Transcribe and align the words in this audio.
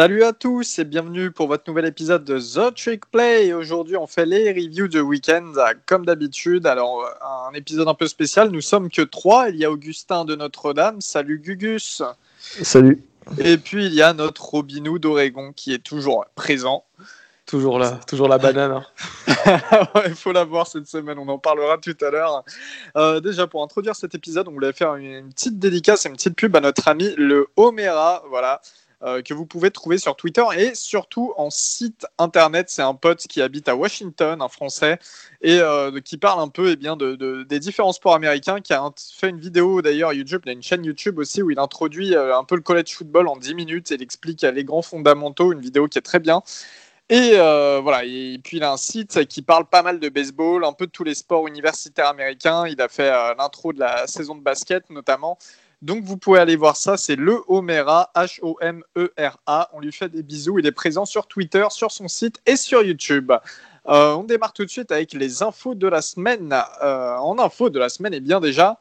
Salut 0.00 0.24
à 0.24 0.32
tous 0.32 0.78
et 0.78 0.86
bienvenue 0.86 1.30
pour 1.30 1.46
votre 1.46 1.64
nouvel 1.68 1.84
épisode 1.84 2.24
de 2.24 2.38
The 2.38 2.74
Trick 2.74 3.04
Play. 3.10 3.52
Aujourd'hui, 3.52 3.98
on 3.98 4.06
fait 4.06 4.24
les 4.24 4.50
reviews 4.50 4.88
de 4.88 4.98
week-end 4.98 5.52
comme 5.84 6.06
d'habitude. 6.06 6.66
Alors, 6.66 7.06
un 7.22 7.52
épisode 7.52 7.86
un 7.86 7.92
peu 7.92 8.06
spécial. 8.06 8.48
Nous 8.48 8.62
sommes 8.62 8.88
que 8.88 9.02
trois. 9.02 9.50
Il 9.50 9.56
y 9.56 9.66
a 9.66 9.70
Augustin 9.70 10.24
de 10.24 10.34
Notre-Dame. 10.34 11.02
Salut 11.02 11.38
Gugus. 11.38 12.00
Salut. 12.38 13.04
Et 13.36 13.58
puis 13.58 13.84
il 13.84 13.92
y 13.92 14.00
a 14.00 14.14
notre 14.14 14.42
Robinou 14.42 14.98
d'Oregon 14.98 15.52
qui 15.54 15.74
est 15.74 15.84
toujours 15.84 16.24
présent. 16.34 16.84
Toujours 17.44 17.78
là, 17.78 18.00
toujours 18.06 18.28
la 18.28 18.38
banane. 18.38 18.82
Hein. 19.26 19.60
Il 20.06 20.14
faut 20.14 20.32
la 20.32 20.44
voir 20.44 20.66
cette 20.66 20.86
semaine, 20.86 21.18
on 21.18 21.28
en 21.28 21.38
parlera 21.38 21.76
tout 21.76 21.96
à 22.00 22.08
l'heure. 22.08 22.42
Euh, 22.96 23.20
déjà, 23.20 23.46
pour 23.46 23.62
introduire 23.62 23.96
cet 23.96 24.14
épisode, 24.14 24.48
on 24.48 24.52
voulait 24.52 24.72
faire 24.72 24.94
une, 24.94 25.28
petite 25.28 25.58
dédicace 25.58 26.06
une 26.06 26.14
petite 26.14 26.36
pub 26.36 26.56
à 26.56 26.60
notre 26.60 26.88
ami 26.88 27.12
le 27.18 27.48
Homera. 27.56 28.22
Voilà. 28.30 28.62
Euh, 29.02 29.22
que 29.22 29.32
vous 29.32 29.46
pouvez 29.46 29.70
trouver 29.70 29.96
sur 29.96 30.14
Twitter 30.14 30.44
et 30.58 30.74
surtout 30.74 31.32
en 31.38 31.48
site 31.48 32.06
internet. 32.18 32.68
C'est 32.68 32.82
un 32.82 32.94
pote 32.94 33.20
qui 33.20 33.40
habite 33.40 33.66
à 33.70 33.74
Washington, 33.74 34.42
un 34.42 34.48
Français, 34.48 34.98
et 35.40 35.58
euh, 35.58 36.00
qui 36.00 36.18
parle 36.18 36.38
un 36.38 36.48
peu 36.48 36.72
eh 36.72 36.76
bien, 36.76 36.96
de, 36.96 37.42
des 37.44 37.60
différents 37.60 37.92
sports 37.92 38.14
américains, 38.14 38.60
qui 38.60 38.74
a 38.74 38.90
fait 39.18 39.30
une 39.30 39.40
vidéo 39.40 39.80
d'ailleurs 39.80 40.12
YouTube, 40.12 40.42
il 40.44 40.50
a 40.50 40.52
une 40.52 40.62
chaîne 40.62 40.84
YouTube 40.84 41.18
aussi 41.18 41.40
où 41.40 41.50
il 41.50 41.58
introduit 41.58 42.14
euh, 42.14 42.36
un 42.36 42.44
peu 42.44 42.56
le 42.56 42.60
college 42.60 42.92
football 42.92 43.26
en 43.28 43.38
10 43.38 43.54
minutes 43.54 43.90
et 43.90 43.94
il 43.94 44.02
explique 44.02 44.42
les 44.42 44.64
grands 44.64 44.82
fondamentaux, 44.82 45.52
une 45.54 45.60
vidéo 45.60 45.88
qui 45.88 45.96
est 45.96 46.02
très 46.02 46.20
bien. 46.20 46.42
Et 47.08 47.32
voilà, 47.36 48.04
et 48.04 48.38
puis 48.44 48.58
il 48.58 48.62
a 48.62 48.70
un 48.72 48.76
site 48.76 49.26
qui 49.26 49.42
parle 49.42 49.64
pas 49.66 49.82
mal 49.82 49.98
de 49.98 50.08
baseball, 50.08 50.64
un 50.64 50.72
peu 50.72 50.86
de 50.86 50.92
tous 50.92 51.04
les 51.04 51.14
sports 51.14 51.48
universitaires 51.48 52.08
américains. 52.08 52.68
Il 52.68 52.80
a 52.80 52.88
fait 52.88 53.10
l'intro 53.36 53.72
de 53.72 53.80
la 53.80 54.06
saison 54.06 54.36
de 54.36 54.42
basket 54.42 54.88
notamment. 54.90 55.38
Donc 55.82 56.04
vous 56.04 56.18
pouvez 56.18 56.40
aller 56.40 56.56
voir 56.56 56.76
ça, 56.76 56.98
c'est 56.98 57.16
le 57.16 57.40
Homera, 57.48 58.10
H-O-M-E-R-A. 58.14 59.70
On 59.72 59.80
lui 59.80 59.92
fait 59.92 60.10
des 60.10 60.22
bisous, 60.22 60.58
il 60.58 60.66
est 60.66 60.72
présent 60.72 61.06
sur 61.06 61.26
Twitter, 61.26 61.66
sur 61.70 61.90
son 61.90 62.06
site 62.06 62.40
et 62.44 62.56
sur 62.56 62.82
YouTube. 62.82 63.32
Euh, 63.88 64.12
on 64.14 64.24
démarre 64.24 64.52
tout 64.52 64.64
de 64.64 64.70
suite 64.70 64.92
avec 64.92 65.14
les 65.14 65.42
infos 65.42 65.74
de 65.74 65.88
la 65.88 66.02
semaine. 66.02 66.54
Euh, 66.82 67.16
en 67.16 67.38
info 67.38 67.70
de 67.70 67.78
la 67.78 67.88
semaine, 67.88 68.12
et 68.12 68.18
eh 68.18 68.20
bien 68.20 68.40
déjà, 68.40 68.78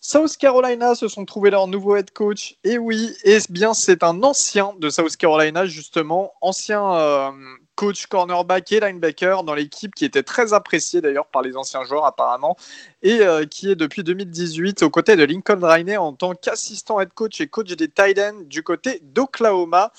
South 0.00 0.36
Carolina 0.36 0.94
se 0.94 1.08
sont 1.08 1.24
trouvés 1.24 1.50
leur 1.50 1.68
nouveau 1.68 1.96
head 1.96 2.10
coach. 2.10 2.56
Et 2.64 2.76
oui, 2.76 3.14
et 3.24 3.38
bien 3.48 3.72
c'est 3.72 4.02
un 4.02 4.22
ancien 4.22 4.74
de 4.78 4.90
South 4.90 5.16
Carolina 5.16 5.64
justement, 5.64 6.32
ancien 6.42 6.94
euh, 6.94 7.30
coach 7.74 8.06
cornerback 8.06 8.70
et 8.72 8.80
linebacker 8.80 9.44
dans 9.44 9.54
l'équipe 9.54 9.94
qui 9.94 10.04
était 10.04 10.22
très 10.22 10.52
apprécié 10.52 11.00
d'ailleurs 11.00 11.26
par 11.26 11.42
les 11.42 11.56
anciens 11.56 11.84
joueurs 11.84 12.04
apparemment 12.04 12.56
et 13.02 13.20
euh, 13.20 13.44
qui 13.44 13.70
est 13.70 13.76
depuis 13.76 14.04
2018 14.04 14.82
aux 14.82 14.90
côtés 14.90 15.16
de 15.16 15.24
Lincoln 15.24 15.60
Riley 15.62 15.96
en 15.96 16.12
tant 16.12 16.34
qu'assistant 16.34 17.00
head 17.00 17.12
coach 17.14 17.40
et 17.40 17.48
coach 17.48 17.68
des 17.72 17.88
Titans 17.88 18.46
du 18.46 18.62
côté 18.62 19.00
d'Oklahoma. 19.02 19.92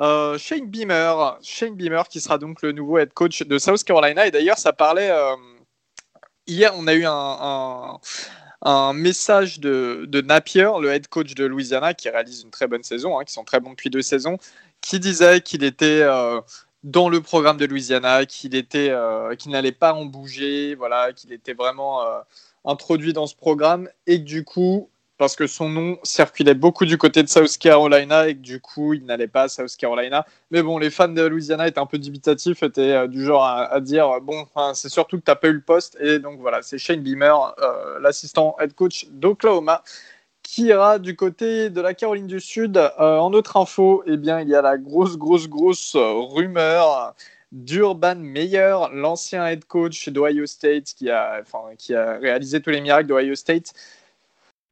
Euh, 0.00 0.38
Shane 0.38 0.66
Beamer, 0.66 1.38
Shane 1.42 1.76
Beamer 1.76 2.08
qui 2.08 2.20
sera 2.20 2.38
donc 2.38 2.62
le 2.62 2.72
nouveau 2.72 2.98
head 2.98 3.12
coach 3.14 3.42
de 3.42 3.58
South 3.58 3.84
Carolina 3.84 4.26
et 4.26 4.30
d'ailleurs 4.30 4.58
ça 4.58 4.72
parlait 4.72 5.10
euh, 5.10 5.36
hier 6.46 6.72
on 6.76 6.86
a 6.86 6.94
eu 6.94 7.04
un, 7.06 8.00
message 8.92 9.60
de, 9.60 10.04
de, 10.08 10.20
Napier, 10.20 10.70
le 10.80 10.90
head 10.90 11.06
coach 11.08 11.34
de 11.34 11.44
Louisiana 11.44 11.94
qui 11.94 12.08
réalise 12.08 12.42
une 12.42 12.50
très 12.50 12.66
bonne 12.66 12.82
saison, 12.82 13.18
hein, 13.18 13.24
qui 13.24 13.32
sont 13.32 13.44
très 13.44 13.60
bons 13.60 13.70
depuis 13.70 13.90
deux 13.90 14.02
saisons, 14.02 14.38
qui 14.80 14.98
disait 14.98 15.42
qu'il 15.42 15.64
était 15.64 16.02
dans 16.84 17.08
le 17.08 17.22
programme 17.22 17.56
de 17.56 17.64
Louisiana, 17.64 18.26
qu'il 18.26 18.54
était, 18.54 18.90
euh, 18.90 19.34
qu'il 19.34 19.50
n'allait 19.50 19.72
pas 19.72 19.94
en 19.94 20.04
bouger, 20.04 20.74
voilà, 20.74 21.12
qu'il 21.14 21.32
était 21.32 21.54
vraiment 21.54 22.02
euh, 22.02 22.20
introduit 22.66 23.14
dans 23.14 23.26
ce 23.26 23.34
programme 23.34 23.88
et 24.06 24.18
que 24.18 24.24
du 24.24 24.44
coup, 24.44 24.90
parce 25.16 25.34
que 25.34 25.46
son 25.46 25.70
nom 25.70 25.98
circulait 26.02 26.54
beaucoup 26.54 26.84
du 26.84 26.98
côté 26.98 27.22
de 27.22 27.28
South 27.28 27.56
Carolina 27.56 28.28
et 28.28 28.34
que 28.34 28.40
du 28.40 28.60
coup, 28.60 28.92
il 28.92 29.06
n'allait 29.06 29.28
pas 29.28 29.44
à 29.44 29.48
South 29.48 29.74
Carolina. 29.78 30.26
Mais 30.50 30.62
bon, 30.62 30.76
les 30.76 30.90
fans 30.90 31.08
de 31.08 31.22
Louisiana 31.22 31.66
étaient 31.66 31.78
un 31.78 31.86
peu 31.86 31.98
dubitatifs, 31.98 32.62
étaient 32.62 32.92
euh, 32.92 33.06
du 33.06 33.24
genre 33.24 33.44
à, 33.44 33.80
dire 33.80 34.20
bon, 34.20 34.46
c'est 34.74 34.90
surtout 34.90 35.18
que 35.18 35.24
tu 35.24 35.30
n'as 35.30 35.36
pas 35.36 35.48
eu 35.48 35.54
le 35.54 35.62
poste. 35.62 35.96
Et 36.00 36.18
donc 36.18 36.38
voilà, 36.40 36.60
c'est 36.60 36.76
Shane 36.76 37.00
Beamer, 37.00 37.54
l'assistant 38.02 38.56
head 38.60 38.74
coach 38.74 39.06
d'Oklahoma, 39.10 39.82
qui 40.44 40.66
ira 40.66 41.00
du 41.00 41.16
côté 41.16 41.70
de 41.70 41.80
la 41.80 41.94
Caroline 41.94 42.28
du 42.28 42.38
Sud. 42.38 42.76
Euh, 42.76 43.18
en 43.18 43.32
autre 43.32 43.56
info, 43.56 44.04
eh 44.06 44.16
bien, 44.16 44.40
il 44.40 44.48
y 44.48 44.54
a 44.54 44.62
la 44.62 44.78
grosse, 44.78 45.16
grosse, 45.16 45.48
grosse 45.48 45.96
rumeur 45.96 47.14
d'Urban 47.50 48.16
Meyer, 48.16 48.76
l'ancien 48.92 49.46
head 49.46 49.64
coach 49.64 50.08
d'Ohio 50.08 50.46
State, 50.46 50.94
qui 50.96 51.10
a, 51.10 51.40
enfin, 51.40 51.74
qui 51.78 51.94
a 51.94 52.18
réalisé 52.18 52.60
tous 52.60 52.70
les 52.70 52.80
miracles 52.80 53.08
d'Ohio 53.08 53.34
State. 53.34 53.72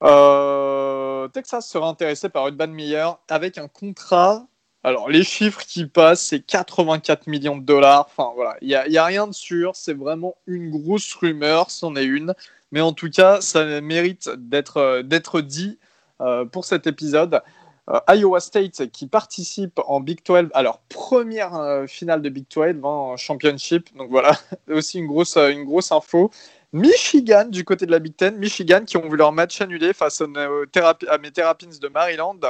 Euh, 0.02 1.28
Texas 1.28 1.68
sera 1.68 1.88
intéressé 1.88 2.28
par 2.28 2.48
Urban 2.48 2.68
Meyer 2.68 3.10
avec 3.28 3.58
un 3.58 3.68
contrat. 3.68 4.46
Alors, 4.84 5.08
les 5.08 5.22
chiffres 5.22 5.62
qui 5.64 5.86
passent, 5.86 6.22
c'est 6.22 6.40
84 6.40 7.28
millions 7.28 7.56
de 7.56 7.62
dollars. 7.62 8.08
Enfin, 8.10 8.32
voilà, 8.34 8.56
il 8.62 8.68
n'y 8.68 8.74
a, 8.74 9.02
a, 9.02 9.06
rien 9.06 9.28
de 9.28 9.32
sûr. 9.32 9.76
C'est 9.76 9.96
vraiment 9.96 10.34
une 10.46 10.70
grosse 10.70 11.14
rumeur, 11.14 11.70
c'en 11.70 11.94
est 11.94 12.04
une. 12.04 12.34
Mais 12.72 12.80
en 12.80 12.92
tout 12.92 13.10
cas, 13.10 13.40
ça 13.40 13.80
mérite 13.80 14.28
d'être 14.36 14.78
euh, 14.78 15.42
dit 15.42 15.78
euh, 16.20 16.44
pour 16.44 16.64
cet 16.64 16.86
épisode. 16.88 17.42
Euh, 17.90 18.00
Iowa 18.08 18.40
State 18.40 18.90
qui 18.90 19.06
participe 19.06 19.80
en 19.86 20.00
Big 20.00 20.20
12, 20.24 20.50
alors 20.54 20.80
première 20.88 21.84
finale 21.88 22.22
de 22.22 22.28
Big 22.28 22.46
12 22.48 22.76
en 22.84 23.16
championship, 23.16 23.94
donc 23.96 24.08
voilà, 24.08 24.38
aussi 24.70 24.98
une 24.98 25.06
grosse, 25.06 25.36
une 25.36 25.64
grosse 25.64 25.90
info. 25.90 26.30
Michigan 26.72 27.44
du 27.50 27.64
côté 27.64 27.84
de 27.84 27.90
la 27.90 27.98
Big 27.98 28.16
Ten, 28.16 28.36
Michigan 28.38 28.84
qui 28.86 28.96
ont 28.96 29.06
vu 29.06 29.16
leur 29.16 29.32
match 29.32 29.60
annulé 29.60 29.92
face 29.92 30.22
à 30.22 31.18
mes 31.18 31.30
Terrapins 31.30 31.66
de 31.80 31.88
Maryland. 31.88 32.40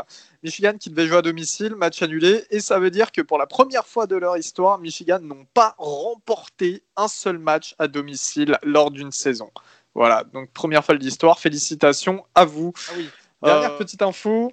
Michigan 0.44 0.74
qui 0.78 0.90
devait 0.90 1.08
jouer 1.08 1.18
à 1.18 1.22
domicile, 1.22 1.74
match 1.74 2.02
annulé, 2.02 2.44
et 2.50 2.60
ça 2.60 2.78
veut 2.78 2.90
dire 2.90 3.10
que 3.10 3.20
pour 3.20 3.36
la 3.36 3.46
première 3.46 3.86
fois 3.86 4.06
de 4.06 4.14
leur 4.14 4.36
histoire, 4.36 4.78
Michigan 4.78 5.18
n'ont 5.20 5.46
pas 5.54 5.74
remporté 5.76 6.84
un 6.96 7.08
seul 7.08 7.38
match 7.38 7.74
à 7.80 7.88
domicile 7.88 8.58
lors 8.62 8.92
d'une 8.92 9.10
saison. 9.10 9.50
Voilà, 9.94 10.24
donc 10.32 10.50
première 10.52 10.84
fois 10.84 10.94
de 10.94 11.00
l'histoire. 11.00 11.40
Félicitations 11.40 12.24
à 12.34 12.44
vous. 12.44 12.72
Ah 12.88 12.92
oui. 12.96 13.10
Dernière 13.42 13.72
euh, 13.72 13.78
petite 13.78 14.02
info. 14.02 14.52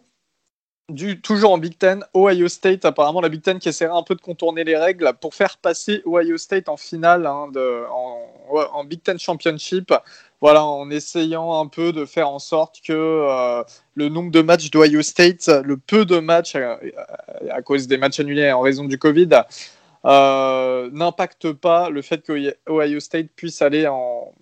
Du, 0.90 1.22
toujours 1.22 1.52
en 1.52 1.58
Big 1.58 1.78
Ten, 1.78 2.04
Ohio 2.16 2.48
State, 2.48 2.84
apparemment 2.84 3.22
la 3.22 3.30
Big 3.30 3.42
Ten 3.42 3.60
qui 3.60 3.70
essaiera 3.70 3.96
un 3.96 4.04
peu 4.04 4.16
de 4.16 4.22
contourner 4.22 4.64
les 4.64 4.76
règles 4.76 5.12
pour 5.22 5.36
faire 5.36 5.58
passer 5.58 6.02
Ohio 6.06 6.38
State 6.38 6.68
en 6.68 6.78
finale 6.78 7.28
hein, 7.28 7.48
de, 7.54 7.84
en, 7.92 8.84
Big 8.86 9.04
Ten 9.04 9.20
Championship. 9.20 9.94
Voilà, 10.42 10.64
en 10.64 10.90
essayant 10.90 11.60
un 11.60 11.68
peu 11.68 11.92
de 11.92 12.06
faire 12.06 12.30
en 12.30 12.40
sorte 12.40 12.78
que 12.82 12.94
euh, 12.94 13.64
le 13.96 14.10
nombre 14.10 14.32
de 14.32 14.42
matchs 14.42 14.72
d'Ohio 14.72 15.02
State, 15.02 15.48
le 15.64 15.78
peu 15.78 16.06
de 16.06 16.20
matchs 16.20 16.56
euh, 16.56 16.76
à, 17.52 17.62
cause 17.62 17.88
des 17.88 17.98
matchs 17.98 18.20
annulés 18.20 18.52
en 18.52 18.62
raison 18.62 18.86
du 18.86 18.98
Covid, 18.98 19.30
n'impacte 20.04 21.52
pas 21.52 21.90
le 21.90 22.02
fait 22.02 22.24
que 22.24 22.56
Ohio 22.70 23.00
State 23.00 23.28
puisse 23.36 23.62
aller 23.62 23.86
en, 23.88 24.34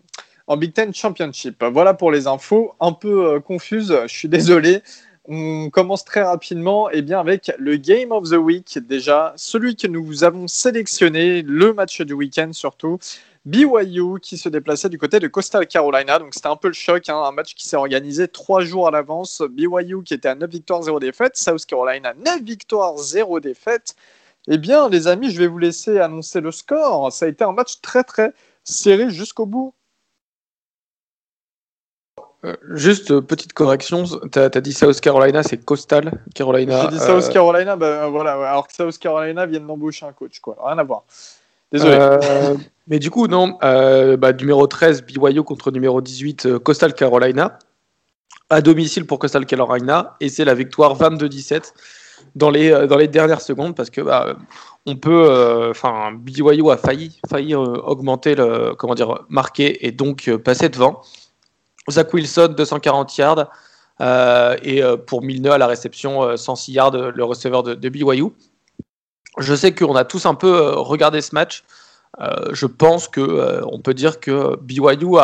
en 0.47 0.56
Big 0.56 0.74
Ten 0.74 0.94
Championship. 0.94 1.63
Voilà 1.63 1.94
pour 1.94 2.12
les 2.12 2.25
infos, 2.25 2.74
un 2.80 2.94
peu 2.94 3.36
euh, 3.36 3.40
confuses, 3.40 3.96
je 4.03 4.13
suis 4.13 4.30
désolé. 4.30 4.81
On 5.29 5.69
commence 5.69 6.05
très 6.05 6.21
rapidement 6.21 6.89
et 6.89 6.99
eh 6.99 7.01
bien, 7.01 7.19
avec 7.19 7.51
le 7.59 7.75
Game 7.75 8.13
of 8.13 8.29
the 8.29 8.38
Week 8.38 8.79
déjà, 8.79 9.33
celui 9.35 9.75
que 9.75 9.85
nous 9.85 10.23
avons 10.23 10.47
sélectionné, 10.47 11.41
le 11.41 11.73
match 11.73 12.01
du 12.01 12.13
week-end 12.13 12.53
surtout. 12.53 12.97
BYU 13.45 14.19
qui 14.21 14.38
se 14.38 14.47
déplaçait 14.47 14.88
du 14.88 14.97
côté 14.97 15.19
de 15.19 15.27
Coastal 15.27 15.67
Carolina. 15.67 16.19
Donc 16.19 16.33
c'était 16.33 16.47
un 16.47 16.55
peu 16.55 16.69
le 16.69 16.74
choc, 16.74 17.09
hein, 17.09 17.18
un 17.25 17.31
match 17.31 17.56
qui 17.56 17.68
s'est 17.68 17.75
organisé 17.75 18.29
trois 18.29 18.62
jours 18.62 18.88
à 18.88 18.91
l'avance. 18.91 19.41
BYU 19.50 20.03
qui 20.03 20.13
était 20.13 20.29
à 20.29 20.35
9 20.35 20.50
victoires, 20.50 20.81
0 20.81 21.00
défaites. 21.01 21.35
South 21.35 21.65
Carolina, 21.65 22.13
9 22.25 22.41
victoires, 22.44 22.97
0 22.97 23.41
défaites. 23.41 23.95
Eh 24.47 24.57
bien, 24.57 24.89
les 24.89 25.07
amis, 25.07 25.31
je 25.31 25.39
vais 25.39 25.47
vous 25.47 25.59
laisser 25.59 26.00
annoncer 26.00 26.39
le 26.39 26.51
score. 26.51 27.12
Ça 27.12 27.25
a 27.25 27.30
été 27.30 27.44
un 27.44 27.51
match 27.51 27.81
très 27.81 28.03
très 28.03 28.33
serré 28.63 29.09
jusqu'au 29.09 29.45
bout. 29.45 29.73
Euh, 32.45 32.56
juste 32.74 33.10
euh, 33.10 33.22
petite 33.22 33.54
correction, 33.54 34.04
tu 34.31 34.39
as, 34.39 34.50
dit 34.50 34.72
South 34.72 35.00
Carolina, 35.01 35.42
c'est 35.42 35.57
Coastal 35.57 36.12
Carolina. 36.36 36.84
J'ai 36.84 36.98
dit 36.98 37.00
South 37.00 37.25
euh, 37.25 37.31
Carolina, 37.31 37.75
ben 37.75 38.07
voilà, 38.10 38.34
alors 38.34 38.68
que 38.68 38.74
South 38.75 38.98
Carolina 39.00 39.48
viennent 39.48 39.66
d'embaucher 39.66 40.06
un 40.06 40.13
coach, 40.13 40.39
quoi. 40.39 40.56
Rien 40.63 40.78
à 40.78 40.84
voir. 40.84 41.04
Désolé. 41.72 41.98
mais 42.88 43.00
du 43.00 43.10
coup, 43.10 43.28
non, 43.28 43.57
bah, 43.60 44.34
numéro 44.34 44.68
13, 44.68 45.04
BYU 45.04 45.44
contre 45.44 45.72
numéro 45.72 46.00
18, 46.00 46.60
Coastal 46.60 46.94
Carolina. 46.94 47.57
À 48.50 48.62
domicile 48.62 49.06
pour 49.06 49.19
Coastal 49.19 49.45
Carolina, 49.45 50.16
et 50.22 50.30
c'est 50.30 50.45
la 50.45 50.54
victoire 50.54 50.98
22-17 50.98 51.74
dans 52.36 52.50
les, 52.50 52.88
dans 52.88 52.95
les 52.95 53.10
dernières 53.10 53.42
secondes 53.42 53.75
parce 53.75 53.90
que 53.90 54.00
bah, 54.00 54.38
on 54.86 54.95
peut, 54.95 55.69
enfin, 55.69 56.13
BYU 56.13 56.69
a 56.69 56.78
failli, 56.78 57.19
failli 57.30 57.56
augmenter 57.56 58.36
le, 58.36 58.74
comment 58.75 58.95
dire, 58.95 59.25
marquer 59.28 59.86
et 59.86 59.92
donc 59.92 60.33
passer 60.45 60.69
devant. 60.69 61.01
Zach 61.89 62.13
Wilson, 62.13 62.54
240 62.57 63.18
yards. 63.18 63.50
Euh, 64.00 64.56
et 64.62 64.84
euh, 64.84 64.98
pour 64.98 65.24
Milner 65.24 65.51
à 65.51 65.57
la 65.57 65.68
réception, 65.68 66.38
106 66.38 66.72
euh, 66.72 66.74
yards, 66.74 67.12
le 67.12 67.24
receveur 67.24 67.63
de, 67.63 67.89
BYU. 67.89 68.25
Je 69.38 69.56
sais 69.56 69.74
qu'on 69.74 69.95
a 69.95 70.06
tous 70.06 70.25
un 70.25 70.36
peu 70.36 70.74
regardé 70.75 71.22
ce 71.22 71.34
match. 71.34 71.63
je 72.51 72.66
pense 72.66 73.07
que 73.07 73.62
on 73.72 73.80
peut 73.80 73.94
dire 73.94 74.19
que 74.19 74.56
BYU 74.57 75.18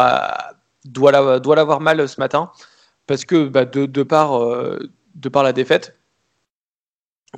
doit 0.86 1.56
l'avoir 1.56 1.81
mal 1.81 2.07
ce 2.07 2.19
matin 2.19 2.51
parce 3.07 3.25
que 3.25 3.48
bah, 3.48 3.66
de, 3.66 4.04
par, 4.04 4.39
de 5.16 5.30
par 5.30 5.42
la 5.44 5.51
défaite, 5.51 5.98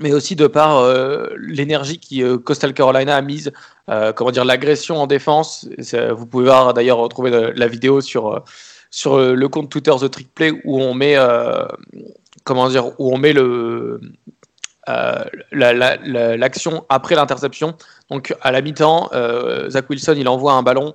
mais 0.02 0.12
aussi 0.12 0.36
de 0.36 0.48
par 0.48 0.86
l'énergie 1.38 2.00
que 2.02 2.36
Coastal 2.36 2.74
Carolina 2.74 3.16
a 3.16 3.22
mise, 3.22 3.54
comment 4.16 4.32
dire, 4.32 4.44
l'agression 4.44 4.98
en 4.98 5.08
défense. 5.08 5.70
Vous 6.12 6.26
pouvez 6.26 6.46
voir 6.46 6.74
d'ailleurs 6.74 6.98
retrouver 6.98 7.54
la, 7.56 7.68
vidéo 7.68 8.02
sur 8.02 8.44
sur 8.90 9.18
le 9.18 9.48
compte 9.50 9.70
Twitter 9.70 9.92
The 10.00 10.10
Trick 10.10 10.34
Play 10.34 10.52
où 10.64 10.82
on 10.82 10.94
met 10.94 11.18
comment 12.44 12.70
dire 12.70 13.00
où 13.00 13.14
on 13.14 13.18
met 13.18 13.34
le 13.34 14.00
l'action 15.52 16.86
après 16.90 17.16
l'interception. 17.16 17.76
Donc 18.10 18.36
à 18.42 18.52
la 18.52 18.62
mi-temps, 18.62 19.10
Zach 19.70 19.90
Wilson 19.90 20.16
il 20.18 20.28
envoie 20.28 20.54
un 20.54 20.64
ballon 20.64 20.94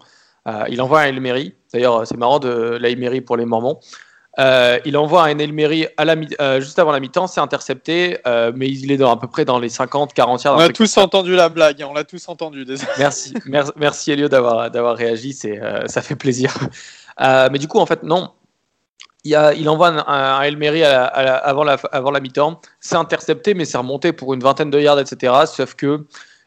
euh, 0.49 0.65
il 0.69 0.81
envoie 0.81 1.01
un 1.01 1.07
Elmery. 1.07 1.55
D'ailleurs, 1.73 2.07
c'est 2.07 2.17
marrant 2.17 2.39
de 2.39 2.79
l'Elmery 2.81 3.21
pour 3.21 3.37
les 3.37 3.45
Mormons. 3.45 3.79
Euh, 4.39 4.79
il 4.85 4.97
envoie 4.97 5.25
un 5.25 5.39
Elmery 5.39 5.89
à 5.97 6.05
la 6.05 6.15
euh, 6.41 6.61
juste 6.61 6.79
avant 6.79 6.93
la 6.93 7.01
mi-temps, 7.01 7.27
c'est 7.27 7.41
intercepté, 7.41 8.17
mais 8.55 8.69
il 8.69 8.93
est 8.93 8.97
dans, 8.97 9.13
à 9.13 9.19
peu 9.19 9.27
près 9.27 9.45
dans 9.45 9.59
les 9.59 9.69
50, 9.69 10.15
40 10.15 10.45
yards. 10.45 10.57
On 10.57 10.61
a 10.61 10.69
tous 10.69 10.97
entendu 10.99 11.35
la 11.35 11.49
blague, 11.49 11.85
on 11.87 11.93
l'a 11.93 12.05
tous 12.05 12.29
entendu. 12.29 12.65
Désolé. 12.65 12.91
Merci, 12.99 13.35
merci, 13.45 13.73
merci 13.77 14.13
Elio 14.13 14.29
d'avoir 14.29 14.71
d'avoir 14.71 14.97
réagi, 14.97 15.33
c'est 15.33 15.61
ça 15.87 16.01
fait 16.01 16.15
plaisir. 16.15 16.55
Mais 17.21 17.59
du 17.59 17.69
coup, 17.69 17.79
en 17.79 17.87
fait, 17.87 18.03
non. 18.03 18.31
Il, 19.23 19.35
a, 19.35 19.53
il 19.53 19.69
envoie 19.69 19.89
un, 19.89 20.39
un 20.39 20.41
Elmery 20.43 20.83
avant 20.83 21.63
la, 21.63 21.77
avant 21.93 22.11
la 22.11 22.21
mi-temps, 22.21 22.61
c'est 22.81 22.97
intercepté, 22.97 23.53
mais 23.53 23.67
c'est 23.67 23.77
remonté 23.77 24.13
pour 24.13 24.33
une 24.33 24.41
vingtaine 24.41 24.71
de 24.71 24.81
yards, 24.81 24.99
etc. 24.99 25.35
Sauf 25.47 25.75
que 25.75 26.07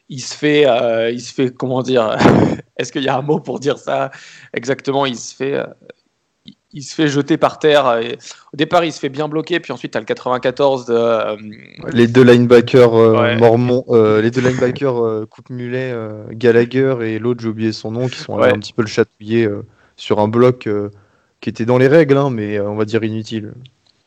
il 0.09 0.21
se 0.21 0.35
fait, 0.35 0.65
euh, 0.67 1.11
il 1.11 1.21
se 1.21 1.33
fait 1.33 1.53
comment 1.53 1.81
dire 1.81 2.15
Est-ce 2.77 2.91
qu'il 2.91 3.03
y 3.03 3.07
a 3.07 3.17
un 3.17 3.21
mot 3.21 3.39
pour 3.39 3.59
dire 3.59 3.77
ça? 3.77 4.11
Exactement 4.53 5.05
Il 5.05 5.15
se 5.15 5.33
fait, 5.33 5.53
euh, 5.53 5.65
il 6.71 6.83
se 6.83 6.93
fait 6.93 7.07
jeter 7.07 7.37
par 7.37 7.59
terre. 7.59 7.99
Et 7.99 8.17
au 8.53 8.57
départ, 8.57 8.83
il 8.83 8.91
se 8.91 8.99
fait 8.99 9.09
bien 9.09 9.27
bloquer, 9.27 9.59
puis 9.59 9.71
ensuite, 9.71 9.91
tu 9.91 9.97
as 9.97 10.01
le 10.01 10.05
94 10.05 10.85
de. 10.85 10.93
Euh, 10.93 11.35
les 11.93 12.07
deux 12.07 12.23
linebackers 12.23 13.37
mormons, 13.37 13.85
les 14.21 14.31
deux 14.31 14.41
linebackers 14.41 15.27
Coupe 15.29 15.49
Mulet, 15.49 15.95
Gallagher 16.31 16.95
et 17.01 17.19
l'autre, 17.19 17.41
j'ai 17.41 17.49
oublié 17.49 17.71
son 17.71 17.91
nom, 17.91 18.07
qui 18.07 18.19
sont 18.19 18.39
un 18.39 18.59
petit 18.59 18.73
peu 18.73 18.81
le 18.81 18.87
chatouillé 18.87 19.47
sur 19.95 20.19
un 20.19 20.27
bloc 20.27 20.67
qui 21.41 21.49
était 21.49 21.65
dans 21.65 21.77
les 21.77 21.87
règles, 21.87 22.17
hein, 22.17 22.29
mais 22.29 22.59
on 22.59 22.75
va 22.75 22.85
dire 22.85 23.03
inutile. 23.03 23.53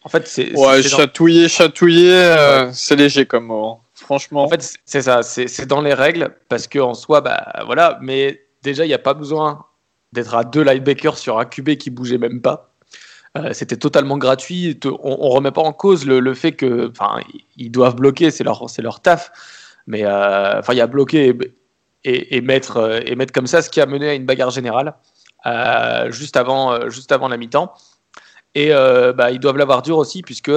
En 0.03 0.09
fait, 0.09 0.27
c'est. 0.27 0.57
Ouais, 0.57 0.83
chatouiller, 0.83 1.49
chatouiller, 1.49 2.69
c'est 2.73 2.97
léger 2.97 3.27
comme 3.27 3.47
mot. 3.47 3.67
Hein. 3.67 3.79
Franchement. 3.95 4.45
En 4.45 4.49
fait, 4.49 4.79
c'est 4.85 5.03
ça, 5.03 5.23
c'est 5.23 5.67
dans 5.67 5.81
les 5.81 5.95
règles, 5.95 6.35
parce 6.49 6.69
qu'en 6.69 6.95
soi, 6.95 7.23
bah 7.23 7.63
voilà, 7.65 7.99
mais 8.03 8.43
déjà, 8.63 8.85
il 8.85 8.89
n'y 8.89 8.95
a 8.95 8.99
pas 8.99 9.15
besoin 9.15 9.65
d'être 10.13 10.35
à 10.35 10.45
deux 10.45 10.63
linebackers 10.63 11.19
sur 11.19 11.39
un 11.39 11.45
QB 11.45 11.77
qui 11.77 11.91
bougeait 11.91 12.19
même 12.19 12.41
pas. 12.41 12.73
Euh, 13.37 13.53
c'était 13.53 13.77
totalement 13.77 14.19
gratuit. 14.19 14.79
On, 14.85 15.11
ne 15.11 15.35
remet 15.35 15.51
pas 15.51 15.63
en 15.63 15.73
cause 15.73 16.07
le, 16.07 16.35
fait 16.35 16.53
que, 16.53 16.91
enfin, 16.91 17.21
ils 17.57 17.71
doivent 17.71 17.97
bloquer, 17.97 18.31
c'est 18.31 18.45
leur, 18.45 18.69
c'est 18.69 18.83
leur 18.83 19.01
taf. 19.01 19.31
Mais 19.87 20.05
euh, 20.05 20.59
enfin, 20.59 20.73
il 20.73 20.77
y 20.77 20.81
a 20.81 20.87
bloqué 20.87 21.37
et, 22.05 22.41
mettre 22.41 22.77
euh, 22.79 23.01
et 23.05 23.15
mettre 23.17 23.33
comme 23.33 23.47
ça, 23.47 23.63
ce 23.63 23.71
qui 23.71 23.81
a 23.81 23.87
mené 23.87 24.09
à 24.09 24.15
une 24.15 24.27
bagarre 24.27 24.51
générale 24.51 24.95
juste 26.11 26.37
avant, 26.37 26.89
juste 26.89 27.13
avant 27.13 27.29
la 27.29 27.37
mi-temps. 27.37 27.75
Et 28.55 28.71
bah, 28.71 29.31
ils 29.31 29.41
doivent 29.41 29.59
l'avoir 29.59 29.83
dur 29.83 29.99
aussi 29.99 30.23
puisque 30.23 30.51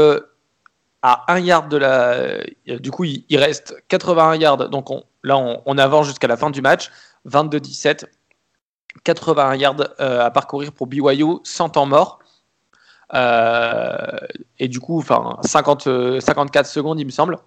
à 1.02 1.32
1 1.34 1.40
yard 1.40 1.70
de 1.70 1.78
la. 1.78 2.44
Du 2.80 2.92
coup, 2.92 3.06
il, 3.06 3.38
reste 3.38 3.76
81 3.88 4.36
yards. 4.36 4.70
Donc 4.70 4.90
on, 4.90 5.04
là, 5.24 5.38
on, 5.38 5.78
avance 5.78 6.08
jusqu'à 6.08 6.28
la 6.28 6.38
fin 6.38 6.50
du 6.50 6.62
match. 6.62 6.92
22-17. 7.28 8.06
81 9.04 9.56
yards 9.56 9.76
euh, 10.00 10.26
à 10.26 10.32
parcourir 10.32 10.72
pour 10.72 10.88
BYU 10.88 11.38
sans 11.44 11.70
temps 11.70 11.86
mort. 11.86 12.20
Euh, 13.14 13.96
et 14.58 14.68
du 14.68 14.80
coup, 14.80 15.00
enfin, 15.00 15.38
50, 15.44 16.20
54 16.20 16.66
secondes, 16.66 17.00
il 17.00 17.06
me 17.06 17.12
semble. 17.12 17.38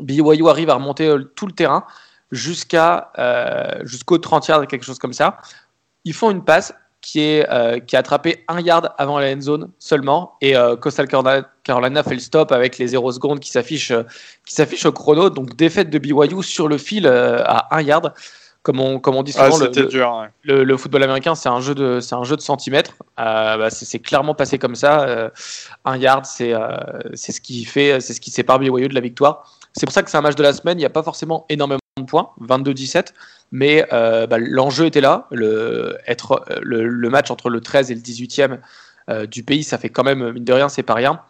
BYU 0.00 0.48
arrive 0.48 0.70
à 0.70 0.74
remonter 0.74 1.06
euh, 1.06 1.32
tout 1.36 1.46
le 1.46 1.52
terrain 1.52 1.86
jusqu'à 2.32 3.12
jusqu'au 3.84 4.18
30 4.18 4.48
yards, 4.48 4.66
quelque 4.66 4.84
chose 4.84 4.98
comme 4.98 5.12
ça. 5.12 5.38
Ils 6.06 6.14
font 6.14 6.30
une 6.30 6.44
passe 6.44 6.72
qui, 7.00 7.20
est, 7.20 7.50
euh, 7.50 7.80
qui 7.80 7.96
a 7.96 7.98
attrapé 7.98 8.44
un 8.46 8.60
yard 8.60 8.94
avant 8.96 9.18
la 9.18 9.32
end 9.32 9.40
zone 9.40 9.70
seulement. 9.78 10.34
Et 10.40 10.56
euh, 10.56 10.76
Coastal 10.76 11.08
Carolina 11.08 12.02
fait 12.04 12.14
le 12.14 12.20
stop 12.20 12.52
avec 12.52 12.78
les 12.78 12.86
0 12.86 13.12
secondes 13.12 13.40
qui 13.40 13.50
s'affichent 13.50 13.92
qui 14.46 14.86
au 14.86 14.92
chrono. 14.92 15.28
Donc 15.28 15.56
défaite 15.56 15.90
de 15.90 15.98
BYU 15.98 16.44
sur 16.44 16.68
le 16.68 16.78
fil 16.78 17.06
euh, 17.06 17.42
à 17.44 17.76
un 17.76 17.82
yard. 17.82 18.14
Comme 18.62 18.80
on, 18.80 18.98
comme 18.98 19.14
on 19.14 19.22
dit 19.22 19.32
souvent, 19.32 19.58
le, 19.58 20.64
le, 20.64 20.76
football 20.76 21.04
américain, 21.04 21.36
c'est 21.36 21.48
un 21.48 21.60
jeu 21.60 21.72
de, 21.72 22.00
c'est 22.00 22.16
un 22.16 22.24
jeu 22.24 22.34
de 22.34 22.40
centimètres. 22.40 22.94
Bah, 23.16 23.70
c'est, 23.70 24.00
clairement 24.00 24.34
passé 24.34 24.58
comme 24.58 24.74
ça. 24.74 25.30
un 25.84 25.96
yard, 25.96 26.24
c'est, 26.24 26.52
c'est 27.14 27.30
ce 27.30 27.40
qui 27.40 27.64
fait, 27.64 28.00
c'est 28.00 28.12
ce 28.12 28.20
qui 28.20 28.32
sépare 28.32 28.58
BYU 28.58 28.88
de 28.88 28.94
la 28.94 29.00
victoire. 29.00 29.56
C'est 29.72 29.86
pour 29.86 29.92
ça 29.92 30.02
que 30.02 30.10
c'est 30.10 30.16
un 30.16 30.20
match 30.20 30.34
de 30.34 30.42
la 30.42 30.52
semaine. 30.52 30.78
Il 30.78 30.80
n'y 30.80 30.84
a 30.84 30.90
pas 30.90 31.04
forcément 31.04 31.46
énormément 31.48 31.78
points, 32.04 32.30
22-17. 32.40 33.12
Mais 33.52 33.86
euh, 33.92 34.26
bah, 34.26 34.36
l'enjeu 34.38 34.86
était 34.86 35.00
là. 35.00 35.26
Le, 35.30 35.96
être, 36.06 36.44
le, 36.60 37.08
match 37.08 37.30
entre 37.30 37.48
le 37.48 37.60
13 37.60 37.90
et 37.90 37.94
le 37.94 38.00
18e 38.00 38.58
euh, 39.08 39.26
du 39.26 39.42
pays, 39.42 39.62
ça 39.64 39.78
fait 39.78 39.88
quand 39.88 40.04
même, 40.04 40.32
mine 40.32 40.44
de 40.44 40.52
rien, 40.52 40.68
c'est 40.68 40.82
pas 40.82 40.94
rien. 40.94 41.20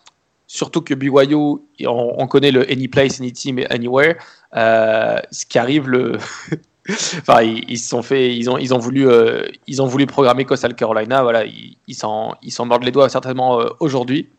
Surtout 0.49 0.81
que 0.81 0.95
BYU, 0.95 1.61
on, 1.87 2.27
connaît 2.27 2.53
le 2.53 2.71
Any 2.71 2.89
Place, 2.89 3.21
Any 3.21 3.33
Team, 3.33 3.61
Anywhere. 3.69 4.15
Euh, 4.57 5.21
ce 5.31 5.45
qui 5.45 5.59
arrive, 5.59 5.85
ils, 6.89 7.95
ont, 7.95 8.79
voulu, 8.79 9.09
ils 9.67 9.83
ont 9.83 9.87
voulu 9.87 10.07
programmer 10.07 10.45
Coastal 10.45 10.75
Carolina. 10.75 11.23
Voilà, 11.23 11.45
ils, 11.45 11.77
ils 11.89 11.95
s'en, 11.95 12.35
ils 12.43 12.53
s'en 12.53 12.65
mordent 12.65 12.85
les 12.85 12.93
doigts 12.93 13.09
certainement 13.09 13.61
aujourd'hui. 13.81 14.31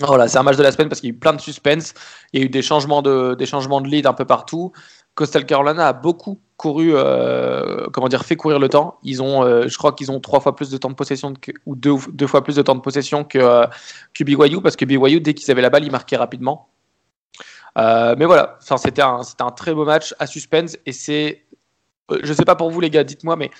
Voilà, 0.00 0.26
c'est 0.26 0.38
un 0.38 0.42
match 0.42 0.56
de 0.56 0.62
la 0.62 0.72
semaine 0.72 0.88
parce 0.88 1.00
qu'il 1.00 1.10
y 1.10 1.12
a 1.12 1.14
eu 1.14 1.18
plein 1.18 1.32
de 1.32 1.40
suspense. 1.40 1.94
Il 2.32 2.40
y 2.40 2.42
a 2.42 2.46
eu 2.46 2.48
des 2.48 2.62
changements 2.62 3.02
de, 3.02 3.34
des 3.34 3.46
changements 3.46 3.80
de 3.80 3.88
lead 3.88 4.06
un 4.06 4.12
peu 4.12 4.24
partout. 4.24 4.72
Coastal 5.14 5.46
Carolina 5.46 5.88
a 5.88 5.92
beaucoup 5.92 6.40
couru, 6.56 6.92
euh, 6.94 7.86
comment 7.92 8.08
dire, 8.08 8.24
fait 8.24 8.36
courir 8.36 8.58
le 8.58 8.68
temps. 8.68 8.98
Ils 9.02 9.22
ont, 9.22 9.44
euh, 9.44 9.68
je 9.68 9.76
crois 9.78 9.92
qu'ils 9.92 10.10
ont 10.10 10.20
trois 10.20 10.40
fois 10.40 10.56
plus 10.56 10.70
de 10.70 10.76
temps 10.76 10.88
de 10.88 10.94
possession 10.94 11.34
ou 11.66 11.76
deux, 11.76 12.26
fois 12.26 12.42
plus 12.42 12.56
de 12.56 12.62
temps 12.62 12.74
de 12.74 12.80
possession 12.80 13.24
que, 13.24 13.38
euh, 13.38 13.66
que 14.12 14.24
BYU 14.24 14.60
parce 14.60 14.76
que 14.76 14.84
BYU 14.84 15.20
dès 15.20 15.34
qu'ils 15.34 15.50
avaient 15.50 15.62
la 15.62 15.70
balle, 15.70 15.84
ils 15.84 15.92
marquaient 15.92 16.16
rapidement. 16.16 16.68
mais 17.76 18.24
voilà, 18.24 18.58
c'était 18.60 19.02
un, 19.02 19.20
un 19.40 19.50
très 19.50 19.74
beau 19.74 19.84
match 19.84 20.14
à 20.18 20.26
suspense 20.26 20.76
et 20.86 20.92
c'est, 20.92 21.44
je 22.22 22.32
sais 22.32 22.44
pas 22.44 22.56
pour 22.56 22.70
vous 22.70 22.80
les 22.80 22.90
gars, 22.90 23.04
dites-moi, 23.04 23.36
mais 23.36 23.50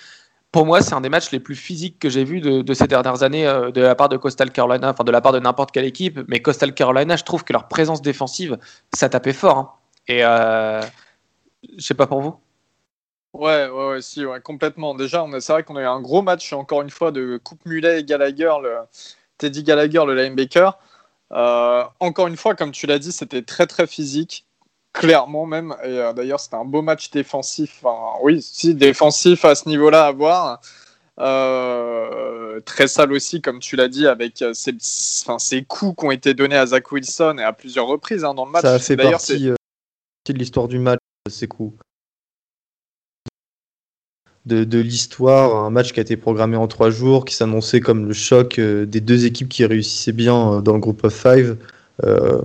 pour 0.51 0.65
moi, 0.65 0.81
c'est 0.81 0.93
un 0.93 1.01
des 1.01 1.09
matchs 1.09 1.31
les 1.31 1.41
plus 1.41 1.55
physiques 1.55 1.99
que 1.99 2.09
j'ai 2.09 2.23
vu 2.23 2.39
de, 2.39 2.73
ces 2.73 2.87
dernières 2.87 3.23
années 3.23 3.45
de 3.45 3.81
la 3.81 3.93
part 3.93 4.07
de 4.07 4.15
Coastal 4.15 4.51
Carolina, 4.51 4.91
enfin 4.91 5.03
de 5.03 5.11
la 5.11 5.19
part 5.19 5.33
de 5.33 5.39
n'importe 5.39 5.71
quelle 5.73 5.83
équipe. 5.83 6.21
Mais 6.29 6.41
Coastal 6.41 6.73
Carolina, 6.73 7.17
je 7.17 7.23
trouve 7.25 7.43
que 7.43 7.51
leur 7.51 7.67
présence 7.67 8.01
défensive, 8.01 8.57
ça 8.93 9.09
tapait 9.09 9.33
fort. 9.33 9.57
Hein. 9.57 9.71
Et 10.07 10.23
je 11.77 11.83
sais 11.83 11.93
pas 11.93 12.07
pour 12.07 12.21
vous. 12.21 12.39
Ouais, 13.35 13.67
ouais, 13.67 13.87
ouais, 13.89 14.01
si, 14.01 14.25
ouais, 14.25 14.39
complètement. 14.39 14.95
Déjà, 14.95 15.25
c'est 15.39 15.51
vrai 15.51 15.63
qu'on 15.63 15.75
a 15.75 15.81
eu 15.81 15.85
un 15.85 15.99
gros 15.99 16.21
match, 16.21 16.53
encore 16.53 16.81
une 16.81 16.89
fois, 16.89 17.11
de 17.11 17.37
Coupe 17.43 17.65
Mulet 17.65 17.99
et 17.99 18.03
Gallagher, 18.05 18.53
le, 18.63 18.77
Teddy 19.37 19.63
Gallagher, 19.63 20.03
le 20.07 20.15
linebacker. 20.15 20.77
Euh, 21.33 21.83
encore 21.99 22.27
une 22.27 22.37
fois, 22.37 22.55
comme 22.55 22.71
tu 22.71 22.87
l'as 22.87 22.97
dit, 22.97 23.11
c'était 23.11 23.41
très, 23.41 23.67
très 23.67 23.87
physique, 23.87 24.45
clairement 24.93 25.45
même. 25.45 25.75
Et 25.83 25.99
euh, 25.99 26.13
d'ailleurs, 26.13 26.39
c'était 26.39 26.55
un 26.55 26.63
beau 26.63 26.81
match 26.81 27.11
défensif. 27.11 27.81
Enfin, 27.83 28.17
oui, 28.21 28.41
si, 28.41 28.73
défensif 28.73 29.43
à 29.43 29.55
ce 29.55 29.67
niveau-là 29.67 30.05
à 30.05 30.11
voir. 30.13 30.61
Euh, 31.19 32.61
très 32.61 32.87
sale 32.87 33.11
aussi, 33.11 33.41
comme 33.41 33.59
tu 33.59 33.75
l'as 33.75 33.89
dit, 33.89 34.07
avec 34.07 34.43
ces, 34.53 34.75
enfin, 35.23 35.39
ces 35.39 35.63
coups 35.63 35.99
qui 35.99 36.05
ont 36.05 36.11
été 36.11 36.33
donnés 36.33 36.57
à 36.57 36.67
Zach 36.67 36.89
Wilson 36.89 37.37
et 37.39 37.43
à 37.43 37.51
plusieurs 37.51 37.87
reprises 37.87 38.23
hein, 38.23 38.33
dans 38.33 38.45
le 38.45 38.51
match. 38.51 38.63
Ça 38.63 38.79
fait 38.79 38.95
partie 38.95 39.49
de 39.49 40.33
l'histoire 40.33 40.69
du 40.69 40.79
match 40.79 40.99
coups. 41.47 41.73
De, 44.45 44.79
l'histoire, 44.79 45.65
un 45.65 45.71
match 45.71 45.91
qui 45.91 45.99
a 45.99 46.03
été 46.03 46.17
programmé 46.17 46.55
en 46.55 46.67
trois 46.67 46.91
jours, 46.91 47.25
qui 47.25 47.33
s'annonçait 47.33 47.79
comme 47.79 48.05
le 48.07 48.13
choc 48.13 48.59
euh, 48.59 48.85
des 48.85 49.01
deux 49.01 49.25
équipes 49.25 49.49
qui 49.49 49.65
réussissaient 49.65 50.11
bien 50.11 50.53
euh, 50.53 50.61
dans 50.61 50.73
le 50.73 50.79
groupe 50.79 51.03
of 51.03 51.15
five. 51.15 51.57
Euh, 52.03 52.41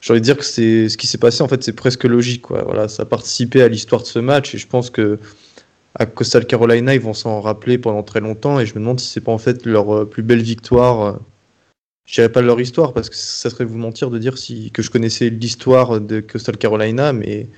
J'ai 0.00 0.12
envie 0.12 0.20
de 0.20 0.24
dire 0.24 0.36
que 0.36 0.44
c'est 0.44 0.88
ce 0.88 0.96
qui 0.96 1.08
s'est 1.08 1.18
passé, 1.18 1.42
en 1.42 1.48
fait, 1.48 1.64
c'est 1.64 1.72
presque 1.72 2.04
logique. 2.04 2.42
Quoi. 2.42 2.62
Voilà, 2.62 2.86
ça 2.86 3.02
a 3.02 3.06
participé 3.06 3.60
à 3.60 3.66
l'histoire 3.66 4.02
de 4.02 4.06
ce 4.06 4.20
match 4.20 4.54
et 4.54 4.58
je 4.58 4.68
pense 4.68 4.88
que 4.88 5.18
à 5.96 6.06
Coastal 6.06 6.46
Carolina, 6.46 6.94
ils 6.94 7.00
vont 7.00 7.12
s'en 7.12 7.40
rappeler 7.40 7.76
pendant 7.76 8.04
très 8.04 8.20
longtemps 8.20 8.60
et 8.60 8.64
je 8.64 8.74
me 8.74 8.78
demande 8.78 9.00
si 9.00 9.08
c'est 9.08 9.20
pas 9.20 9.32
en 9.32 9.38
fait 9.38 9.66
leur 9.66 10.08
plus 10.08 10.22
belle 10.22 10.42
victoire. 10.42 11.18
Je 12.06 12.14
dirais 12.14 12.30
pas 12.30 12.40
leur 12.40 12.60
histoire 12.60 12.92
parce 12.92 13.10
que 13.10 13.16
ça 13.16 13.50
serait 13.50 13.64
vous 13.64 13.78
mentir 13.78 14.10
de 14.10 14.18
dire 14.18 14.38
si, 14.38 14.70
que 14.70 14.80
je 14.80 14.90
connaissais 14.90 15.28
l'histoire 15.28 16.00
de 16.00 16.20
Coastal 16.20 16.56
Carolina, 16.56 17.12
mais 17.12 17.48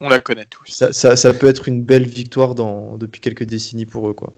on 0.00 0.08
la 0.08 0.20
connaît 0.20 0.46
tous. 0.46 0.84
Ça, 0.92 1.34
peut 1.34 1.48
être 1.48 1.68
une 1.68 1.82
belle 1.82 2.06
victoire 2.06 2.54
dans, 2.54 2.96
depuis 2.96 3.20
quelques 3.20 3.44
décennies 3.44 3.86
pour 3.86 4.08
eux, 4.08 4.14
quoi. 4.14 4.32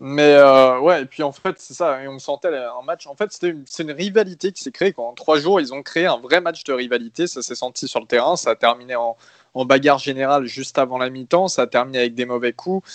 Mais 0.00 0.34
euh, 0.34 0.78
ouais, 0.78 1.02
et 1.02 1.06
puis 1.06 1.24
en 1.24 1.32
fait, 1.32 1.56
c'est 1.58 1.74
ça, 1.74 2.00
et 2.02 2.06
on 2.06 2.20
sentait 2.20 2.48
un 2.48 2.82
match. 2.84 3.08
En 3.08 3.16
fait, 3.16 3.32
c'est 3.32 3.48
une, 3.48 3.64
une, 3.80 3.90
rivalité 3.90 4.52
qui 4.52 4.62
s'est 4.62 4.70
créée. 4.70 4.94
En 4.96 5.12
trois 5.12 5.40
jours, 5.40 5.60
ils 5.60 5.74
ont 5.74 5.82
créé 5.82 6.06
un 6.06 6.18
vrai 6.18 6.40
match 6.40 6.62
de 6.64 6.72
rivalité. 6.72 7.26
Ça 7.26 7.42
s'est 7.42 7.56
senti 7.56 7.88
sur 7.88 7.98
le 7.98 8.06
terrain. 8.06 8.36
Ça 8.36 8.50
a 8.50 8.54
terminé 8.54 8.94
en, 8.94 9.16
bagarre 9.64 9.98
générale 9.98 10.46
juste 10.46 10.78
avant 10.78 10.98
la 10.98 11.10
mi-temps. 11.10 11.48
Ça 11.48 11.62
a 11.62 11.66
terminé 11.66 11.98
avec 11.98 12.14
des 12.14 12.26
mauvais 12.26 12.52
coups. 12.52 12.88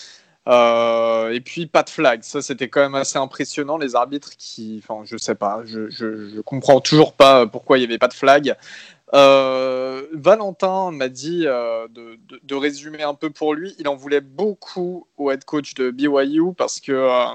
et 0.47 1.41
puis 1.43 1.67
pas 1.67 1.83
de 1.83 1.89
flag, 1.89 2.23
ça 2.23 2.41
c'était 2.41 2.69
quand 2.69 2.81
même 2.81 2.95
assez 2.95 3.17
impressionnant. 3.17 3.77
Les 3.77 3.95
arbitres 3.95 4.31
qui, 4.37 4.81
enfin 4.81 5.03
je 5.03 5.17
sais 5.17 5.35
pas, 5.35 5.61
je, 5.65 5.89
je, 5.89 6.29
je 6.29 6.41
comprends 6.41 6.79
toujours 6.79 7.13
pas 7.13 7.45
pourquoi 7.47 7.77
il 7.77 7.81
y 7.81 7.85
avait 7.85 7.97
pas 7.97 8.07
de 8.07 8.13
flag. 8.13 8.55
Euh, 9.13 10.07
Valentin 10.13 10.91
m'a 10.91 11.07
dit 11.07 11.43
euh, 11.45 11.87
de, 11.87 12.55
résumer 12.55 13.03
un 13.03 13.13
peu 13.13 13.29
pour 13.29 13.53
lui. 13.53 13.75
Il 13.79 13.87
en 13.87 13.95
voulait 13.95 14.21
beaucoup 14.21 15.07
au 15.17 15.31
head 15.31 15.43
coach 15.45 15.75
de 15.75 15.91
BYU 15.91 16.53
parce 16.57 16.79
que 16.79 16.91
euh, 16.91 17.25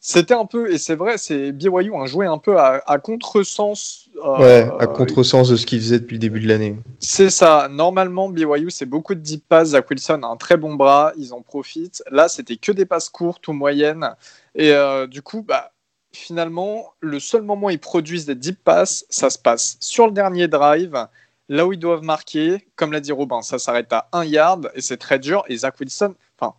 c'était 0.00 0.34
un 0.34 0.46
peu, 0.46 0.72
et 0.72 0.78
c'est 0.78 0.94
vrai, 0.94 1.18
c'est 1.18 1.52
BYU 1.52 1.94
a 2.00 2.06
joué 2.06 2.26
un 2.26 2.38
peu 2.38 2.58
à, 2.58 2.80
contresens. 3.02 4.08
ouais, 4.38 4.66
à 4.78 4.86
contresens 4.86 5.50
de 5.50 5.56
ce 5.56 5.66
qu'il 5.66 5.80
faisait 5.80 5.98
depuis 5.98 6.14
le 6.14 6.20
début 6.20 6.40
de 6.40 6.48
l'année. 6.48 6.76
C'est 7.00 7.30
ça. 7.30 7.68
Normalement, 7.70 8.30
BYU, 8.30 8.70
c'est 8.70 8.86
beaucoup 8.86 9.14
de 9.14 9.20
deep 9.20 9.46
passes. 9.46 9.68
Zach 9.68 9.90
Wilson 9.90 10.20
a 10.22 10.28
un 10.28 10.36
très 10.36 10.56
bon 10.56 10.74
bras, 10.74 11.12
ils 11.18 11.34
en 11.34 11.42
profitent. 11.42 12.02
Là, 12.10 12.28
c'était 12.28 12.56
que 12.56 12.72
des 12.72 12.86
passes 12.86 13.10
courtes 13.10 13.46
ou 13.48 13.52
moyennes. 13.52 14.14
Et 14.54 14.72
du 15.08 15.20
coup, 15.20 15.42
bah, 15.42 15.72
finalement, 16.12 16.94
le 17.00 17.20
seul 17.20 17.42
moment 17.42 17.68
où 17.68 17.70
ils 17.70 17.78
produisent 17.78 18.26
des 18.26 18.34
deep 18.34 18.62
passes, 18.62 19.04
ça 19.10 19.30
se 19.30 19.38
passe 19.38 19.76
sur 19.80 20.06
le 20.06 20.12
dernier 20.12 20.48
drive, 20.48 21.08
là 21.48 21.66
où 21.66 21.72
ils 21.72 21.78
doivent 21.78 22.02
marquer. 22.02 22.66
Comme 22.76 22.92
l'a 22.92 23.00
dit 23.00 23.12
Robin, 23.12 23.42
ça 23.42 23.58
s'arrête 23.58 23.92
à 23.92 24.08
un 24.12 24.24
yard 24.24 24.70
et 24.74 24.80
c'est 24.80 24.96
très 24.96 25.18
dur. 25.18 25.44
Et 25.48 25.58
Zach 25.58 25.78
Wilson, 25.80 26.14
enfin, 26.38 26.54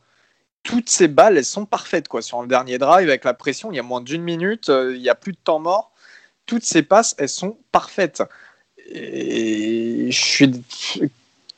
toutes 0.63 0.89
ces 0.89 1.07
balles, 1.07 1.37
elles 1.37 1.45
sont 1.45 1.65
parfaites 1.65 2.07
quoi. 2.07 2.21
Sur 2.21 2.41
le 2.41 2.47
dernier 2.47 2.77
drive, 2.77 3.09
avec 3.09 3.23
la 3.23 3.33
pression, 3.33 3.71
il 3.71 3.75
y 3.75 3.79
a 3.79 3.83
moins 3.83 4.01
d'une 4.01 4.23
minute, 4.23 4.69
euh, 4.69 4.95
il 4.95 5.01
n'y 5.01 5.09
a 5.09 5.15
plus 5.15 5.33
de 5.33 5.39
temps 5.43 5.59
mort. 5.59 5.91
Toutes 6.45 6.63
ces 6.63 6.83
passes, 6.83 7.15
elles 7.17 7.29
sont 7.29 7.57
parfaites. 7.71 8.23
Et 8.87 10.11
je 10.11 10.19
suis. 10.19 10.63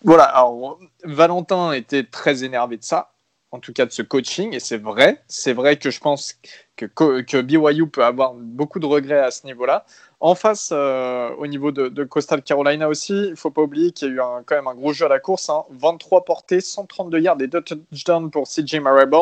Voilà, 0.04 0.24
alors, 0.24 0.80
Valentin 1.04 1.74
était 1.74 2.04
très 2.04 2.44
énervé 2.44 2.78
de 2.78 2.84
ça 2.84 3.12
en 3.52 3.60
tout 3.60 3.74
cas 3.74 3.86
de 3.86 3.92
ce 3.92 4.02
coaching, 4.02 4.54
et 4.56 4.60
c'est 4.60 4.78
vrai. 4.78 5.22
C'est 5.28 5.54
vrai 5.54 5.78
que 5.78 5.90
je 5.90 6.00
pense 6.00 6.36
que, 6.78 6.86
que 6.86 7.42
BYU 7.42 7.88
peut 7.88 8.04
avoir 8.04 8.34
beaucoup 8.34 8.80
de 8.80 8.86
regrets 8.86 9.20
à 9.20 9.32
ce 9.32 9.46
niveau-là. 9.46 9.86
En 10.22 10.36
face, 10.36 10.70
euh, 10.72 11.32
au 11.38 11.48
niveau 11.48 11.72
de, 11.72 12.04
Coastal 12.04 12.44
Carolina 12.44 12.88
aussi, 12.88 13.14
il 13.14 13.32
ne 13.32 13.36
faut 13.36 13.52
pas 13.52 13.62
oublier 13.62 13.92
qu'il 13.92 14.10
y 14.10 14.12
a 14.12 14.14
eu 14.14 14.44
quand 14.46 14.56
même 14.56 14.68
un 14.68 14.76
gros 14.76 14.94
jeu 14.94 15.06
à 15.06 15.10
la 15.10 15.20
course. 15.20 15.50
23 15.72 16.20
hein. 16.20 16.24
portées, 16.26 16.62
132 16.62 17.20
yards 17.20 17.42
et 17.42 17.48
2 17.48 17.62
touchdowns 17.62 18.32
pour 18.32 18.48
CJ 18.48 18.76
Marable. 18.76 19.18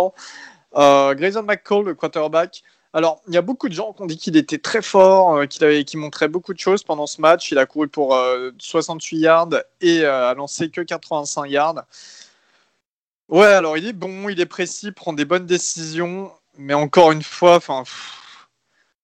Euh, 0.76 1.16
Grayson 1.16 1.44
McCall, 1.44 1.86
le 1.86 1.96
quarterback. 1.96 2.64
Alors, 2.94 3.22
il 3.28 3.34
y 3.34 3.38
a 3.38 3.42
beaucoup 3.42 3.70
de 3.70 3.74
gens 3.74 3.94
qui 3.94 4.02
ont 4.02 4.08
dit 4.08 4.18
qu'il 4.18 4.36
était 4.36 4.58
très 4.58 4.82
fort, 4.82 5.38
euh, 5.38 5.46
qu'il 5.46 6.00
montrait 6.00 6.28
beaucoup 6.28 6.54
de 6.54 6.60
choses 6.60 6.84
pendant 6.84 7.08
ce 7.08 7.22
match. 7.22 7.52
Il 7.52 7.58
a 7.60 7.66
couru 7.66 7.88
pour 7.88 8.18
68 8.58 9.18
euh, 9.18 9.22
yards 9.22 9.64
et 9.82 10.06
a 10.06 10.34
lancé 10.34 10.70
que 10.70 10.82
85 10.82 11.46
yards. 11.46 11.86
Ouais, 13.30 13.46
alors 13.46 13.78
il 13.78 13.86
est 13.86 13.94
bon, 13.94 14.28
il 14.30 14.40
est 14.42 14.46
précis, 14.48 14.92
prend 14.92 15.14
des 15.14 15.24
bonnes 15.24 15.46
décisions, 15.46 16.32
mais 16.58 16.74
encore 16.74 17.12
une 17.12 17.22
fois, 17.22 17.58
enfin, 17.58 17.84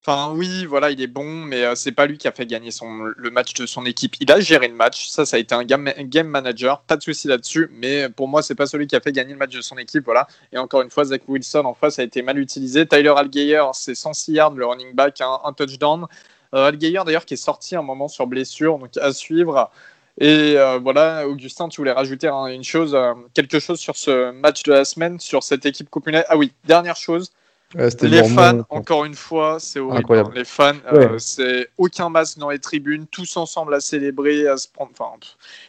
enfin 0.02 0.32
oui, 0.34 0.66
voilà, 0.66 0.90
il 0.90 1.00
est 1.00 1.08
bon, 1.08 1.24
mais 1.46 1.64
euh, 1.64 1.76
c'est 1.76 1.92
pas 1.92 2.08
lui 2.08 2.18
qui 2.18 2.28
a 2.28 2.32
fait 2.32 2.48
gagner 2.48 2.72
le 2.82 3.30
match 3.30 3.54
de 3.54 3.68
son 3.68 3.86
équipe. 3.86 4.16
Il 4.20 4.32
a 4.32 4.40
géré 4.40 4.68
le 4.68 4.74
match, 4.74 5.10
ça, 5.10 5.28
ça 5.28 5.38
a 5.38 5.40
été 5.40 5.54
un 5.54 5.64
game, 5.64 6.28
manager, 6.28 6.82
pas 6.82 6.98
de 6.98 7.04
souci 7.04 7.28
là-dessus, 7.28 7.70
mais 7.72 8.10
pour 8.10 8.28
moi, 8.28 8.42
c'est 8.42 8.56
pas 8.56 8.66
celui 8.66 8.88
qui 8.88 8.96
a 8.96 9.00
fait 9.00 9.12
gagner 9.12 9.34
le 9.34 9.38
match 9.38 9.54
de 9.54 9.62
son 9.62 9.78
équipe, 9.78 10.06
voilà. 10.06 10.26
Et 10.52 10.58
encore 10.58 10.82
une 10.82 10.90
fois, 10.90 11.06
Zach 11.06 11.22
Wilson 11.28 11.66
en 11.66 11.76
face 11.76 12.00
a 12.00 12.04
été 12.04 12.24
mal 12.24 12.40
utilisé. 12.40 12.88
Tyler 12.88 13.14
Algeyer, 13.16 13.64
c'est 13.74 13.94
106 13.94 14.34
yards, 14.34 14.56
le 14.56 14.66
running 14.66 14.94
back, 14.96 15.22
un 15.22 15.54
touchdown. 15.54 16.08
Euh, 16.56 16.68
Algeyer 16.68 17.02
d'ailleurs 17.06 17.26
qui 17.26 17.36
est 17.36 17.38
sorti 17.38 17.76
un 17.76 17.82
moment 17.84 18.08
sur 18.08 18.26
blessure, 18.26 18.80
donc 18.80 18.98
à 18.98 19.14
suivre. 19.14 19.70
Et 20.20 20.56
euh, 20.58 20.80
voilà, 20.80 21.28
Augustin, 21.28 21.68
tu 21.68 21.82
voulais 21.82 21.92
rajouter 21.92 22.30
une 22.30 22.64
chose, 22.64 22.96
euh, 22.96 23.14
quelque 23.34 23.60
chose 23.60 23.80
sur 23.80 23.98
ce 23.98 24.32
match 24.32 24.64
de 24.64 24.72
la 24.72 24.86
semaine, 24.86 25.20
sur 25.20 25.44
cette 25.44 25.66
équipe 25.66 25.90
Coupe 25.90 26.10
Ah 26.30 26.38
oui, 26.38 26.54
dernière 26.64 26.96
chose, 26.96 27.34
les 27.74 28.24
fans, 28.30 28.66
encore 28.70 29.06
une 29.06 29.16
fois, 29.16 29.58
c'est 29.60 29.80
horrible. 29.80 30.18
Hein. 30.18 30.32
Les 30.34 30.46
fans, 30.46 30.74
euh, 30.94 31.18
c'est 31.18 31.68
aucun 31.78 32.10
masque 32.10 32.38
dans 32.38 32.50
les 32.50 32.60
tribunes, 32.60 33.06
tous 33.12 33.38
ensemble 33.38 33.74
à 33.74 33.80
célébrer, 33.80 34.48
à 34.48 34.58
se 34.58 34.68
prendre. 34.68 34.92
Enfin, 34.98 35.12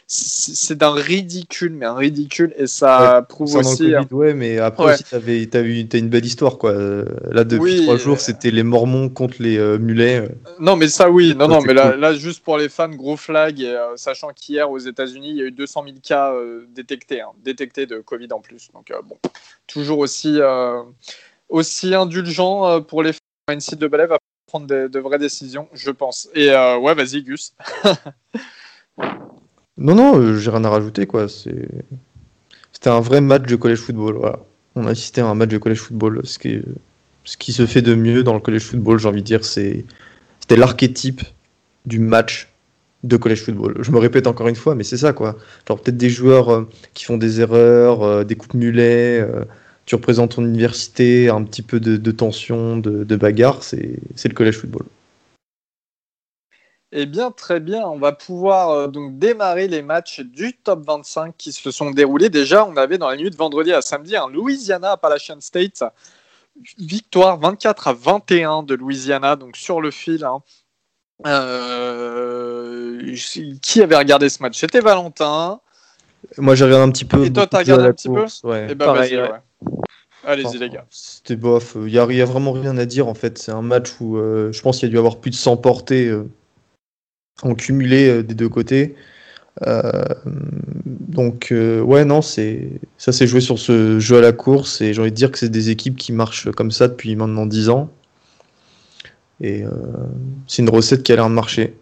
c'est 0.05 0.77
d'un 0.77 0.93
ridicule, 0.93 1.73
mais 1.73 1.85
un 1.85 1.95
ridicule, 1.95 2.53
et 2.57 2.67
ça 2.67 3.25
prouve 3.27 3.55
aussi. 3.55 3.93
Hein. 3.93 4.07
ouais, 4.11 4.33
mais 4.33 4.57
après 4.59 4.93
aussi, 4.93 5.03
t'avais, 5.03 5.45
t'as 5.47 5.61
eu, 5.61 5.81
une 5.81 6.09
belle 6.09 6.25
histoire, 6.25 6.57
quoi. 6.57 6.73
Là, 7.31 7.43
depuis 7.43 7.83
trois 7.83 7.97
jours, 7.97 8.19
c'était 8.19 8.51
les 8.51 8.63
Mormons 8.63 9.09
contre 9.09 9.41
les 9.41 9.57
mulets. 9.77 10.29
Non, 10.59 10.75
mais 10.75 10.87
ça, 10.87 11.09
oui. 11.09 11.35
Non, 11.35 11.47
non, 11.47 11.61
mais 11.61 11.73
là, 11.73 11.95
là, 11.95 12.13
juste 12.13 12.43
pour 12.43 12.57
les 12.57 12.69
fans, 12.69 12.89
gros 12.89 13.17
flag, 13.17 13.59
et, 13.59 13.75
sachant 13.95 14.29
qu'hier 14.29 14.69
aux 14.69 14.79
États-Unis, 14.79 15.29
il 15.31 15.37
y 15.37 15.41
a 15.41 15.45
eu 15.45 15.51
200 15.51 15.83
000 15.83 15.95
cas 16.01 16.33
détectés, 16.73 17.21
hein, 17.21 17.31
détectés 17.43 17.85
de 17.85 17.99
Covid 17.99 18.29
en 18.31 18.39
plus. 18.39 18.69
Donc, 18.73 18.93
bon, 19.03 19.17
toujours 19.67 19.99
aussi 19.99 20.39
aussi 21.49 21.93
indulgent 21.93 22.65
euh, 22.65 22.79
pour 22.79 23.03
les 23.03 23.13
fans. 23.13 23.19
de 23.49 23.87
Ballet 23.87 24.07
va 24.07 24.17
prendre 24.47 24.67
de, 24.67 24.99
vraies 24.99 25.19
décisions, 25.19 25.67
je 25.73 25.91
pense. 25.91 26.29
Et 26.33 26.49
euh, 26.51 26.77
ouais, 26.77 26.93
vas-y, 26.93 27.23
Gus. 27.23 27.53
non, 29.77 29.95
non, 29.95 30.17
euh, 30.17 30.35
j'ai 30.37 30.51
rien 30.51 30.63
à 30.63 30.69
rajouter, 30.69 31.05
quoi. 31.05 31.27
C'était 31.27 32.89
un 32.89 32.99
vrai 32.99 33.21
match 33.21 33.43
de 33.43 33.55
college 33.55 33.79
football. 33.79 34.37
On 34.75 34.85
a 34.87 34.91
assisté 34.91 35.21
à 35.21 35.27
un 35.27 35.35
match 35.35 35.49
de 35.49 35.57
college 35.57 35.79
football. 35.79 36.21
Ce 36.25 36.39
qui, 36.39 36.61
ce 37.23 37.37
qui 37.37 37.51
se 37.51 37.65
fait 37.65 37.81
de 37.81 37.95
mieux 37.95 38.23
dans 38.23 38.33
le 38.33 38.39
college 38.39 38.63
football, 38.63 38.99
j'ai 38.99 39.07
envie 39.07 39.21
de 39.21 39.27
dire, 39.27 39.43
c'était 39.43 39.85
l'archétype 40.49 41.21
du 41.85 41.99
match 41.99 42.49
de 43.03 43.17
college 43.17 43.43
football. 43.43 43.77
Je 43.81 43.91
me 43.91 43.99
répète 43.99 44.27
encore 44.27 44.47
une 44.47 44.55
fois, 44.55 44.75
mais 44.75 44.83
c'est 44.83 44.97
ça, 44.97 45.13
quoi. 45.13 45.37
Peut-être 45.65 45.97
des 45.97 46.09
joueurs 46.09 46.67
qui 46.93 47.05
font 47.05 47.17
des 47.17 47.41
erreurs, 47.41 48.25
des 48.25 48.35
coupes 48.35 48.53
mulets 48.53 49.25
tu 49.87 49.95
représentes 49.95 50.35
ton 50.35 50.45
université, 50.45 51.29
un 51.29 51.43
petit 51.43 51.61
peu 51.61 51.79
de, 51.79 52.11
tension, 52.11 52.77
de, 52.77 53.15
bagarre, 53.15 53.63
c'est 53.63 53.99
le 54.25 54.33
collège 54.33 54.57
football. 54.57 54.85
Eh 56.91 57.05
bien, 57.05 57.31
très 57.31 57.59
bien. 57.59 57.85
On 57.87 57.97
va 57.97 58.11
pouvoir 58.11 58.69
euh, 58.69 58.87
donc 58.87 59.17
démarrer 59.17 59.67
les 59.67 59.81
matchs 59.81 60.21
du 60.21 60.53
top 60.53 60.85
25 60.85 61.35
qui 61.37 61.51
se 61.51 61.69
sont 61.69 61.91
déroulés. 61.91 62.29
Déjà, 62.29 62.65
on 62.65 62.77
avait 62.77 62.97
dans 62.97 63.09
la 63.09 63.17
nuit 63.17 63.29
de 63.29 63.35
vendredi 63.35 63.73
à 63.73 63.81
samedi 63.81 64.15
un 64.15 64.29
Louisiana 64.29 64.91
Appalachian 64.91 65.41
State. 65.41 65.83
Victoire 66.77 67.39
24 67.39 67.89
à 67.89 67.93
21 67.93 68.63
de 68.63 68.73
Louisiana, 68.73 69.35
donc 69.35 69.57
sur 69.57 69.81
le 69.81 69.91
fil. 69.91 70.23
Hein. 70.23 70.41
Euh, 71.25 73.15
qui 73.61 73.81
avait 73.81 73.97
regardé 73.97 74.29
ce 74.29 74.41
match? 74.41 74.57
C'était 74.57 74.79
Valentin. 74.79 75.59
Moi, 76.37 76.55
j'ai 76.55 76.65
regardé 76.65 76.85
un 76.85 76.91
petit 76.91 77.05
peu. 77.05 77.25
Et 77.25 77.33
toi, 77.33 77.47
t'as 77.47 77.59
regardé 77.59 77.85
un 77.85 77.93
petit 77.93 78.07
peu? 78.07 78.25
ouais. 78.43 78.67
Eh 78.69 78.75
ben, 78.75 78.85
Pareil, 78.85 79.17
ouais. 79.17 79.29
Allez-y, 80.23 80.57
les 80.57 80.69
gars. 80.69 80.85
C'était 80.89 81.35
bof. 81.35 81.77
Il 81.77 81.85
n'y 81.85 81.97
a, 81.97 82.03
a, 82.03 82.25
vraiment 82.25 82.51
rien 82.51 82.77
à 82.77 82.85
dire, 82.85 83.07
en 83.07 83.13
fait. 83.13 83.37
C'est 83.37 83.51
un 83.51 83.61
match 83.61 83.89
où 84.01 84.17
euh, 84.17 84.51
je 84.51 84.61
pense 84.61 84.79
qu'il 84.79 84.89
y 84.89 84.91
a 84.91 84.91
dû 84.91 84.97
avoir 84.97 85.17
plus 85.17 85.31
de 85.31 85.35
100 85.35 85.57
portées 85.57 86.07
euh, 86.07 86.29
en 87.43 87.55
cumulé 87.55 88.09
euh, 88.09 88.23
des 88.23 88.35
deux 88.35 88.49
côtés. 88.49 88.95
donc, 90.75 91.47
ouais, 91.51 92.05
non, 92.05 92.21
c'est 92.21 92.69
ça 92.97 93.11
s'est 93.11 93.25
joué 93.25 93.41
sur 93.41 93.57
ce 93.57 93.99
jeu 93.99 94.17
à 94.17 94.21
la 94.21 94.33
course. 94.33 94.81
Et 94.81 94.93
j'ai 94.93 95.01
envie 95.01 95.11
de 95.11 95.15
dire 95.15 95.31
que 95.31 95.39
c'est 95.39 95.49
des 95.49 95.69
équipes 95.69 95.97
qui 95.97 96.11
marchent 96.11 96.51
comme 96.51 96.71
ça 96.71 96.87
depuis 96.87 97.15
maintenant 97.15 97.45
10 97.45 97.69
ans. 97.69 97.89
Et 99.39 99.63
c'est 100.47 100.61
une 100.61 100.69
recette 100.69 101.03
qui 101.03 101.11
a 101.13 101.15
l'air 101.15 101.29
de 101.29 101.33
marcher. 101.33 101.75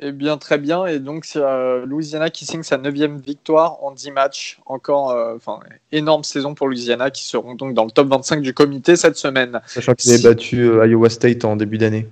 Eh 0.00 0.12
bien, 0.12 0.38
très 0.38 0.58
bien. 0.58 0.86
Et 0.86 1.00
donc, 1.00 1.24
c'est 1.24 1.40
euh, 1.40 1.84
Louisiana 1.84 2.30
qui 2.30 2.46
signe 2.46 2.62
sa 2.62 2.78
neuvième 2.78 3.18
victoire 3.18 3.82
en 3.82 3.90
10 3.90 4.12
matchs. 4.12 4.60
Encore, 4.66 5.10
euh, 5.10 5.34
enfin, 5.34 5.58
énorme 5.90 6.22
saison 6.22 6.54
pour 6.54 6.68
Louisiana 6.68 7.10
qui 7.10 7.24
seront 7.24 7.56
donc 7.56 7.74
dans 7.74 7.84
le 7.84 7.90
top 7.90 8.08
25 8.08 8.40
du 8.40 8.54
comité 8.54 8.94
cette 8.94 9.16
semaine. 9.16 9.60
Sachant 9.66 9.94
qu'ils 9.94 10.12
avaient 10.12 10.22
battu 10.22 10.62
euh, 10.62 10.86
Iowa 10.86 11.10
State 11.10 11.44
en 11.44 11.56
début 11.56 11.78
d'année. 11.78 12.06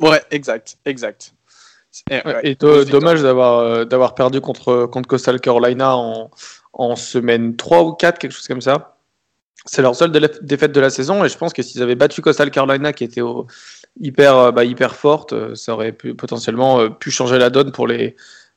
Ouais, 0.00 0.20
exact, 0.32 0.78
exact. 0.84 1.32
Et, 2.10 2.54
dommage 2.56 3.20
d'avoir 3.20 3.84
d'avoir 3.86 4.14
perdu 4.14 4.40
contre, 4.40 4.86
contre 4.86 5.06
Coastal 5.06 5.40
Carolina 5.40 5.94
en, 5.94 6.30
en 6.72 6.96
semaine 6.96 7.54
3 7.54 7.84
ou 7.84 7.92
4, 7.92 8.18
quelque 8.18 8.32
chose 8.32 8.48
comme 8.48 8.62
ça. 8.62 8.96
C'est 9.66 9.82
leur 9.82 9.94
seule 9.94 10.10
défaite 10.40 10.72
de 10.72 10.80
la 10.80 10.90
saison 10.90 11.22
et 11.22 11.28
je 11.28 11.36
pense 11.36 11.52
que 11.52 11.62
s'ils 11.62 11.82
avaient 11.82 11.94
battu 11.94 12.22
Coastal 12.22 12.50
Carolina 12.50 12.92
qui 12.94 13.04
était 13.04 13.20
au, 13.20 13.46
hyper, 14.00 14.36
euh, 14.36 14.52
bah, 14.52 14.64
hyper 14.64 14.94
forte, 14.94 15.32
euh, 15.32 15.54
ça 15.54 15.74
aurait 15.74 15.92
pu, 15.92 16.14
potentiellement 16.14 16.80
euh, 16.80 16.88
pu 16.88 17.10
changer 17.10 17.38
la 17.38 17.50
donne 17.50 17.72
pour 17.72 17.86
les, 17.86 18.16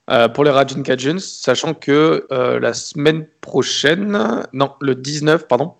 les 0.10 0.50
Rajin 0.52 0.84
Cajuns, 0.84 1.20
sachant 1.20 1.74
que 1.74 2.28
la 2.30 2.74
semaine 2.74 3.28
prochaine, 3.42 4.46
non, 4.54 4.72
le 4.80 4.94
19, 4.94 5.48
pardon, 5.48 5.74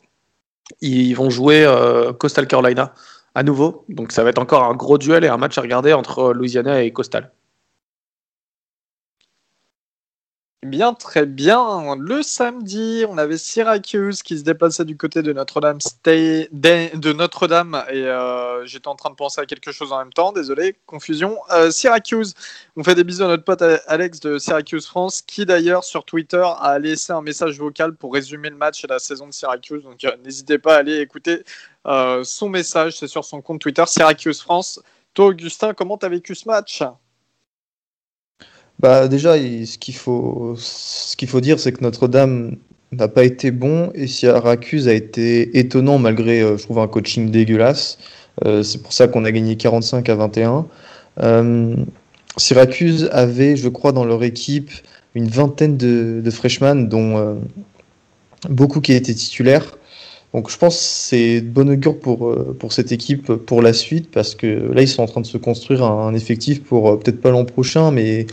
ils 0.82 1.14
vont 1.14 1.30
jouer 1.30 1.64
Coastal 2.18 2.48
Carolina 2.48 2.94
à 3.36 3.44
nouveau. 3.44 3.86
Donc 3.88 4.12
ça 4.12 4.24
va 4.24 4.32
être 4.32 4.40
encore 4.40 4.64
un 4.64 4.74
gros 4.74 4.98
duel 4.98 5.26
et 5.26 5.28
un 5.28 5.38
match 5.38 5.60
à 5.60 5.62
regarder 5.62 5.94
entre 5.94 6.34
Louisiana 6.34 6.82
et 6.82 6.92
Coastal. 6.92 7.32
Bien, 10.64 10.96
très 10.96 11.28
bien. 11.28 11.96
Le 11.96 12.24
samedi, 12.24 13.06
on 13.08 13.20
avait 13.20 13.38
Syracuse 13.38 14.24
qui 14.24 14.40
se 14.40 14.44
déplaçait 14.44 14.84
du 14.84 14.98
côté 14.98 15.22
de 15.22 15.32
Notre-Dame 15.32 15.76
et 17.92 18.04
euh, 18.08 18.66
j'étais 18.66 18.88
en 18.88 18.96
train 18.96 19.12
de 19.12 19.16
penser 19.16 19.40
à 19.40 19.46
quelque 19.46 19.72
chose 19.72 19.92
en 19.94 20.00
même 20.00 20.12
temps. 20.12 20.32
Désolé, 20.32 20.76
confusion. 20.88 21.38
Euh, 21.52 21.70
Syracuse. 21.70 22.34
On 22.76 22.84
fait 22.84 22.96
des 22.96 23.04
bisous 23.04 23.26
à 23.26 23.28
notre 23.28 23.44
pote 23.44 23.62
Alex 23.86 24.20
de 24.22 24.40
Syracuse 24.40 24.88
France 24.88 25.22
qui 25.22 25.46
d'ailleurs 25.46 25.84
sur 25.84 26.04
Twitter 26.04 26.44
a 26.60 26.80
laissé 26.80 27.14
un 27.14 27.22
message 27.22 27.60
vocal 27.60 27.96
pour 27.96 28.12
résumer 28.14 28.50
le 28.50 28.56
match 28.56 28.84
et 28.84 28.88
la 28.88 28.98
saison 28.98 29.28
de 29.28 29.34
Syracuse. 29.34 29.84
Donc 29.84 30.04
euh, 30.04 30.18
n'hésitez 30.24 30.58
pas 30.58 30.76
à 30.76 30.80
aller 30.80 30.98
écouter 31.00 31.44
son 32.24 32.50
message. 32.50 32.98
C'est 32.98 33.08
sur 33.08 33.24
son 33.24 33.42
compte 33.44 33.62
Twitter 33.62 33.84
Syracuse 33.86 34.42
France. 34.42 34.82
Toi, 35.14 35.28
Augustin, 35.28 35.76
comment 35.76 35.98
t'as 36.00 36.10
vécu 36.10 36.34
ce 36.34 36.48
match? 36.48 36.82
Bah 38.80 39.08
déjà, 39.08 39.38
ce 39.38 39.78
qu'il 39.78 39.96
faut, 39.96 40.56
ce 40.58 41.16
qu'il 41.16 41.30
faut 41.30 41.42
dire, 41.42 41.60
c'est 41.60 41.72
que 41.72 41.82
Notre-Dame 41.82 42.58
n'a 42.92 43.08
pas 43.08 43.24
été 43.24 43.52
bon 43.52 43.92
et 43.96 44.08
Syracuse 44.08 44.88
a 44.88 44.94
été 44.94 45.58
étonnant 45.58 45.98
malgré, 45.98 46.42
euh, 46.42 46.58
je 46.58 46.64
trouve, 46.64 46.80
un 46.80 46.88
coaching 46.88 47.32
dégueulasse. 47.32 47.98
Euh, 48.46 48.64
c'est 48.64 48.82
pour 48.82 48.94
ça 48.94 49.08
qu'on 49.08 49.26
a 49.26 49.32
gagné 49.32 49.56
45 49.56 50.10
à 50.10 50.16
21. 50.16 50.68
Euh, 51.24 51.76
Syracuse 52.38 53.10
avait, 53.14 53.56
je 53.56 53.70
crois, 53.70 53.92
dans 53.94 54.06
leur 54.06 54.24
équipe 54.24 54.72
une 55.14 55.30
vingtaine 55.30 55.78
de, 55.78 56.30
freshmen, 56.30 56.90
dont 56.90 57.40
beaucoup 58.50 58.82
qui 58.82 58.92
étaient 58.92 59.14
titulaires. 59.14 59.78
Donc 60.34 60.50
je 60.50 60.58
pense 60.58 60.76
que 60.76 60.84
c'est 60.84 61.40
de 61.40 61.48
bonne 61.48 61.70
augure 61.70 61.98
pour, 61.98 62.36
pour 62.60 62.74
cette 62.74 62.92
équipe 62.92 63.32
pour 63.32 63.62
la 63.62 63.72
suite, 63.72 64.12
parce 64.12 64.36
que 64.36 64.74
là, 64.74 64.82
ils 64.82 64.90
sont 64.90 65.04
en 65.04 65.08
train 65.08 65.22
de 65.22 65.26
se 65.26 65.38
construire 65.38 65.84
un 65.84 66.14
effectif 66.14 66.62
pour 66.64 67.00
peut-être 67.00 67.22
pas 67.22 67.32
l'an 67.32 67.46
prochain, 67.46 67.92
mais 67.92 68.28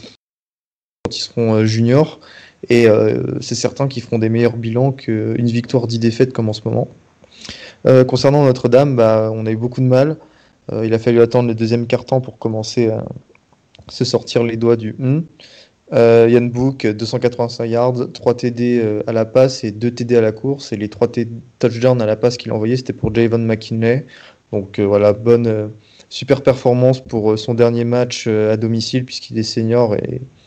ils 1.17 1.23
seront 1.23 1.55
euh, 1.55 1.65
juniors. 1.65 2.21
Et 2.69 2.87
euh, 2.89 3.41
c'est 3.41 3.55
certains 3.55 3.89
qui 3.89 4.01
feront 4.01 4.19
des 4.19 4.29
meilleurs 4.29 4.57
bilans 4.57 4.93
qu'une 4.93 5.47
victoire 5.47 5.87
10 5.87 5.99
défaites 5.99 6.33
comme 6.33 6.49
en 6.49 6.53
ce 6.53 6.63
moment. 6.65 6.89
Euh, 7.87 8.05
concernant 8.05 8.45
Notre-Dame, 8.45 8.95
bah, 8.95 9.31
on 9.35 9.47
a 9.47 9.51
eu 9.51 9.57
beaucoup 9.57 9.81
de 9.81 9.87
mal. 9.87 10.17
il 10.85 10.95
a 10.95 10.99
fallu 10.99 11.21
attendre 11.21 11.49
le 11.49 11.57
deuxième 11.57 11.87
quart-temps 11.87 12.21
pour 12.21 12.39
commencer 12.39 12.89
à 12.89 13.05
se 13.89 14.05
sortir 14.05 14.45
les 14.45 14.57
doigts 14.57 14.77
du 14.77 14.95
hum. 15.01 15.25
Yann 15.93 16.49
Book, 16.51 16.87
285 16.87 17.67
yards, 17.67 18.13
3 18.13 18.35
TD 18.35 19.03
à 19.07 19.13
la 19.13 19.25
passe 19.25 19.65
et 19.65 19.73
2 19.73 19.91
TD 19.91 20.17
à 20.17 20.21
la 20.21 20.33
course. 20.33 20.73
Et 20.73 20.77
les 20.77 20.89
3 20.89 21.09
touchdowns 21.59 22.01
à 22.01 22.07
la 22.07 22.17
passe 22.17 22.37
qu'il 22.37 22.53
a 22.53 22.55
envoyé, 22.55 22.77
c'était 22.77 22.93
pour 22.93 23.13
Javon 23.13 23.39
McKinley. 23.39 24.07
Donc 24.53 24.79
voilà, 24.79 25.13
bonne, 25.13 25.71
super 26.09 26.43
performance 26.43 27.01
pour 27.01 27.39
son 27.39 27.55
dernier 27.55 27.85
match 27.85 28.29
à 28.29 28.57
domicile 28.57 29.05
puisqu'il 29.05 29.39
est 29.39 29.43
senior 29.43 29.97
et 29.97 30.21
euh, 30.21 30.42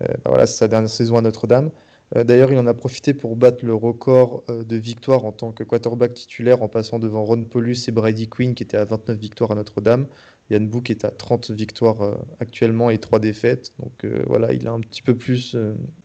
bah 0.00 0.16
voilà, 0.26 0.46
c'est 0.46 0.58
sa 0.58 0.68
dernière 0.68 0.90
saison 0.90 1.16
à 1.16 1.20
Notre-Dame. 1.22 1.70
Euh, 2.14 2.22
d'ailleurs, 2.22 2.52
il 2.52 2.58
en 2.58 2.66
a 2.66 2.74
profité 2.74 3.14
pour 3.14 3.34
battre 3.34 3.64
le 3.64 3.74
record 3.74 4.44
euh, 4.48 4.62
de 4.62 4.76
victoires 4.76 5.24
en 5.24 5.32
tant 5.32 5.52
que 5.52 5.64
quarterback 5.64 6.14
titulaire 6.14 6.62
en 6.62 6.68
passant 6.68 6.98
devant 6.98 7.24
Ron 7.24 7.44
Paulus 7.44 7.88
et 7.88 7.92
Brady 7.92 8.28
Quinn 8.28 8.54
qui 8.54 8.62
étaient 8.62 8.76
à 8.76 8.84
29 8.84 9.18
victoires 9.18 9.50
à 9.50 9.54
Notre-Dame. 9.56 10.06
Yann 10.50 10.68
Book 10.68 10.90
est 10.90 11.04
à 11.04 11.10
30 11.10 11.50
victoires 11.50 12.18
actuellement 12.38 12.90
et 12.90 12.98
3 12.98 13.18
défaites. 13.18 13.72
Donc 13.80 14.06
voilà, 14.28 14.52
il 14.52 14.68
a 14.68 14.72
un 14.72 14.78
petit 14.78 15.02
peu 15.02 15.16
plus 15.16 15.56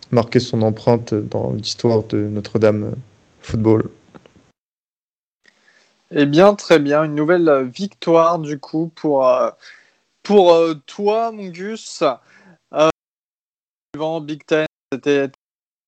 marqué 0.09 0.39
son 0.39 0.63
empreinte 0.63 1.13
dans 1.13 1.51
l'histoire 1.51 2.01
de 2.05 2.27
Notre-Dame 2.27 2.93
football. 3.41 3.87
Eh 6.09 6.25
bien, 6.25 6.55
très 6.55 6.79
bien. 6.79 7.03
Une 7.03 7.13
nouvelle 7.13 7.69
victoire 7.71 8.39
du 8.39 8.57
coup 8.57 8.91
pour, 8.95 9.29
pour 10.23 10.57
toi, 10.87 11.31
Mongus. 11.31 12.03
Big 14.21 14.45
Ten, 14.45 14.65
c'était 14.91 15.29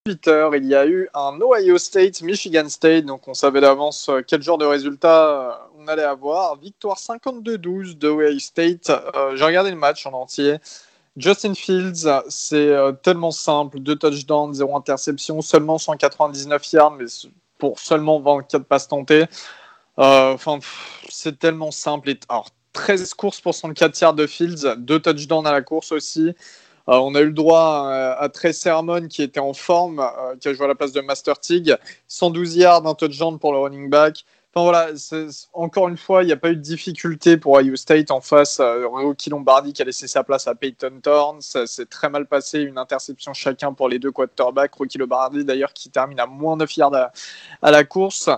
8 0.07 0.27
heures. 0.27 0.55
Il 0.55 0.65
y 0.65 0.75
a 0.75 0.85
eu 0.85 1.09
un 1.13 1.39
Ohio 1.41 1.77
State, 1.77 2.21
Michigan 2.21 2.69
State, 2.69 3.05
donc 3.05 3.27
on 3.27 3.33
savait 3.33 3.61
d'avance 3.61 4.07
euh, 4.09 4.21
quel 4.25 4.41
genre 4.43 4.57
de 4.57 4.65
résultat 4.65 5.29
euh, 5.29 5.51
on 5.79 5.87
allait 5.87 6.03
avoir. 6.03 6.57
Victoire 6.57 6.97
52-12 6.97 7.97
de 7.97 8.09
Ohio 8.09 8.39
State. 8.39 8.89
Euh, 8.89 9.35
j'ai 9.35 9.45
regardé 9.45 9.71
le 9.71 9.77
match 9.77 10.05
en 10.05 10.13
entier. 10.13 10.57
Justin 11.17 11.55
Fields, 11.55 12.07
c'est 12.29 12.73
tellement 13.03 13.29
simple, 13.29 13.79
deux 13.79 13.95
touchdowns, 13.95 14.55
zéro 14.55 14.75
interception, 14.75 15.41
seulement 15.41 15.77
199 15.77 16.71
yards, 16.71 16.91
mais 16.91 17.05
pour 17.59 17.79
seulement 17.79 18.19
24 18.19 18.63
passes 18.63 18.87
tentées. 18.87 19.25
Enfin, 19.95 20.57
c'est 21.09 21.37
tellement 21.37 21.69
simple. 21.69 22.15
Alors, 22.29 22.49
13 22.73 23.13
courses 23.13 23.41
pour 23.41 23.53
104 23.53 24.01
yards 24.01 24.15
de 24.15 24.25
Fields, 24.25 24.75
deux 24.77 24.99
touchdowns 24.99 25.45
à 25.45 25.51
la 25.51 25.61
course 25.61 25.91
aussi. 25.91 26.33
Euh, 26.89 26.95
on 26.95 27.15
a 27.15 27.21
eu 27.21 27.27
le 27.27 27.31
droit 27.31 27.87
à, 28.17 28.29
Trey 28.29 28.53
Sermon 28.53 29.07
qui 29.07 29.23
était 29.23 29.39
en 29.39 29.53
forme, 29.53 29.99
euh, 29.99 30.35
qui 30.39 30.49
a 30.49 30.53
joué 30.53 30.65
à 30.65 30.67
la 30.67 30.75
place 30.75 30.91
de 30.91 31.01
Master 31.01 31.39
Tig. 31.39 31.75
112 32.07 32.57
yards, 32.57 32.85
un 32.85 32.93
touchdown 32.93 33.39
pour 33.39 33.53
le 33.53 33.59
running 33.59 33.89
back. 33.89 34.25
Enfin 34.55 34.65
voilà, 34.65 34.89
encore 35.53 35.87
une 35.87 35.97
fois, 35.97 36.21
il 36.21 36.27
n'y 36.27 36.31
a 36.31 36.37
pas 36.37 36.51
eu 36.51 36.55
de 36.55 36.61
difficulté 36.61 37.37
pour 37.37 37.55
Ohio 37.55 37.75
State 37.75 38.11
en 38.11 38.21
face. 38.21 38.59
Euh, 38.59 38.85
Rocky 38.87 39.31
Lombardi 39.31 39.73
qui 39.73 39.81
a 39.81 39.85
laissé 39.85 40.07
sa 40.07 40.23
place 40.23 40.47
à 40.47 40.53
Peyton 40.53 40.99
Thorne. 41.01 41.41
Ça 41.41 41.65
s'est 41.65 41.87
très 41.87 42.07
mal 42.07 42.27
passé. 42.27 42.59
Une 42.59 42.77
interception 42.77 43.33
chacun 43.33 43.73
pour 43.73 43.89
les 43.89 43.97
deux 43.97 44.11
quarterbacks. 44.11 44.75
Rocky 44.75 44.99
Lombardi 44.99 45.43
d'ailleurs 45.43 45.73
qui 45.73 45.89
termine 45.89 46.19
à 46.19 46.27
moins 46.27 46.55
9 46.55 46.77
yards 46.77 47.09
à 47.63 47.71
la 47.71 47.83
course. 47.83 48.29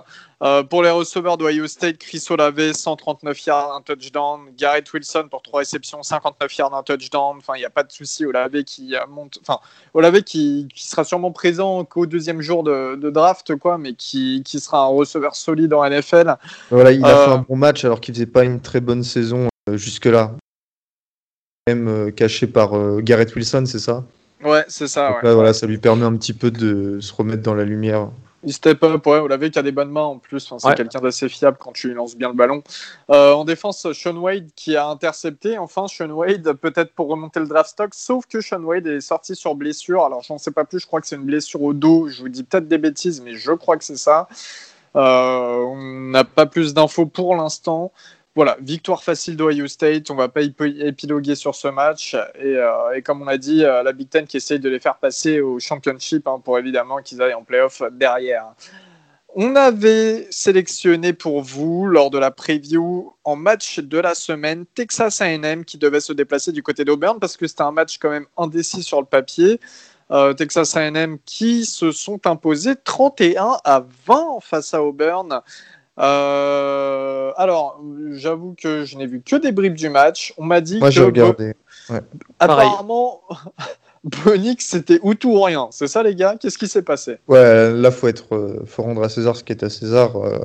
Euh, 0.42 0.62
pour 0.62 0.82
les 0.82 0.90
receveurs 0.90 1.38
d'Ohio 1.38 1.66
State, 1.66 1.96
Chris 1.96 2.22
Olave, 2.28 2.72
139 2.72 3.46
yards, 3.46 3.74
un 3.74 3.80
touchdown. 3.80 4.40
Garrett 4.56 4.92
Wilson 4.92 5.28
pour 5.30 5.40
3 5.40 5.60
réceptions, 5.60 6.02
59 6.02 6.56
yards, 6.58 6.74
un 6.74 6.82
touchdown. 6.82 7.36
Enfin, 7.38 7.54
il 7.56 7.60
n'y 7.60 7.64
a 7.64 7.70
pas 7.70 7.84
de 7.84 7.90
souci. 7.90 8.26
Olave 8.26 8.62
qui 8.64 8.94
monte, 9.08 9.38
enfin, 9.40 9.60
Olave 9.94 10.22
qui, 10.22 10.68
qui 10.74 10.86
sera 10.86 11.04
sûrement 11.04 11.32
présent 11.32 11.84
qu'au 11.84 12.04
deuxième 12.04 12.42
jour 12.42 12.64
de, 12.64 13.10
draft, 13.10 13.56
quoi, 13.56 13.78
mais 13.78 13.94
qui, 13.94 14.42
qui, 14.44 14.60
sera 14.60 14.80
un 14.80 14.88
receveur 14.88 15.36
solide 15.36 15.72
en 15.72 15.88
NFL. 15.88 16.36
Voilà, 16.70 16.92
il 16.92 17.02
a 17.04 17.08
fait 17.08 17.30
euh, 17.30 17.34
un 17.34 17.46
bon 17.48 17.56
match 17.56 17.84
alors 17.86 18.00
qu'il 18.00 18.12
faisait 18.12 18.26
pas 18.26 18.44
une 18.44 18.60
très 18.60 18.80
bonne 18.80 19.02
saison 19.02 19.48
euh, 19.70 19.78
jusque-là. 19.78 20.32
Même 21.66 22.12
caché 22.12 22.46
par 22.46 23.00
Garrett 23.00 23.34
Wilson, 23.34 23.64
c'est 23.66 23.80
ça? 23.80 24.04
Ouais, 24.44 24.64
c'est 24.68 24.86
ça. 24.86 25.18
voilà, 25.22 25.52
ça 25.52 25.66
lui 25.66 25.78
permet 25.78 26.04
un 26.04 26.14
petit 26.14 26.34
peu 26.34 26.50
de 26.50 27.00
se 27.00 27.12
remettre 27.12 27.42
dans 27.42 27.54
la 27.54 27.64
lumière. 27.64 28.08
Il 28.44 28.52
step 28.52 28.82
up, 28.84 29.06
ouais, 29.06 29.20
vous 29.20 29.28
l'avez 29.28 29.50
qui 29.50 29.58
a 29.58 29.62
des 29.62 29.72
bonnes 29.72 29.90
mains 29.90 30.02
en 30.02 30.18
plus. 30.18 30.52
c'est 30.58 30.74
quelqu'un 30.74 31.00
d'assez 31.00 31.28
fiable 31.28 31.56
quand 31.58 31.72
tu 31.72 31.92
lances 31.94 32.16
bien 32.16 32.28
le 32.28 32.34
ballon. 32.34 32.62
Euh, 33.10 33.32
en 33.32 33.44
défense, 33.44 33.90
Sean 33.92 34.16
Wade 34.16 34.50
qui 34.54 34.76
a 34.76 34.86
intercepté. 34.86 35.58
Enfin, 35.58 35.86
Sean 35.88 36.10
Wade, 36.10 36.52
peut-être 36.52 36.92
pour 36.92 37.08
remonter 37.08 37.40
le 37.40 37.46
draft 37.46 37.70
stock, 37.70 37.94
sauf 37.94 38.26
que 38.26 38.40
Sean 38.40 38.62
Wade 38.62 38.86
est 38.86 39.00
sorti 39.00 39.34
sur 39.34 39.54
blessure. 39.54 40.04
Alors, 40.04 40.22
j'en 40.22 40.38
sais 40.38 40.50
pas 40.50 40.64
plus, 40.64 40.80
je 40.80 40.86
crois 40.86 41.00
que 41.00 41.06
c'est 41.06 41.16
une 41.16 41.24
blessure 41.24 41.62
au 41.62 41.72
dos. 41.72 42.08
Je 42.08 42.20
vous 42.20 42.28
dis 42.28 42.44
peut-être 42.44 42.68
des 42.68 42.78
bêtises, 42.78 43.20
mais 43.20 43.34
je 43.34 43.52
crois 43.52 43.76
que 43.76 43.84
c'est 43.84 43.96
ça. 43.96 44.28
Euh, 44.96 45.58
on 45.58 46.10
n'a 46.10 46.24
pas 46.24 46.46
plus 46.46 46.72
d'infos 46.72 47.06
pour 47.06 47.36
l'instant 47.36 47.92
voilà, 48.36 48.58
victoire 48.60 49.02
facile 49.02 49.34
d'Ohio 49.34 49.66
State. 49.66 50.10
On 50.10 50.14
va 50.14 50.28
pas 50.28 50.42
épiloguer 50.42 51.34
sur 51.34 51.54
ce 51.54 51.68
match. 51.68 52.14
Et, 52.38 52.54
euh, 52.56 53.00
comme 53.02 53.22
on 53.22 53.26
a 53.26 53.38
dit, 53.38 53.64
euh, 53.64 53.82
la 53.82 53.92
Big 53.92 54.10
Ten 54.10 54.26
qui 54.26 54.36
essaye 54.36 54.60
de 54.60 54.68
les 54.68 54.78
faire 54.78 54.98
passer 54.98 55.40
au 55.40 55.58
championship 55.58 56.28
hein, 56.28 56.38
pour 56.44 56.58
évidemment 56.58 56.98
qu'ils 56.98 57.22
aillent 57.22 57.32
en 57.32 57.44
playoff 57.44 57.82
derrière. 57.92 58.52
On 59.34 59.56
avait 59.56 60.26
sélectionné 60.30 61.14
pour 61.14 61.42
vous, 61.42 61.86
lors 61.86 62.10
de 62.10 62.18
la 62.18 62.30
preview, 62.30 63.14
en 63.24 63.36
match 63.36 63.80
de 63.80 63.98
la 63.98 64.14
semaine, 64.14 64.66
Texas 64.74 65.22
AM 65.22 65.64
qui 65.64 65.78
devait 65.78 66.00
se 66.00 66.12
déplacer 66.12 66.52
du 66.52 66.62
côté 66.62 66.84
d'Auburn 66.84 67.18
parce 67.18 67.38
que 67.38 67.46
c'était 67.46 67.62
un 67.62 67.72
match 67.72 67.96
quand 67.98 68.10
même 68.10 68.26
indécis 68.36 68.82
sur 68.82 69.00
le 69.00 69.06
papier. 69.06 69.60
Euh, 70.10 70.34
Texas 70.34 70.76
AM 70.76 71.18
qui 71.24 71.64
se 71.64 71.90
sont 71.90 72.26
imposés 72.26 72.76
31 72.76 73.56
à 73.64 73.84
20 74.06 74.40
face 74.40 74.74
à 74.74 74.82
Auburn. 74.82 75.40
Euh, 75.98 77.32
alors, 77.36 77.80
j'avoue 78.12 78.54
que 78.56 78.84
je 78.84 78.96
n'ai 78.96 79.06
vu 79.06 79.22
que 79.22 79.36
des 79.36 79.52
bribes 79.52 79.74
du 79.74 79.88
match. 79.88 80.34
On 80.36 80.44
m'a 80.44 80.60
dit 80.60 80.78
Moi, 80.78 80.90
j'ai 80.90 81.02
regardé. 81.02 81.54
Apparemment, 82.38 83.22
Bonix, 84.04 84.64
c'était 84.64 84.98
ou 85.02 85.14
tout 85.14 85.30
ou 85.30 85.42
rien. 85.42 85.68
C'est 85.70 85.88
ça, 85.88 86.02
les 86.02 86.14
gars? 86.14 86.36
Qu'est-ce 86.38 86.58
qui 86.58 86.68
s'est 86.68 86.82
passé? 86.82 87.18
Ouais, 87.28 87.72
là, 87.72 87.90
faut 87.90 88.08
être, 88.08 88.34
euh, 88.34 88.62
faut 88.66 88.82
rendre 88.82 89.02
à 89.02 89.08
César 89.08 89.36
ce 89.36 89.44
qui 89.44 89.52
est 89.52 89.62
à 89.62 89.70
César. 89.70 90.16
Euh, 90.16 90.38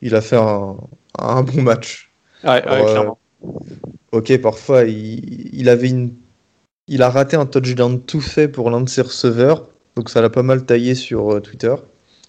il 0.00 0.14
a 0.14 0.20
fait 0.20 0.36
un, 0.36 0.76
un 1.18 1.42
bon 1.42 1.62
match. 1.62 2.10
Ouais, 2.44 2.62
clairement. 2.62 3.18
Ok, 4.12 4.36
parfois, 4.40 4.84
il, 4.84 5.54
il, 5.54 5.68
avait 5.68 5.88
une, 5.88 6.14
il 6.86 7.02
a 7.02 7.10
raté 7.10 7.36
un 7.36 7.46
touchdown 7.46 8.00
tout 8.00 8.20
fait 8.20 8.46
pour 8.46 8.70
l'un 8.70 8.80
de 8.80 8.88
ses 8.88 9.02
receveurs, 9.02 9.68
donc 9.96 10.10
ça 10.10 10.20
l'a 10.20 10.30
pas 10.30 10.42
mal 10.42 10.64
taillé 10.64 10.94
sur 10.94 11.40
Twitter. 11.42 11.74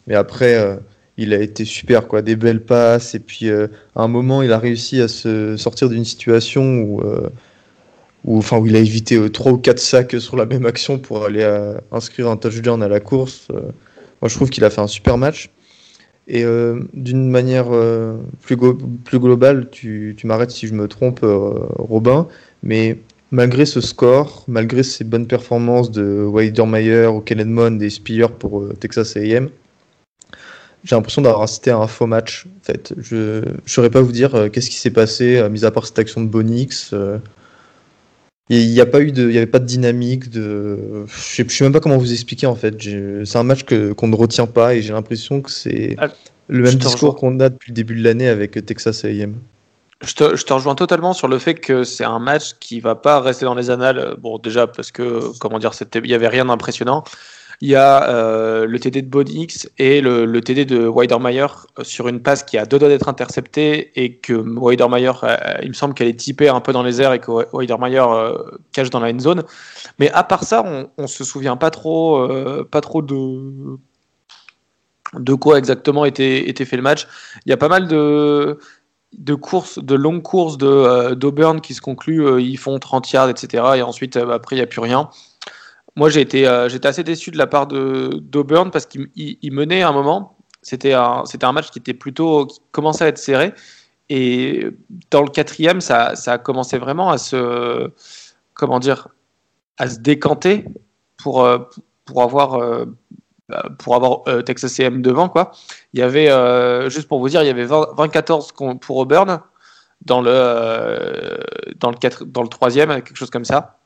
Mais 0.08 0.16
après 0.16 0.80
il 1.18 1.34
a 1.34 1.40
été 1.40 1.66
super, 1.66 2.08
quoi. 2.08 2.22
Des 2.22 2.36
belles 2.36 2.64
passes. 2.64 3.16
Et 3.16 3.20
puis, 3.20 3.50
euh, 3.50 3.68
à 3.96 4.04
un 4.04 4.08
moment, 4.08 4.42
il 4.42 4.52
a 4.52 4.60
réussi 4.60 5.02
à 5.02 5.08
se 5.08 5.58
sortir 5.58 5.90
d'une 5.90 6.06
situation 6.06 6.82
où, 6.82 7.02
euh, 7.02 7.30
enfin, 8.28 8.58
où 8.58 8.66
il 8.66 8.76
a 8.76 8.80
évité 8.80 9.18
euh, 9.18 9.30
trois 9.30 9.52
ou 9.52 9.58
quatre 9.58 9.80
sacs 9.80 10.20
sur 10.20 10.36
la 10.38 10.46
même 10.46 10.66
action 10.66 11.00
pour 11.00 11.26
aller 11.26 11.44
inscrire 11.92 12.30
un 12.30 12.38
touchdown 12.38 12.82
à 12.82 12.88
la 12.88 13.00
course. 13.00 13.48
moi, 13.50 14.30
je 14.30 14.36
trouve 14.36 14.50
qu'il 14.50 14.64
a 14.64 14.70
fait 14.70 14.82
un 14.82 14.88
super 14.88 15.18
match. 15.18 15.50
Et 16.26 16.46
d'une 16.94 17.30
manière 17.30 17.68
plus, 18.40 18.56
globale, 18.56 19.70
tu, 19.70 20.16
m'arrêtes 20.24 20.52
si 20.52 20.68
je 20.68 20.74
me 20.74 20.88
trompe, 20.88 21.20
Robin, 21.22 22.30
mais 22.64 22.98
malgré 23.34 23.66
ce 23.66 23.82
score, 23.82 24.46
malgré 24.48 24.84
ces 24.84 25.04
bonnes 25.04 25.26
performances 25.26 25.90
de 25.90 26.24
Weidermeyer 26.32 27.08
ou 27.08 27.20
Kellen 27.20 27.82
et 27.82 27.90
Spiller 27.90 28.28
pour 28.28 28.62
euh, 28.62 28.74
Texas 28.80 29.18
A&M, 29.18 29.50
j'ai 30.84 30.96
l'impression 30.96 31.22
d'avoir 31.22 31.44
assisté 31.44 31.72
à 31.72 31.78
un 31.78 31.88
faux 31.88 32.08
match. 32.08 32.46
En 32.46 32.66
fait, 32.66 32.94
je 32.98 33.16
ne 33.16 33.44
saurais 33.66 33.90
pas 33.90 34.02
vous 34.02 34.12
dire 34.12 34.36
euh, 34.36 34.50
qu'est-ce 34.50 34.70
qui 34.70 34.78
s'est 34.78 34.92
passé, 34.92 35.38
euh, 35.38 35.50
mis 35.50 35.66
à 35.66 35.72
part 35.72 35.86
cette 35.86 36.00
action 36.00 36.22
de 36.22 36.28
Bonix. 36.28 36.94
Il 38.50 38.70
n'y 38.70 38.82
a 38.82 38.86
pas 38.86 39.00
eu 39.00 39.12
de, 39.12 39.30
il 39.30 39.38
avait 39.38 39.46
pas 39.46 39.60
de 39.60 39.66
dynamique. 39.66 40.30
De, 40.30 41.06
je 41.08 41.14
sais, 41.18 41.48
sais 41.48 41.64
même 41.64 41.72
pas 41.72 41.80
comment 41.80 41.98
vous 41.98 42.12
expliquer 42.12 42.46
en 42.46 42.56
fait. 42.56 42.76
C'est 43.26 43.38
un 43.38 43.44
match 43.44 43.64
que 43.64 43.94
qu'on 43.94 44.08
ne 44.08 44.16
retient 44.16 44.48
pas 44.48 44.76
et 44.76 44.82
j'ai 44.82 44.92
l'impression 44.92 45.42
que 45.42 45.50
c'est 45.50 45.96
ah, 45.98 46.10
le 46.50 46.64
même 46.64 46.76
discours 46.76 47.16
qu'on 47.16 47.40
a 47.40 47.50
depuis 47.50 47.72
le 47.72 47.76
début 47.76 47.96
de 47.96 48.04
l'année 48.04 48.28
avec 48.28 48.66
Texas 48.66 49.06
A&M. 49.06 49.36
Je 50.06 50.14
te, 50.14 50.36
je 50.36 50.44
te, 50.44 50.52
rejoins 50.52 50.76
totalement 50.76 51.14
sur 51.14 51.30
le 51.30 51.40
fait 51.40 51.56
que 51.56 51.86
c'est 51.86 52.04
un 52.04 52.20
match 52.20 52.56
qui 52.60 52.82
va 52.82 52.96
pas 52.96 53.22
rester 53.22 53.46
dans 53.46 53.56
les 53.56 53.70
annales. 53.70 54.16
Bon, 54.20 54.38
déjà 54.38 54.68
parce 54.68 54.92
que 54.92 55.32
comment 55.40 55.60
dire, 55.60 55.72
il 55.96 56.12
y 56.12 56.14
avait 56.14 56.28
rien 56.28 56.44
d'impressionnant. 56.44 57.06
Il 57.64 57.70
y 57.70 57.76
a 57.76 58.10
euh, 58.10 58.66
le 58.66 58.78
TD 58.78 59.04
de 59.04 59.08
Bonix 59.08 59.70
et 59.78 60.02
le, 60.02 60.42
TD 60.42 60.66
de 60.66 60.86
Weidermeyer 60.86 61.48
sur 61.82 62.10
une 62.10 62.22
passe 62.22 62.44
qui 62.44 62.58
a 62.58 62.66
deux 62.66 62.78
doigts 62.78 62.90
d'être 62.90 63.08
interceptée 63.08 63.94
et 63.96 64.18
que 64.18 64.34
Weidermeyer, 64.34 65.14
euh, 65.24 65.38
il 65.62 65.70
me 65.70 65.74
semble 65.74 65.94
qu'elle 65.94 66.10
est 66.10 66.20
typée 66.20 66.50
un 66.50 66.60
peu 66.60 66.74
dans 66.74 66.84
les 66.84 67.02
airs 67.02 67.14
et 67.14 67.20
que 67.20 67.32
Weidermeyer 67.54 68.04
euh, 68.06 68.38
cache 68.74 68.90
dans 68.90 69.00
la 69.00 69.14
end 69.14 69.20
zone. 69.20 69.44
Mais 69.98 70.12
à 70.12 70.26
part 70.26 70.44
ça, 70.44 70.62
on, 70.66 70.90
on 70.98 71.08
se 71.08 71.24
souvient 71.24 71.56
pas 71.56 71.70
trop, 71.70 72.18
euh, 72.18 72.68
de 75.14 75.34
quoi 75.34 75.58
exactement 75.58 76.04
était, 76.04 76.50
était 76.50 76.66
fait 76.66 76.76
le 76.76 76.84
match. 76.84 77.08
Il 77.46 77.50
y 77.50 77.54
a 77.54 77.58
pas 77.58 77.70
mal 77.70 77.88
de 77.88 78.58
courses, 79.40 79.80
de 79.80 79.96
longues 79.96 80.22
courses 80.22 80.58
de 80.58 81.60
qui 81.62 81.74
se 81.74 81.80
concluent, 81.80 82.42
ils 82.42 82.58
font 82.58 82.78
30 82.78 83.10
yards, 83.10 83.30
etc. 83.30 83.64
Et 83.78 83.82
ensuite, 83.82 84.18
après, 84.18 84.58
il 84.58 84.60
n'y 84.60 84.64
a 84.64 84.68
plus 84.68 84.82
rien. 84.82 85.10
Moi, 85.96 86.10
j'ai 86.10 86.22
été, 86.22 86.48
euh, 86.48 86.70
j'étais 86.70 86.88
assez 86.88 87.04
déçu 87.04 87.30
de 87.32 87.38
la 87.38 87.48
part 87.48 87.68
de 87.68 88.10
d'Auburn 88.22 88.72
parce 88.72 88.86
qu'il 88.88 89.10
menait 89.54 89.84
à 89.84 89.90
un 89.90 89.92
moment. 89.92 90.38
C'était 90.62 90.94
un, 90.94 91.24
c'était 91.26 91.46
un 91.46 91.52
match 91.52 91.70
qui 91.70 91.80
était 91.80 91.94
plutôt, 91.94 92.48
qui 92.48 92.60
commençait 92.72 93.06
à 93.06 93.08
être 93.10 93.18
serré. 93.18 93.54
Et 94.10 94.68
dans 95.12 95.22
le 95.22 95.30
quatrième, 95.30 95.82
ça, 95.82 96.16
ça 96.16 96.34
a 96.34 96.38
commencé 96.38 96.78
vraiment 96.78 97.10
à 97.12 97.18
se, 97.18 97.92
comment 98.54 98.80
dire, 98.80 99.10
à 99.78 99.90
se 99.90 100.00
décanter 100.00 100.66
pour, 101.18 101.44
euh, 101.44 101.60
pour 102.06 102.24
avoir, 102.24 102.56
euh, 102.56 102.86
bah, 103.50 103.70
pour 103.80 103.96
avoir 103.96 104.24
Texas 104.46 104.80
A&M 104.80 105.02
devant 105.02 105.30
quoi. 105.30 105.52
Il 105.94 106.00
y 106.00 106.04
avait, 106.04 106.30
juste 106.90 107.08
pour 107.08 107.20
vous 107.20 107.30
dire, 107.30 107.44
il 107.44 107.48
y 107.48 107.50
avait 107.50 107.66
24 107.66 108.54
pour 108.80 108.98
Auburn 108.98 109.42
dans 110.06 110.22
le, 110.22 111.40
dans 111.78 111.92
le 111.92 111.98
4, 111.98 112.26
dans 112.26 112.42
le 112.42 112.50
troisième, 112.50 112.90
quelque 112.90 113.16
chose 113.16 113.30
comme 113.30 113.46
ça. 113.46 113.83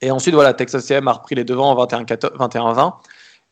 Et 0.00 0.10
ensuite, 0.10 0.34
voilà, 0.34 0.54
Texas 0.54 0.90
A&M 0.90 1.08
a 1.08 1.12
repris 1.12 1.34
les 1.34 1.44
devants 1.44 1.70
en 1.70 1.86
21-20. 1.86 2.94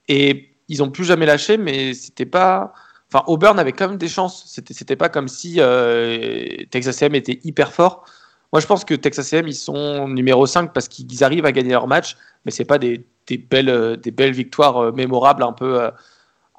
Et 0.09 0.51
ils 0.68 0.79
n'ont 0.79 0.90
plus 0.90 1.05
jamais 1.05 1.27
lâché, 1.27 1.57
mais 1.57 1.94
c'était 1.94 2.27
pas. 2.27 2.72
Enfin, 3.12 3.25
Auburn 3.29 3.59
avait 3.59 3.72
quand 3.72 3.88
même 3.88 3.99
des 3.99 4.09
chances. 4.09 4.44
C'était, 4.46 4.75
c'était 4.75 4.96
pas 4.96 5.09
comme 5.09 5.29
si 5.29 5.57
euh, 5.59 6.49
Texas 6.70 7.03
A&M 7.03 7.14
était 7.14 7.40
hyper 7.44 7.72
fort. 7.72 8.05
Moi, 8.53 8.61
je 8.61 8.66
pense 8.66 8.85
que 8.85 8.94
Texas 8.94 9.33
A&M, 9.33 9.49
ils 9.49 9.55
sont 9.55 10.09
numéro 10.09 10.46
5 10.46 10.72
parce 10.72 10.88
qu'ils 10.88 11.25
arrivent 11.25 11.46
à 11.46 11.53
gagner 11.53 11.70
leur 11.70 11.87
match, 11.87 12.16
mais 12.44 12.51
c'est 12.51 12.64
pas 12.64 12.79
des, 12.79 13.05
des, 13.27 13.38
belles, 13.38 13.68
euh, 13.68 13.96
des 13.96 14.11
belles 14.11 14.33
victoires 14.33 14.79
euh, 14.79 14.92
mémorables, 14.92 15.42
un 15.42 15.53
peu, 15.53 15.88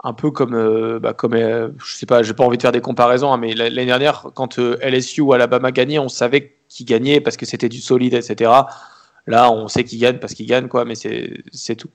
un 0.04 0.14
peu 0.14 0.32
comme, 0.32 1.00
bah, 1.00 1.14
comme 1.14 1.36
je 1.36 1.96
sais 1.96 2.06
pas, 2.06 2.24
j'ai 2.24 2.34
pas 2.34 2.44
envie 2.46 2.58
de 2.58 2.62
faire 2.62 2.72
des 2.72 2.82
comparaisons, 2.82 3.34
hein, 3.34 3.38
mais 3.38 3.54
l'année 3.54 3.86
dernière, 3.86 4.28
quand 4.36 4.60
LSU 4.60 5.22
ou 5.22 5.34
Alabama 5.34 5.72
gagnaient, 5.72 6.00
on 6.00 6.10
savait 6.10 6.56
qu'ils 6.70 6.86
gagnaient 6.86 7.20
parce 7.20 7.36
que 7.36 7.46
c'était 7.46 7.70
du 7.70 7.80
solide, 7.80 8.14
etc. 8.14 8.52
Là, 9.28 9.52
on 9.52 9.68
sait 9.68 9.84
qu'il 9.84 10.00
gagne 10.00 10.20
parce 10.20 10.34
qu'il 10.34 10.48
gagne, 10.48 10.70
quoi, 10.70 10.86
mais 10.86 10.96
c'est 10.96 11.76
tout. 11.76 11.90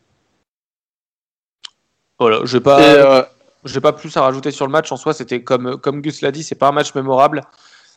Voilà, 2.19 2.41
je 2.45 2.57
n'ai 2.57 2.63
pas, 2.63 2.81
euh, 2.81 3.81
pas 3.83 3.93
plus 3.93 4.15
à 4.17 4.23
rajouter 4.23 4.51
sur 4.51 4.67
le 4.67 4.73
match. 4.73 4.93
En 4.93 4.97
soi, 4.97 5.15
c'était 5.15 5.43
comme, 5.43 5.79
comme 5.79 6.03
Gus 6.03 6.21
l'a 6.21 6.31
dit, 6.31 6.45
c'est 6.45 6.55
pas 6.55 6.69
un 6.69 6.73
match 6.73 6.95
mémorable. 6.95 7.41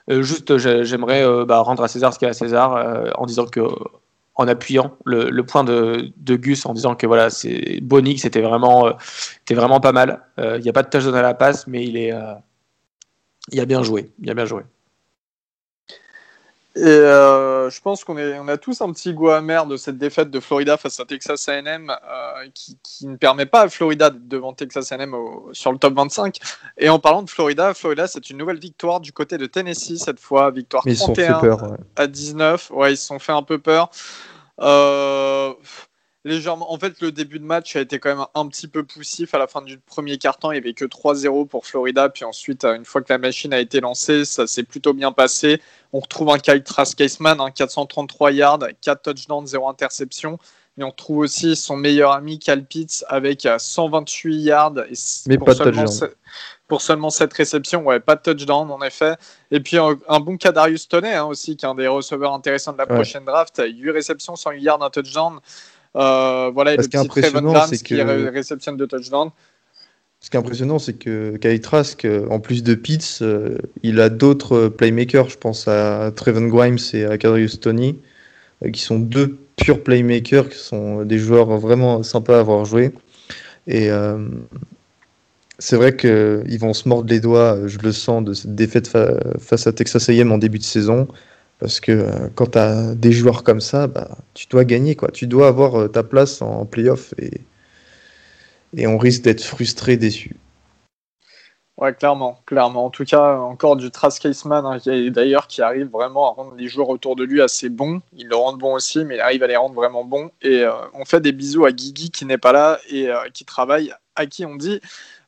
Euh, 0.10 0.21
juste, 0.24 0.58
j'aimerais 0.58 1.24
euh, 1.24 1.45
bah, 1.45 1.60
rendre 1.60 1.84
à 1.84 1.88
César 1.89 2.13
ce 2.13 2.19
qu'il 2.19 2.28
y 2.28 2.30
a 2.30 2.32
à 2.32 2.34
César 2.34 3.12
en 3.17 3.26
disant 3.26 3.45
que, 3.45 3.60
en 4.36 4.48
appuyant 4.48 4.98
le, 5.04 5.41
point 5.41 5.65
de, 5.65 6.12
de, 6.15 6.36
Gus, 6.38 6.65
en 6.65 6.74
disant 6.74 6.95
que 6.95 7.06
voilà, 7.06 7.30
c'est 7.30 7.82
Bonix, 7.82 8.21
c'était 8.21 8.41
vraiment, 8.41 8.89
vraiment 9.50 9.82
pas 9.82 9.91
mal. 9.91 10.21
Il 10.38 10.62
n'y 10.62 10.69
a 10.69 10.74
pas 10.74 10.84
de 10.84 10.89
touchdown 10.89 11.15
à 11.15 11.21
la 11.21 11.34
passe, 11.34 11.67
mais 11.67 11.84
il 11.86 11.98
est, 11.98 12.13
il 13.52 13.60
a 13.60 13.65
bien 13.65 13.84
joué. 13.84 14.12
Il 14.21 14.32
a 14.32 14.34
bien 14.34 14.45
joué. 14.45 14.63
Et 16.77 16.83
euh, 16.83 17.69
je 17.69 17.79
pense 17.79 18.03
qu'on 18.03 18.17
on 18.17 18.47
a 18.49 18.57
tous 18.57 18.81
un 18.81 18.91
petit 18.91 19.13
goût 19.13 19.29
amer 19.29 19.65
de 19.65 19.77
cette 19.77 19.97
défaite 19.97 20.29
de 20.29 20.41
Florida 20.41 20.75
face 20.75 20.99
à 20.99 21.05
Texas 21.05 21.47
A&M 21.47 21.89
euh, 21.89 22.49
qui, 22.53 22.77
qui, 22.83 23.07
ne 23.07 23.15
permet 23.15 23.45
pas 23.45 23.61
à 23.61 23.69
Florida 23.69 24.09
d'être 24.09 24.27
devant 24.27 24.51
Texas 24.51 24.91
A&M 24.91 25.15
sur 25.53 25.71
le 25.71 25.77
top 25.77 25.93
25. 25.93 26.38
Et 26.77 26.89
en 26.89 26.99
parlant 26.99 27.23
de 27.23 27.29
Florida, 27.29 27.73
Florida 27.73 28.07
c'est 28.07 28.29
une 28.29 28.38
nouvelle 28.38 28.59
victoire 28.59 28.99
du 28.99 29.13
côté 29.13 29.38
de 29.38 29.45
Tennessee 29.45 29.97
cette 29.97 30.19
fois, 30.19 30.51
victoire 30.51 30.83
31 30.83 31.77
à 31.95 32.07
19. 32.07 32.71
Ouais, 32.71 32.93
ils 32.93 32.97
se 32.97 33.05
sont 33.05 33.19
fait 33.19 33.31
un 33.31 33.43
peu 33.43 33.57
peur. 33.57 33.89
Euh, 34.59 35.53
légèrement. 36.25 36.73
En 36.73 36.77
fait, 36.77 36.99
le 36.99 37.11
début 37.11 37.39
de 37.39 37.45
match 37.45 37.75
a 37.75 37.81
été 37.81 37.99
quand 37.99 38.09
même 38.09 38.25
un 38.33 38.47
petit 38.47 38.67
peu 38.67 38.83
poussif. 38.83 39.33
À 39.33 39.38
la 39.38 39.47
fin 39.47 39.61
du 39.61 39.77
premier 39.77 40.17
quart-temps, 40.17 40.51
il 40.51 40.55
n'y 40.55 40.59
avait 40.59 40.73
que 40.73 40.83
3-0 40.83 41.47
pour 41.47 41.65
Florida. 41.65 42.09
Puis 42.09 42.25
ensuite, 42.25 42.65
une 42.65 42.83
fois 42.83 43.01
que 43.01 43.13
la 43.13 43.19
machine 43.19 43.53
a 43.53 43.59
été 43.59 43.79
lancée, 43.79 44.25
ça 44.25 44.47
s'est 44.47 44.63
plutôt 44.63 44.93
bien 44.93 45.11
passé. 45.11 45.61
On 45.93 45.99
retrouve 45.99 46.31
un 46.31 46.39
Kyle 46.39 46.63
Trask 46.63 46.97
Caseman, 46.97 47.38
433 47.53 48.31
yards, 48.31 48.59
4 48.81 49.01
touchdowns, 49.03 49.47
0 49.47 49.69
interception. 49.69 50.39
Mais 50.77 50.83
on 50.83 50.89
retrouve 50.89 51.19
aussi 51.19 51.55
son 51.55 51.77
meilleur 51.77 52.11
ami 52.11 52.38
Cal 52.38 52.65
Pitts 52.65 53.05
avec 53.07 53.47
128 53.57 54.41
yards. 54.41 54.73
Et 54.89 54.93
Mais 55.27 55.38
pour 55.38 55.45
pas 55.45 55.55
seulement 55.55 55.85
de. 55.85 56.15
Pour 56.67 56.81
seulement 56.81 57.11
7 57.11 57.31
réceptions, 57.31 57.83
ouais, 57.83 57.99
pas 57.99 58.15
de 58.15 58.21
touchdown 58.23 58.71
en 58.71 58.81
effet. 58.81 59.15
Et 59.51 59.59
puis 59.59 59.77
un, 59.77 60.19
bon 60.19 60.35
cas 60.35 60.51
Darius 60.51 60.88
Toney 60.88 61.13
hein, 61.13 61.25
aussi, 61.25 61.55
qui 61.55 61.63
est 61.63 61.69
un 61.69 61.75
des 61.75 61.88
receveurs 61.88 62.33
intéressants 62.33 62.73
de 62.73 62.79
la 62.79 62.88
prochaine 62.88 63.23
draft. 63.23 63.61
8 63.63 63.91
réceptions, 63.91 64.35
108 64.35 64.63
yards, 64.63 64.83
un 64.83 64.89
touchdown. 64.89 65.39
Euh, 65.95 66.51
voilà, 66.53 66.73
et 66.73 66.77
le 66.77 66.84
petit 66.84 66.97
impressionnant, 66.97 67.65
c'est 67.67 67.81
qui 67.81 68.01
réceptionne 68.01 68.77
de 68.77 68.86
touchdown. 68.86 69.29
Ce 70.19 70.29
qui 70.29 70.38
est 70.38 70.39
impressionnant, 70.39 70.79
c'est 70.79 70.93
que 70.93 71.38
Kyle 71.38 71.60
Trask, 71.62 72.03
euh, 72.03 72.25
en 72.29 72.39
plus 72.39 72.63
de 72.63 72.73
Pitts, 72.73 73.19
euh, 73.21 73.58
il 73.84 73.99
a 73.99 74.10
d'autres 74.10 74.69
playmakers. 74.69 75.29
Je 75.29 75.38
pense 75.38 75.67
à 75.67 76.12
Trevon 76.15 76.47
Grimes 76.47 76.79
et 76.93 77.05
à 77.05 77.17
Kadrius 77.17 77.60
Tony, 77.60 77.99
qui 78.73 78.81
sont 78.81 78.99
deux 78.99 79.38
purs 79.55 79.84
playmakers, 79.84 80.49
qui 80.49 80.58
sont 80.58 81.05
des 81.05 81.19
joueurs 81.19 81.58
vraiment 81.58 82.01
sympas 82.03 82.38
à 82.38 82.39
avoir 82.39 82.65
joué. 82.65 82.91
Et 83.67 83.89
c'est 85.60 85.75
vrai 85.75 85.95
qu'ils 85.95 86.60
vont 86.60 86.73
se 86.73 86.88
mordre 86.88 87.10
les 87.10 87.19
doigts, 87.19 87.67
je 87.67 87.77
le 87.79 87.91
sens, 87.91 88.23
de 88.23 88.34
cette 88.34 88.55
défaite 88.55 88.91
face 89.39 89.67
à 89.67 89.73
Texas 89.73 90.10
A&M 90.10 90.31
en 90.31 90.38
début 90.38 90.60
de 90.60 90.63
saison. 90.63 91.08
Parce 91.60 91.80
que 91.80 91.91
euh, 91.91 92.30
quand 92.36 92.52
tu 92.52 92.58
as 92.58 92.96
des 92.96 93.12
joueurs 93.12 93.44
comme 93.44 93.62
ça, 93.62 93.88
bah, 93.88 94.18
tu 94.34 94.48
dois 94.48 94.65
gagner. 94.65 94.96
Quoi. 94.96 95.10
Tu 95.12 95.28
dois 95.28 95.48
avoir 95.48 95.76
euh, 95.76 95.88
ta 95.88 96.04
place 96.04 96.41
en 96.41 96.65
playoff 96.65 97.13
et, 97.18 97.41
et 98.76 98.88
on 98.88 98.98
risque 98.98 99.24
d'être 99.24 99.44
frustré, 99.44 99.98
déçu. 99.98 100.36
Ouais, 101.78 101.94
clairement, 101.94 102.39
clairement. 102.46 102.86
En 102.86 102.89
tout 102.89 103.04
cas, 103.04 103.36
encore 103.38 103.76
du 103.76 103.91
Trask 103.91 104.22
Caseman, 104.22 104.65
hein, 104.65 104.78
d'ailleurs, 105.10 105.48
qui 105.48 105.62
arrive 105.62 105.88
vraiment 105.88 106.32
à 106.32 106.34
rendre 106.34 106.56
les 106.56 106.70
joueurs 106.70 106.88
autour 106.88 107.18
de 107.18 107.26
lui 107.26 107.41
assez 107.41 107.68
bons. 107.68 108.02
Il 108.13 108.28
le 108.28 108.36
rend 108.36 108.54
bon 108.54 108.76
aussi, 108.76 109.04
mais 109.04 109.15
il 109.15 109.22
arrive 109.22 109.44
à 109.44 109.48
les 109.48 109.58
rendre 109.58 109.76
vraiment 109.76 110.06
bons. 110.06 110.32
Et 110.41 110.62
euh, 110.62 110.72
on 110.94 111.04
fait 111.04 111.20
des 111.20 111.34
bisous 111.34 111.65
à 111.65 111.74
Guigui 111.74 112.12
qui 112.12 112.26
n'est 112.26 112.38
pas 112.38 112.54
là 112.54 112.80
et 112.89 113.10
qui 113.34 113.44
travaille, 113.44 113.94
à 114.15 114.26
qui 114.26 114.46
on 114.46 114.56
dit 114.56 114.80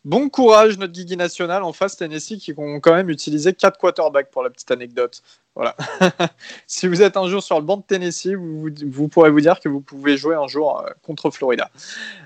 Bon 0.07 0.29
courage, 0.29 0.77
notre 0.77 0.93
Guigui 0.93 1.17
national 1.17 1.63
en 1.63 1.73
face 1.73 1.97
Tennessee 1.97 2.37
qui 2.37 2.53
ont 2.55 2.79
quand 2.79 2.93
même 2.93 3.09
utilisé 3.09 3.53
4 3.53 3.77
quarterbacks 3.77 4.31
pour 4.31 4.41
la 4.41 4.49
petite 4.49 4.71
anecdote. 4.71 5.21
Voilà. 5.57 5.75
si 6.67 6.87
vous 6.87 7.01
êtes 7.01 7.17
un 7.17 7.27
jour 7.27 7.41
sur 7.41 7.57
le 7.57 7.65
banc 7.65 7.77
de 7.77 7.81
Tennessee, 7.81 8.35
vous, 8.35 8.67
vous, 8.85 9.07
pourrez 9.07 9.31
vous 9.31 9.41
dire 9.41 9.59
que 9.59 9.67
vous 9.67 9.81
pouvez 9.81 10.15
jouer 10.15 10.35
un 10.35 10.45
jour 10.45 10.79
euh, 10.79 10.91
contre 11.01 11.31
Florida. 11.31 11.71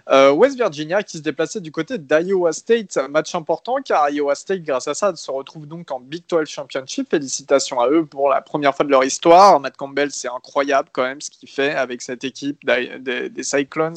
Euh, 0.10 0.34
West 0.34 0.58
Virginia 0.58 1.02
qui 1.02 1.18
se 1.18 1.24
déplaçait 1.24 1.62
du 1.62 1.72
côté 1.72 1.98
d'Iowa 1.98 2.52
State, 2.52 2.98
match 3.10 3.34
important 3.34 3.78
car 3.86 4.10
Iowa 4.10 4.36
State, 4.36 4.64
grâce 4.64 4.90
à 4.90 4.94
ça, 4.94 5.16
se 5.16 5.32
retrouve 5.32 5.66
donc 5.66 5.90
en 5.92 6.02
Big 6.02 6.24
12 6.28 6.46
Championship. 6.46 7.10
Félicitations 7.10 7.80
à 7.80 7.88
eux 7.88 8.06
pour 8.06 8.28
la 8.28 8.42
première 8.42 8.76
fois 8.76 8.86
de 8.86 8.92
leur 8.92 9.06
histoire. 9.06 9.62
Matt 9.62 9.78
Campbell, 9.78 10.12
c'est 10.12 10.28
incroyable 10.28 10.90
quand 10.92 11.04
même 11.04 11.22
ce 11.22 11.30
qu'il 11.30 11.48
fait 11.48 11.74
avec 11.74 12.02
cette 12.02 12.26
équipe 12.26 12.60
des 12.66 13.44
Cyclones. 13.44 13.96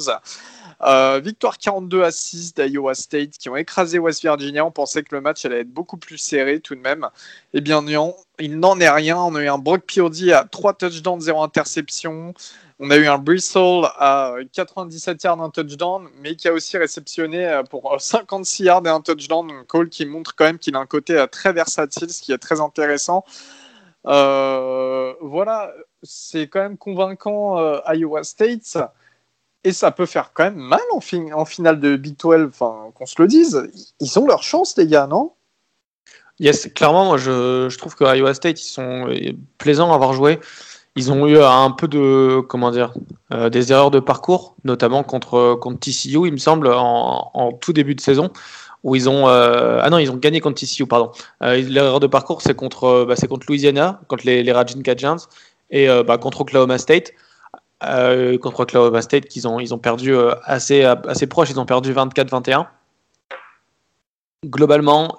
Euh, 0.83 1.21
victoire 1.23 1.59
42 1.59 2.03
à 2.03 2.11
6 2.11 2.55
d'Iowa 2.55 2.95
State 2.95 3.31
qui 3.39 3.49
ont 3.49 3.57
écrasé 3.57 3.99
West 3.99 4.23
Virginia. 4.23 4.65
On 4.65 4.71
pensait 4.71 5.03
que 5.03 5.15
le 5.15 5.21
match 5.21 5.45
allait 5.45 5.61
être 5.61 5.73
beaucoup 5.73 5.97
plus 5.97 6.19
serré 6.19 6.61
tout 6.61 6.75
de 6.75 6.81
même. 6.81 7.09
Eh 7.53 7.61
bien 7.61 7.83
non, 7.83 8.15
il 8.39 8.59
n'en 8.59 8.79
est 8.81 8.91
rien. 8.91 9.19
On 9.19 9.35
a 9.35 9.43
eu 9.43 9.49
un 9.49 9.59
Brock 9.59 9.85
Purdy 9.87 10.33
à 10.33 10.45
3 10.45 10.75
touchdowns, 10.75 11.21
0 11.21 11.43
interception. 11.43 12.35
On 12.81 12.91
a 12.91 12.97
eu 12.97 13.07
un 13.07 13.19
Bristol 13.19 13.87
à 13.99 14.35
97 14.53 15.23
yards, 15.23 15.41
un 15.41 15.51
touchdown, 15.51 16.09
mais 16.21 16.35
qui 16.35 16.49
a 16.49 16.53
aussi 16.53 16.77
réceptionné 16.77 17.47
euh, 17.47 17.63
pour 17.63 17.95
56 18.01 18.65
yards 18.65 18.87
et 18.87 18.89
un 18.91 19.01
touchdown. 19.01 19.47
Donc 19.47 19.67
Cole 19.69 19.89
qui 19.89 20.07
montre 20.07 20.35
quand 20.35 20.45
même 20.45 20.59
qu'il 20.59 20.75
a 20.75 20.81
un 20.81 20.87
côté 20.87 21.17
euh, 21.17 21.27
très 21.27 21.53
versatile, 21.53 22.11
ce 22.11 22.21
qui 22.21 22.33
est 22.33 22.39
très 22.39 22.61
intéressant. 22.61 23.25
voilà, 24.05 25.73
c'est 26.03 26.49
quand 26.49 26.61
même 26.61 26.77
convaincant 26.77 27.59
euh, 27.59 27.79
Iowa 27.95 28.25
State. 28.25 28.79
Et 29.67 29.73
ça 29.73 29.91
peut 29.91 30.07
faire 30.07 30.33
quand 30.35 30.45
même 30.45 30.57
mal 30.57 30.81
en, 30.91 31.01
finale 31.01 31.81
de 31.81 31.97
Big 31.97 32.19
12, 32.19 32.49
enfin, 32.49 32.91
qu'on 32.95 33.07
se 33.07 33.21
le 33.23 33.27
dise. 33.27 33.71
Ils 33.99 34.19
ont 34.19 34.27
leur 34.27 34.43
chance, 34.43 34.77
les 34.77 34.87
gars, 34.87 35.07
non? 35.07 35.33
Yes, 36.41 36.69
clairement, 36.75 37.05
moi 37.05 37.17
je, 37.17 37.77
trouve 37.77 37.95
que 37.95 38.05
Iowa 38.05 38.35
State, 38.35 38.61
ils 38.61 38.71
sont 38.71 39.09
plaisants 39.59 39.93
à 39.93 39.95
avoir 39.95 40.15
joué. 40.15 40.41
Ils 40.97 41.11
ont 41.11 41.27
eu 41.27 41.39
un 41.39 41.71
peu 41.73 41.89
de, 41.89 42.41
comment 42.49 42.71
dire, 42.71 42.93
euh, 43.33 43.51
des 43.51 43.73
erreurs 43.73 43.91
de 43.91 43.99
parcours, 43.99 44.55
notamment 44.65 45.03
contre, 45.03 45.55
contre 45.55 45.81
TCU, 45.81 46.27
il 46.27 46.33
me 46.33 46.37
semble, 46.37 46.69
en, 46.69 47.53
tout 47.61 47.73
début 47.73 47.97
de 47.97 48.01
saison, 48.01 48.31
où 48.85 48.95
ils 48.95 49.09
ont, 49.09 49.29
euh, 49.29 49.81
ah 49.83 49.91
non, 49.91 49.99
ils 49.99 50.11
ont 50.11 50.17
gagné 50.17 50.41
contre 50.41 50.61
TCU, 50.61 50.87
pardon. 50.87 51.11
Euh, 51.43 51.57
L'erreur 51.57 51.99
de 51.99 52.07
parcours, 52.07 52.43
c'est 52.43 52.55
contre, 52.55 53.07
bah, 53.09 53.17
c'est 53.17 53.27
contre 53.27 53.47
Louisiana, 53.49 54.01
contre 54.09 54.25
les, 54.25 54.45
les 54.45 54.53
Ragin 54.53 54.83
Cajuns, 54.83 55.27
et 55.71 55.89
bah, 56.05 56.19
contre 56.19 56.43
Oklahoma 56.43 56.79
State. 56.79 57.13
contre 57.81 58.61
Oklahoma 58.61 59.03
State, 59.03 59.27
qu'ils 59.27 59.49
ont, 59.49 59.59
ils 59.59 59.75
ont 59.75 59.79
perdu 59.79 60.15
assez, 60.45 60.85
assez 60.85 61.27
proche, 61.27 61.51
ils 61.51 61.59
ont 61.59 61.67
perdu 61.67 61.93
24-21. 61.93 62.67
Globalement, 64.47 65.17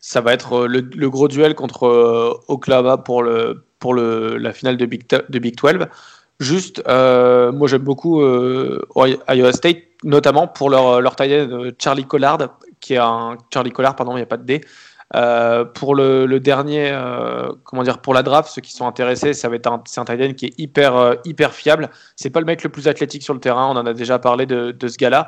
ça 0.00 0.20
va 0.20 0.32
être 0.32 0.66
le, 0.66 0.80
le, 0.80 1.10
gros 1.10 1.28
duel 1.28 1.54
contre 1.54 2.42
Oklahoma 2.48 2.98
pour 2.98 3.22
le 3.22 3.64
pour 3.78 3.94
le, 3.94 4.36
la 4.36 4.52
finale 4.52 4.76
de 4.76 4.86
Big, 4.86 5.06
de 5.08 5.38
Big 5.38 5.56
12. 5.56 5.86
Juste, 6.38 6.82
euh, 6.88 7.52
moi 7.52 7.68
j'aime 7.68 7.82
beaucoup 7.82 8.22
euh, 8.22 8.82
Iowa 9.28 9.52
State, 9.52 9.78
notamment 10.04 10.48
pour 10.48 10.70
leur, 10.70 11.00
leur 11.00 11.16
taille 11.16 11.48
Charlie 11.78 12.04
Collard, 12.04 12.38
qui 12.80 12.94
est 12.94 12.98
un 12.98 13.36
Charlie 13.52 13.72
Collard, 13.72 13.96
pardon, 13.96 14.12
il 14.12 14.16
n'y 14.16 14.22
a 14.22 14.26
pas 14.26 14.38
de 14.38 14.44
D. 14.44 14.62
Euh, 15.16 15.64
pour 15.64 15.96
le, 15.96 16.38
dernier, 16.38 16.90
euh, 16.92 17.48
comment 17.64 17.82
dire, 17.82 17.98
pour 17.98 18.14
la 18.14 18.22
draft, 18.22 18.48
ceux 18.48 18.60
qui 18.60 18.72
sont 18.72 18.86
intéressés, 18.86 19.34
ça 19.34 19.48
va 19.48 19.56
être 19.56 19.66
un, 19.66 19.82
c'est 19.84 20.00
un 20.00 20.04
tight 20.04 20.36
qui 20.36 20.46
est 20.46 20.58
hyper, 20.58 20.96
euh, 20.96 21.14
hyper 21.24 21.52
fiable. 21.52 21.90
C'est 22.14 22.30
pas 22.30 22.38
le 22.38 22.46
mec 22.46 22.62
le 22.62 22.68
plus 22.68 22.86
athlétique 22.86 23.22
sur 23.22 23.34
le 23.34 23.40
terrain, 23.40 23.66
on 23.66 23.76
en 23.76 23.86
a 23.86 23.92
déjà 23.92 24.18
parlé 24.20 24.46
de, 24.46 24.70
de 24.70 24.88
ce 24.88 24.96
gars-là, 24.96 25.26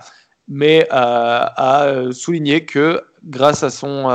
mais 0.48 0.86
à 0.90 1.94
souligner 2.12 2.64
que 2.64 3.02
grâce 3.24 3.62
à 3.62 3.70
son 3.70 4.08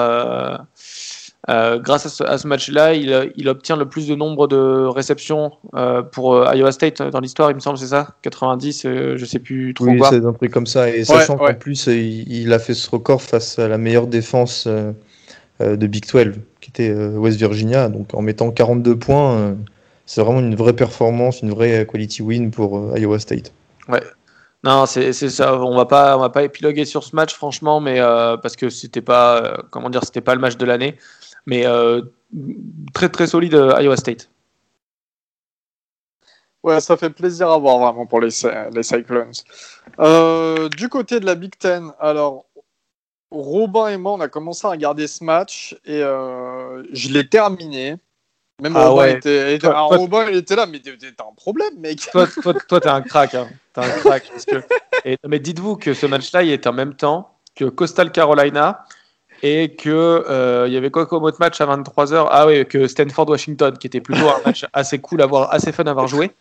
euh, 1.50 1.80
grâce 1.80 2.20
à 2.20 2.38
ce, 2.38 2.48
match-là, 2.48 2.94
il, 2.94 3.32
il, 3.38 3.48
obtient 3.48 3.78
le 3.78 3.88
plus 3.88 4.08
de 4.08 4.16
nombre 4.16 4.48
de 4.48 4.86
réceptions 4.86 5.54
euh, 5.76 6.02
pour 6.02 6.36
euh, 6.36 6.54
Iowa 6.54 6.74
State 6.74 7.02
dans 7.02 7.22
l'histoire, 7.22 7.52
il 7.52 7.56
me 7.56 7.62
semble, 7.62 7.78
c'est 7.78 7.88
ça? 7.88 8.16
90, 8.22 8.84
je 8.84 9.26
sais 9.26 9.40
plus 9.40 9.74
trop 9.74 9.86
oui, 9.86 10.02
c'est 10.10 10.26
un 10.26 10.34
truc 10.34 10.52
comme 10.52 10.66
ça. 10.66 10.90
Et 10.90 11.06
sachant 11.06 11.38
qu'en 11.38 11.54
plus, 11.54 11.88
il, 11.88 12.52
a 12.52 12.60
fait 12.60 12.74
ce 12.74 12.90
record 12.90 13.22
face 13.22 13.60
à 13.60 13.70
la 13.70 13.78
meilleure 13.78 14.08
défense 14.08 14.68
de 14.68 15.88
Big 15.88 16.06
12, 16.06 16.34
qui 16.60 16.70
était 16.70 16.94
West 16.94 17.38
Virginia. 17.38 17.88
Donc 17.88 18.14
en 18.14 18.22
mettant 18.22 18.52
42 18.52 19.00
points, 19.00 19.56
c'est 20.06 20.22
vraiment 20.22 20.42
une 20.42 20.56
vraie 20.56 20.74
performance, 20.74 21.42
une 21.42 21.52
vraie 21.52 21.88
quality 21.90 22.24
win 22.24 22.52
pour 22.52 22.98
Iowa 22.98 23.20
State. 23.20 23.54
Ouais, 23.88 24.02
non, 24.64 24.86
c'est 24.86 25.14
ça. 25.14 25.60
On 25.62 25.76
va 25.76 25.86
pas, 25.86 26.18
va 26.18 26.30
pas 26.30 26.44
épiloguer 26.44 26.86
sur 26.86 27.04
ce 27.04 27.16
match, 27.16 27.34
franchement, 27.34 27.80
mais 27.80 28.00
parce 28.00 28.56
que 28.56 28.70
c'était 28.70 29.02
pas, 29.02 29.64
comment 29.72 29.90
dire, 29.90 30.04
c'était 30.04 30.22
pas 30.22 30.36
le 30.36 30.42
match 30.42 30.58
de 30.58 30.66
l'année. 30.66 30.98
Mais 31.48 31.66
euh, 31.66 32.02
très 32.94 33.10
très 33.10 33.26
solide 33.26 33.56
euh, 33.56 33.82
Iowa 33.82 33.96
State. 33.96 34.30
Ouais, 36.62 36.82
ça 36.82 36.98
fait 36.98 37.10
plaisir 37.10 37.50
à 37.50 37.58
voir 37.58 37.80
vraiment 37.80 38.06
pour 38.06 38.20
les, 38.20 38.30
les 38.74 38.84
Cyclones. 38.84 39.32
Euh, 40.00 40.68
du 40.70 40.90
côté 40.90 41.22
de 41.22 41.26
la 41.26 41.36
Big 41.36 41.58
Ten, 41.58 41.94
alors 42.00 42.46
Robin 43.32 43.88
et 43.88 43.98
moi, 43.98 44.12
on 44.14 44.20
a 44.20 44.28
commencé 44.28 44.68
à 44.68 44.72
regarder 44.72 45.08
ce 45.08 45.24
match 45.24 45.78
et 45.86 46.00
je 46.00 47.10
l'ai 47.10 47.30
terminé. 47.30 47.96
Même 48.62 48.76
ah 48.76 48.88
Robin, 48.88 49.04
ouais. 49.04 49.14
était, 49.54 49.68
Robin, 49.68 50.26
il 50.32 50.38
était 50.38 50.56
là, 50.56 50.66
mais 50.66 50.80
t'as 50.80 51.24
un 51.24 51.36
problème, 51.36 51.78
mec. 51.78 52.00
Toi, 52.12 52.28
toi, 52.42 52.54
toi 52.68 52.80
t'es 52.80 52.90
un 52.90 53.02
crack. 53.02 53.36
Hein. 53.36 53.48
T'es 53.74 53.82
un 53.82 53.90
crack. 53.90 54.24
Parce 54.32 54.46
que... 54.46 54.56
et, 55.06 55.18
mais 55.28 55.40
dites-vous 55.40 55.76
que 55.76 55.94
ce 55.94 56.08
match-là, 56.08 56.42
il 56.42 56.52
est 56.52 56.66
en 56.66 56.74
même 56.74 56.96
temps 56.96 57.30
que 57.56 57.66
Coastal 57.66 58.12
Carolina 58.12 58.86
et 59.44 59.76
que 59.76 59.90
euh, 59.90 60.66
il 60.68 60.74
y 60.74 60.78
avait 60.78 60.90
quoi 60.90 61.06
comme 61.06 61.24
autre 61.24 61.38
match 61.40 61.62
à 61.62 61.66
23h 61.66 62.28
Ah 62.32 62.48
oui, 62.48 62.66
que 62.66 62.88
Stanford 62.88 63.30
Washington 63.30 63.78
qui 63.78 63.88
était 63.88 64.02
plutôt 64.02 64.28
un 64.28 64.42
match 64.46 64.66
assez 64.74 65.00
cool 65.00 65.22
à 65.22 65.26
voir, 65.26 65.54
assez 65.54 65.72
fun 65.72 65.84
à 65.86 65.92
avoir 65.92 66.08
joué. 66.08 66.32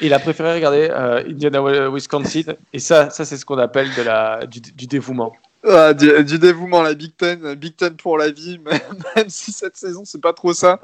il 0.00 0.14
a 0.14 0.18
préféré 0.18 0.54
regarder 0.54 0.88
euh, 0.90 1.22
Indiana 1.28 1.88
Wisconsin 1.90 2.54
et 2.72 2.78
ça 2.78 3.10
ça 3.10 3.24
c'est 3.24 3.36
ce 3.36 3.44
qu'on 3.44 3.58
appelle 3.58 3.88
de 3.94 4.02
la 4.02 4.46
du, 4.46 4.86
dévouement. 4.86 5.32
Ah, 5.64 5.94
du, 5.94 6.38
dévouement 6.38 6.82
la 6.82 6.94
Big 6.94 7.16
Ten, 7.16 7.54
Big 7.54 7.76
Ten 7.76 7.96
pour 7.96 8.18
la 8.18 8.30
vie, 8.30 8.58
même, 9.16 9.28
si 9.28 9.52
cette 9.52 9.76
saison 9.76 10.04
c'est 10.04 10.20
pas 10.20 10.32
trop 10.32 10.52
ça. 10.52 10.80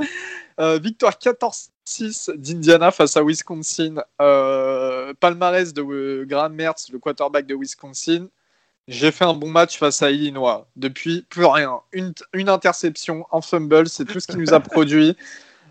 Euh, 0.60 0.78
victoire 0.78 1.14
14-6 1.14 2.36
d'Indiana 2.36 2.90
face 2.90 3.16
à 3.16 3.22
Wisconsin. 3.22 3.96
palmarès 4.18 5.72
de 5.74 6.24
Graham 6.28 6.54
Mertz, 6.54 6.90
le 6.92 6.98
quarterback 6.98 7.46
de 7.46 7.56
Wisconsin. 7.56 8.28
J'ai 8.88 9.12
fait 9.12 9.24
un 9.24 9.34
bon 9.34 9.50
match 9.50 9.78
face 9.78 10.00
à 10.00 10.10
Illinois. 10.10 10.66
Depuis, 10.74 11.26
plus 11.28 11.44
rien. 11.44 11.80
Une, 11.92 12.14
une 12.32 12.48
interception, 12.48 13.26
un 13.32 13.42
fumble, 13.42 13.86
c'est 13.86 14.06
tout 14.06 14.18
ce 14.18 14.26
qui 14.26 14.38
nous 14.38 14.54
a 14.54 14.60
produit. 14.60 15.14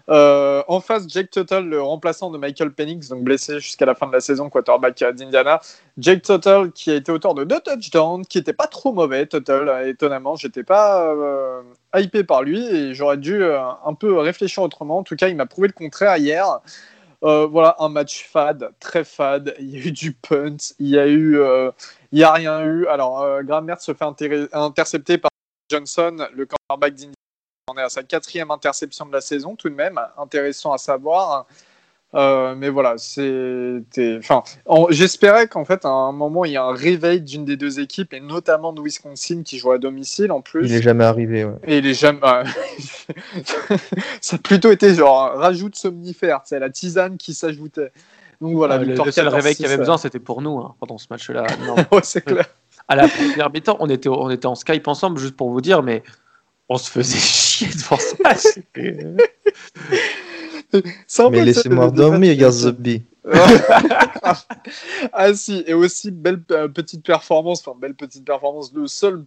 Euh, 0.09 0.63
en 0.67 0.79
face, 0.79 1.03
Jake 1.07 1.29
Tuttle, 1.29 1.65
le 1.65 1.81
remplaçant 1.81 2.31
de 2.31 2.37
Michael 2.37 2.71
Penix, 2.71 3.09
donc 3.09 3.23
blessé 3.23 3.59
jusqu'à 3.59 3.85
la 3.85 3.93
fin 3.93 4.07
de 4.07 4.13
la 4.13 4.21
saison, 4.21 4.49
quarterback 4.49 4.97
d'Indiana. 4.99 5.59
Jake 5.97 6.21
Tuttle, 6.21 6.71
qui 6.73 6.91
a 6.91 6.95
été 6.95 7.11
auteur 7.11 7.33
de 7.33 7.43
deux 7.43 7.59
touchdowns, 7.59 8.25
qui 8.25 8.37
était 8.37 8.53
pas 8.53 8.67
trop 8.67 8.93
mauvais, 8.93 9.27
Tuttle, 9.27 9.69
étonnamment. 9.85 10.35
J'étais 10.35 10.63
pas 10.63 11.03
euh, 11.13 11.61
hypé 11.95 12.23
par 12.23 12.43
lui 12.43 12.65
et 12.65 12.93
j'aurais 12.93 13.17
dû 13.17 13.43
euh, 13.43 13.59
un 13.85 13.93
peu 13.93 14.17
réfléchir 14.17 14.63
autrement. 14.63 14.99
En 14.99 15.03
tout 15.03 15.15
cas, 15.15 15.27
il 15.27 15.35
m'a 15.35 15.45
prouvé 15.45 15.67
le 15.67 15.73
contraire 15.73 16.17
hier. 16.17 16.61
Euh, 17.23 17.47
voilà, 17.47 17.75
un 17.79 17.89
match 17.89 18.27
fade, 18.27 18.71
très 18.79 19.03
fade. 19.03 19.55
Il 19.59 19.69
y 19.69 19.77
a 19.77 19.85
eu 19.87 19.91
du 19.91 20.13
punt, 20.13 20.57
il 20.79 20.87
y 20.89 20.99
a 20.99 21.07
eu, 21.07 21.39
euh, 21.39 21.71
il 22.11 22.19
y 22.19 22.23
a 22.23 22.31
rien 22.31 22.63
eu. 22.63 22.85
Alors, 22.87 23.21
euh, 23.21 23.41
Graham 23.43 23.73
se 23.79 23.93
fait 23.93 24.05
intercepter 24.53 25.17
par 25.17 25.31
Johnson, 25.69 26.27
le 26.33 26.45
cornerback 26.45 26.93
d'Indiana. 26.93 27.13
On 27.69 27.77
est 27.77 27.83
à 27.83 27.89
sa 27.89 28.01
quatrième 28.01 28.49
interception 28.49 29.05
de 29.05 29.11
la 29.11 29.19
saison, 29.19 29.57
tout 29.57 29.67
de 29.67 29.75
même, 29.75 29.99
intéressant 30.17 30.71
à 30.71 30.77
savoir. 30.77 31.47
Euh, 32.15 32.55
mais 32.55 32.69
voilà, 32.69 32.97
c'était. 32.97 34.17
Enfin, 34.19 34.41
j'espérais 34.89 35.49
qu'en 35.49 35.65
fait, 35.65 35.83
à 35.83 35.89
un 35.89 36.13
moment, 36.13 36.45
il 36.45 36.53
y 36.53 36.55
a 36.55 36.63
un 36.63 36.73
réveil 36.73 37.21
d'une 37.21 37.43
des 37.43 37.57
deux 37.57 37.81
équipes, 37.81 38.13
et 38.13 38.21
notamment 38.21 38.71
de 38.71 38.81
Wisconsin 38.81 39.43
qui 39.43 39.57
joue 39.57 39.71
à 39.71 39.79
domicile 39.79 40.31
en 40.31 40.39
plus. 40.39 40.65
Il 40.65 40.71
n'est 40.71 40.81
jamais 40.81 41.03
arrivé, 41.03 41.43
ouais. 41.43 41.55
Et 41.65 41.79
il 41.79 41.87
est 41.87 41.93
jamais. 41.93 42.21
ça 44.21 44.37
a 44.37 44.39
plutôt 44.39 44.71
été 44.71 44.95
genre 44.95 45.33
rajout 45.33 45.67
de 45.67 45.75
somnifère, 45.75 46.43
c'est 46.45 46.59
la 46.59 46.69
tisane 46.69 47.17
qui 47.17 47.33
s'ajoutait. 47.33 47.91
Donc 48.39 48.55
voilà, 48.55 48.75
ah, 48.75 48.77
le, 48.77 49.11
seul 49.11 49.27
réveil 49.27 49.55
qu'il 49.55 49.65
y 49.65 49.67
avait 49.67 49.77
besoin, 49.77 49.97
c'était 49.97 50.19
pour 50.19 50.41
nous, 50.41 50.57
hein, 50.59 50.73
pendant 50.79 50.97
ce 50.97 51.07
match-là. 51.09 51.45
ouais, 51.91 51.99
c'est 52.03 52.21
clair. 52.21 52.45
À 52.87 52.95
la 52.95 53.09
première 53.09 53.51
mi-temps, 53.51 53.75
on 53.81 53.89
était, 53.89 54.07
on 54.07 54.29
était 54.29 54.45
en 54.45 54.55
Skype 54.55 54.87
ensemble, 54.87 55.19
juste 55.19 55.35
pour 55.35 55.49
vous 55.49 55.59
dire, 55.59 55.83
mais 55.83 56.03
on 56.69 56.77
se 56.77 56.89
faisait 56.89 57.17
chier 57.57 57.67
devant 57.67 57.97
ça. 57.97 58.15
Mais 61.31 61.45
laissez-moi 61.45 61.91
dormir, 61.91 62.35
Gazobi. 62.35 63.03
ah 65.13 65.33
si, 65.33 65.63
et 65.67 65.73
aussi 65.73 66.11
belle 66.11 66.41
euh, 66.51 66.67
petite 66.67 67.05
performance, 67.05 67.61
enfin 67.65 67.77
belle 67.79 67.95
petite 67.95 68.25
performance. 68.25 68.71
Le 68.73 68.87
seul, 68.87 69.25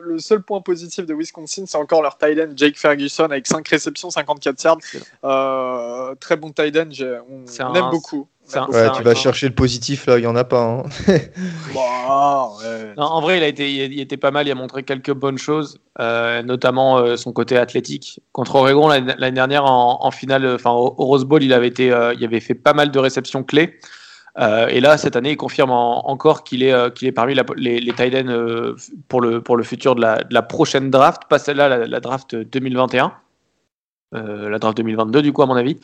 le 0.00 0.18
seul 0.18 0.42
point 0.42 0.60
positif 0.60 1.06
de 1.06 1.14
Wisconsin, 1.14 1.64
c'est 1.66 1.78
encore 1.78 2.02
leur 2.02 2.18
tight 2.18 2.40
end 2.40 2.52
Jake 2.56 2.76
Ferguson 2.76 3.24
avec 3.24 3.46
5 3.46 3.66
réceptions, 3.68 4.10
54 4.10 4.64
yards. 4.64 4.78
Euh, 5.24 6.14
très 6.16 6.36
bon 6.36 6.50
tight 6.50 6.76
end, 6.76 6.88
on 7.30 7.74
aime 7.74 7.90
beaucoup 7.90 8.28
ouais, 8.54 8.90
tu 8.96 9.02
vas 9.02 9.14
chercher 9.14 9.48
le 9.48 9.54
positif 9.54 10.06
là, 10.06 10.18
il 10.18 10.24
y 10.24 10.26
en 10.26 10.36
a 10.36 10.44
pas. 10.44 10.62
Hein. 10.62 10.82
Bah, 11.74 12.48
non, 12.96 13.04
en 13.04 13.20
vrai, 13.20 13.38
il 13.38 13.42
a 13.42 13.48
été, 13.48 13.70
il 13.70 14.00
était 14.00 14.16
pas 14.16 14.30
mal. 14.30 14.46
Il 14.46 14.50
a 14.50 14.54
montré 14.54 14.82
quelques 14.82 15.12
bonnes 15.12 15.38
choses, 15.38 15.78
euh, 16.00 16.42
notamment 16.42 16.98
euh, 16.98 17.16
son 17.16 17.32
côté 17.32 17.58
athlétique. 17.58 18.20
Contre 18.32 18.56
Oregon 18.56 18.88
l'année 18.88 19.32
dernière 19.32 19.64
en, 19.64 20.10
finale, 20.10 20.46
enfin 20.54 20.70
au, 20.70 20.90
Rose 20.90 21.24
Bowl, 21.24 21.42
il 21.42 21.52
avait 21.52 21.68
été, 21.68 21.92
euh, 21.92 22.14
il 22.14 22.24
avait 22.24 22.40
fait 22.40 22.54
pas 22.54 22.72
mal 22.72 22.90
de 22.90 22.98
réceptions 22.98 23.42
clés. 23.42 23.78
et 24.38 24.80
là, 24.80 24.96
cette 24.98 25.16
année, 25.16 25.32
il 25.32 25.36
confirme 25.36 25.70
encore 25.70 26.44
qu'il 26.44 26.62
est, 26.62 26.94
qu'il 26.94 27.08
est 27.08 27.12
parmi 27.12 27.34
les, 27.56 27.80
les 27.80 27.92
tight 27.92 28.14
ends 28.14 28.74
pour 29.08 29.20
le 29.20 29.40
pour 29.42 29.56
le 29.56 29.64
futur 29.64 29.94
de 29.94 30.00
la, 30.00 30.22
de 30.22 30.32
la 30.32 30.42
prochaine 30.42 30.90
draft, 30.90 31.22
pas 31.28 31.38
celle-là, 31.38 31.68
la, 31.68 31.86
la, 31.86 32.00
draft 32.00 32.34
2021, 32.34 33.12
la 34.12 34.58
draft 34.58 34.76
2022 34.76 35.22
du 35.22 35.32
coup 35.32 35.42
à 35.42 35.46
mon 35.46 35.56
avis. 35.56 35.76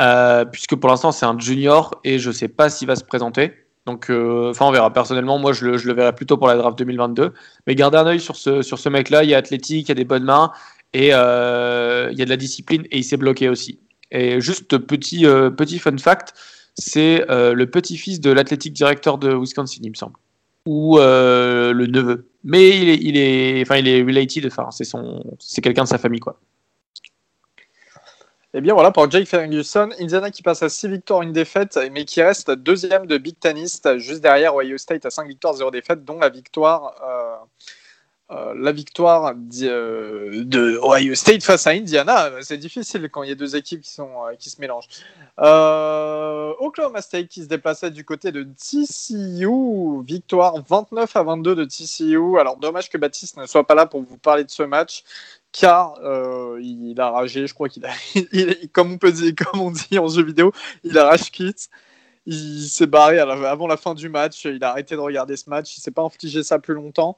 Euh, 0.00 0.44
puisque 0.44 0.76
pour 0.76 0.88
l'instant 0.88 1.10
c'est 1.10 1.26
un 1.26 1.36
junior 1.38 2.00
et 2.04 2.20
je 2.20 2.30
sais 2.30 2.46
pas 2.46 2.70
s'il 2.70 2.86
va 2.86 2.96
se 2.96 3.04
présenter. 3.04 3.52
Donc, 3.86 4.10
euh, 4.10 4.50
enfin, 4.50 4.66
on 4.66 4.70
verra. 4.70 4.92
Personnellement, 4.92 5.38
moi, 5.38 5.54
je 5.54 5.64
le, 5.64 5.94
verrai 5.94 6.14
plutôt 6.14 6.36
pour 6.36 6.46
la 6.46 6.56
draft 6.56 6.76
2022. 6.76 7.32
Mais 7.66 7.74
gardez 7.74 7.96
un 7.96 8.06
œil 8.06 8.20
sur 8.20 8.36
ce, 8.36 8.60
sur 8.60 8.78
ce 8.78 8.90
mec-là. 8.90 9.24
Il 9.24 9.32
a 9.32 9.38
athlétique, 9.38 9.88
il 9.88 9.92
a 9.92 9.94
des 9.94 10.04
bonnes 10.04 10.24
mains 10.24 10.52
et 10.92 11.10
euh, 11.14 12.10
il 12.12 12.18
y 12.18 12.22
a 12.22 12.26
de 12.26 12.30
la 12.30 12.36
discipline 12.36 12.82
et 12.90 12.98
il 12.98 13.04
s'est 13.04 13.16
bloqué 13.16 13.48
aussi. 13.48 13.78
Et 14.10 14.42
juste 14.42 14.76
petit, 14.76 15.24
petit 15.56 15.78
fun 15.78 15.96
fact, 15.96 16.34
c'est 16.74 17.24
le 17.28 17.64
petit-fils 17.64 18.20
de 18.20 18.30
l'athlétique 18.30 18.74
directeur 18.74 19.16
de 19.16 19.34
Wisconsin, 19.34 19.80
il 19.82 19.90
me 19.90 19.94
semble, 19.94 20.16
ou 20.66 20.98
le 20.98 21.86
neveu. 21.86 22.28
Mais 22.44 22.68
il 22.78 22.88
est, 22.90 22.98
il 23.00 23.16
est, 23.16 23.62
enfin, 23.62 23.76
il 23.76 23.88
est 23.88 24.02
related. 24.02 24.46
Enfin, 24.46 24.70
c'est 24.70 24.84
son, 24.84 25.24
c'est 25.38 25.62
quelqu'un 25.62 25.84
de 25.84 25.88
sa 25.88 25.98
famille, 25.98 26.20
quoi. 26.20 26.38
Eh 28.54 28.62
bien 28.62 28.72
voilà, 28.72 28.90
pour 28.90 29.10
Jake 29.10 29.28
Ferguson, 29.28 29.90
Indiana 30.00 30.30
qui 30.30 30.42
passe 30.42 30.62
à 30.62 30.70
6 30.70 30.88
victoires, 30.88 31.20
une 31.20 31.32
défaite, 31.32 31.78
mais 31.92 32.06
qui 32.06 32.22
reste 32.22 32.50
deuxième 32.50 33.04
de 33.04 33.18
Big 33.18 33.38
Tenist, 33.38 33.98
juste 33.98 34.22
derrière 34.22 34.56
Ohio 34.56 34.78
State 34.78 35.04
à 35.04 35.10
5 35.10 35.28
victoires, 35.28 35.52
0 35.52 35.70
défaites, 35.70 36.02
dont 36.02 36.18
la 36.18 36.30
victoire, 36.30 36.94
euh, 37.04 37.36
euh, 38.34 38.54
la 38.56 38.72
victoire 38.72 39.34
euh, 39.62 40.44
de 40.44 40.80
Ohio 40.82 41.14
State 41.14 41.42
face 41.42 41.66
à 41.66 41.72
Indiana. 41.72 42.30
C'est 42.40 42.56
difficile 42.56 43.10
quand 43.10 43.22
il 43.22 43.28
y 43.28 43.32
a 43.32 43.34
deux 43.34 43.54
équipes 43.54 43.82
qui, 43.82 43.90
sont, 43.90 44.08
qui 44.38 44.48
se 44.48 44.58
mélangent. 44.62 44.88
Oklahoma 45.36 47.02
State 47.02 47.28
qui 47.28 47.42
se 47.42 47.48
déplaçait 47.48 47.90
du 47.90 48.06
côté 48.06 48.32
de 48.32 48.44
TCU, 48.44 50.02
victoire 50.06 50.54
29 50.66 51.14
à 51.14 51.22
22 51.22 51.54
de 51.54 51.64
TCU. 51.66 52.38
Alors 52.38 52.56
dommage 52.56 52.88
que 52.88 52.96
Baptiste 52.96 53.36
ne 53.36 53.44
soit 53.44 53.66
pas 53.66 53.74
là 53.74 53.84
pour 53.84 54.02
vous 54.02 54.16
parler 54.16 54.44
de 54.44 54.50
ce 54.50 54.62
match 54.62 55.04
car 55.58 55.98
euh, 56.04 56.60
il 56.62 57.00
a 57.00 57.10
ragé, 57.10 57.46
je 57.46 57.54
crois 57.54 57.68
qu'il 57.68 57.84
a, 57.84 57.90
comme 58.72 58.92
on 58.92 58.98
peut 58.98 59.10
dire, 59.10 59.32
comme 59.36 59.60
on 59.60 59.70
dit 59.72 59.98
en 59.98 60.06
jeu 60.06 60.22
vidéo, 60.22 60.52
il 60.84 60.96
a 60.96 61.04
rage 61.04 61.30
quit. 61.32 61.54
Il 62.30 62.68
s'est 62.68 62.86
barré 62.86 63.18
avant 63.18 63.66
la 63.66 63.78
fin 63.78 63.94
du 63.94 64.10
match. 64.10 64.44
Il 64.44 64.62
a 64.62 64.70
arrêté 64.70 64.94
de 64.94 65.00
regarder 65.00 65.34
ce 65.34 65.48
match. 65.48 65.78
Il 65.78 65.80
s'est 65.80 65.90
pas 65.90 66.02
infligé 66.02 66.42
ça 66.42 66.58
plus 66.58 66.74
longtemps. 66.74 67.16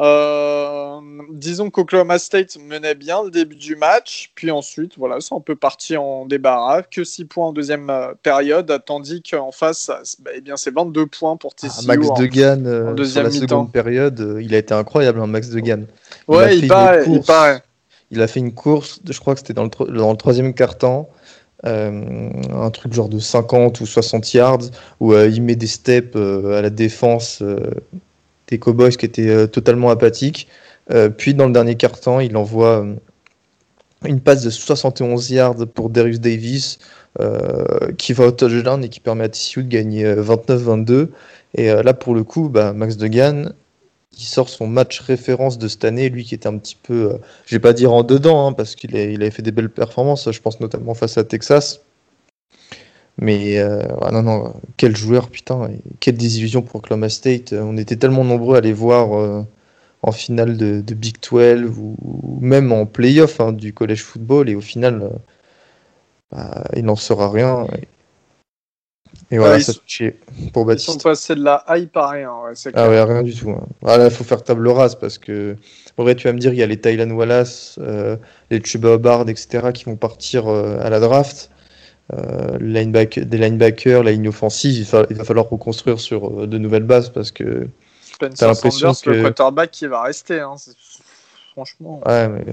Euh, 0.00 1.00
disons 1.30 1.70
qu'Oklahoma 1.70 2.18
State 2.18 2.58
menait 2.58 2.96
bien 2.96 3.22
le 3.22 3.30
début 3.30 3.54
du 3.54 3.76
match, 3.76 4.32
puis 4.34 4.50
ensuite, 4.50 4.96
voilà, 4.96 5.20
c'est 5.20 5.34
un 5.34 5.40
peu 5.40 5.54
parti 5.54 5.96
en 5.96 6.26
débarras, 6.26 6.82
que 6.82 7.04
6 7.04 7.24
points 7.26 7.46
en 7.46 7.52
deuxième 7.52 7.88
euh, 7.88 8.14
période, 8.20 8.82
tandis 8.84 9.22
qu'en 9.22 9.52
face, 9.52 9.90
bah, 10.20 10.30
eh 10.34 10.40
bien, 10.40 10.56
c'est 10.56 10.74
22 10.74 11.06
points 11.06 11.36
pour 11.36 11.54
TCU. 11.54 11.68
Ah, 11.78 11.82
Max 11.86 12.08
Degan, 12.18 12.66
en, 12.66 12.94
deuxième 12.94 13.24
la 13.24 13.30
seconde 13.30 13.72
période, 13.72 14.38
il 14.40 14.54
a 14.54 14.58
été 14.58 14.74
incroyable, 14.74 15.20
hein, 15.20 15.26
Max 15.26 15.50
Degan. 15.50 15.86
Ouais, 16.26 16.58
il, 16.58 16.66
paraît, 16.68 17.04
il 17.06 17.20
paraît. 17.20 17.62
Il 18.10 18.22
a 18.22 18.26
fait 18.26 18.40
une 18.40 18.52
course, 18.52 19.00
je 19.08 19.18
crois 19.20 19.34
que 19.34 19.40
c'était 19.40 19.54
dans 19.54 19.64
le, 19.64 20.16
troisième 20.16 20.54
quart-temps, 20.54 21.08
euh, 21.66 22.30
un 22.50 22.70
truc 22.70 22.92
genre 22.92 23.08
de 23.08 23.18
50 23.18 23.80
ou 23.80 23.86
60 23.86 24.32
yards, 24.32 24.70
où 25.00 25.12
euh, 25.12 25.28
il 25.28 25.42
met 25.42 25.56
des 25.56 25.66
steps 25.66 26.16
euh, 26.16 26.58
à 26.58 26.62
la 26.62 26.70
défense 26.70 27.42
des 28.46 28.58
Cowboys 28.58 28.96
qui 28.96 29.04
étaient 29.04 29.48
totalement 29.48 29.90
apathiques. 29.90 30.48
puis 31.18 31.34
dans 31.34 31.46
le 31.46 31.52
dernier 31.52 31.74
quart-temps, 31.74 32.20
il 32.20 32.36
envoie 32.36 32.86
une 34.04 34.20
passe 34.20 34.42
de 34.42 34.50
71 34.50 35.30
yards 35.30 35.66
pour 35.74 35.90
Darius 35.90 36.20
Davis, 36.20 36.78
qui 37.98 38.12
va 38.14 38.26
au 38.26 38.30
touchdown 38.30 38.82
et 38.84 38.88
qui 38.88 39.00
permet 39.00 39.24
à 39.24 39.28
TCU 39.28 39.64
de 39.64 39.68
gagner 39.68 40.04
29-22. 40.14 41.08
Et 41.54 41.66
là, 41.66 41.92
pour 41.92 42.14
le 42.14 42.24
coup, 42.24 42.48
bah, 42.48 42.72
Max 42.72 42.96
Degan, 42.96 43.52
qui 44.18 44.26
sort 44.26 44.48
son 44.48 44.66
match 44.66 45.00
référence 45.00 45.58
de 45.58 45.68
cette 45.68 45.84
année, 45.84 46.08
lui 46.08 46.24
qui 46.24 46.34
était 46.34 46.48
un 46.48 46.58
petit 46.58 46.76
peu, 46.82 47.12
euh, 47.12 47.18
je 47.46 47.54
vais 47.54 47.60
pas 47.60 47.72
dire 47.72 47.92
en 47.92 48.02
dedans, 48.02 48.48
hein, 48.48 48.52
parce 48.52 48.74
qu'il 48.74 48.96
il 48.96 49.22
avait 49.22 49.30
fait 49.30 49.42
des 49.42 49.52
belles 49.52 49.70
performances, 49.70 50.30
je 50.30 50.40
pense 50.40 50.58
notamment 50.60 50.94
face 50.94 51.16
à 51.18 51.24
Texas. 51.24 51.82
Mais 53.18 53.58
euh, 53.58 53.82
ah 54.02 54.10
non, 54.12 54.22
non, 54.22 54.54
quel 54.76 54.96
joueur, 54.96 55.28
putain, 55.30 55.70
quelle 56.00 56.16
désillusion 56.16 56.62
pour 56.62 56.76
Oklahoma 56.76 57.08
State. 57.08 57.52
On 57.52 57.76
était 57.76 57.96
tellement 57.96 58.24
nombreux 58.24 58.56
à 58.56 58.60
les 58.60 58.72
voir 58.72 59.16
euh, 59.18 59.42
en 60.02 60.12
finale 60.12 60.56
de, 60.56 60.94
Big 60.94 61.16
12 61.22 61.70
ou, 61.78 61.96
même 62.40 62.72
en 62.72 62.86
playoff 62.86 63.40
hein, 63.40 63.52
du 63.52 63.72
college 63.72 64.02
football, 64.02 64.48
et 64.48 64.56
au 64.56 64.60
final, 64.60 65.10
bah, 66.32 66.64
il 66.76 66.84
n'en 66.84 66.96
sera 66.96 67.30
rien. 67.30 67.66
Et 69.30 69.38
voilà, 69.38 69.60
ça 69.60 69.72
pour 70.54 70.64
Baptiste. 70.64 70.88
Ils 70.88 70.92
sont 70.92 70.98
passés 70.98 71.34
de 71.34 71.44
la 71.44 71.62
hype 71.68 71.96
à 71.96 72.08
rien. 72.08 72.32
Ouais, 72.32 72.54
ah 72.74 72.88
ouais, 72.88 73.02
rien 73.02 73.22
du 73.22 73.34
tout. 73.34 73.50
Hein. 73.50 73.66
Voilà, 73.82 74.06
il 74.06 74.10
faut 74.10 74.24
faire 74.24 74.42
table 74.42 74.68
rase 74.68 74.94
parce 74.94 75.18
que, 75.18 75.54
en 75.98 76.02
vrai, 76.02 76.14
tu 76.14 76.26
vas 76.26 76.32
me 76.32 76.38
dire, 76.38 76.54
il 76.54 76.58
y 76.58 76.62
a 76.62 76.66
les 76.66 76.80
Thailand 76.80 77.10
Wallace, 77.10 77.78
euh, 77.82 78.16
les 78.50 78.64
Chuba 78.64 78.94
Hubbard, 78.94 79.28
etc., 79.28 79.68
qui 79.74 79.84
vont 79.84 79.96
partir 79.96 80.48
euh, 80.48 80.78
à 80.80 80.88
la 80.88 80.98
draft. 80.98 81.50
Euh, 82.14 82.56
linebacker, 82.58 83.26
des 83.26 83.36
linebackers, 83.36 84.02
la 84.02 84.12
ligne 84.12 84.28
offensive, 84.28 84.88
il, 85.10 85.16
va 85.16 85.24
falloir 85.24 85.46
reconstruire 85.46 86.00
sur 86.00 86.40
euh, 86.40 86.46
de 86.46 86.56
nouvelles 86.56 86.84
bases 86.84 87.10
parce 87.10 87.30
que. 87.30 87.68
Spencer 88.00 88.48
l'impression 88.48 88.94
que 88.94 89.10
le 89.10 89.22
quarterback 89.22 89.70
qui 89.70 89.86
va 89.86 90.02
rester. 90.02 90.40
Hein, 90.40 90.54
franchement. 91.52 92.00
Ouais, 92.06 92.28
mais. 92.28 92.44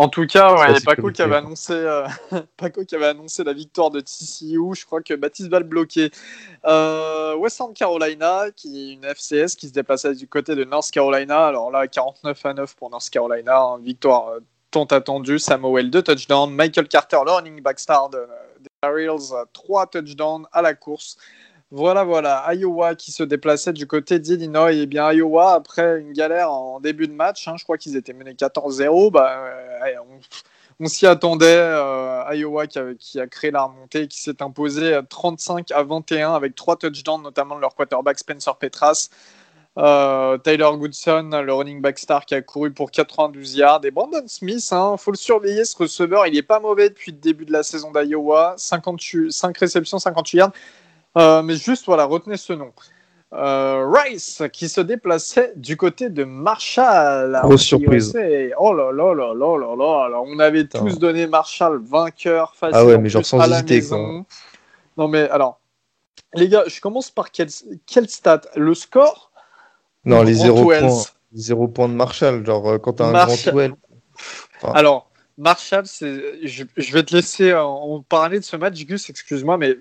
En 0.00 0.08
tout 0.08 0.26
cas, 0.26 0.54
ouais, 0.54 0.80
Paco, 0.82 1.10
qui 1.10 1.20
avait 1.20 1.36
annoncé, 1.36 1.74
euh, 1.74 2.08
Paco 2.56 2.86
qui 2.86 2.94
avait 2.94 3.08
annoncé 3.08 3.44
la 3.44 3.52
victoire 3.52 3.90
de 3.90 4.00
TCU. 4.00 4.74
Je 4.74 4.86
crois 4.86 5.02
que 5.02 5.12
Baptiste 5.12 5.50
va 5.50 5.58
le 5.58 5.66
bloquer. 5.66 6.10
Euh, 6.64 7.36
Western 7.36 7.74
Carolina, 7.74 8.46
qui 8.56 8.80
est 8.80 8.92
une 8.94 9.04
FCS 9.04 9.56
qui 9.56 9.68
se 9.68 9.74
déplaçait 9.74 10.14
du 10.14 10.26
côté 10.26 10.54
de 10.54 10.64
North 10.64 10.90
Carolina. 10.90 11.48
Alors 11.48 11.70
là, 11.70 11.86
49 11.86 12.46
à 12.46 12.54
9 12.54 12.76
pour 12.76 12.88
North 12.88 13.10
Carolina. 13.10 13.60
Hein, 13.60 13.78
victoire 13.80 14.28
euh, 14.28 14.40
tant 14.70 14.86
attendue. 14.86 15.38
Samuel, 15.38 15.90
2 15.90 16.00
touchdowns. 16.00 16.54
Michael 16.54 16.88
Carter, 16.88 17.18
le 17.26 17.32
running 17.32 17.60
back 17.60 17.78
star 17.78 18.08
des 18.08 18.20
Ariels, 18.80 19.44
3 19.52 19.86
touchdowns 19.88 20.46
à 20.50 20.62
la 20.62 20.72
course. 20.72 21.18
Voilà, 21.72 22.02
voilà. 22.02 22.52
Iowa 22.52 22.96
qui 22.96 23.12
se 23.12 23.22
déplaçait 23.22 23.72
du 23.72 23.86
côté 23.86 24.18
d'Illinois. 24.18 24.72
Et 24.72 24.80
eh 24.80 24.86
bien, 24.86 25.12
Iowa, 25.12 25.52
après 25.54 26.00
une 26.00 26.12
galère 26.12 26.50
en 26.50 26.80
début 26.80 27.06
de 27.06 27.12
match, 27.12 27.46
hein, 27.46 27.54
je 27.56 27.62
crois 27.62 27.78
qu'ils 27.78 27.96
étaient 27.96 28.12
menés 28.12 28.34
14-0, 28.34 29.12
bah, 29.12 29.44
euh, 29.84 29.94
on, 30.80 30.88
s'y 30.88 31.06
attendait. 31.06 31.46
Euh, 31.46 32.24
Iowa 32.34 32.66
qui 32.66 33.20
a, 33.20 33.26
créé 33.28 33.52
la 33.52 33.62
remontée, 33.64 34.08
qui 34.08 34.20
s'est 34.20 34.42
imposé 34.42 34.98
35 35.08 35.70
à 35.70 35.84
21 35.84 36.34
avec 36.34 36.56
trois 36.56 36.76
touchdowns, 36.76 37.22
notamment 37.22 37.54
de 37.54 37.60
leur 37.60 37.74
quarterback 37.76 38.18
Spencer 38.18 38.56
Petras. 38.56 39.08
Euh, 39.78 40.36
Tyler 40.38 40.68
Goodson, 40.76 41.30
le 41.44 41.52
running 41.52 41.80
back 41.80 42.00
star 42.00 42.26
qui 42.26 42.34
a 42.34 42.42
couru 42.42 42.72
pour 42.72 42.90
92 42.90 43.54
yards. 43.54 43.84
Et 43.84 43.92
Brandon 43.92 44.24
Smith, 44.26 44.68
il 44.70 44.74
hein, 44.74 44.96
faut 44.96 45.12
le 45.12 45.16
surveiller, 45.16 45.64
ce 45.64 45.76
receveur, 45.76 46.26
il 46.26 46.34
n'est 46.34 46.42
pas 46.42 46.58
mauvais 46.58 46.88
depuis 46.88 47.12
le 47.12 47.18
début 47.18 47.44
de 47.44 47.52
la 47.52 47.62
saison 47.62 47.92
d'Iowa. 47.92 48.54
5 48.56 48.84
réceptions, 49.56 50.00
58 50.00 50.38
yards. 50.38 50.52
Euh, 51.18 51.42
mais 51.42 51.56
juste, 51.56 51.86
voilà, 51.86 52.04
retenez 52.04 52.36
ce 52.36 52.52
nom. 52.52 52.72
Euh, 53.32 53.88
Rice 53.88 54.42
qui 54.52 54.68
se 54.68 54.80
déplaçait 54.80 55.52
du 55.54 55.76
côté 55.76 56.08
de 56.08 56.24
Marshall. 56.24 57.38
Grosse 57.44 57.62
surprise. 57.62 58.12
Oh 58.58 58.74
là 58.74 58.90
là 58.90 59.14
là 59.14 59.32
là 59.34 59.56
là 59.56 60.08
là. 60.08 60.20
on 60.24 60.38
avait 60.40 60.66
tous 60.66 60.98
donné 60.98 61.28
Marshall 61.28 61.80
vainqueur 61.80 62.56
face 62.56 62.72
Ah 62.74 62.84
ouais, 62.84 62.98
mais 62.98 63.08
genre 63.08 63.24
sans 63.24 63.40
hésiter. 63.40 63.82
Non 64.96 65.06
mais 65.06 65.28
alors, 65.30 65.60
les 66.34 66.48
gars, 66.48 66.64
je 66.66 66.80
commence 66.80 67.10
par 67.10 67.30
quel, 67.30 67.48
quel 67.86 68.08
stat? 68.08 68.42
Le 68.56 68.74
score? 68.74 69.30
Non, 70.04 70.22
les 70.22 70.34
0 70.34 70.64
points. 70.64 71.04
0 71.32 71.68
points 71.68 71.88
de 71.88 71.94
Marshall, 71.94 72.44
genre 72.44 72.68
euh, 72.68 72.78
quand 72.78 72.94
t'as 72.94 73.06
un 73.06 73.12
grand 73.12 73.52
duel. 73.52 73.74
Alors, 74.62 75.10
Marshall, 75.38 75.84
je, 75.86 76.64
je, 76.76 76.92
vais 76.92 77.02
te 77.04 77.14
laisser 77.14 77.54
en 77.54 78.02
parler 78.02 78.40
de 78.40 78.44
ce 78.44 78.56
match, 78.56 78.84
Gus, 78.84 79.08
excuse-moi, 79.08 79.56
mais 79.56 79.78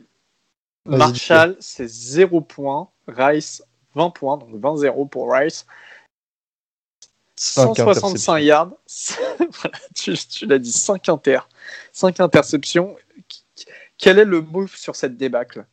Marshall, 0.85 1.55
c'est 1.59 1.87
0 1.87 2.41
points. 2.41 2.89
Rice, 3.07 3.63
20 3.95 4.09
points, 4.11 4.37
donc 4.37 4.49
20-0 4.51 5.09
pour 5.09 5.31
Rice. 5.31 5.65
165 7.35 8.39
yards. 8.39 8.71
tu, 9.95 10.13
l'as 10.45 10.59
dit, 10.59 10.71
5 10.71 11.09
inter. 11.09 11.39
5 11.93 12.19
interceptions. 12.19 12.95
Quel 13.97 14.19
est 14.19 14.25
le 14.25 14.41
move 14.41 14.75
sur 14.75 14.95
cette 14.95 15.17
débâcle? 15.17 15.65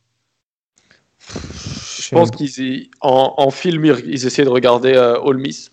Je 1.19 2.09
pense 2.09 2.31
qu'ils 2.31 2.89
en, 3.01 3.51
film, 3.51 3.85
ils 3.85 4.25
essaient 4.25 4.45
de 4.45 4.49
regarder 4.49 4.93
euh, 4.93 5.21
All 5.21 5.37
Miss, 5.37 5.71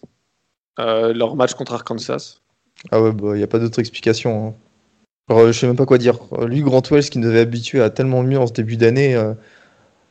euh, 0.81 1.13
leur 1.13 1.37
match 1.37 1.55
contre 1.55 1.75
Arkansas. 1.75 2.41
Ah 2.91 3.01
ouais, 3.01 3.11
il 3.11 3.17
bah, 3.17 3.37
n'y 3.37 3.43
a 3.43 3.47
pas 3.47 3.59
d'autre 3.59 3.79
explication. 3.79 4.49
Hein. 4.49 4.55
Je 5.31 5.53
je 5.53 5.59
sais 5.59 5.67
même 5.67 5.77
pas 5.77 5.87
quoi 5.87 5.99
dire. 5.99 6.19
Lui, 6.47 6.61
Grant 6.61 6.83
Wells, 6.91 7.09
qui 7.09 7.19
nous 7.19 7.29
avait 7.29 7.41
habitué 7.41 7.81
à 7.81 7.91
tellement 7.91 8.23
mieux 8.23 8.39
en 8.39 8.47
ce 8.47 8.53
début 8.53 8.77
d'année, 8.77 9.15
euh, 9.15 9.33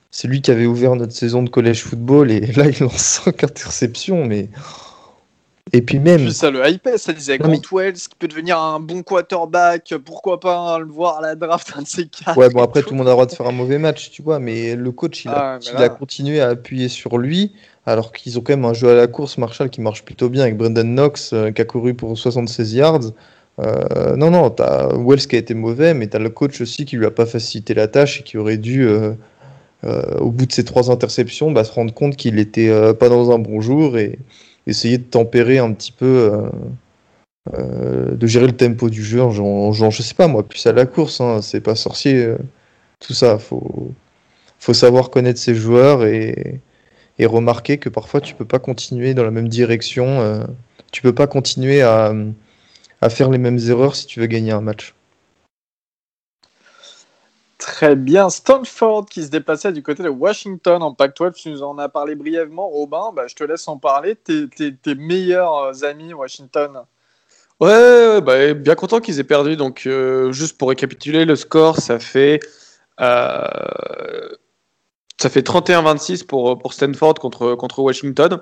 c'est 0.10 0.28
lui 0.28 0.41
qui 0.41 0.52
avait 0.52 0.65
ouvert 0.65 0.95
notre 0.95 1.13
saison 1.13 1.43
de 1.43 1.49
collège 1.49 1.84
football 1.84 2.32
et 2.32 2.39
là, 2.56 2.67
il 2.67 2.80
lance 2.80 3.21
5 3.26 3.43
interceptions, 3.43 4.26
mais. 4.26 4.49
Et 5.71 5.82
puis 5.82 5.97
même. 5.97 6.30
ça, 6.30 6.52
le 6.52 6.67
hype, 6.67 6.88
ça 6.97 7.13
disait 7.13 7.38
Grant 7.38 7.62
Wells 7.71 7.93
qui 7.93 8.15
peut 8.19 8.28
devenir 8.28 8.60
un 8.60 8.80
bon 8.80 9.02
quarterback, 9.02 9.95
pourquoi 10.04 10.39
pas 10.39 10.78
le 10.78 10.86
voir 10.86 11.19
à 11.19 11.21
la 11.21 11.36
draft, 11.36 11.73
un 11.76 11.84
de 11.84 11.88
ces 11.88 12.06
quatre. 12.08 12.38
Ouais, 12.38 12.49
bon, 12.49 12.62
après, 12.63 12.84
tout 12.84 12.91
le 12.91 12.97
monde 12.97 13.08
a 13.08 13.12
le 13.12 13.15
droit 13.15 13.26
de 13.26 13.32
faire 13.32 13.47
un 13.47 13.54
mauvais 13.54 13.80
match, 13.80 14.12
tu 14.12 14.22
vois, 14.22 14.39
mais 14.39 14.76
le 14.76 14.91
coach, 14.91 15.26
il, 15.26 15.30
a, 15.30 15.57
ah, 15.74 15.82
a 15.82 15.89
continué 15.89 16.41
à 16.41 16.49
appuyer 16.49 16.89
sur 16.89 17.18
lui, 17.18 17.53
alors 17.86 18.11
qu'ils 18.11 18.38
ont 18.38 18.41
quand 18.41 18.53
même 18.53 18.66
un 18.66 18.74
jeu 18.74 18.89
à 18.89 18.95
la 18.95 19.07
course, 19.07 19.38
Marshall, 19.38 19.70
qui 19.70 19.80
marche 19.80 20.03
plutôt 20.03 20.30
bien 20.30 20.43
avec 20.43 20.57
Brendan 20.57 20.88
Knox, 20.93 21.32
euh, 21.34 21.51
qui 21.51 21.61
a 21.61 21.66
couru 21.66 21.93
pour 21.93 22.18
76 22.18 22.74
yards. 22.74 23.14
Euh, 23.60 24.16
non, 24.16 24.32
non, 24.32 24.49
t'as 24.49 24.89
Wells 24.97 25.28
qui 25.28 25.36
a 25.36 25.39
été 25.39 25.54
mauvais, 25.54 25.93
mais 25.93 26.08
t'as 26.08 26.20
le 26.20 26.30
coach 26.30 26.62
aussi 26.62 26.86
qui 26.86 26.97
lui 26.97 27.06
a 27.06 27.12
pas 27.12 27.26
facilité 27.26 27.74
la 27.74 27.88
tâche 27.88 28.22
et 28.22 28.24
qui 28.24 28.38
aurait 28.38 28.58
dû, 28.58 28.88
euh, 28.88 29.14
euh, 29.84 30.18
au 30.20 30.32
bout 30.32 30.45
de 30.45 30.51
ces 30.51 30.64
trois 30.64 30.91
interceptions, 30.91 31.51
bah, 31.51 31.64
se 31.64 31.72
rendre 31.72 31.93
compte 31.93 32.16
qu'il 32.16 32.39
était 32.39 32.93
pas 32.95 33.10
dans 33.10 33.32
un 33.32 33.39
bon 33.39 33.62
jour 33.62 33.97
et 33.97 34.20
essayer 34.68 34.97
de 34.97 35.04
tempérer 35.04 35.60
un 35.60 35.74
petit 35.74 35.91
peu, 35.91 36.32
de 37.51 38.28
gérer 38.28 38.47
le 38.47 38.54
tempo 38.58 38.89
du 38.89 39.04
jeu. 39.04 39.30
Genre, 39.30 39.74
je 39.74 40.01
sais 40.01 40.16
pas, 40.16 40.28
moi, 40.28 40.43
plus 40.47 40.66
à 40.68 40.72
la 40.72 40.86
course, 40.86 41.22
hein, 41.22 41.41
c'est 41.41 41.62
pas 41.62 41.76
sorcier, 41.76 42.34
tout 42.99 43.14
ça. 43.14 43.38
Faut, 43.38 43.91
faut 44.60 44.74
savoir 44.74 45.10
connaître 45.10 45.39
ses 45.39 45.56
joueurs 45.56 46.06
et, 46.06 46.62
et, 47.20 47.26
remarquer 47.26 47.78
que 47.78 47.89
parfois 47.89 48.22
tu 48.22 48.34
peux 48.36 48.45
pas 48.45 48.60
continuer 48.60 49.14
dans 49.14 49.24
la 49.24 49.32
même 49.32 49.49
direction. 49.49 50.45
tu 50.91 51.01
peux 51.01 51.14
pas 51.14 51.28
continuer 51.28 51.82
à 51.82 52.14
à 53.04 53.10
faire 53.10 53.30
les 53.30 53.38
mêmes 53.38 53.60
erreurs 53.68 53.95
si 53.95 54.06
tu 54.06 54.22
veux 54.22 54.28
gagner 54.28 54.54
un 54.54 54.62
match. 54.62 54.95
Très 57.58 57.95
bien. 57.95 58.30
Stanford 58.30 59.06
qui 59.06 59.24
se 59.24 59.30
déplaçait 59.30 59.72
du 59.72 59.84
côté 59.84 60.04
de 60.04 60.10
Washington 60.10 60.82
en 60.82 60.93
Pac-12. 60.93 61.34
Tu 61.34 61.49
nous 61.49 61.64
en 61.64 61.78
as 61.78 61.89
parlé 61.89 62.16
brièvement. 62.16 62.68
Robin, 62.68 63.12
bah, 63.14 63.28
je 63.28 63.36
te 63.36 63.43
laisse 63.43 63.68
en 63.68 63.78
parler. 63.78 64.16
Tes, 64.16 64.47
tes, 64.49 64.95
meilleurs 64.95 65.56
euh, 65.58 65.89
amis 65.89 66.14
Washington 66.14 66.82
Ouais, 67.60 68.22
bah, 68.22 68.54
bien 68.54 68.76
content 68.76 68.99
qu'ils 68.99 69.20
aient 69.20 69.26
perdu. 69.26 69.56
Donc, 69.56 69.84
euh, 69.86 70.32
juste 70.32 70.58
pour 70.58 70.70
récapituler, 70.70 71.26
le 71.26 71.36
score, 71.36 71.78
ça 71.78 71.99
fait, 71.99 72.39
euh, 72.99 74.30
ça 75.22 75.30
fait 75.30 75.41
31-26 75.41 76.26
pour, 76.26 76.58
pour 76.58 76.74
Stanford 76.74 77.16
contre, 77.16 77.56
contre 77.56 77.80
Washington. 77.80 78.41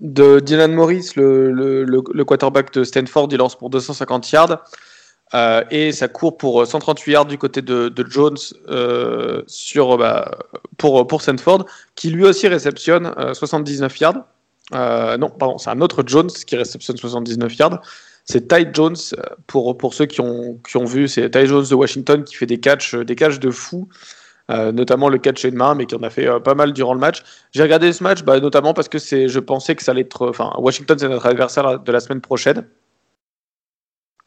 De 0.00 0.40
Dylan 0.40 0.72
Morris, 0.72 1.12
le, 1.16 2.24
quarterback 2.24 2.72
de 2.72 2.84
Stanford, 2.84 3.28
il 3.30 3.38
lance 3.38 3.56
pour 3.56 3.70
250 3.70 4.30
yards. 4.32 4.64
Euh, 5.32 5.64
et 5.70 5.90
ça 5.90 6.06
court 6.06 6.36
pour 6.36 6.66
138 6.66 7.12
yards 7.12 7.26
du 7.26 7.38
côté 7.38 7.62
de, 7.62 7.92
Jones 8.08 8.36
euh, 8.68 9.42
bah, 9.98 10.38
pour, 10.76 11.22
Sanford, 11.22 11.66
qui 11.94 12.10
lui 12.10 12.24
aussi 12.24 12.46
réceptionne 12.46 13.12
79 13.32 13.92
euh, 13.92 13.96
yards. 14.00 15.18
non, 15.18 15.30
pardon, 15.30 15.58
c'est 15.58 15.70
un 15.70 15.80
autre 15.80 16.04
Jones 16.06 16.30
qui 16.30 16.56
réceptionne 16.56 16.96
79 16.96 17.56
yards. 17.58 17.80
C'est 18.24 18.48
Ty 18.48 18.66
Jones, 18.72 18.96
pour, 19.46 19.76
pour 19.76 19.92
ceux 19.92 20.06
qui 20.06 20.20
ont, 20.20 20.58
qui 20.66 20.82
vu, 20.84 21.08
c'est 21.08 21.30
Ty 21.30 21.46
Jones 21.46 21.66
de 21.68 21.74
Washington 21.74 22.24
qui 22.24 22.36
fait 22.36 22.46
des 22.46 22.60
catchs, 22.60 22.94
des 22.94 23.16
catchs 23.16 23.38
de 23.38 23.50
fou. 23.50 23.88
Notamment 24.48 25.08
le 25.08 25.18
catch 25.18 25.44
de 25.44 25.56
main, 25.56 25.74
mais 25.74 25.86
qui 25.86 25.94
en 25.94 26.02
a 26.02 26.10
fait 26.10 26.28
pas 26.40 26.54
mal 26.54 26.72
durant 26.72 26.94
le 26.94 27.00
match. 27.00 27.22
J'ai 27.52 27.62
regardé 27.62 27.92
ce 27.92 28.02
match, 28.02 28.22
bah, 28.24 28.40
notamment 28.40 28.74
parce 28.74 28.88
que 28.88 28.98
je 28.98 29.38
pensais 29.38 29.74
que 29.74 29.82
ça 29.82 29.92
allait 29.92 30.02
être, 30.02 30.28
enfin, 30.28 30.52
Washington 30.58 30.98
c'est 30.98 31.08
notre 31.08 31.26
adversaire 31.26 31.80
de 31.80 31.92
la 31.92 32.00
semaine 32.00 32.20
prochaine. 32.20 32.66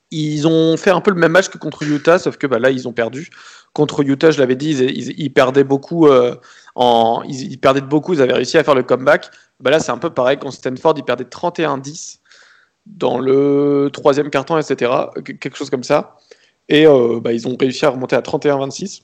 Ils 0.09 0.47
ont 0.47 0.78
fait 0.78 0.91
un 0.91 1.01
peu 1.01 1.11
le 1.11 1.18
même 1.18 1.34
match 1.34 1.49
que 1.49 1.57
contre 1.57 1.84
Utah, 1.84 2.18
sauf 2.18 2.38
que 2.38 2.47
bah, 2.47 2.59
là, 2.59 2.72
ils 2.72 2.88
ont 2.88 2.93
perdu. 2.93 3.30
Contre 3.74 4.01
Utah, 4.07 4.32
je 4.32 4.39
l'avais 4.39 4.55
dit, 4.55 4.72
ils, 4.72 5.34
perdaient 5.34 5.65
beaucoup. 5.65 6.07
Euh, 6.07 6.36
en, 6.76 7.24
ils, 7.28 7.57
perdaient 7.59 7.82
beaucoup, 7.82 8.13
ils 8.13 8.22
avaient 8.22 8.34
réussi 8.34 8.57
à 8.57 8.63
faire 8.63 8.76
le 8.76 8.84
comeback. 8.84 9.30
Bah, 9.59 9.70
là, 9.70 9.80
c'est 9.82 9.91
un 9.91 9.97
peu 9.97 10.09
pareil. 10.09 10.38
Contre 10.38 10.53
Stanford, 10.53 10.93
ils 10.97 11.03
perdaient 11.03 11.26
31-10 11.26 12.20
dans 12.86 13.20
le 13.20 13.89
troisième 13.91 14.30
carton, 14.30 14.57
etc. 14.57 14.91
Quelque 15.26 15.57
chose 15.57 15.70
comme 15.70 15.84
ça. 15.84 16.15
Et 16.70 16.88
euh, 16.88 17.20
bah, 17.20 17.34
ils 17.34 17.45
ont 17.47 17.57
réussi 17.59 17.86
à 17.86 17.89
remonter 17.89 18.15
à 18.15 18.22
31-26. 18.22 19.03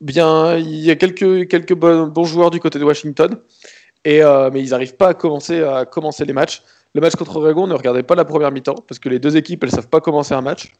Bien, 0.00 0.56
il 0.56 0.80
y 0.80 0.90
a 0.90 0.96
quelques, 0.96 1.46
quelques 1.48 1.74
bons, 1.74 2.24
joueurs 2.24 2.50
du 2.50 2.58
côté 2.58 2.78
de 2.78 2.84
Washington, 2.84 3.36
et, 4.06 4.22
euh, 4.22 4.50
mais 4.50 4.62
ils 4.62 4.70
n'arrivent 4.70 4.96
pas 4.96 5.08
à 5.08 5.14
commencer, 5.14 5.62
à 5.62 5.84
commencer 5.84 6.24
les 6.24 6.32
matchs. 6.32 6.62
Le 6.94 7.02
match 7.02 7.16
contre 7.16 7.36
Oregon, 7.36 7.66
ne 7.66 7.74
regardez 7.74 8.02
pas 8.02 8.14
la 8.14 8.24
première 8.24 8.50
mi-temps, 8.50 8.76
parce 8.88 8.98
que 8.98 9.10
les 9.10 9.18
deux 9.18 9.36
équipes, 9.36 9.62
elles 9.62 9.70
savent 9.70 9.88
pas 9.90 10.00
commencer 10.00 10.32
un 10.32 10.40
match. 10.40 10.72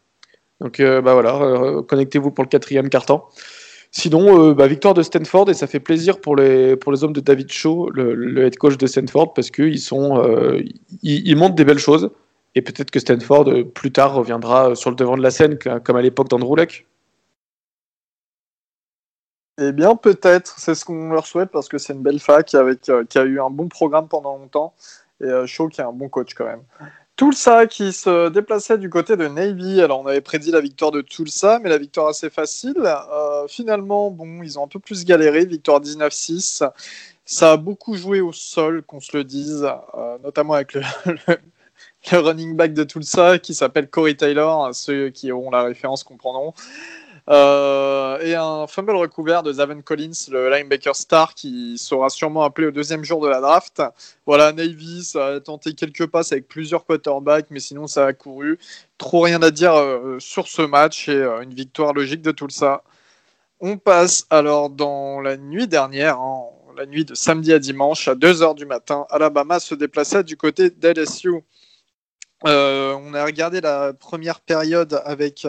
Donc 0.61 0.81
euh, 0.81 1.03
bah 1.03 1.13
voilà, 1.13 1.83
connectez-vous 1.87 2.31
pour 2.31 2.45
le 2.45 2.49
quatrième 2.49 2.89
quart-temps. 2.89 3.29
Sinon, 3.91 4.51
euh, 4.51 4.55
bah, 4.55 4.67
victoire 4.67 4.95
de 4.95 5.03
Stanford 5.03 5.51
et 5.51 5.55
ça 5.55 5.67
fait 5.67 5.81
plaisir 5.81 6.21
pour 6.21 6.37
les, 6.37 6.77
pour 6.77 6.91
les 6.91 7.05
hommes 7.05 7.13
de 7.13 7.21
David 7.21 7.53
Shaw, 7.53 7.91
le, 7.91 8.47
head 8.47 8.57
coach 8.57 8.79
de 8.79 8.87
Stanford, 8.87 9.35
parce 9.35 9.51
qu'ils 9.51 9.81
sont, 9.81 10.23
ils, 11.03 11.37
montrent 11.37 11.57
des 11.57 11.65
belles 11.67 11.79
choses. 11.79 12.11
Et 12.55 12.63
peut-être 12.63 12.91
que 12.91 13.01
Stanford, 13.01 13.53
plus 13.75 13.93
tard, 13.93 14.15
reviendra 14.15 14.75
sur 14.75 14.89
le 14.89 14.97
devant 14.97 15.17
de 15.17 15.23
la 15.23 15.31
scène, 15.31 15.59
comme 15.85 15.97
à 15.97 16.03
l'époque 16.03 16.29
d'Andrew. 16.29 16.57
Eh 19.61 19.73
bien, 19.73 19.95
peut-être, 19.95 20.59
c'est 20.59 20.75
ce 20.75 20.85
qu'on 20.85 21.11
leur 21.11 21.27
souhaite, 21.27 21.51
parce 21.51 21.69
que 21.69 21.79
c'est 21.79 21.93
une 21.93 22.03
belle 22.03 22.19
fac 22.19 22.55
avec, 22.55 22.91
qui 23.09 23.19
a 23.19 23.25
eu 23.25 23.41
un 23.41 23.51
bon 23.51 23.69
programme 23.69 24.09
pendant 24.09 24.37
longtemps 24.39 24.75
et 25.21 25.27
euh, 25.27 25.47
Shaw 25.47 25.69
qui 25.69 25.81
est 25.81 25.85
un 25.85 25.93
bon 25.93 26.09
coach 26.09 26.35
quand 26.35 26.47
même. 26.47 26.63
Tulsa 27.17 27.67
qui 27.67 27.93
se 27.93 28.31
déplaçait 28.31 28.79
du 28.79 28.89
côté 28.89 29.17
de 29.17 29.29
Navy. 29.29 29.83
Alors 29.83 30.01
on 30.01 30.07
avait 30.07 30.23
prédit 30.23 30.51
la 30.51 30.61
victoire 30.61 30.91
de 30.91 31.03
Tulsa, 31.03 31.59
mais 31.63 31.69
la 31.69 31.77
victoire 31.77 32.09
assez 32.09 32.31
facile. 32.31 32.83
Euh, 32.85 33.47
finalement, 33.47 34.11
bon, 34.11 34.43
ils 34.43 34.59
ont 34.59 34.65
un 34.65 34.69
peu 34.69 34.79
plus 34.79 35.05
galéré. 35.05 35.45
Victoire 35.45 35.81
19-6. 35.81 36.65
Ça 37.27 37.53
a 37.53 37.57
beaucoup 37.57 37.95
joué 37.95 38.21
au 38.21 38.33
sol, 38.33 38.83
qu'on 38.83 39.01
se 39.01 39.17
le 39.17 39.25
dise, 39.25 39.69
euh, 39.95 40.19
notamment 40.25 40.55
avec 40.55 40.73
le, 40.73 40.81
le, 41.07 42.19
running 42.19 42.57
back 42.57 42.73
de 42.73 42.85
Tulsa 42.85 43.39
qui 43.39 43.55
s'appelle 43.55 43.91
Corey 43.91 44.15
Taylor. 44.15 44.75
Ceux 44.75 45.11
qui 45.11 45.31
auront 45.31 45.51
la 45.51 45.63
référence 45.63 46.03
comprendront. 46.03 46.55
Euh, 47.31 48.19
et 48.21 48.35
un 48.35 48.67
fumble 48.67 48.97
recouvert 48.97 49.45
de 49.45 49.53
Zaven 49.53 49.85
Collins, 49.85 50.29
le 50.31 50.51
linebacker 50.51 50.97
star, 50.97 51.35
qui 51.35 51.79
sera 51.79 52.11
sûrement 52.11 52.43
appelé 52.43 52.67
au 52.67 52.71
deuxième 52.73 53.05
jour 53.05 53.21
de 53.21 53.29
la 53.29 53.41
draft. 53.41 53.83
Voilà, 54.27 54.53
Navy, 54.53 55.05
ça 55.05 55.27
a 55.27 55.41
tenté 55.41 55.75
quelques 55.75 56.07
passes 56.09 56.33
avec 56.33 56.49
plusieurs 56.49 56.85
quarterbacks, 56.85 57.47
mais 57.51 57.61
sinon 57.61 57.87
ça 57.87 58.07
a 58.07 58.13
couru. 58.13 58.59
Trop 58.99 59.21
rien 59.21 59.41
à 59.43 59.53
dire 59.53 59.75
euh, 59.75 60.19
sur 60.19 60.49
ce 60.49 60.63
match 60.63 61.09
et 61.09 61.13
euh, 61.13 61.43
une 61.43 61.55
victoire 61.55 61.93
logique 61.93 62.23
de 62.23 62.33
tout 62.33 62.51
ça. 62.51 62.83
On 63.61 63.79
passe 63.79 64.27
alors 64.31 64.69
dans 64.71 65.21
la 65.21 65.37
nuit 65.37 65.69
dernière, 65.69 66.19
hein, 66.19 66.47
la 66.77 66.87
nuit 66.87 67.05
de 67.05 67.15
samedi 67.15 67.53
à 67.53 67.61
dimanche, 67.61 68.09
à 68.09 68.15
2h 68.17 68.57
du 68.57 68.67
matin. 68.67 69.07
Alabama 69.11 69.61
se 69.61 69.77
déplaçait 69.77 70.25
du 70.25 70.37
côté 70.37 70.71
d'LSU. 70.71 71.45
on 72.45 73.15
a 73.15 73.25
regardé 73.25 73.61
la 73.61 73.93
première 73.93 74.41
période 74.41 75.01
avec 75.05 75.47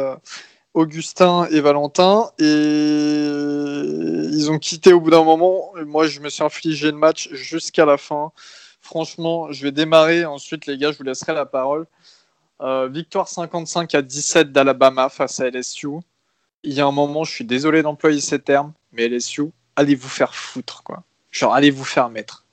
Augustin 0.73 1.47
et 1.51 1.59
Valentin 1.59 2.31
et 2.39 2.43
ils 2.43 4.49
ont 4.49 4.57
quitté 4.57 4.93
au 4.93 5.01
bout 5.01 5.11
d'un 5.11 5.23
moment. 5.23 5.71
Moi, 5.85 6.07
je 6.07 6.21
me 6.21 6.29
suis 6.29 6.43
infligé 6.43 6.91
le 6.91 6.97
match 6.97 7.29
jusqu'à 7.33 7.85
la 7.85 7.97
fin. 7.97 8.31
Franchement, 8.81 9.51
je 9.51 9.63
vais 9.63 9.71
démarrer. 9.71 10.25
Ensuite, 10.25 10.65
les 10.65 10.77
gars, 10.77 10.91
je 10.91 10.97
vous 10.97 11.03
laisserai 11.03 11.33
la 11.33 11.45
parole. 11.45 11.85
Euh, 12.61 12.87
victoire 12.87 13.27
55 13.27 13.95
à 13.95 14.01
17 14.01 14.51
d'Alabama 14.51 15.09
face 15.09 15.39
à 15.39 15.49
LSU. 15.49 15.89
Il 16.63 16.73
y 16.73 16.81
a 16.81 16.85
un 16.85 16.91
moment, 16.91 17.23
je 17.23 17.31
suis 17.31 17.45
désolé 17.45 17.81
d'employer 17.81 18.21
ces 18.21 18.39
termes, 18.39 18.73
mais 18.91 19.07
LSU, 19.07 19.51
allez 19.75 19.95
vous 19.95 20.09
faire 20.09 20.35
foutre, 20.35 20.83
quoi. 20.83 21.03
Genre, 21.31 21.53
allez 21.53 21.71
vous 21.71 21.85
faire 21.85 22.09
mettre. 22.09 22.45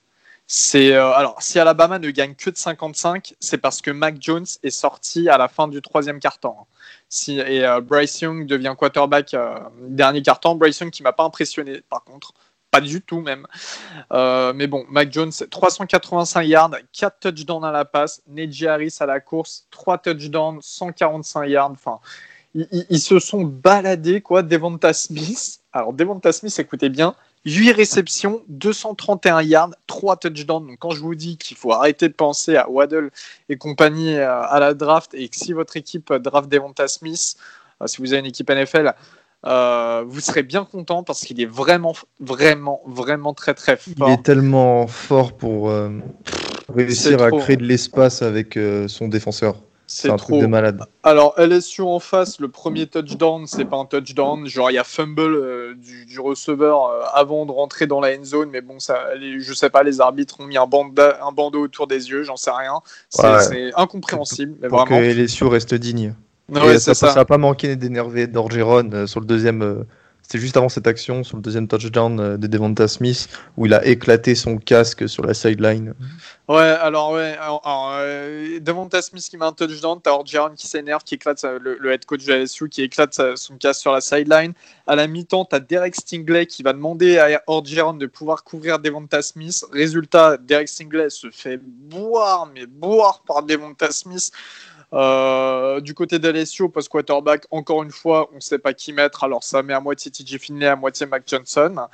C'est 0.50 0.94
euh, 0.94 1.12
alors 1.12 1.42
si 1.42 1.58
Alabama 1.58 1.98
ne 1.98 2.10
gagne 2.10 2.34
que 2.34 2.48
de 2.48 2.56
55, 2.56 3.34
c'est 3.38 3.58
parce 3.58 3.82
que 3.82 3.90
Mac 3.90 4.16
Jones 4.18 4.46
est 4.62 4.70
sorti 4.70 5.28
à 5.28 5.36
la 5.36 5.46
fin 5.46 5.68
du 5.68 5.82
troisième 5.82 6.20
quart-temps. 6.20 6.66
Si, 7.08 7.38
et 7.38 7.64
euh, 7.64 7.80
Bryce 7.80 8.20
Young 8.20 8.46
devient 8.46 8.74
quarterback 8.76 9.34
euh, 9.34 9.58
dernier 9.80 10.22
quart-temps. 10.22 10.54
Bryce 10.54 10.78
Young 10.80 10.90
qui 10.90 11.02
m'a 11.02 11.12
pas 11.12 11.24
impressionné 11.24 11.82
par 11.88 12.04
contre, 12.04 12.34
pas 12.70 12.80
du 12.80 13.00
tout 13.00 13.20
même. 13.20 13.46
mais 14.10 14.66
bon, 14.66 14.84
Mac 14.90 15.12
Jones 15.12 15.32
385 15.50 16.42
yards, 16.42 16.70
4 16.92 17.20
touchdowns 17.20 17.64
à 17.64 17.72
la 17.72 17.84
passe, 17.84 18.22
Neji 18.26 18.66
Harris 18.66 18.96
à 19.00 19.06
la 19.06 19.20
course, 19.20 19.66
3 19.70 19.98
touchdowns, 19.98 20.58
145 20.60 21.46
yards. 21.46 21.70
Enfin, 21.70 21.98
ils, 22.54 22.86
ils, 22.90 23.00
se 23.00 23.18
sont 23.18 23.42
baladés 23.42 24.20
quoi. 24.20 24.42
Devonta 24.42 24.92
Smith. 24.92 25.60
Alors 25.72 25.92
Devonta 25.92 26.32
Smith, 26.32 26.58
écoutez 26.58 26.88
bien. 26.90 27.14
8 27.48 27.72
réceptions, 27.72 28.42
231 28.48 29.42
yards, 29.42 29.70
3 29.86 30.16
touchdowns. 30.16 30.66
Donc 30.66 30.78
quand 30.78 30.90
je 30.90 31.00
vous 31.00 31.14
dis 31.14 31.36
qu'il 31.38 31.56
faut 31.56 31.72
arrêter 31.72 32.08
de 32.08 32.14
penser 32.14 32.56
à 32.56 32.68
Waddle 32.68 33.10
et 33.48 33.56
compagnie 33.56 34.16
euh, 34.16 34.42
à 34.42 34.60
la 34.60 34.74
draft 34.74 35.14
et 35.14 35.28
que 35.28 35.36
si 35.36 35.52
votre 35.52 35.76
équipe 35.76 36.12
draft 36.12 36.48
Devonta 36.50 36.88
Smith, 36.88 37.36
euh, 37.80 37.86
si 37.86 37.98
vous 37.98 38.12
avez 38.12 38.20
une 38.20 38.26
équipe 38.26 38.50
NFL, 38.50 38.92
euh, 39.46 40.04
vous 40.06 40.20
serez 40.20 40.42
bien 40.42 40.64
content 40.64 41.02
parce 41.02 41.20
qu'il 41.20 41.40
est 41.40 41.46
vraiment, 41.46 41.94
vraiment, 42.20 42.82
vraiment 42.86 43.34
très, 43.34 43.54
très 43.54 43.76
fort. 43.76 44.08
Il 44.08 44.12
est 44.12 44.22
tellement 44.22 44.86
fort 44.86 45.32
pour 45.32 45.72
réussir 46.74 47.22
à 47.22 47.30
créer 47.30 47.56
de 47.56 47.64
l'espace 47.64 48.20
avec 48.22 48.58
son 48.88 49.08
défenseur. 49.08 49.56
C'est 49.90 50.10
de 50.10 50.46
malade. 50.46 50.82
Alors, 51.02 51.34
LSU 51.38 51.80
en 51.80 51.98
face, 51.98 52.40
le 52.40 52.48
premier 52.48 52.86
touchdown, 52.86 53.46
c'est 53.46 53.64
pas 53.64 53.78
un 53.78 53.86
touchdown. 53.86 54.46
Genre, 54.46 54.70
il 54.70 54.74
y 54.74 54.78
a 54.78 54.84
fumble 54.84 55.34
euh, 55.34 55.74
du, 55.76 56.20
receveur 56.20 56.84
euh, 56.84 57.00
avant 57.14 57.46
de 57.46 57.52
rentrer 57.52 57.86
dans 57.86 57.98
la 57.98 58.14
end 58.14 58.22
zone. 58.22 58.50
Mais 58.50 58.60
bon, 58.60 58.78
ça, 58.80 58.98
je 59.18 59.52
sais 59.54 59.70
pas, 59.70 59.82
les 59.82 60.02
arbitres 60.02 60.40
ont 60.40 60.44
mis 60.46 60.58
un, 60.58 60.68
un 60.68 61.32
bandeau 61.32 61.62
autour 61.62 61.86
des 61.86 62.10
yeux, 62.10 62.22
j'en 62.22 62.36
sais 62.36 62.50
rien. 62.50 62.80
C'est 63.08 63.72
incompréhensible. 63.76 64.56
Mais 64.60 64.68
pour 64.68 64.84
que 64.84 64.92
LSU 64.92 65.46
reste 65.46 65.74
digne. 65.74 66.14
ça, 66.52 66.78
ça. 66.78 66.94
ça 66.94 67.20
a 67.20 67.24
pas 67.24 67.38
manqué 67.38 67.74
d'énerver 67.74 68.26
Dorgeron 68.26 68.90
euh, 68.92 69.06
sur 69.06 69.20
le 69.20 69.26
deuxième 69.26 69.86
c'était 70.28 70.42
juste 70.42 70.58
avant 70.58 70.68
cette 70.68 70.86
action, 70.86 71.24
sur 71.24 71.38
le 71.38 71.42
deuxième 71.42 71.66
touchdown 71.66 72.20
euh, 72.20 72.36
de 72.36 72.46
Devonta 72.46 72.86
Smith, 72.86 73.30
où 73.56 73.64
il 73.64 73.72
a 73.72 73.86
éclaté 73.86 74.34
son 74.34 74.58
casque 74.58 75.08
sur 75.08 75.24
la 75.24 75.32
sideline. 75.32 75.94
Ouais, 76.48 76.58
alors, 76.58 77.12
ouais, 77.12 77.34
euh, 77.66 78.60
Devonta 78.60 79.00
Smith 79.00 79.26
qui 79.26 79.38
met 79.38 79.46
un 79.46 79.52
touchdown, 79.52 79.98
t'as 80.02 80.10
Orgeron 80.10 80.50
qui 80.54 80.66
s'énerve, 80.66 81.02
qui 81.02 81.14
éclate 81.14 81.42
le, 81.44 81.90
head 81.90 82.04
coach 82.04 82.26
de 82.26 82.34
LSU, 82.34 82.68
qui 82.68 82.82
éclate 82.82 83.18
son 83.36 83.56
casque 83.56 83.80
sur 83.80 83.92
la 83.92 84.02
sideline. 84.02 84.52
À 84.86 84.96
la 84.96 85.06
mi-temps, 85.06 85.46
t'as 85.46 85.60
Derek 85.60 85.96
Stingley 85.96 86.44
qui 86.44 86.62
va 86.62 86.74
demander 86.74 87.16
à 87.18 87.42
Orgeron 87.46 87.94
de 87.94 88.04
pouvoir 88.04 88.44
couvrir 88.44 88.78
Devonta 88.78 89.22
Smith. 89.22 89.64
Résultat, 89.72 90.36
Derek 90.36 90.68
Stingley 90.68 91.08
se 91.08 91.30
fait 91.30 91.58
boire, 91.62 92.50
mais 92.54 92.66
boire 92.66 93.22
par 93.26 93.44
Devonta 93.44 93.90
Smith. 93.92 94.30
Euh, 94.94 95.80
du 95.80 95.94
côté 95.94 96.18
d'Alessio, 96.18 96.68
post 96.68 96.88
quarterback, 96.88 97.46
encore 97.50 97.82
une 97.82 97.90
fois, 97.90 98.28
on 98.32 98.36
ne 98.36 98.40
sait 98.40 98.58
pas 98.58 98.72
qui 98.72 98.92
mettre. 98.92 99.24
Alors 99.24 99.44
ça 99.44 99.62
met 99.62 99.74
à 99.74 99.80
moitié 99.80 100.10
TJ 100.10 100.38
Finley, 100.38 100.66
à 100.66 100.76
moitié 100.76 101.06
Mac 101.06 101.24
Johnson. 101.26 101.88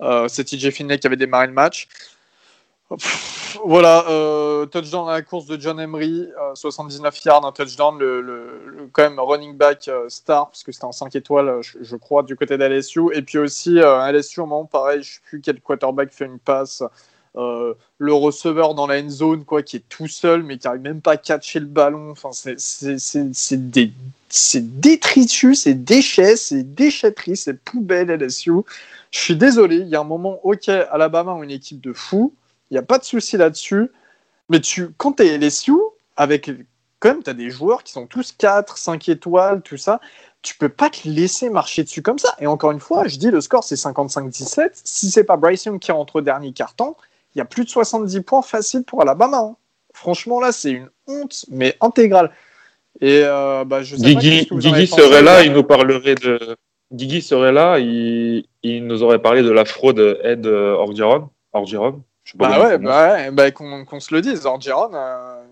Euh, 0.00 0.28
c'est 0.28 0.44
TJ 0.44 0.70
Finley 0.70 0.98
qui 0.98 1.06
avait 1.06 1.16
démarré 1.16 1.46
le 1.46 1.52
match. 1.52 1.88
Voilà, 3.64 4.04
euh, 4.08 4.66
touchdown 4.66 5.08
à 5.08 5.12
la 5.12 5.22
course 5.22 5.46
de 5.46 5.60
John 5.60 5.78
Emery, 5.78 6.28
79 6.54 7.24
yards, 7.24 7.44
un 7.44 7.52
touchdown, 7.52 7.98
le, 7.98 8.88
quand 8.92 9.02
même 9.02 9.20
running 9.20 9.56
back 9.56 9.90
star, 10.08 10.48
parce 10.48 10.64
que 10.64 10.72
c'était 10.72 10.86
en 10.86 10.92
5 10.92 11.14
étoiles, 11.14 11.60
je, 11.62 11.96
crois, 11.96 12.22
du 12.22 12.36
côté 12.36 12.56
d'LSU. 12.58 13.00
Et 13.12 13.22
puis 13.22 13.38
aussi, 13.38 13.78
LSU, 13.80 14.40
au 14.40 14.46
moment 14.46 14.64
pareil, 14.64 15.02
je 15.02 15.10
ne 15.10 15.14
sais 15.14 15.20
plus 15.24 15.40
quel 15.40 15.60
quarterback 15.60 16.12
fait 16.12 16.26
une 16.26 16.38
passe. 16.40 16.82
Le 17.34 18.12
receveur 18.12 18.74
dans 18.74 18.86
la 18.86 19.00
end 19.00 19.08
zone, 19.08 19.44
quoi, 19.44 19.62
qui 19.62 19.76
est 19.76 19.88
tout 19.88 20.08
seul, 20.08 20.42
mais 20.42 20.58
qui 20.58 20.66
n'arrive 20.66 20.82
même 20.82 21.00
pas 21.00 21.12
à 21.12 21.16
catcher 21.16 21.60
le 21.60 21.66
ballon. 21.66 22.10
Enfin, 22.10 22.30
c'est 22.32 23.70
des 23.70 23.92
c'est 24.30 24.80
détritus, 24.80 25.62
c'est 25.62 25.74
déchets, 25.74 26.36
c'est 26.36 26.62
déchetterie, 26.62 27.36
c'est 27.36 27.60
poubelle 27.60 28.10
LSU. 28.10 28.52
Je 29.10 29.18
suis 29.18 29.36
désolé, 29.36 29.76
il 29.76 29.88
y 29.88 29.96
a 29.96 30.00
un 30.00 30.04
moment, 30.04 30.38
ok, 30.44 30.68
Alabama 30.68 31.32
ont 31.32 31.42
une 31.42 31.50
équipe 31.50 31.80
de 31.80 31.92
fous, 31.92 32.32
il 32.70 32.74
n'y 32.74 32.78
a 32.78 32.82
pas 32.82 32.98
de 32.98 33.04
souci 33.04 33.36
là-dessus, 33.36 33.90
mais 34.48 34.60
tu, 34.60 34.90
quand 34.96 35.14
tu 35.14 35.24
es 35.24 35.36
LSU, 35.36 35.74
avec 36.16 36.50
quand 37.00 37.08
même, 37.08 37.22
tu 37.22 37.30
as 37.30 37.34
des 37.34 37.50
joueurs 37.50 37.82
qui 37.82 37.92
sont 37.92 38.06
tous 38.06 38.32
4, 38.32 38.78
5 38.78 39.08
étoiles, 39.08 39.62
tout 39.62 39.78
ça, 39.78 40.00
tu 40.42 40.56
peux 40.56 40.68
pas 40.68 40.90
te 40.90 41.08
laisser 41.08 41.50
marcher 41.50 41.82
dessus 41.82 42.02
comme 42.02 42.18
ça. 42.18 42.36
Et 42.38 42.46
encore 42.46 42.70
une 42.70 42.80
fois, 42.80 43.08
je 43.08 43.16
dis, 43.16 43.30
le 43.30 43.40
score 43.40 43.64
c'est 43.64 43.74
55-17. 43.74 44.70
Si 44.84 45.10
c'est 45.10 45.24
pas 45.24 45.36
Bryce 45.36 45.64
Young 45.64 45.80
qui 45.80 45.90
rentre 45.92 46.16
au 46.16 46.20
dernier 46.20 46.52
carton, 46.52 46.94
il 47.34 47.38
y 47.38 47.40
a 47.40 47.44
plus 47.44 47.64
de 47.64 47.68
70 47.68 48.20
points 48.22 48.42
faciles 48.42 48.84
pour 48.84 49.02
Alabama. 49.02 49.38
Hein. 49.38 49.56
Franchement, 49.94 50.40
là, 50.40 50.52
c'est 50.52 50.72
une 50.72 50.88
honte, 51.06 51.44
mais 51.50 51.76
intégrale. 51.80 52.30
Et 53.00 53.22
euh, 53.24 53.64
bah, 53.64 53.82
je 53.82 53.96
sais 53.96 54.02
Guigui, 54.02 54.48
Guigui 54.50 54.86
serait 54.86 55.22
là, 55.22 55.42
il 55.42 55.52
nous 55.52 55.64
parlerait 55.64 56.16
de. 56.16 56.56
Guigui 56.92 57.22
serait 57.22 57.52
là, 57.52 57.78
il, 57.78 58.44
il 58.62 58.86
nous 58.86 59.02
aurait 59.02 59.20
parlé 59.20 59.42
de 59.42 59.50
la 59.50 59.64
fraude 59.64 60.18
Ed 60.24 60.46
euh, 60.46 60.74
Orgeron. 60.74 61.30
Orgeron 61.52 62.02
bah 62.34 62.60
ouais, 62.60 62.78
bah 62.78 63.12
ouais, 63.12 63.30
bah 63.30 63.50
qu'on 63.50 64.00
se 64.00 64.14
le 64.14 64.20
dise, 64.20 64.46
Orgeron. 64.46 64.90
Euh, 64.94 65.42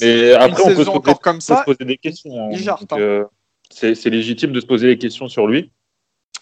Mais 0.00 0.32
après, 0.32 0.62
on 0.62 0.74
peut, 0.74 0.84
se 0.84 0.90
poser, 0.90 1.14
comme 1.20 1.40
ça, 1.40 1.58
se 1.58 1.64
poser 1.64 1.84
des 1.84 1.98
questions. 1.98 2.50
Hein. 2.50 2.76
Euh, 2.92 3.24
c'est 3.70 4.10
légitime 4.10 4.52
de 4.52 4.60
se 4.60 4.66
poser 4.66 4.88
des 4.88 4.98
questions 4.98 5.28
sur 5.28 5.46
lui, 5.46 5.72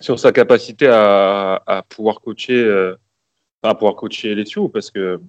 sur 0.01 0.19
sa 0.19 0.33
capacité 0.33 0.87
à, 0.89 1.63
à 1.67 1.83
pouvoir 1.83 2.21
coacher, 2.21 2.63
euh, 2.63 2.97
à 3.63 3.75
pouvoir 3.75 3.97
coacher 3.97 4.35
les 4.35 4.47
Sioux, 4.47 4.69
parce 4.69 4.91
que 4.91 5.21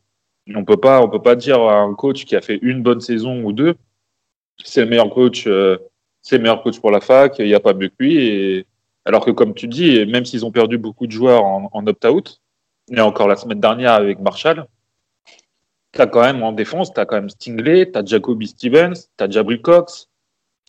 on 0.55 0.65
peut 0.65 0.77
pas, 0.77 1.01
on 1.01 1.09
peut 1.09 1.21
pas 1.21 1.35
dire 1.35 1.61
à 1.61 1.79
un 1.79 1.93
coach 1.93 2.25
qui 2.25 2.35
a 2.35 2.41
fait 2.41 2.59
une 2.61 2.81
bonne 2.81 3.01
saison 3.01 3.43
ou 3.43 3.53
deux 3.53 3.75
c'est 4.65 4.81
le 4.81 4.87
meilleur 4.87 5.09
coach, 5.09 5.47
euh, 5.47 5.77
c'est 6.21 6.37
le 6.37 6.43
meilleur 6.43 6.61
coach 6.63 6.79
pour 6.79 6.91
la 6.91 7.01
fac, 7.01 7.39
il 7.39 7.45
n'y 7.45 7.53
a 7.53 7.59
pas 7.59 7.73
mieux 7.73 7.89
que 7.89 7.95
lui. 7.99 8.17
Et... 8.17 8.65
Alors 9.05 9.25
que, 9.25 9.31
comme 9.31 9.53
tu 9.53 9.67
dis, 9.67 10.05
même 10.05 10.25
s'ils 10.25 10.45
ont 10.45 10.51
perdu 10.51 10.77
beaucoup 10.77 11.07
de 11.07 11.11
joueurs 11.11 11.43
en, 11.43 11.87
opt-out, 11.87 12.41
et 12.89 12.99
encore 12.99 13.27
la 13.27 13.35
semaine 13.35 13.59
dernière 13.59 13.93
avec 13.93 14.19
Marshall, 14.19 14.67
tu 15.93 16.01
as 16.01 16.07
quand 16.07 16.21
même 16.21 16.43
en 16.43 16.51
défense, 16.51 16.93
tu 16.93 16.99
as 16.99 17.05
quand 17.05 17.15
même 17.15 17.29
Stingley, 17.29 17.91
tu 17.91 17.97
as 17.97 18.05
Jacoby 18.05 18.47
Stevens, 18.47 18.93
tu 19.17 19.23
as 19.23 19.29
Jabril 19.29 19.61
Cox. 19.61 20.07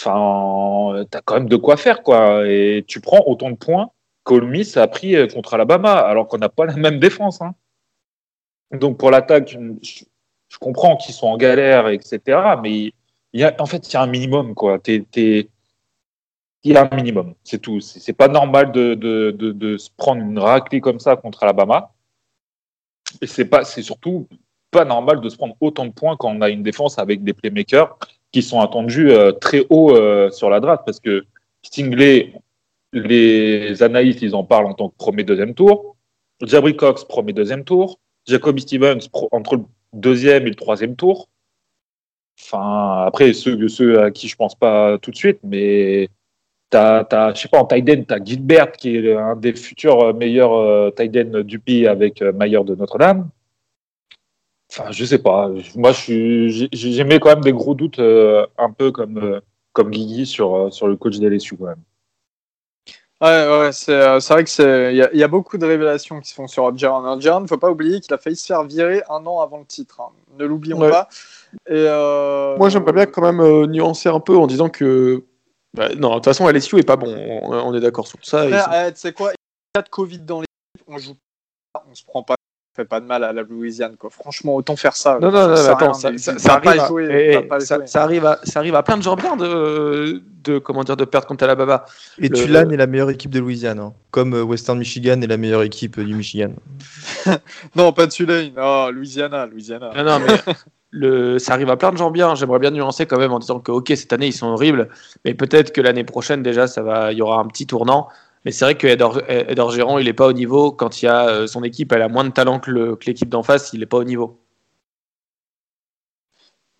Enfin, 0.00 1.04
tu 1.10 1.18
as 1.18 1.20
quand 1.20 1.34
même 1.34 1.48
de 1.48 1.56
quoi 1.56 1.76
faire, 1.76 2.02
quoi. 2.02 2.48
Et 2.48 2.84
tu 2.88 3.00
prends 3.00 3.22
autant 3.26 3.50
de 3.50 3.56
points 3.56 3.90
Miss 4.30 4.76
a 4.76 4.86
pris 4.86 5.16
euh, 5.16 5.26
contre 5.26 5.54
Alabama, 5.54 5.92
alors 5.92 6.28
qu'on 6.28 6.38
n'a 6.38 6.48
pas 6.48 6.66
la 6.66 6.76
même 6.76 6.98
défense. 6.98 7.40
Hein. 7.42 7.54
Donc, 8.72 8.98
pour 8.98 9.10
l'attaque, 9.10 9.56
je, 9.82 10.58
comprends 10.58 10.96
qu'ils 10.96 11.14
sont 11.14 11.26
en 11.26 11.36
galère, 11.36 11.88
etc. 11.88 12.20
Mais 12.62 12.92
en 13.58 13.66
fait, 13.66 13.88
il 13.88 13.94
y 13.94 13.96
a 13.96 14.02
un 14.02 14.06
minimum, 14.06 14.54
il 16.64 16.72
y 16.72 16.76
a 16.76 16.88
un 16.90 16.94
minimum, 16.94 17.34
c'est 17.44 17.60
tout. 17.60 17.80
C'est 17.80 18.12
pas 18.12 18.28
normal 18.28 18.72
de, 18.72 19.76
se 19.78 19.90
prendre 19.96 20.22
une 20.22 20.38
raclée 20.38 20.80
comme 20.80 21.00
ça 21.00 21.16
contre 21.16 21.42
Alabama. 21.42 21.92
Et 23.20 23.26
c'est 23.26 23.44
pas, 23.44 23.64
c'est 23.64 23.82
surtout 23.82 24.28
pas 24.70 24.84
normal 24.84 25.20
de 25.20 25.28
se 25.28 25.36
prendre 25.36 25.54
autant 25.60 25.84
de 25.84 25.92
points 25.92 26.16
quand 26.16 26.30
on 26.30 26.40
a 26.40 26.48
une 26.48 26.62
défense 26.62 26.98
avec 26.98 27.22
des 27.22 27.34
playmakers 27.34 27.98
qui 28.32 28.42
sont 28.42 28.60
attendus 28.60 29.10
euh, 29.10 29.32
très 29.32 29.66
haut 29.68 29.94
euh, 29.94 30.30
sur 30.30 30.48
la 30.48 30.60
draft 30.60 30.84
parce 30.86 30.98
que 30.98 31.24
Stingley, 31.62 32.32
les 32.92 33.82
analystes, 33.82 34.22
ils 34.22 34.34
en 34.34 34.44
parlent 34.44 34.66
en 34.66 34.74
tant 34.74 34.88
que 34.88 34.96
premier 34.96 35.24
deuxième 35.24 35.54
tour. 35.54 35.96
Jabri 36.42 36.76
Cox, 36.76 37.04
premier 37.04 37.32
deuxième 37.32 37.64
tour. 37.64 37.98
Jacoby 38.26 38.62
Stevens, 38.62 39.08
entre 39.32 39.56
le 39.56 39.64
deuxième 39.92 40.46
et 40.46 40.50
le 40.50 40.54
troisième 40.54 40.96
tour. 40.96 41.28
Enfin, 42.40 43.04
après, 43.06 43.32
ceux, 43.32 44.00
à 44.00 44.10
qui 44.10 44.28
je 44.28 44.36
pense 44.36 44.54
pas 44.54 44.98
tout 44.98 45.10
de 45.10 45.16
suite, 45.16 45.38
mais 45.44 46.08
t'as, 46.70 47.06
as, 47.10 47.34
je 47.34 47.42
sais 47.42 47.48
pas, 47.48 47.58
en 47.58 47.66
Tiden, 47.66 48.04
t'as 48.04 48.22
Gilbert 48.22 48.72
qui 48.72 48.96
est 48.96 49.14
un 49.14 49.36
des 49.36 49.54
futurs 49.54 50.14
meilleurs 50.14 50.54
euh, 50.54 50.90
Tiden 50.90 51.42
du 51.42 51.58
pays 51.58 51.86
avec 51.86 52.22
euh, 52.22 52.32
Mayer 52.32 52.64
de 52.64 52.74
Notre-Dame. 52.74 53.28
Enfin, 54.70 54.90
je 54.90 55.04
sais 55.04 55.18
pas. 55.18 55.50
Moi, 55.76 55.92
j'ai 55.92 57.04
mis 57.04 57.20
quand 57.20 57.28
même 57.28 57.42
des 57.42 57.52
gros 57.52 57.74
doutes, 57.74 57.98
euh, 57.98 58.46
un 58.56 58.70
peu 58.70 58.90
comme, 58.90 59.18
euh, 59.18 59.40
comme 59.72 59.90
Guigui 59.90 60.24
sur, 60.24 60.72
sur 60.72 60.88
le 60.88 60.96
coach 60.96 61.18
d'LSU 61.18 61.56
quand 61.56 61.66
même. 61.66 61.82
Ouais, 63.22 63.46
ouais 63.46 63.70
c'est 63.70 63.94
vrai 63.94 64.42
qu'il 64.42 65.14
y, 65.14 65.18
y, 65.18 65.22
a 65.22 65.28
beaucoup 65.28 65.56
de 65.56 65.64
révélations 65.64 66.20
qui 66.20 66.30
se 66.30 66.34
font 66.34 66.48
sur 66.48 66.76
Jaron. 66.76 67.20
il 67.20 67.42
ne 67.42 67.46
faut 67.46 67.56
pas 67.56 67.70
oublier 67.70 68.00
qu'il 68.00 68.12
a 68.12 68.18
failli 68.18 68.34
se 68.34 68.46
faire 68.46 68.64
virer 68.64 69.04
un 69.08 69.24
an 69.26 69.40
avant 69.40 69.60
le 69.60 69.64
titre. 69.64 70.00
Hein. 70.00 70.10
Ne 70.38 70.44
l'oublions 70.44 70.80
pas. 70.80 71.08
Et 71.68 71.86
euh... 71.86 72.56
Moi, 72.56 72.68
j'aimerais 72.68 72.92
bien 72.92 73.06
quand 73.06 73.22
même 73.22 73.40
euh, 73.40 73.66
nuancer 73.68 74.08
un 74.08 74.18
peu 74.18 74.36
en 74.36 74.48
disant 74.48 74.68
que. 74.68 75.22
Bah, 75.72 75.90
non, 75.94 76.10
de 76.10 76.14
toute 76.16 76.24
façon, 76.24 76.48
LSU 76.48 76.80
est 76.80 76.82
pas 76.82 76.96
bon. 76.96 77.14
On, 77.44 77.72
est 77.74 77.80
d'accord 77.80 78.08
sur 78.08 78.18
ça. 78.22 78.90
tu 78.90 79.00
sais 79.00 79.12
quoi? 79.12 79.30
Il 79.30 79.78
y 79.78 79.78
a 79.78 79.82
de 79.82 79.88
Covid 79.88 80.18
dans 80.18 80.40
l'équipe, 80.40 80.88
on 80.88 80.98
joue 80.98 81.14
pas, 81.72 81.84
on 81.88 81.94
se 81.94 82.04
prend 82.04 82.24
pas 82.24 82.34
fait 82.74 82.84
pas 82.84 83.00
de 83.00 83.06
mal 83.06 83.22
à 83.24 83.32
la 83.32 83.42
Louisiane 83.42 83.96
quoi. 83.96 84.10
Franchement, 84.10 84.54
autant 84.56 84.76
faire 84.76 84.96
ça. 84.96 85.18
Non 85.20 85.30
non 85.30 85.48
non, 85.48 85.54
attends, 85.54 85.92
ça, 85.94 86.08
arrive 86.08 86.80
à, 86.80 87.60
ça, 87.60 88.02
arrive 88.02 88.26
à, 88.26 88.40
ça 88.44 88.58
arrive 88.60 88.74
à 88.74 88.82
plein 88.82 88.96
de 88.96 89.02
gens 89.02 89.16
bien 89.16 89.36
de, 89.36 90.22
de 90.44 90.58
comment 90.58 90.82
dire 90.84 90.96
de 90.96 91.04
perdre 91.04 91.26
contre 91.26 91.44
Alabama. 91.44 91.84
Et 92.18 92.30
Tulane 92.30 92.72
est 92.72 92.76
la 92.76 92.86
meilleure 92.86 93.10
équipe 93.10 93.30
de 93.30 93.40
Louisiane, 93.40 93.78
hein. 93.78 93.92
comme 94.10 94.34
euh, 94.34 94.42
Western 94.42 94.78
Michigan 94.78 95.20
est 95.20 95.26
la 95.26 95.36
meilleure 95.36 95.62
équipe 95.62 96.00
du 96.00 96.14
Michigan. 96.14 96.52
non, 97.76 97.92
pas 97.92 98.06
Tulane, 98.06 98.52
Louisiana, 98.90 99.46
Louisiana. 99.46 99.90
Non 99.96 100.04
non 100.04 100.18
mais 100.26 100.54
le, 100.92 101.38
ça 101.38 101.54
arrive 101.54 101.70
à 101.70 101.76
plein 101.76 101.90
de 101.90 101.96
gens 101.96 102.10
bien. 102.10 102.34
J'aimerais 102.34 102.58
bien 102.58 102.70
nuancer 102.70 103.06
quand 103.06 103.18
même 103.18 103.32
en 103.32 103.38
disant 103.38 103.58
que, 103.58 103.72
ok, 103.72 103.92
cette 103.96 104.12
année, 104.12 104.28
ils 104.28 104.32
sont 104.32 104.46
horribles, 104.46 104.88
mais 105.24 105.34
peut-être 105.34 105.72
que 105.72 105.80
l'année 105.80 106.04
prochaine, 106.04 106.42
déjà, 106.42 106.66
ça 106.66 106.82
va, 106.82 107.12
il 107.12 107.18
y 107.18 107.22
aura 107.22 107.40
un 107.40 107.46
petit 107.46 107.66
tournant. 107.66 108.08
Mais 108.44 108.50
c'est 108.50 108.64
vrai 108.64 108.76
que 108.76 108.86
Ed 108.86 109.58
Orgeron, 109.58 109.98
il 109.98 110.06
n'est 110.06 110.12
pas 110.12 110.26
au 110.26 110.32
niveau. 110.32 110.72
Quand 110.72 111.00
il 111.00 111.06
y 111.06 111.08
a 111.08 111.28
euh, 111.28 111.46
son 111.46 111.62
équipe, 111.62 111.92
elle 111.92 112.02
a 112.02 112.08
moins 112.08 112.24
de 112.24 112.30
talent 112.30 112.58
que 112.58 112.98
l'équipe 113.06 113.28
d'en 113.28 113.42
face, 113.42 113.72
il 113.72 113.80
n'est 113.80 113.86
pas 113.86 113.98
au 113.98 114.04
niveau. 114.04 114.38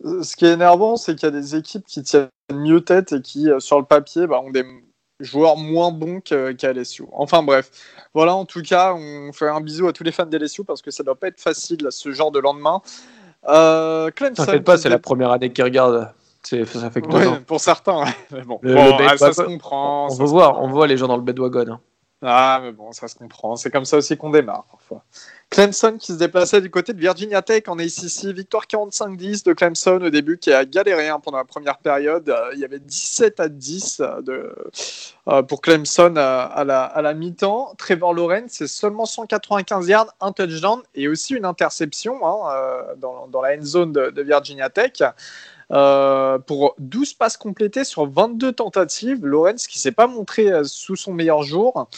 Euh, 0.05 0.23
ce 0.23 0.37
qui 0.37 0.47
est 0.47 0.53
énervant, 0.53 0.97
c'est 0.97 1.15
qu'il 1.15 1.25
y 1.25 1.29
a 1.29 1.31
des 1.31 1.57
équipes 1.57 1.87
qui 1.87 2.03
tiennent 2.03 2.29
mieux 2.53 2.81
tête 2.81 3.13
et 3.13 3.23
qui, 3.23 3.51
euh, 3.51 3.61
sur 3.61 3.79
le 3.79 3.85
papier, 3.85 4.27
bah, 4.27 4.41
ont 4.41 4.51
des 4.51 4.65
joueurs 5.21 5.57
moins 5.57 5.93
bons 5.93 6.21
qu'à 6.21 6.73
LSU. 6.73 7.05
Enfin 7.13 7.43
bref, 7.43 7.71
voilà, 8.13 8.35
en 8.35 8.45
tout 8.45 8.63
cas, 8.63 8.95
on 8.95 9.33
fait 9.33 9.49
un 9.49 9.61
bisou 9.61 9.87
à 9.87 9.93
tous 9.93 10.03
les 10.03 10.13
fans 10.13 10.27
d'LSU 10.27 10.65
parce 10.65 10.83
que 10.83 10.91
ça 10.91 11.03
ne 11.03 11.07
doit 11.07 11.15
pas 11.15 11.29
être 11.29 11.41
facile 11.41 11.87
ce 11.91 12.11
genre 12.11 12.33
de 12.33 12.41
lendemain. 12.41 12.83
Euh, 13.49 14.11
T'inquiète 14.11 14.65
pas, 14.65 14.79
c'est 14.79 14.89
la 14.89 14.99
première 14.99 15.31
année 15.31 15.53
qu'ils 15.53 15.65
regardent. 15.65 16.13
Ça 16.43 16.91
fait 16.91 17.03
que 17.03 17.39
pour 17.41 17.61
certains, 17.61 18.05
bon. 18.47 18.61
Ah, 18.65 19.17
ça 19.17 19.33
se 19.33 19.43
comprend. 19.43 20.09
On, 20.11 20.15
veut 20.15 20.27
voir, 20.27 20.61
on 20.61 20.69
voit 20.69 20.87
les 20.87 20.97
gens 20.97 21.07
dans 21.07 21.17
le 21.17 21.23
bedwagon. 21.23 21.73
Hein. 21.73 21.81
Ah, 22.25 22.61
mais 22.63 22.71
bon, 22.71 22.93
ça 22.93 23.09
se 23.09 23.17
comprend. 23.17 23.57
C'est 23.57 23.71
comme 23.71 23.85
ça 23.85 23.97
aussi 23.97 24.17
qu'on 24.17 24.31
démarre 24.31 24.65
parfois. 24.71 25.03
Clemson 25.51 25.97
qui 25.99 26.13
se 26.13 26.19
déplaçait 26.19 26.61
du 26.61 26.71
côté 26.71 26.93
de 26.93 27.01
Virginia 27.01 27.43
Tech 27.43 27.65
en 27.67 27.79
ACC. 27.79 28.27
Victoire 28.27 28.65
45-10 28.67 29.45
de 29.45 29.53
Clemson 29.53 30.01
au 30.01 30.09
début 30.09 30.39
qui 30.39 30.53
a 30.53 30.65
galéré 30.65 31.09
hein, 31.09 31.19
pendant 31.19 31.39
la 31.39 31.45
première 31.45 31.79
période. 31.79 32.29
Euh, 32.29 32.51
il 32.55 32.61
y 32.61 32.65
avait 32.65 32.79
17 32.79 33.41
à 33.41 33.49
10 33.49 34.01
euh, 34.01 34.23
de, 34.23 34.55
euh, 35.27 35.43
pour 35.43 35.61
Clemson 35.61 36.15
à 36.17 36.63
la, 36.65 36.85
à 36.85 37.03
la 37.03 37.13
mi-temps. 37.13 37.75
Trevor 37.77 38.15
Lawrence, 38.15 38.51
c'est 38.51 38.69
seulement 38.69 39.05
195 39.05 39.89
yards, 39.89 40.15
un 40.21 40.31
touchdown 40.31 40.81
et 40.95 41.09
aussi 41.09 41.35
une 41.35 41.45
interception 41.45 42.25
hein, 42.25 42.95
dans, 42.99 43.27
dans, 43.27 43.43
la 43.43 43.57
end 43.57 43.63
zone 43.63 43.93
de, 43.93 44.11
de 44.11 44.23
Virginia 44.23 44.71
Tech. 44.71 45.03
Euh, 45.73 46.39
pour 46.39 46.75
12 46.79 47.15
passes 47.15 47.37
complétées 47.37 47.85
sur 47.85 48.07
22 48.07 48.53
tentatives. 48.53 49.25
Lorenz 49.25 49.67
qui 49.67 49.79
s'est 49.79 49.93
pas 49.93 50.07
montré 50.07 50.51
euh, 50.51 50.65
sous 50.65 50.97
son 50.97 51.15
meilleur 51.15 51.43
jour. 51.43 51.89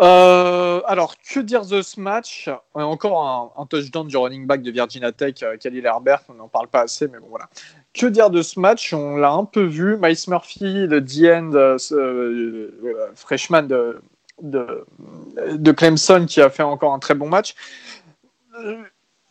Euh, 0.00 0.80
alors, 0.86 1.16
que 1.18 1.40
dire 1.40 1.66
de 1.66 1.82
ce 1.82 2.00
match? 2.00 2.48
Encore 2.74 3.54
un, 3.56 3.66
touchdown 3.66 4.06
du 4.06 4.16
running 4.16 4.46
back 4.46 4.62
de 4.62 4.70
Virginia 4.70 5.12
Tech, 5.12 5.34
Khalil 5.60 5.84
Herbert, 5.84 6.20
on 6.28 6.34
n'en 6.34 6.48
parle 6.48 6.68
pas 6.68 6.82
assez, 6.82 7.08
mais 7.08 7.18
bon 7.18 7.28
voilà. 7.30 7.48
Que 7.94 8.06
dire 8.06 8.30
de 8.30 8.42
ce 8.42 8.60
match? 8.60 8.92
On 8.92 9.16
l'a 9.16 9.32
un 9.32 9.44
peu 9.44 9.64
vu. 9.64 9.96
Miles 9.96 10.16
Murphy, 10.28 10.86
le 10.86 11.00
D-end, 11.00 11.76
freshman 13.14 13.68
de, 14.42 15.72
Clemson, 15.72 16.26
qui 16.26 16.42
a 16.42 16.50
fait 16.50 16.62
encore 16.62 16.92
un 16.92 16.98
très 16.98 17.14
bon 17.14 17.28
match 17.28 17.54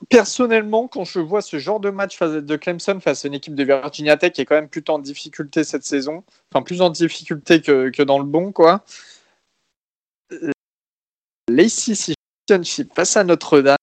personnellement, 0.09 0.87
quand 0.87 1.03
je 1.03 1.19
vois 1.19 1.41
ce 1.41 1.57
genre 1.57 1.79
de 1.79 1.89
match 1.89 2.19
de 2.19 2.55
Clemson 2.55 2.99
face 2.99 3.25
à 3.25 3.27
une 3.27 3.33
équipe 3.33 3.55
de 3.55 3.63
Virginia 3.63 4.17
Tech 4.17 4.33
qui 4.33 4.41
est 4.41 4.45
quand 4.45 4.55
même 4.55 4.69
plutôt 4.69 4.93
en 4.93 4.99
difficulté 4.99 5.63
cette 5.63 5.85
saison, 5.85 6.23
enfin 6.51 6.63
plus 6.63 6.81
en 6.81 6.89
difficulté 6.89 7.61
que, 7.61 8.03
dans 8.03 8.19
le 8.19 8.25
bon, 8.25 8.51
quoi. 8.51 8.83
L'ACC 11.49 12.13
Championship 12.49 12.93
face 12.93 13.17
à 13.17 13.23
Notre-Dame, 13.23 13.77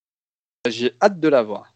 j'ai 0.68 0.94
hâte 1.00 1.18
de 1.18 1.28
la 1.28 1.42
voir. 1.42 1.71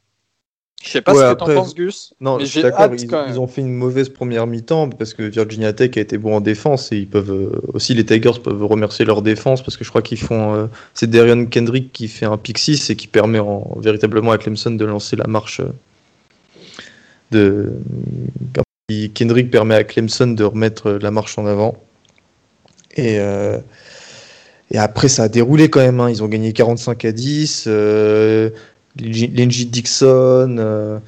Je 0.87 0.93
sais 0.93 1.03
pas 1.03 1.14
ce 1.14 1.32
que 1.32 1.34
t'en 1.34 1.47
penses, 1.47 1.74
Gus. 1.74 2.14
Non, 2.20 2.39
mais 2.39 2.47
j'ai 2.47 2.62
d'accord. 2.62 2.89
Ils, 2.95 3.11
ils, 3.30 3.41
ont 3.41 3.49
fait 3.49 3.61
une 3.61 3.74
mauvaise 3.74 4.09
première 4.09 4.47
mi-temps 4.47 4.89
parce 4.91 5.14
que 5.14 5.24
Virginia 5.24 5.72
Tech 5.72 5.91
a 5.97 6.01
été 6.01 6.16
bon 6.16 6.37
en 6.37 6.41
défense 6.41 6.93
et 6.93 6.99
ils 6.99 7.09
peuvent 7.09 7.32
euh, 7.32 7.51
aussi 7.74 7.93
les 7.93 8.07
Tigers 8.07 8.39
peuvent 8.43 8.64
remercier 8.64 9.05
leur 9.05 9.20
défense 9.20 9.62
parce 9.62 9.76
que 9.76 9.82
je 9.82 9.89
crois 9.89 10.03
qu'ils 10.03 10.20
font. 10.20 10.55
Euh, 10.55 10.66
c'est 10.95 11.11
Darian 11.11 11.45
Kendrick 11.47 11.93
qui 11.93 12.07
fait 12.07 12.26
un 12.26 12.37
pick 12.37 12.59
6 12.59 12.91
et 12.91 12.95
qui 12.95 13.09
permet 13.09 13.41
en, 13.41 13.76
véritablement 13.80 14.30
à 14.30 14.39
Clemson 14.39 14.70
de 14.70 14.84
lancer 14.84 15.16
la 15.16 15.26
marche. 15.26 15.61
Euh, 17.34 17.72
de 18.89 19.09
Kendrick 19.12 19.51
permet 19.51 19.74
à 19.74 19.82
Clemson 19.82 20.28
de 20.28 20.45
remettre 20.45 20.93
la 20.93 21.11
marche 21.11 21.37
en 21.37 21.47
avant 21.47 21.82
et 22.97 23.18
et 24.72 24.78
après, 24.78 25.07
ça 25.07 25.24
a 25.24 25.28
déroulé 25.28 25.70
quand 25.70 25.78
même. 25.78 26.01
Hein. 26.01 26.11
Ils 26.11 26.24
ont 26.24 26.26
gagné 26.26 26.53
45 26.53 27.05
à 27.05 27.12
10. 27.12 27.68
Lenji 29.01 29.66
Dixon, 29.66 30.57
euh, 30.59 30.99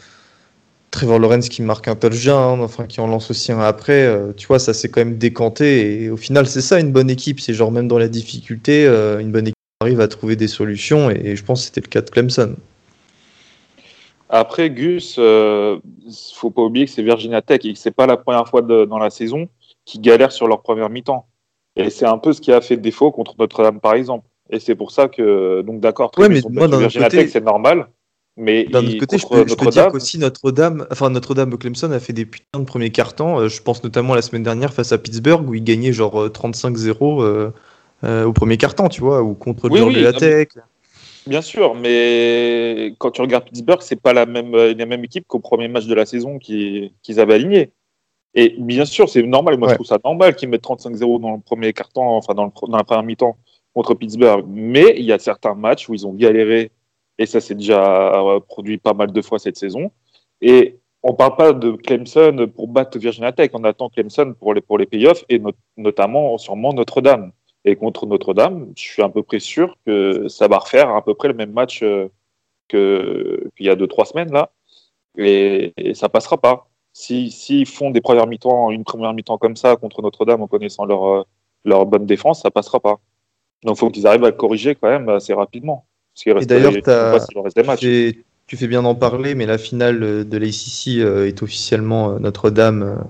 Trevor 0.90 1.18
Lawrence 1.18 1.48
qui 1.48 1.62
marque 1.62 1.88
un 1.88 1.96
touchdown, 1.96 2.60
enfin 2.60 2.86
qui 2.86 3.00
en 3.00 3.06
lance 3.06 3.30
aussi 3.30 3.52
un 3.52 3.60
après. 3.60 4.06
Euh, 4.06 4.32
tu 4.36 4.46
vois, 4.46 4.58
ça 4.58 4.74
s'est 4.74 4.88
quand 4.88 5.00
même 5.00 5.18
décanté. 5.18 6.02
Et 6.02 6.10
au 6.10 6.16
final, 6.16 6.46
c'est 6.46 6.60
ça 6.60 6.80
une 6.80 6.92
bonne 6.92 7.10
équipe. 7.10 7.40
C'est 7.40 7.54
genre 7.54 7.72
même 7.72 7.88
dans 7.88 7.98
la 7.98 8.08
difficulté, 8.08 8.86
euh, 8.86 9.18
une 9.18 9.32
bonne 9.32 9.46
équipe 9.46 9.54
arrive 9.80 10.00
à 10.00 10.08
trouver 10.08 10.36
des 10.36 10.48
solutions. 10.48 11.10
Et, 11.10 11.36
je 11.36 11.44
pense 11.44 11.60
que 11.60 11.66
c'était 11.66 11.80
le 11.80 11.88
cas 11.88 12.00
de 12.02 12.10
Clemson. 12.10 12.56
Après, 14.30 14.68
Gus, 14.68 15.16
ne 15.18 15.78
faut 16.34 16.50
pas 16.50 16.62
oublier 16.62 16.84
que 16.84 16.90
c'est 16.90 17.02
Virginia 17.02 17.40
Tech 17.40 17.60
et 17.64 17.72
que 17.72 17.78
c'est 17.78 17.90
pas 17.90 18.06
la 18.06 18.18
première 18.18 18.46
fois 18.46 18.60
dans 18.60 18.98
la 18.98 19.08
saison 19.08 19.48
qu'ils 19.86 20.02
galèrent 20.02 20.32
sur 20.32 20.46
leur 20.46 20.60
première 20.60 20.90
mi-temps. 20.90 21.26
Et 21.76 21.90
c'est 21.90 22.04
un 22.04 22.18
peu 22.18 22.32
ce 22.32 22.40
qui 22.40 22.52
a 22.52 22.60
fait 22.60 22.76
défaut 22.76 23.10
contre 23.10 23.36
Notre-Dame, 23.38 23.80
par 23.80 23.94
exemple. 23.94 24.26
Et 24.50 24.60
c'est 24.60 24.74
pour 24.74 24.90
ça 24.90 25.08
que, 25.08 25.62
donc 25.62 25.80
d'accord, 25.80 26.10
ouais, 26.16 26.28
mais 26.28 26.40
moi, 26.50 26.68
d'un 26.68 26.88
côté, 26.88 27.28
c'est 27.28 27.44
normal. 27.44 27.88
Mais 28.38 28.64
d'un 28.66 28.86
autre 28.86 28.98
côté, 28.98 29.18
je 29.18 29.26
peux, 29.26 29.44
je 29.48 29.54
peux 29.56 29.66
dire 29.66 29.88
qu'aussi 29.88 30.16
Notre-Dame, 30.16 30.86
enfin 30.92 31.10
Notre-Dame 31.10 31.58
Clemson 31.58 31.90
a 31.90 31.98
fait 31.98 32.12
des 32.12 32.24
putains 32.24 32.60
de 32.60 32.64
premiers 32.64 32.90
cartons. 32.90 33.40
Euh, 33.40 33.48
je 33.48 33.60
pense 33.60 33.82
notamment 33.82 34.14
la 34.14 34.22
semaine 34.22 34.44
dernière 34.44 34.72
face 34.72 34.92
à 34.92 34.98
Pittsburgh 34.98 35.46
où 35.48 35.54
ils 35.54 35.64
gagnaient 35.64 35.92
genre 35.92 36.28
35-0 36.28 37.20
euh, 37.20 37.50
euh, 38.04 38.24
au 38.24 38.32
premier 38.32 38.56
carton, 38.56 38.88
tu 38.88 39.00
vois, 39.00 39.22
ou 39.24 39.34
contre 39.34 39.68
oui, 39.68 39.80
oui, 39.80 40.00
la 40.00 40.12
Tech. 40.12 40.50
Bien 41.26 41.42
sûr, 41.42 41.74
mais 41.74 42.94
quand 42.98 43.10
tu 43.10 43.22
regardes 43.22 43.44
Pittsburgh, 43.44 43.80
c'est 43.82 44.00
pas 44.00 44.12
la 44.12 44.24
même, 44.24 44.54
la 44.54 44.86
même 44.86 45.04
équipe 45.04 45.26
qu'au 45.26 45.40
premier 45.40 45.66
match 45.66 45.86
de 45.86 45.94
la 45.94 46.06
saison 46.06 46.38
qu'ils 46.38 46.92
avaient 47.18 47.34
aligné. 47.34 47.72
Et 48.34 48.54
bien 48.56 48.84
sûr, 48.84 49.08
c'est 49.08 49.24
normal. 49.24 49.58
Moi, 49.58 49.70
je 49.70 49.74
trouve 49.74 49.86
ça 49.86 49.98
normal 50.04 50.36
qu'ils 50.36 50.48
mettent 50.48 50.62
35-0 50.62 51.20
dans 51.20 51.32
le 51.32 51.40
premier 51.40 51.72
carton, 51.72 52.02
enfin 52.02 52.34
dans, 52.34 52.44
le, 52.44 52.50
dans 52.68 52.76
la 52.76 52.84
première 52.84 53.02
mi-temps 53.02 53.36
contre 53.78 53.94
Pittsburgh. 53.94 54.44
Mais 54.48 54.94
il 54.96 55.04
y 55.04 55.12
a 55.12 55.20
certains 55.20 55.54
matchs 55.54 55.88
où 55.88 55.94
ils 55.94 56.04
ont 56.04 56.12
galéré, 56.12 56.72
et 57.16 57.26
ça 57.26 57.40
s'est 57.40 57.54
déjà 57.54 57.80
euh, 58.12 58.40
produit 58.40 58.78
pas 58.78 58.92
mal 58.92 59.12
de 59.12 59.22
fois 59.22 59.38
cette 59.38 59.56
saison. 59.56 59.92
Et 60.40 60.78
on 61.04 61.12
ne 61.12 61.16
parle 61.16 61.36
pas 61.36 61.52
de 61.52 61.70
Clemson 61.72 62.50
pour 62.56 62.66
battre 62.66 62.98
Virginia 62.98 63.30
Tech, 63.30 63.50
on 63.52 63.62
attend 63.62 63.88
Clemson 63.88 64.34
pour 64.40 64.52
les, 64.52 64.60
pour 64.60 64.78
les 64.78 64.86
payoffs, 64.86 65.24
et 65.28 65.40
notamment 65.76 66.38
sûrement 66.38 66.72
Notre-Dame. 66.72 67.30
Et 67.64 67.76
contre 67.76 68.06
Notre-Dame, 68.06 68.72
je 68.76 68.82
suis 68.82 69.02
à 69.02 69.08
peu 69.08 69.22
près 69.22 69.38
sûr 69.38 69.76
que 69.86 70.26
ça 70.26 70.48
va 70.48 70.58
refaire 70.58 70.88
à 70.90 71.04
peu 71.04 71.14
près 71.14 71.28
le 71.28 71.34
même 71.34 71.52
match 71.52 71.84
euh, 71.84 72.08
qu'il 72.68 73.66
y 73.66 73.70
a 73.70 73.76
deux, 73.76 73.86
trois 73.86 74.06
semaines 74.06 74.32
là. 74.32 74.50
Et, 75.16 75.72
ça 75.94 76.08
passera 76.08 76.36
pas. 76.38 76.68
S'ils 76.92 77.30
si, 77.30 77.64
font 77.64 77.90
des 77.90 78.00
premières 78.00 78.26
mi-temps, 78.26 78.70
une 78.72 78.84
première 78.84 79.14
mi-temps 79.14 79.38
comme 79.38 79.56
ça 79.56 79.76
contre 79.76 80.02
Notre-Dame 80.02 80.42
en 80.42 80.48
connaissant 80.48 80.84
leur, 80.84 81.04
euh, 81.06 81.22
leur 81.64 81.86
bonne 81.86 82.06
défense, 82.06 82.42
ça 82.42 82.50
passera 82.50 82.80
pas. 82.80 82.98
Donc 83.64 83.76
il 83.76 83.78
faut 83.78 83.90
qu'ils 83.90 84.06
arrivent 84.06 84.24
à 84.24 84.30
le 84.30 84.36
corriger 84.36 84.74
quand 84.74 84.88
même 84.88 85.08
assez 85.08 85.34
rapidement. 85.34 85.84
et 86.24 86.46
d'ailleurs, 86.46 86.72
tu 88.48 88.56
fais 88.56 88.66
bien 88.66 88.82
d'en 88.82 88.94
parler, 88.94 89.34
mais 89.34 89.46
la 89.46 89.58
finale 89.58 90.26
de 90.26 90.38
l'ACC 90.38 91.00
euh, 91.00 91.26
est 91.26 91.42
officiellement 91.42 92.12
euh, 92.12 92.18
Notre-Dame 92.18 93.04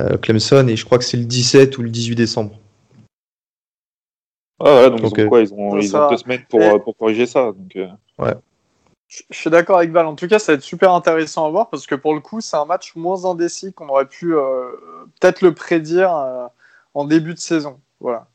euh, 0.00 0.16
Clemson 0.16 0.66
et 0.68 0.76
je 0.76 0.84
crois 0.84 0.98
que 0.98 1.04
c'est 1.04 1.18
le 1.18 1.26
17 1.26 1.76
ou 1.78 1.82
le 1.82 1.90
18 1.90 2.16
décembre. 2.16 2.58
Ah 4.58 4.64
ouais, 4.64 4.90
donc, 4.90 5.00
ils, 5.00 5.24
ont 5.24 5.28
quoi? 5.28 5.40
Ils 5.42 5.52
ont, 5.52 5.78
ils 5.78 5.94
ont 5.94 6.08
deux 6.08 6.16
semaines 6.16 6.44
pour, 6.48 6.82
pour 6.82 6.96
corriger 6.96 7.26
ça. 7.26 7.52
Donc, 7.52 7.76
ouais. 8.18 8.34
Je 9.08 9.38
suis 9.38 9.50
d'accord 9.50 9.76
avec 9.76 9.90
Val. 9.90 10.06
En 10.06 10.14
tout 10.14 10.26
cas, 10.26 10.38
ça 10.38 10.52
va 10.52 10.56
être 10.56 10.64
super 10.64 10.92
intéressant 10.92 11.46
à 11.46 11.50
voir 11.50 11.68
parce 11.68 11.86
que 11.86 11.94
pour 11.94 12.14
le 12.14 12.20
coup, 12.20 12.40
c'est 12.40 12.56
un 12.56 12.64
match 12.64 12.96
moins 12.96 13.26
indécis 13.26 13.74
qu'on 13.74 13.88
aurait 13.88 14.08
pu 14.08 14.34
peut-être 15.20 15.42
le 15.42 15.52
prédire 15.52 16.10
en 16.94 17.04
début 17.04 17.34
de 17.34 17.38
saison. 17.38 17.78
Voilà. 18.00 18.26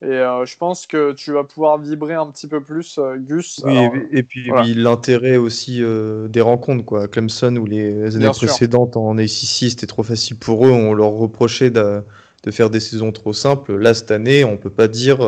Et 0.00 0.06
euh, 0.06 0.46
je 0.46 0.56
pense 0.56 0.86
que 0.86 1.12
tu 1.12 1.32
vas 1.32 1.42
pouvoir 1.42 1.78
vibrer 1.78 2.14
un 2.14 2.30
petit 2.30 2.46
peu 2.46 2.62
plus, 2.62 2.98
euh, 2.98 3.16
Gus. 3.16 3.60
Oui, 3.64 3.76
et, 4.12 4.22
puis, 4.22 4.48
l'intérêt 4.74 5.36
aussi 5.36 5.82
euh, 5.82 6.28
des 6.28 6.40
rencontres, 6.40 6.84
quoi. 6.84 7.08
Clemson, 7.08 7.56
ou 7.56 7.66
les 7.66 8.14
années 8.14 8.28
précédentes 8.28 8.96
en 8.96 9.18
ACC, 9.18 9.70
c'était 9.70 9.88
trop 9.88 10.04
facile 10.04 10.36
pour 10.36 10.64
eux. 10.66 10.70
On 10.70 10.94
leur 10.94 11.10
reprochait 11.10 11.70
de, 11.70 12.04
de, 12.44 12.50
faire 12.52 12.70
des 12.70 12.78
saisons 12.78 13.10
trop 13.10 13.32
simples. 13.32 13.74
Là, 13.74 13.92
cette 13.92 14.12
année, 14.12 14.44
on 14.44 14.56
peut 14.56 14.70
pas 14.70 14.86
dire 14.86 15.18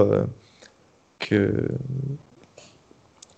que 1.19 1.67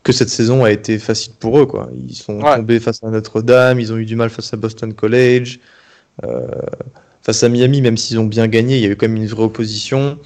que 0.03 0.11
cette 0.11 0.31
saison 0.31 0.65
a 0.65 0.73
été 0.73 0.99
facile 0.99 1.33
pour 1.39 1.59
eux, 1.61 1.65
quoi. 1.65 1.89
Ils 1.95 2.17
sont 2.17 2.41
tombés 2.41 2.81
face 2.81 3.03
à 3.05 3.09
Notre-Dame, 3.09 3.79
ils 3.79 3.93
ont 3.93 3.97
eu 3.97 4.05
du 4.05 4.17
mal 4.17 4.31
face 4.31 4.53
à 4.53 4.57
Boston 4.57 4.93
College, 4.93 5.61
face 7.23 7.43
à 7.45 7.49
Miami, 7.49 7.81
même 7.81 7.97
s'ils 7.97 8.19
ont 8.19 8.25
bien 8.25 8.49
gagné, 8.49 8.77
il 8.77 8.83
y 8.83 8.87
a 8.87 8.91
eu 8.91 8.97
quand 8.97 9.07
même 9.07 9.17
une 9.17 9.29
vraie 9.29 9.45
opposition. 9.45 10.19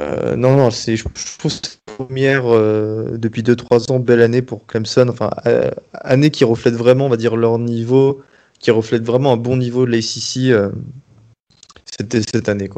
Euh, 0.00 0.36
non, 0.36 0.56
non, 0.56 0.70
c'est, 0.70 0.96
je, 0.96 1.04
trouve 1.38 1.52
la 1.52 1.94
première 1.94 2.46
euh, 2.46 3.16
depuis 3.16 3.42
2-3 3.42 3.92
ans 3.92 3.98
belle 3.98 4.22
année 4.22 4.42
pour 4.42 4.66
Clemson. 4.66 5.06
Enfin, 5.08 5.30
euh, 5.46 5.70
année 5.92 6.30
qui 6.30 6.44
reflète 6.44 6.74
vraiment, 6.74 7.06
on 7.06 7.08
va 7.08 7.16
dire, 7.16 7.36
leur 7.36 7.58
niveau, 7.58 8.22
qui 8.60 8.70
reflète 8.70 9.02
vraiment 9.02 9.32
un 9.32 9.36
bon 9.36 9.56
niveau 9.56 9.86
de 9.86 9.92
l'ACC 9.92 10.52
c'était 11.98 12.22
cette 12.22 12.48
année. 12.48 12.70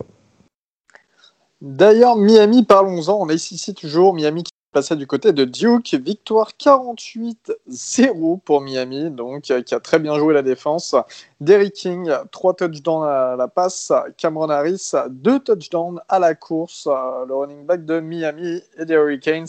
D'ailleurs, 1.61 2.17
Miami, 2.17 2.65
parlons-en. 2.65 3.21
En 3.21 3.29
ACC 3.29 3.75
toujours, 3.75 4.15
Miami 4.15 4.45
qui 4.45 4.53
passait 4.73 4.97
du 4.97 5.07
côté 5.07 5.33
de 5.33 5.45
Duke. 5.45 5.95
Victoire 5.95 6.53
48-0 6.59 8.41
pour 8.41 8.61
Miami, 8.61 9.11
donc 9.11 9.43
qui 9.43 9.75
a 9.75 9.81
très 9.81 9.99
bien 9.99 10.19
joué 10.19 10.35
la 10.35 10.43
défense. 10.43 10.95
Derrick 11.41 11.75
King, 11.75 12.11
3 12.31 12.55
touchdowns 12.55 13.07
à 13.07 13.37
la 13.37 13.49
passe. 13.49 13.93
Cameron 14.17 14.51
Harris, 14.51 14.93
2 15.09 15.41
touchdowns 15.41 16.01
à 16.09 16.19
la 16.19 16.35
course. 16.35 16.87
Le 16.87 17.35
running 17.35 17.65
back 17.65 17.85
de 17.85 18.01
Miami 18.01 18.63
et 18.79 18.85
des 18.85 18.95
Hurricanes. 18.95 19.49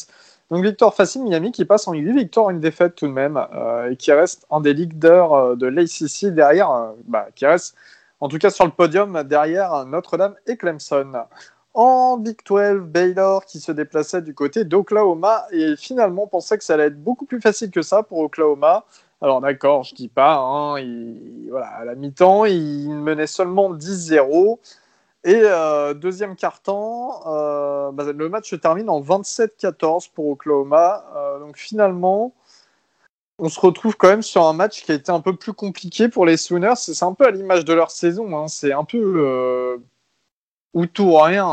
Donc 0.51 0.65
victoire 0.65 0.93
facile, 0.93 1.23
Miami 1.23 1.53
qui 1.53 1.63
passe 1.63 1.87
en 1.87 1.93
8 1.93 2.11
victoires, 2.11 2.49
une 2.49 2.59
défaite 2.59 2.95
tout 2.95 3.07
de 3.07 3.13
même, 3.13 3.39
euh, 3.53 3.89
et 3.89 3.95
qui 3.95 4.11
reste 4.11 4.45
un 4.51 4.59
des 4.59 4.73
leaders 4.73 5.33
euh, 5.33 5.55
de 5.55 5.65
l'ACC 5.65 6.25
derrière, 6.25 6.69
euh, 6.71 6.91
bah, 7.07 7.27
qui 7.33 7.45
reste 7.45 7.73
en 8.19 8.27
tout 8.27 8.37
cas 8.37 8.49
sur 8.49 8.65
le 8.65 8.71
podium 8.71 9.23
derrière 9.23 9.85
Notre-Dame 9.85 10.35
et 10.47 10.57
Clemson 10.57 11.13
en 11.73 12.17
Big 12.17 12.37
12, 12.45 12.81
Baylor 12.81 13.45
qui 13.45 13.59
se 13.59 13.71
déplaçait 13.71 14.21
du 14.21 14.33
côté 14.33 14.65
d'Oklahoma 14.65 15.45
et 15.51 15.75
finalement 15.77 16.27
pensait 16.27 16.57
que 16.57 16.63
ça 16.63 16.73
allait 16.73 16.87
être 16.87 17.01
beaucoup 17.01 17.25
plus 17.25 17.41
facile 17.41 17.71
que 17.71 17.81
ça 17.81 18.03
pour 18.03 18.19
Oklahoma. 18.19 18.85
Alors 19.21 19.39
d'accord, 19.41 19.83
je 19.83 19.95
dis 19.95 20.07
pas, 20.07 20.35
hein, 20.37 20.75
à 20.75 21.85
la 21.85 21.95
mi-temps, 21.95 22.45
il 22.45 22.89
menait 22.95 23.27
seulement 23.27 23.73
10-0. 23.73 24.57
Et 25.23 25.35
euh, 25.35 25.93
deuxième 25.93 26.35
quart-temps, 26.35 27.21
euh, 27.27 27.91
bah, 27.91 28.11
le 28.11 28.29
match 28.29 28.49
se 28.49 28.55
termine 28.55 28.89
en 28.89 29.01
27-14 29.01 30.11
pour 30.11 30.29
Oklahoma. 30.29 31.05
Euh, 31.15 31.39
donc 31.39 31.57
finalement, 31.57 32.33
on 33.37 33.49
se 33.49 33.59
retrouve 33.59 33.95
quand 33.97 34.09
même 34.09 34.23
sur 34.23 34.45
un 34.45 34.53
match 34.53 34.83
qui 34.83 34.91
a 34.91 34.95
été 34.95 35.11
un 35.11 35.21
peu 35.21 35.35
plus 35.35 35.53
compliqué 35.53 36.09
pour 36.09 36.25
les 36.25 36.37
Sooners. 36.37 36.75
C'est 36.75 37.03
un 37.03 37.13
peu 37.13 37.25
à 37.27 37.31
l'image 37.31 37.65
de 37.65 37.73
leur 37.73 37.91
saison. 37.91 38.35
Hein. 38.37 38.47
C'est 38.47 38.73
un 38.73 38.83
peu 38.83 39.79
ou 40.73 40.85
tout 40.85 41.03
ou 41.03 41.17
rien. 41.17 41.47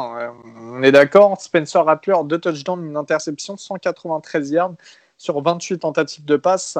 On 0.60 0.82
est 0.82 0.92
d'accord. 0.92 1.40
Spencer 1.40 1.84
Rattler, 1.84 2.14
deux 2.24 2.38
touchdowns, 2.38 2.84
une 2.84 2.96
interception, 2.96 3.56
193 3.56 4.50
yards 4.50 4.74
sur 5.16 5.40
28 5.42 5.78
tentatives 5.78 6.24
de 6.24 6.36
passe. 6.36 6.78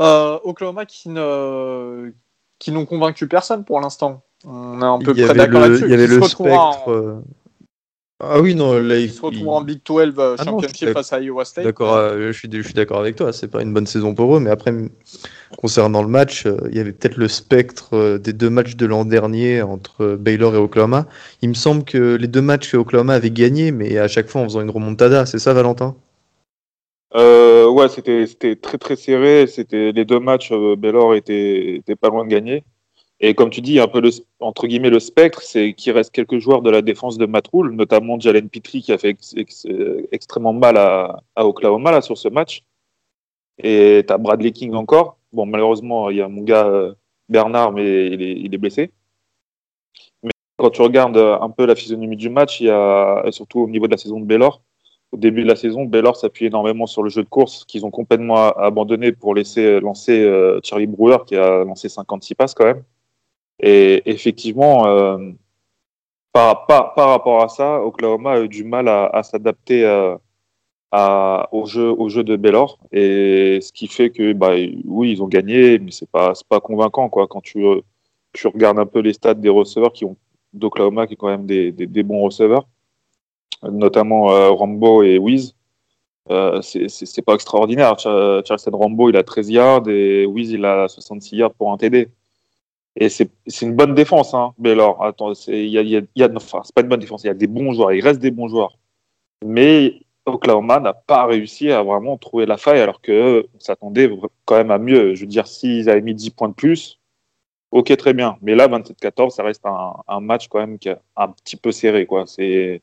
Euh, 0.00 0.38
Oklahoma 0.44 0.84
qui 0.84 1.08
ne 1.08 2.12
qui 2.58 2.72
n'ont 2.72 2.86
convaincu 2.86 3.28
personne 3.28 3.64
pour 3.64 3.80
l'instant. 3.80 4.22
On 4.44 4.80
est 4.80 4.84
un 4.84 4.98
peu 4.98 5.14
près 5.14 5.34
d'accord 5.34 5.60
là-dessus. 5.60 5.84
Il 5.84 5.90
y 5.90 5.94
avait 5.94 6.06
le 6.06 6.22
spectre. 6.22 6.90
Euh, 6.90 7.22
ah 8.18 8.40
oui, 8.40 8.54
non, 8.54 8.72
là, 8.80 8.98
il 8.98 9.10
se 9.10 9.20
retrouve 9.20 9.48
en 9.48 9.60
Big 9.60 9.80
12 9.84 10.14
euh, 10.18 10.36
ah 10.38 10.44
Championship 10.44 10.88
face 10.88 11.12
à 11.12 11.20
Iowa 11.20 11.44
State. 11.44 11.66
D'accord, 11.66 11.96
euh, 11.96 12.28
je 12.28 12.32
suis, 12.32 12.48
je 12.50 12.62
suis 12.62 12.72
d'accord 12.72 12.98
avec 12.98 13.14
toi. 13.16 13.30
C'est 13.30 13.48
pas 13.48 13.60
une 13.60 13.74
bonne 13.74 13.86
saison 13.86 14.14
pour 14.14 14.34
eux, 14.34 14.40
mais 14.40 14.48
après, 14.48 14.72
concernant 15.58 16.02
le 16.02 16.08
match, 16.08 16.46
euh, 16.46 16.56
il 16.70 16.78
y 16.78 16.80
avait 16.80 16.94
peut-être 16.94 17.18
le 17.18 17.28
spectre 17.28 18.16
des 18.16 18.32
deux 18.32 18.48
matchs 18.48 18.76
de 18.76 18.86
l'an 18.86 19.04
dernier 19.04 19.60
entre 19.60 20.16
Baylor 20.16 20.54
et 20.54 20.58
Oklahoma. 20.58 21.06
Il 21.42 21.50
me 21.50 21.54
semble 21.54 21.84
que 21.84 22.14
les 22.14 22.26
deux 22.26 22.40
matchs 22.40 22.72
que 22.72 22.78
Oklahoma 22.78 23.12
avait 23.12 23.30
gagné, 23.30 23.70
mais 23.70 23.98
à 23.98 24.08
chaque 24.08 24.28
fois 24.28 24.40
en 24.40 24.44
faisant 24.44 24.62
une 24.62 24.70
remontada. 24.70 25.26
C'est 25.26 25.38
ça, 25.38 25.52
Valentin? 25.52 25.94
Ouais, 27.14 27.88
c'était 27.90 28.56
très 28.56 28.78
très 28.78 28.96
serré. 28.96 29.46
C'était 29.46 29.92
les 29.92 30.06
deux 30.06 30.20
matchs. 30.20 30.50
Baylor 30.78 31.14
était, 31.14 31.74
était 31.74 31.96
pas 31.96 32.08
loin 32.08 32.24
de 32.24 32.30
gagner. 32.30 32.64
Et 33.20 33.34
comme 33.34 33.50
tu 33.50 33.62
dis, 33.62 33.80
un 33.80 33.88
peu 33.88 34.00
le, 34.00 34.10
entre 34.40 34.66
guillemets 34.66 34.90
le 34.90 35.00
spectre, 35.00 35.42
c'est 35.42 35.72
qu'il 35.72 35.92
reste 35.92 36.12
quelques 36.12 36.38
joueurs 36.38 36.60
de 36.62 36.70
la 36.70 36.82
défense 36.82 37.16
de 37.16 37.24
Matroul, 37.26 37.72
notamment 37.72 38.20
Jalen 38.20 38.48
Petrie 38.50 38.82
qui 38.82 38.92
a 38.92 38.98
fait 38.98 39.16
extrêmement 40.12 40.52
mal 40.52 40.76
à, 40.76 41.22
Oklahoma 41.36 42.02
sur 42.02 42.18
ce 42.18 42.28
match. 42.28 42.62
Et 43.58 44.04
tu 44.06 44.12
as 44.12 44.18
Bradley 44.18 44.52
King 44.52 44.74
encore. 44.74 45.18
Bon, 45.32 45.46
malheureusement, 45.46 46.10
il 46.10 46.18
y 46.18 46.20
a 46.20 46.28
mon 46.28 46.42
gars 46.42 46.94
Bernard, 47.28 47.72
mais 47.72 48.06
il 48.08 48.54
est, 48.54 48.58
blessé. 48.58 48.92
Mais 50.22 50.30
quand 50.58 50.70
tu 50.70 50.82
regardes 50.82 51.16
un 51.16 51.50
peu 51.50 51.64
la 51.64 51.74
physionomie 51.74 52.16
du 52.16 52.28
match, 52.28 52.60
il 52.60 52.66
y 52.66 52.70
a 52.70 53.24
surtout 53.30 53.60
au 53.60 53.68
niveau 53.68 53.86
de 53.86 53.92
la 53.92 53.98
saison 53.98 54.20
de 54.20 54.26
Baylor, 54.26 54.60
au 55.12 55.16
début 55.16 55.42
de 55.42 55.48
la 55.48 55.56
saison, 55.56 55.84
Baylor 55.84 56.16
s'appuie 56.16 56.46
énormément 56.46 56.86
sur 56.86 57.02
le 57.02 57.08
jeu 57.10 57.22
de 57.22 57.28
course 57.28 57.64
qu'ils 57.64 57.86
ont 57.86 57.90
complètement 57.90 58.48
abandonné 58.52 59.12
pour 59.12 59.34
laisser 59.34 59.80
lancer 59.80 60.20
euh, 60.20 60.60
Charlie 60.62 60.86
Brewer 60.86 61.18
qui 61.26 61.36
a 61.36 61.64
lancé 61.64 61.88
56 61.88 62.34
passes 62.34 62.54
quand 62.54 62.64
même. 62.64 62.82
Et 63.60 64.02
effectivement, 64.10 64.86
euh, 64.86 65.18
par, 66.32 66.66
par, 66.66 67.08
rapport 67.08 67.42
à 67.42 67.48
ça, 67.48 67.82
Oklahoma 67.82 68.32
a 68.32 68.40
eu 68.40 68.48
du 68.48 68.64
mal 68.64 68.88
à, 68.88 69.22
s'adapter 69.22 69.84
euh, 69.84 70.16
au, 71.52 71.66
jeu, 71.66 71.90
au 71.90 72.08
jeu 72.08 72.24
de 72.24 72.36
Baylor. 72.36 72.78
Et 72.92 73.60
ce 73.62 73.72
qui 73.72 73.88
fait 73.88 74.10
que, 74.10 74.32
bah, 74.32 74.52
oui, 74.84 75.12
ils 75.12 75.22
ont 75.22 75.28
gagné, 75.28 75.78
mais 75.78 75.90
c'est 75.90 76.10
pas, 76.10 76.32
pas 76.48 76.60
convaincant 76.60 77.08
quoi. 77.08 77.26
Quand 77.26 77.40
tu, 77.40 77.64
tu 78.32 78.46
regardes 78.48 78.78
un 78.78 78.86
peu 78.86 79.00
les 79.00 79.14
stats 79.14 79.34
des 79.34 79.48
receveurs 79.48 79.92
qui 79.92 80.04
ont 80.04 80.16
d'Oklahoma, 80.52 81.06
qui 81.06 81.14
ont 81.14 81.16
quand 81.18 81.28
même 81.28 81.46
des, 81.46 81.72
des, 81.72 81.86
des 81.86 82.02
bons 82.02 82.22
receveurs 82.22 82.66
notamment 83.62 84.30
euh, 84.30 84.50
Rambo 84.50 85.02
et 85.02 85.18
Wiz. 85.18 85.54
Euh, 86.30 86.60
c'est 86.60 87.22
pas 87.22 87.34
extraordinaire. 87.34 87.98
Charleston 87.98 88.76
Rambo, 88.76 89.10
il 89.10 89.16
a 89.16 89.22
13 89.22 89.50
yards 89.50 89.88
et 89.88 90.26
Wiz, 90.26 90.50
il 90.50 90.64
a 90.64 90.88
66 90.88 91.36
yards 91.36 91.54
pour 91.54 91.72
un 91.72 91.76
TD. 91.76 92.08
Et 92.96 93.08
c'est 93.10 93.30
une 93.62 93.74
bonne 93.76 93.94
défense, 93.94 94.32
hein, 94.34 94.54
alors 94.64 95.04
Attends, 95.04 95.34
c'est 95.34 95.66
y 95.66 95.96
a, 95.96 96.28
enfin, 96.34 96.62
pas 96.74 96.82
une 96.82 96.88
bonne 96.88 97.00
défense, 97.00 97.24
il 97.24 97.26
y 97.28 97.30
a 97.30 97.34
des 97.34 97.46
bons 97.46 97.72
joueurs, 97.74 97.92
il 97.92 98.02
reste 98.02 98.20
des 98.20 98.30
bons 98.30 98.48
joueurs. 98.48 98.78
Mais 99.44 100.00
Oklahoma 100.26 100.80
n'a 100.80 100.94
pas 100.94 101.26
réussi 101.26 101.70
à 101.70 101.82
vraiment 101.82 102.16
trouver 102.18 102.46
la 102.46 102.56
faille 102.56 102.80
alors 102.80 103.00
qu'on 103.02 103.42
s'attendait 103.58 104.10
quand 104.44 104.56
même 104.56 104.70
à 104.70 104.78
mieux. 104.78 105.14
Je 105.14 105.20
veux 105.22 105.26
dire, 105.26 105.46
s'ils 105.46 105.90
avaient 105.90 106.00
mis 106.00 106.14
10 106.14 106.30
points 106.30 106.48
de 106.48 106.54
plus, 106.54 106.98
ok, 107.70 107.96
très 107.96 108.14
bien. 108.14 108.38
Mais 108.42 108.54
là, 108.54 108.68
27-14, 108.68 109.30
ça 109.30 109.42
reste 109.42 109.64
un, 109.66 110.20
match 110.20 110.48
quand 110.48 110.58
même 110.58 110.78
qui 110.78 110.88
est 110.88 110.98
un 111.16 111.28
petit 111.28 111.56
peu 111.56 111.72
serré. 111.72 112.06
quoi. 112.06 112.26
C'est 112.26 112.82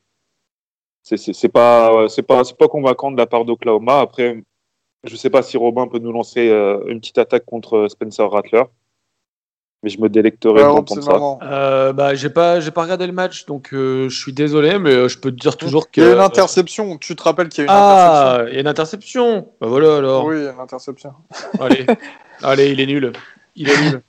c'est 1.03 1.49
pas 1.49 2.07
c'est 2.07 2.24
pas 2.24 2.43
c'est 2.45 2.57
pas 2.57 2.68
convaincant 2.70 3.11
de 3.11 3.18
la 3.18 3.28
part 3.28 3.45
d'Oklahoma. 3.45 3.99
Après, 3.99 4.41
je 5.03 5.16
sais 5.16 5.30
pas 5.30 5.43
si 5.43 5.57
Robin 5.57 5.88
peut 5.88 5.99
nous 5.99 6.14
lancer 6.14 6.49
euh, 6.49 6.86
une 6.88 6.99
petite 6.99 7.18
attaque 7.18 7.45
contre 7.45 7.88
Spencer 7.89 8.30
Rattler. 8.30 8.64
Mais 9.84 9.90
je 9.90 10.00
me 10.00 10.08
délecterai 10.08 10.64
ouais, 10.64 10.82
de 10.82 11.02
ça. 11.02 11.20
Euh, 11.44 11.92
bah, 11.94 12.16
j'ai 12.16 12.30
pas, 12.30 12.62
j'ai 12.62 12.72
pas 12.72 12.84
regardé 12.84 13.06
le 13.06 13.12
match, 13.14 13.46
donc 13.46 13.74
euh, 13.74 14.08
je 14.08 14.18
suis 14.18 14.32
désolé, 14.32 14.80
mais 14.80 15.10
je 15.10 15.20
peux 15.20 15.30
te 15.30 15.36
dire 15.36 15.58
toujours 15.58 15.92
qu'il 15.92 16.04
y 16.04 16.06
a 16.06 16.14
une 16.14 16.20
interception. 16.20 16.98
Tu 16.98 17.16
te 17.16 17.24
rappelles 17.24 17.50
qu'il 17.50 17.66
y 17.66 17.68
a 17.68 17.72
une 17.72 17.78
ah, 17.78 18.38
interception 18.38 18.46
Ah, 18.46 18.50
il 18.50 18.54
y 18.54 18.58
a 18.58 18.62
une 18.62 18.68
interception. 18.68 19.48
Bah 19.60 19.68
voilà 19.68 19.98
alors. 19.98 20.26
Oui, 20.26 20.38
il 20.38 20.44
y 20.44 20.48
a 20.48 20.54
une 20.54 20.60
interception. 20.60 21.14
Allez, 21.60 21.86
allez, 22.42 22.72
il 22.72 22.80
est 22.80 22.86
nul. 22.86 23.12
Il 23.56 23.70
est 23.70 23.82
nul. 23.82 24.02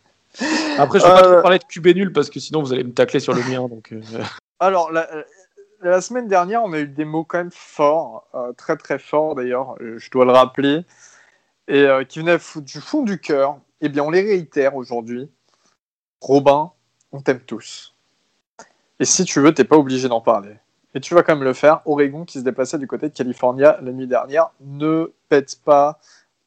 Après, 0.79 1.01
je 1.01 1.05
vais 1.05 1.11
pas 1.11 1.23
trop 1.23 1.43
parler 1.43 1.59
de 1.59 1.65
QB 1.65 1.87
nul 1.97 2.13
parce 2.13 2.31
que 2.31 2.41
sinon 2.41 2.63
vous 2.63 2.73
allez 2.73 2.85
me 2.85 2.93
tacler 2.93 3.21
sur 3.21 3.35
le 3.35 3.43
mien. 3.43 3.69
Donc. 3.69 3.93
Alors, 4.61 4.93
la, 4.93 5.09
la 5.85 6.01
semaine 6.01 6.29
dernière, 6.29 6.63
on 6.65 6.73
a 6.73 6.81
eu 6.81 6.89
des 6.89 7.05
mots 7.05 7.25
quand 7.25 7.39
même 7.39 7.51
forts, 7.53 8.27
euh, 8.35 8.53
très 8.53 8.77
très 8.77 8.99
forts 8.99 9.35
d'ailleurs, 9.35 9.77
euh, 9.81 9.99
je 9.99 10.11
dois 10.11 10.25
le 10.25 10.33
rappeler, 10.33 10.81
et 11.69 11.83
euh, 11.83 12.05
qui 12.05 12.21
venaient 12.21 12.39
du 12.57 12.81
fond 12.81 13.03
du 13.03 13.21
cœur. 13.21 13.59
Eh 13.81 13.89
bien, 13.89 14.03
on 14.03 14.11
les 14.11 14.23
réitère 14.23 14.77
aujourd'hui. 14.77 15.31
Robin, 16.21 16.73
on 17.13 17.21
t'aime 17.21 17.41
tous. 17.41 17.95
Et 19.01 19.05
si 19.05 19.25
tu 19.25 19.41
veux, 19.41 19.53
t'es 19.53 19.65
pas 19.65 19.77
obligé 19.77 20.09
d'en 20.09 20.21
parler. 20.21 20.57
Et 20.95 21.01
tu 21.01 21.15
vas 21.15 21.23
quand 21.23 21.35
même 21.35 21.45
le 21.45 21.53
faire. 21.53 21.81
Oregon 21.87 22.25
qui 22.25 22.39
se 22.39 22.45
déplaçait 22.45 22.79
du 22.79 22.87
côté 22.87 23.09
de 23.09 23.15
California 23.15 23.79
la 23.83 23.93
nuit 23.93 24.07
dernière. 24.07 24.51
Ne 24.61 25.13
pète 25.29 25.61
pas 25.65 25.99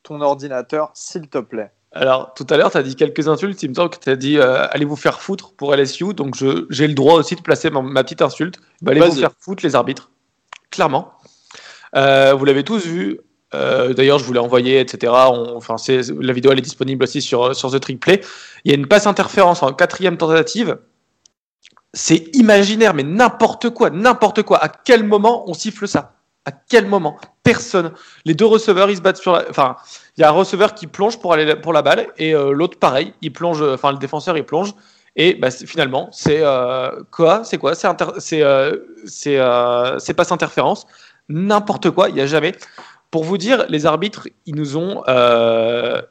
ton 0.03 0.21
ordinateur, 0.21 0.91
s'il 0.93 1.27
te 1.27 1.37
plaît. 1.37 1.71
Alors, 1.91 2.33
tout 2.33 2.45
à 2.49 2.57
l'heure, 2.57 2.71
tu 2.71 2.77
as 2.77 2.83
dit 2.83 2.95
quelques 2.95 3.27
insultes. 3.27 3.61
Il 3.63 3.69
me 3.69 3.73
semble 3.73 3.89
que 3.89 3.99
tu 3.99 4.09
as 4.09 4.15
dit 4.15 4.37
euh, 4.37 4.67
allez 4.71 4.85
vous 4.85 4.95
faire 4.95 5.19
foutre 5.19 5.53
pour 5.53 5.75
LSU. 5.75 6.13
Donc, 6.13 6.35
j'ai 6.69 6.87
le 6.87 6.93
droit 6.93 7.15
aussi 7.15 7.35
de 7.35 7.41
placer 7.41 7.69
ma, 7.69 8.03
petite 8.03 8.21
insulte. 8.21 8.59
Bah, 8.81 8.91
allez 8.91 9.01
vous 9.01 9.15
faire 9.15 9.31
foutre, 9.37 9.65
les 9.65 9.75
arbitres. 9.75 10.11
Clairement. 10.71 11.13
Euh, 11.95 12.33
vous 12.33 12.45
l'avez 12.45 12.63
tous 12.63 12.85
vu. 12.85 13.19
Euh, 13.53 13.93
d'ailleurs, 13.93 14.19
je 14.19 14.25
vous 14.25 14.33
l'ai 14.33 14.39
envoyé, 14.39 14.79
etc. 14.79 15.13
enfin, 15.13 15.75
la 15.87 16.33
vidéo 16.33 16.51
elle 16.51 16.59
est 16.59 16.61
disponible 16.61 17.03
aussi 17.03 17.21
sur, 17.21 17.55
sur 17.55 17.71
The 17.71 17.79
Trick 17.79 17.99
Play. 17.99 18.21
Il 18.65 18.71
y 18.71 18.73
a 18.73 18.77
une 18.77 18.87
passe 18.87 19.07
interférence 19.07 19.63
en 19.63 19.71
quatrième 19.73 20.17
tentative. 20.17 20.77
C'est 21.93 22.35
imaginaire, 22.35 22.93
mais 22.93 23.03
n'importe 23.03 23.69
quoi, 23.69 23.89
n'importe 23.89 24.43
quoi. 24.43 24.63
À 24.63 24.67
quel 24.67 25.03
moment 25.03 25.49
on 25.49 25.53
siffle 25.53 25.87
ça? 25.87 26.13
À 26.45 26.51
quel 26.51 26.87
moment? 26.87 27.17
Personne. 27.43 27.91
Les 28.23 28.33
deux 28.33 28.45
receveurs, 28.45 28.89
ils 28.89 28.97
se 28.97 29.01
battent 29.01 29.17
sur 29.17 29.33
la. 29.33 29.45
Enfin, 29.49 29.75
il 30.17 30.21
y 30.21 30.23
a 30.23 30.29
un 30.29 30.31
receveur 30.31 30.73
qui 30.73 30.87
plonge 30.87 31.19
pour 31.19 31.33
aller 31.33 31.55
pour 31.55 31.73
la 31.73 31.81
balle 31.81 32.07
et 32.17 32.33
euh, 32.33 32.51
l'autre 32.51 32.79
pareil, 32.79 33.13
il 33.21 33.31
plonge, 33.31 33.61
enfin 33.61 33.91
le 33.91 33.97
défenseur 33.97 34.37
il 34.37 34.43
plonge 34.43 34.73
et 35.15 35.35
bah, 35.35 35.51
finalement 35.51 36.09
c'est 36.11 36.39
euh, 36.41 37.03
quoi? 37.11 37.43
C'est 37.43 37.57
quoi? 37.57 37.73
C'est 37.75 38.41
euh, 38.41 38.79
c'est 39.07 40.13
pas 40.13 40.33
interférence, 40.33 40.87
n'importe 41.29 41.91
quoi, 41.91 42.09
il 42.09 42.15
y 42.15 42.21
a 42.21 42.25
jamais. 42.25 42.53
Pour 43.09 43.23
vous 43.23 43.37
dire, 43.37 43.65
les 43.69 43.85
arbitres, 43.85 44.27
ils 44.45 44.55
nous 44.55 44.77
ont. 44.77 45.03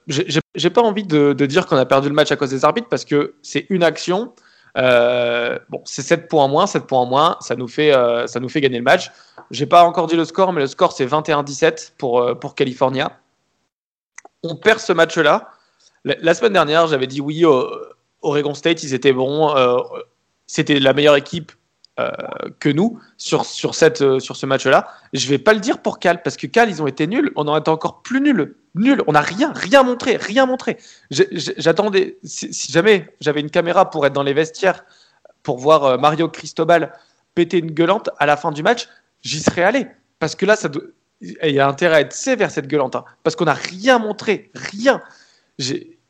J'ai 0.07 0.71
pas 0.71 0.83
envie 0.83 1.05
de, 1.05 1.33
dire 1.33 1.67
qu'on 1.67 1.77
a 1.77 1.87
perdu 1.87 2.09
le 2.09 2.15
match 2.15 2.33
à 2.33 2.37
cause 2.37 2.51
des 2.51 2.65
arbitres 2.65 2.89
parce 2.89 3.05
que 3.05 3.35
c'est 3.43 3.67
une 3.69 3.83
action. 3.83 4.33
bon, 4.75 5.83
c'est 5.85 6.03
7 6.03 6.29
points 6.29 6.45
en 6.45 6.49
moins, 6.49 6.67
7 6.67 6.87
points 6.87 7.01
en 7.01 7.07
moins, 7.07 7.37
ça 7.41 7.57
nous 7.57 7.69
fait, 7.69 7.93
ça 8.27 8.41
nous 8.41 8.49
fait 8.49 8.61
gagner 8.61 8.79
le 8.79 8.85
match. 8.85 9.11
J'ai 9.51 9.67
pas 9.67 9.85
encore 9.85 10.07
dit 10.07 10.17
le 10.17 10.25
score, 10.25 10.53
mais 10.53 10.61
le 10.61 10.67
score 10.67 10.93
c'est 10.93 11.07
21-17 11.07 11.93
pour, 11.99 12.39
pour 12.41 12.55
California 12.55 13.13
on 14.43 14.57
perd 14.57 14.81
ce 14.81 14.93
match-là. 14.93 15.51
La, 16.05 16.35
semaine 16.35 16.53
dernière, 16.53 16.87
j'avais 16.87 17.07
dit 17.07 17.21
oui, 17.21 17.45
Oregon 18.23 18.55
State, 18.55 18.83
ils 18.83 18.95
étaient 18.95 19.13
bons. 19.13 19.57
Euh, 19.57 19.79
c'était 20.47 20.79
la 20.79 20.93
meilleure 20.93 21.17
équipe 21.17 21.53
euh, 21.99 22.11
que 22.61 22.69
nous 22.69 23.01
sur, 23.17 23.45
sur, 23.47 23.75
cette, 23.75 24.03
euh, 24.03 24.19
sur 24.19 24.37
ce 24.37 24.45
match-là. 24.45 24.89
Je 25.13 25.29
vais 25.29 25.39
pas 25.39 25.55
le 25.55 25.61
dire 25.61 25.79
pour 25.79 25.99
Cal, 25.99 26.23
parce 26.23 26.37
que 26.37 26.47
Cal, 26.47 26.69
ils 26.69 26.83
ont 26.83 26.87
été 26.87 27.07
nuls. 27.07 27.33
On 27.37 27.49
en 27.49 27.57
été 27.57 27.71
encore 27.71 28.03
plus 28.03 28.21
nuls. 28.21 28.55
Nul. 28.75 29.03
On 29.07 29.13
n'a 29.13 29.23
rien, 29.23 29.53
rien 29.55 29.83
montré, 29.83 30.17
rien 30.17 30.47
montré. 30.47 30.77
J'attendais, 31.11 32.19
si, 32.23 32.71
jamais 32.71 33.09
j'avais 33.21 33.41
une 33.41 33.51
caméra 33.51 33.89
pour 33.89 34.05
être 34.07 34.13
dans 34.13 34.23
les 34.23 34.35
vestiaires, 34.35 34.85
pour 35.43 35.59
voir 35.59 35.99
Mario 35.99 36.29
Cristobal 36.29 36.93
péter 37.35 37.59
une 37.59 37.71
gueulante 37.71 38.11
à 38.19 38.27
la 38.27 38.37
fin 38.37 38.53
du 38.53 38.63
match, 38.63 38.89
j'y 39.23 39.41
serais 39.41 39.63
allé. 39.63 39.87
Parce 40.19 40.35
que 40.35 40.45
là, 40.45 40.57
ça, 40.57 40.69
il 41.21 41.51
y 41.51 41.61
a 41.61 41.69
intérêt 41.69 41.97
à 41.97 42.01
être 42.01 42.13
sévère 42.13 42.51
cette 42.51 42.67
gueulante, 42.67 42.97
hein, 42.97 43.05
parce 43.23 43.37
qu'on 43.37 43.45
n'a 43.47 43.55
rien 43.55 43.99
montré, 43.99 44.51
rien. 44.55 45.03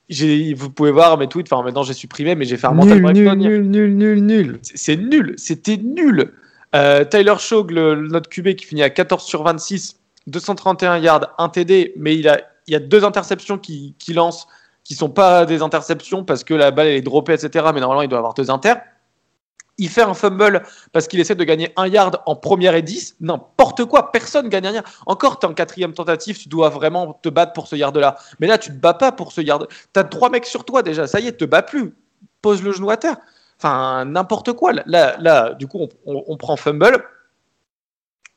Vous 0.08 0.70
pouvez 0.70 0.90
voir 0.90 1.18
mes 1.18 1.26
tweets, 1.26 1.52
enfin 1.52 1.62
maintenant 1.62 1.82
j'ai 1.82 1.94
supprimé, 1.94 2.34
mais 2.34 2.44
j'ai 2.44 2.56
fait 2.56 2.66
un 2.66 2.72
mental 2.72 3.00
nul, 3.12 3.32
nul, 3.34 3.62
nul, 3.62 3.96
nul, 3.96 4.24
nul, 4.24 4.58
C'est 4.62 4.96
nul, 4.96 5.34
c'était 5.36 5.76
nul. 5.76 6.32
Euh, 6.74 7.04
Tyler 7.04 7.34
Shaw, 7.38 7.64
notre 7.64 8.28
QB 8.28 8.54
qui 8.54 8.66
finit 8.66 8.82
à 8.82 8.90
14 8.90 9.24
sur 9.24 9.42
26, 9.42 9.98
231 10.26 10.98
yards, 10.98 11.34
1 11.38 11.48
TD, 11.48 11.94
mais 11.96 12.16
il, 12.16 12.28
a, 12.28 12.40
il 12.66 12.72
y 12.72 12.76
a 12.76 12.80
deux 12.80 13.04
interceptions 13.04 13.58
qui, 13.58 13.94
qui 13.98 14.12
lancent, 14.12 14.46
qui 14.84 14.94
sont 14.94 15.08
pas 15.08 15.46
des 15.46 15.62
interceptions 15.62 16.24
parce 16.24 16.44
que 16.44 16.54
la 16.54 16.70
balle 16.70 16.88
est 16.88 17.02
droppée, 17.02 17.32
etc. 17.32 17.66
Mais 17.74 17.80
normalement 17.80 18.02
il 18.02 18.08
doit 18.08 18.18
avoir 18.18 18.34
deux 18.34 18.50
inters 18.50 18.80
il 19.78 19.88
fait 19.88 20.02
un 20.02 20.14
fumble 20.14 20.62
parce 20.92 21.06
qu'il 21.06 21.20
essaie 21.20 21.34
de 21.34 21.44
gagner 21.44 21.72
un 21.76 21.86
yard 21.86 22.22
en 22.26 22.34
première 22.34 22.74
et 22.74 22.82
10. 22.82 23.16
N'importe 23.20 23.84
quoi, 23.84 24.10
personne 24.10 24.48
gagne 24.48 24.64
yard. 24.64 24.86
Encore, 25.06 25.38
tu 25.38 25.46
es 25.46 25.50
en 25.50 25.54
quatrième 25.54 25.92
tentative, 25.92 26.38
tu 26.38 26.48
dois 26.48 26.70
vraiment 26.70 27.18
te 27.22 27.28
battre 27.28 27.52
pour 27.52 27.68
ce 27.68 27.76
yard-là. 27.76 28.16
Mais 28.40 28.46
là, 28.46 28.58
tu 28.58 28.70
te 28.70 28.76
bats 28.76 28.94
pas 28.94 29.12
pour 29.12 29.32
ce 29.32 29.40
yard. 29.40 29.66
Tu 29.92 30.00
as 30.00 30.04
trois 30.04 30.30
mecs 30.30 30.46
sur 30.46 30.64
toi 30.64 30.82
déjà, 30.82 31.06
ça 31.06 31.20
y 31.20 31.26
est, 31.26 31.36
te 31.36 31.44
bats 31.44 31.62
plus. 31.62 31.94
Pose 32.40 32.62
le 32.62 32.72
genou 32.72 32.90
à 32.90 32.96
terre. 32.96 33.16
Enfin, 33.58 34.04
n'importe 34.04 34.52
quoi. 34.52 34.72
Là, 34.86 35.16
là, 35.18 35.54
du 35.54 35.66
coup, 35.66 35.86
on, 36.06 36.36
prend 36.36 36.56
fumble. 36.56 37.04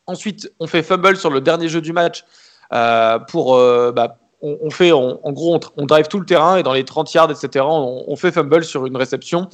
Ensuite, 0.08 0.52
on 0.60 0.68
fait 0.68 0.84
fumble 0.84 1.18
sur 1.18 1.30
le 1.30 1.42
dernier 1.42 1.68
jeu 1.68 1.82
du 1.82 1.94
match 1.94 2.26
euh, 2.74 3.20
pour. 3.20 3.56
Euh, 3.56 3.92
bah, 3.92 4.18
on, 4.42 4.70
fait, 4.70 4.94
en 4.94 5.32
gros, 5.34 5.60
on, 5.76 5.86
drive 5.86 6.08
tout 6.08 6.18
le 6.18 6.26
terrain 6.26 6.56
et 6.56 6.64
dans 6.64 6.72
les 6.72 6.86
30 6.86 7.14
yards, 7.14 7.30
etc., 7.30 7.66
on 7.68 8.16
fait 8.16 8.32
fumble 8.32 8.64
sur 8.64 8.86
une 8.86 8.96
réception. 8.96 9.50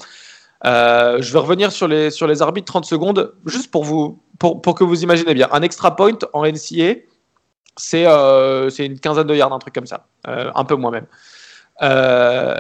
Euh, 0.66 1.22
je 1.22 1.32
vais 1.32 1.40
revenir 1.40 1.72
sur 1.72 1.88
les, 1.88 2.10
sur 2.10 2.28
les 2.28 2.42
arbitres 2.42 2.66
30 2.66 2.86
secondes, 2.86 3.34
juste 3.46 3.70
pour, 3.72 3.84
vous, 3.84 4.22
pour, 4.40 4.62
pour 4.62 4.76
que 4.76 4.84
vous 4.84 5.04
imaginez 5.04 5.34
bien. 5.34 5.48
Un 5.52 5.62
extra 5.62 5.96
point 5.96 6.18
en 6.34 6.44
NCA, 6.44 6.96
c'est 7.78 8.06
euh, 8.08 8.70
une 8.70 9.00
quinzaine 9.00 9.28
de 9.28 9.36
yards, 9.36 9.54
un 9.54 9.60
truc 9.60 9.76
comme 9.76 9.86
ça, 9.86 10.08
euh, 10.28 10.52
un 10.56 10.66
peu 10.66 10.76
moins 10.76 10.92
même. 10.92 11.06
Euh, 11.82 12.58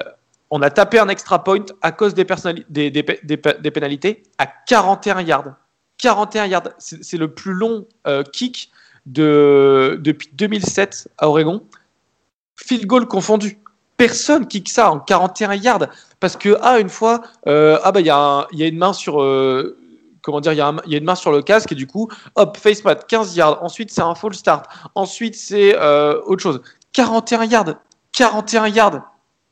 on 0.51 0.61
a 0.61 0.69
tapé 0.69 0.99
un 0.99 1.07
extra 1.07 1.43
point 1.43 1.65
à 1.81 1.91
cause 1.91 2.13
des, 2.13 2.25
des, 2.69 2.91
des, 2.91 3.03
des, 3.23 3.71
pénalités 3.71 4.23
à 4.37 4.45
41 4.45 5.21
yards. 5.21 5.55
41 5.97 6.45
yards, 6.45 6.69
c'est 6.77 7.17
le 7.17 7.33
plus 7.33 7.53
long 7.53 7.87
kick 8.31 8.71
de, 9.05 9.97
depuis 10.01 10.29
2007 10.33 11.09
à 11.17 11.29
Oregon. 11.29 11.63
Field 12.55 12.85
goal 12.85 13.07
confondu 13.07 13.59
personne 13.97 14.47
kick 14.47 14.69
ça 14.69 14.91
en 14.91 14.99
41 14.99 15.53
yards 15.55 15.87
parce 16.19 16.35
que 16.35 16.57
ah 16.61 16.79
une 16.79 16.89
fois 16.89 17.21
euh, 17.47 17.79
ah 17.83 17.91
bah 17.91 18.01
il 18.01 18.07
y, 18.07 18.09
a 18.09 18.47
une 18.51 18.77
main 18.77 18.93
sur 18.93 19.15
comment 20.21 20.41
dire 20.41 20.53
il 20.53 20.57
y, 20.57 20.61
a 20.61 20.97
une 20.97 21.03
main 21.03 21.15
sur 21.15 21.31
le 21.31 21.41
casque 21.41 21.71
et 21.71 21.75
du 21.75 21.87
coup 21.87 22.09
hop 22.35 22.57
face 22.57 22.83
mat 22.83 23.05
15 23.07 23.35
yards 23.35 23.63
ensuite 23.63 23.91
c'est 23.91 24.01
un 24.01 24.15
full 24.15 24.33
start 24.33 24.65
ensuite 24.95 25.35
c'est 25.35 25.75
euh, 25.77 26.19
autre 26.25 26.43
chose 26.43 26.61
41 26.95 27.45
yards. 27.45 27.75
41 28.13 28.67
yards. 28.67 29.01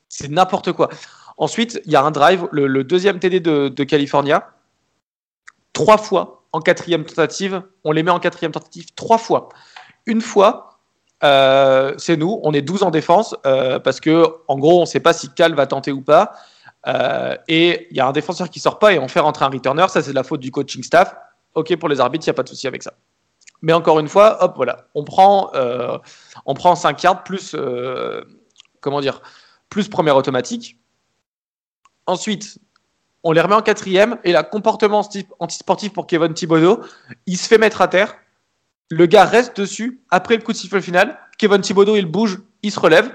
C'est 0.08 0.30
n'importe 0.30 0.72
quoi. 0.72 0.90
Ensuite, 1.38 1.82
il 1.86 1.92
y 1.92 1.96
a 1.96 2.04
un 2.04 2.12
drive, 2.12 2.48
le, 2.52 2.84
deuxième 2.84 3.20
TD 3.20 3.42
de, 3.42 3.68
de, 3.68 3.84
California. 3.84 4.50
Trois 5.74 5.98
fois 5.98 6.46
en 6.54 6.62
quatrième 6.62 7.04
tentative. 7.04 7.62
On 7.84 7.92
les 7.92 8.02
met 8.02 8.12
en 8.12 8.20
quatrième 8.20 8.54
tentative 8.54 8.94
trois 8.96 9.18
fois. 9.18 9.50
Une 10.06 10.22
fois, 10.22 10.73
euh, 11.24 11.94
c'est 11.98 12.18
nous, 12.18 12.40
on 12.44 12.54
est 12.54 12.62
12 12.62 12.84
en 12.84 12.92
défense 12.92 13.36
euh, 13.46 13.80
parce 13.80 14.00
que, 14.00 14.26
en 14.48 14.58
gros, 14.58 14.78
on 14.78 14.82
ne 14.82 14.86
sait 14.86 15.00
pas 15.00 15.14
si 15.14 15.30
Cal 15.34 15.56
va 15.56 15.68
tenter 15.68 15.92
ou 15.92 16.02
pas. 16.02 16.34
Euh, 16.88 17.38
et 17.48 17.88
il 17.92 17.98
y 17.98 18.02
a 18.02 18.08
un 18.08 18.12
défenseur 18.12 18.50
qui 18.50 18.60
sort 18.60 18.78
pas 18.78 18.94
et 18.94 19.00
on 19.00 19.08
fait 19.08 19.22
rentrer 19.22 19.46
un 19.46 19.50
returner. 19.50 19.88
Ça, 19.88 20.02
c'est 20.02 20.14
la 20.14 20.24
faute 20.24 20.42
du 20.42 20.52
coaching 20.52 20.84
staff. 20.84 21.16
Ok, 21.56 21.76
pour 21.78 21.88
les 21.88 22.00
arbitres, 22.02 22.26
il 22.28 22.30
n'y 22.30 22.34
a 22.34 22.36
pas 22.36 22.44
de 22.44 22.50
souci 22.50 22.68
avec 22.68 22.84
ça. 22.84 22.94
Mais 23.62 23.72
encore 23.72 24.00
une 24.00 24.10
fois, 24.10 24.44
hop, 24.44 24.54
voilà, 24.58 24.88
on 24.94 25.06
prend, 25.06 25.52
on 26.46 26.54
prend 26.54 26.76
5 26.76 27.02
yards 27.02 27.24
plus, 27.24 27.56
comment 28.82 29.00
dire, 29.00 29.22
plus 29.70 29.88
première 29.88 30.18
automatique. 30.18 30.78
Ensuite, 32.06 32.60
on 33.24 33.32
les 33.32 33.40
remet 33.40 33.56
en 33.56 33.62
quatrième 33.62 34.18
et 34.26 34.34
la 34.34 34.44
comportement 34.44 35.08
antisportif 35.40 35.94
pour 35.94 36.08
Kevin 36.08 36.34
Thibodeau, 36.34 36.82
il 37.26 37.38
se 37.38 37.48
fait 37.48 37.58
mettre 37.58 37.80
à 37.80 37.88
terre 37.88 38.18
le 38.90 39.06
gars 39.06 39.26
reste 39.26 39.60
dessus. 39.60 40.02
Après 40.10 40.36
le 40.36 40.42
coup 40.42 40.52
de 40.52 40.58
sifflet 40.58 40.82
final, 40.82 41.18
Kevin 41.38 41.62
Thibodeau, 41.62 41.96
il 41.96 42.06
bouge, 42.06 42.40
il 42.62 42.72
se 42.72 42.80
relève. 42.80 43.12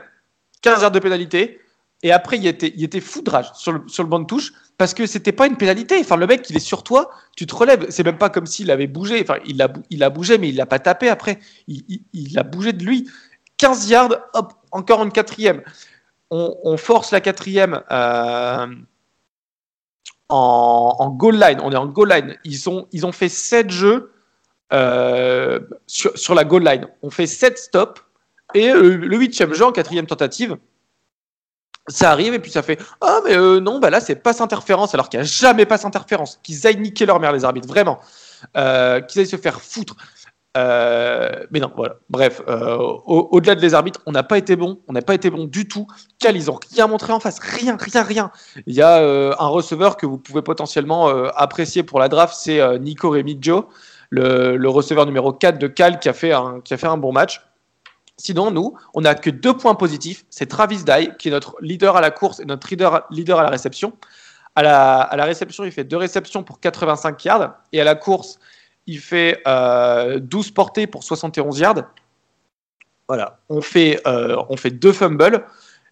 15 0.62 0.84
heures 0.84 0.90
de 0.90 0.98
pénalité. 0.98 1.60
Et 2.02 2.12
après, 2.12 2.36
il 2.38 2.46
était, 2.46 2.72
il 2.76 2.88
sur 3.02 3.72
le, 3.72 4.08
banc 4.08 4.20
de 4.20 4.24
touche 4.24 4.52
parce 4.76 4.94
que 4.94 5.06
c'était 5.06 5.32
pas 5.32 5.46
une 5.46 5.56
pénalité. 5.56 5.98
Enfin, 6.00 6.16
le 6.16 6.26
mec, 6.26 6.48
il 6.48 6.56
est 6.56 6.60
sur 6.60 6.84
toi, 6.84 7.10
tu 7.36 7.46
te 7.46 7.54
relèves. 7.54 7.86
C'est 7.90 8.04
même 8.04 8.18
pas 8.18 8.30
comme 8.30 8.46
s'il 8.46 8.70
avait 8.70 8.86
bougé. 8.86 9.24
Il 9.46 9.60
a, 9.62 10.10
bougé, 10.10 10.38
mais 10.38 10.48
il 10.50 10.56
l'a 10.56 10.66
pas 10.66 10.78
tapé 10.78 11.08
après. 11.08 11.40
Il, 11.66 12.38
a 12.38 12.44
bougé 12.44 12.72
de 12.72 12.84
lui. 12.84 13.10
15 13.56 13.88
yards, 13.90 14.16
hop, 14.34 14.52
encore 14.70 15.02
une 15.02 15.10
quatrième. 15.10 15.62
On, 16.30 16.76
force 16.76 17.10
la 17.10 17.20
quatrième 17.20 17.82
euh, 17.90 18.66
en, 20.28 20.96
en, 20.98 21.08
goal 21.08 21.36
line. 21.36 21.58
On 21.62 21.72
est 21.72 21.76
en 21.76 21.86
goal 21.86 22.10
line. 22.10 22.36
Ils 22.44 22.68
ont, 22.68 22.86
ils 22.92 23.06
ont 23.06 23.12
fait 23.12 23.30
7 23.30 23.70
jeux 23.70 24.12
euh, 24.72 25.60
sur, 25.86 26.34
la 26.34 26.44
goal 26.44 26.62
line. 26.62 26.88
On 27.02 27.08
fait 27.08 27.26
7 27.26 27.56
stops 27.56 28.02
et 28.52 28.68
euh, 28.68 28.96
le 28.96 29.16
huitième 29.16 29.54
jeu 29.54 29.64
en 29.64 29.72
quatrième 29.72 30.06
tentative, 30.06 30.58
ça 31.86 32.10
arrive 32.10 32.34
et 32.34 32.38
puis 32.38 32.50
ça 32.50 32.60
fait 32.60 32.78
ah 33.00 33.20
mais 33.24 33.34
euh, 33.34 33.60
non 33.60 33.78
bah 33.78 33.88
là 33.88 33.98
c'est 34.02 34.16
passe 34.16 34.42
interférence 34.42 34.92
alors 34.92 35.08
qu'il 35.08 35.20
n'y 35.20 35.24
a 35.24 35.26
jamais 35.26 35.64
passe 35.64 35.86
interférence 35.86 36.38
qu'ils 36.42 36.66
aillent 36.66 36.80
niquer 36.80 37.06
leur 37.06 37.18
mère 37.18 37.32
les 37.32 37.46
arbitres 37.46 37.66
vraiment. 37.66 37.98
Qu'ils 38.54 39.20
aillent 39.20 39.26
se 39.26 39.36
faire 39.36 39.62
foutre. 39.62 39.96
Mais 40.54 41.60
non 41.60 41.72
voilà. 41.74 41.96
Bref 42.10 42.42
au-delà 42.46 43.54
de 43.54 43.62
les 43.62 43.72
arbitres 43.72 44.02
on 44.04 44.12
n'a 44.12 44.22
pas 44.22 44.36
été 44.36 44.54
bon. 44.54 44.80
On 44.86 44.92
n'a 44.92 45.00
pas 45.00 45.14
été 45.14 45.30
bon 45.30 45.44
du 45.44 45.66
tout. 45.66 45.86
Cal 46.18 46.36
ils 46.36 46.50
ont 46.50 46.58
rien 46.74 46.88
montré 46.88 47.14
en 47.14 47.20
face. 47.20 47.38
Rien 47.38 47.78
rien 47.80 48.02
rien. 48.02 48.30
Il 48.66 48.74
y 48.74 48.82
a 48.82 48.98
un 48.98 49.48
receveur 49.48 49.96
que 49.96 50.04
vous 50.04 50.18
pouvez 50.18 50.42
potentiellement 50.42 51.08
apprécier 51.08 51.84
pour 51.84 52.00
la 52.00 52.10
draft 52.10 52.34
c'est 52.38 52.78
Nico 52.80 53.08
Remigio 53.10 53.70
le, 54.10 54.68
receveur 54.68 55.06
numéro 55.06 55.32
4 55.32 55.58
de 55.58 55.66
Cal 55.66 55.98
qui 55.98 56.08
a 56.08 56.12
fait 56.12 56.32
un, 56.32 56.60
qui 56.60 56.74
a 56.74 56.76
fait 56.76 56.86
un 56.86 56.96
bon 56.96 57.12
match. 57.12 57.42
Sinon, 58.16 58.50
nous, 58.50 58.76
on 58.94 59.02
n'a 59.02 59.14
que 59.14 59.30
deux 59.30 59.56
points 59.56 59.76
positifs. 59.76 60.24
C'est 60.28 60.46
Travis 60.46 60.82
Dye, 60.82 61.12
qui 61.18 61.28
est 61.28 61.30
notre 61.30 61.56
leader 61.60 61.96
à 61.96 62.00
la 62.00 62.10
course 62.10 62.40
et 62.40 62.44
notre 62.44 62.68
leader, 62.68 63.06
leader 63.10 63.38
à 63.38 63.44
la 63.44 63.50
réception. 63.50 63.92
À 64.56 64.62
la, 64.62 65.00
à 65.00 65.16
la, 65.16 65.24
réception, 65.24 65.64
il 65.64 65.70
fait 65.70 65.84
deux 65.84 65.96
réceptions 65.96 66.42
pour 66.42 66.58
85 66.58 67.24
yards. 67.24 67.54
Et 67.72 67.80
à 67.80 67.84
la 67.84 67.94
course, 67.94 68.40
il 68.88 68.98
fait 68.98 69.40
euh, 69.46 70.18
12 70.18 70.50
portées 70.50 70.88
pour 70.88 71.04
71 71.04 71.60
yards. 71.60 71.84
Voilà. 73.06 73.38
On 73.48 73.60
fait, 73.60 74.00
euh, 74.06 74.42
on 74.48 74.56
fait 74.56 74.70
deux 74.70 74.92
fumbles. 74.92 75.44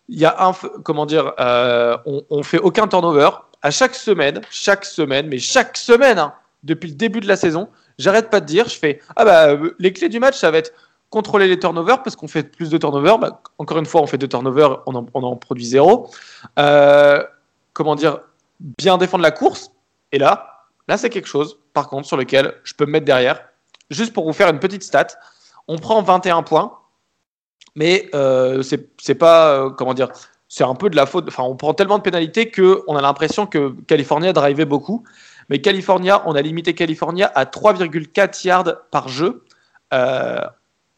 Il 0.09 0.19
y 0.19 0.25
a 0.25 0.35
un, 0.45 0.53
comment 0.83 1.07
dire, 1.07 1.33
euh, 1.39 1.97
on, 2.07 2.25
on 2.29 2.43
fait 2.43 2.59
aucun 2.59 2.89
turnover. 2.89 3.31
À 3.63 3.71
chaque 3.71 3.95
semaine, 3.95 4.41
chaque 4.51 4.85
semaine, 4.85 5.29
mais 5.29 5.39
chaque 5.39 5.77
semaine, 5.77 6.19
hein, 6.19 6.35
depuis 6.65 6.89
le 6.89 6.97
début 6.97 7.21
de 7.21 7.29
la 7.29 7.37
saison, 7.37 7.69
J'arrête 7.99 8.31
pas 8.31 8.41
de 8.41 8.47
dire, 8.47 8.69
je 8.69 8.79
fais 8.79 9.01
ah 9.17 9.25
bah 9.25 9.49
euh, 9.49 9.75
les 9.79 9.93
clés 9.93 10.09
du 10.09 10.21
match, 10.21 10.37
ça 10.37 10.51
va 10.51 10.59
être 10.59 10.73
contrôler 11.09 11.49
les 11.49 11.59
turnovers 11.59 12.03
parce 12.03 12.17
qu'on 12.17 12.29
fait 12.29 12.43
plus 12.43 12.69
de 12.69 12.79
turnovers. 12.79 13.19
Bah, 13.19 13.41
encore 13.59 13.79
une 13.79 13.87
fois, 13.87 14.03
on 14.03 14.07
fait 14.07 14.19
deux 14.19 14.29
turnovers, 14.29 14.83
on 14.87 14.95
en, 14.95 15.37
produit 15.37 15.65
zéro. 15.65 16.11
Euh, 16.59 17.23
comment 17.73 17.95
dire, 17.95 18.21
bien 18.79 18.99
défendre 18.99 19.23
la 19.23 19.31
course. 19.31 19.71
Et 20.13 20.19
là, 20.19 20.67
là 20.89 20.99
c'est 20.99 21.11
quelque 21.11 21.29
chose, 21.29 21.59
par 21.73 21.89
contre, 21.89 22.07
sur 22.07 22.17
lequel 22.17 22.55
je 22.65 22.75
peux 22.75 22.87
me 22.87 22.93
mettre 22.93 23.07
derrière. 23.07 23.41
Juste 23.91 24.13
pour 24.13 24.27
vous 24.27 24.33
faire 24.33 24.49
une 24.49 24.59
petite 24.59 24.83
stat, 24.83 25.09
on 25.69 25.79
prend 25.79 26.03
21 26.03 26.43
points, 26.43 26.79
mais 27.77 28.11
euh, 28.15 28.63
c'est 28.63 29.15
pas 29.15 29.71
comment 29.71 29.95
dire, 29.95 30.09
c'est 30.49 30.65
un 30.65 30.75
peu 30.75 30.91
de 30.91 30.97
la 30.97 31.07
faute. 31.07 31.27
Enfin, 31.29 31.43
on 31.43 31.57
prend 31.57 31.75
tellement 31.75 31.99
de 31.99 32.03
pénalités 32.03 32.51
que 32.51 32.83
on 32.87 32.97
a 32.97 33.01
l'impression 33.01 33.47
que 33.47 33.75
Californie 33.87 34.29
a 34.29 34.33
drivé 34.33 34.65
beaucoup. 34.65 35.05
Mais 35.49 35.61
California, 35.61 36.23
on 36.27 36.35
a 36.35 36.43
limité 36.43 36.75
California 36.75 37.31
à 37.35 37.45
3,4 37.45 38.47
yards 38.47 38.89
par 38.91 39.09
jeu 39.09 39.45
euh, 39.95 40.41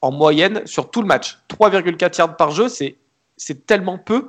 en 0.01 0.11
moyenne 0.11 0.62
sur 0.66 0.90
tout 0.90 1.03
le 1.03 1.07
match. 1.09 1.38
3,4 1.51 2.18
yards 2.18 2.36
par 2.36 2.51
jeu, 2.51 2.68
c'est, 2.68 2.96
c'est 3.36 3.66
tellement 3.66 3.99
peu, 3.99 4.28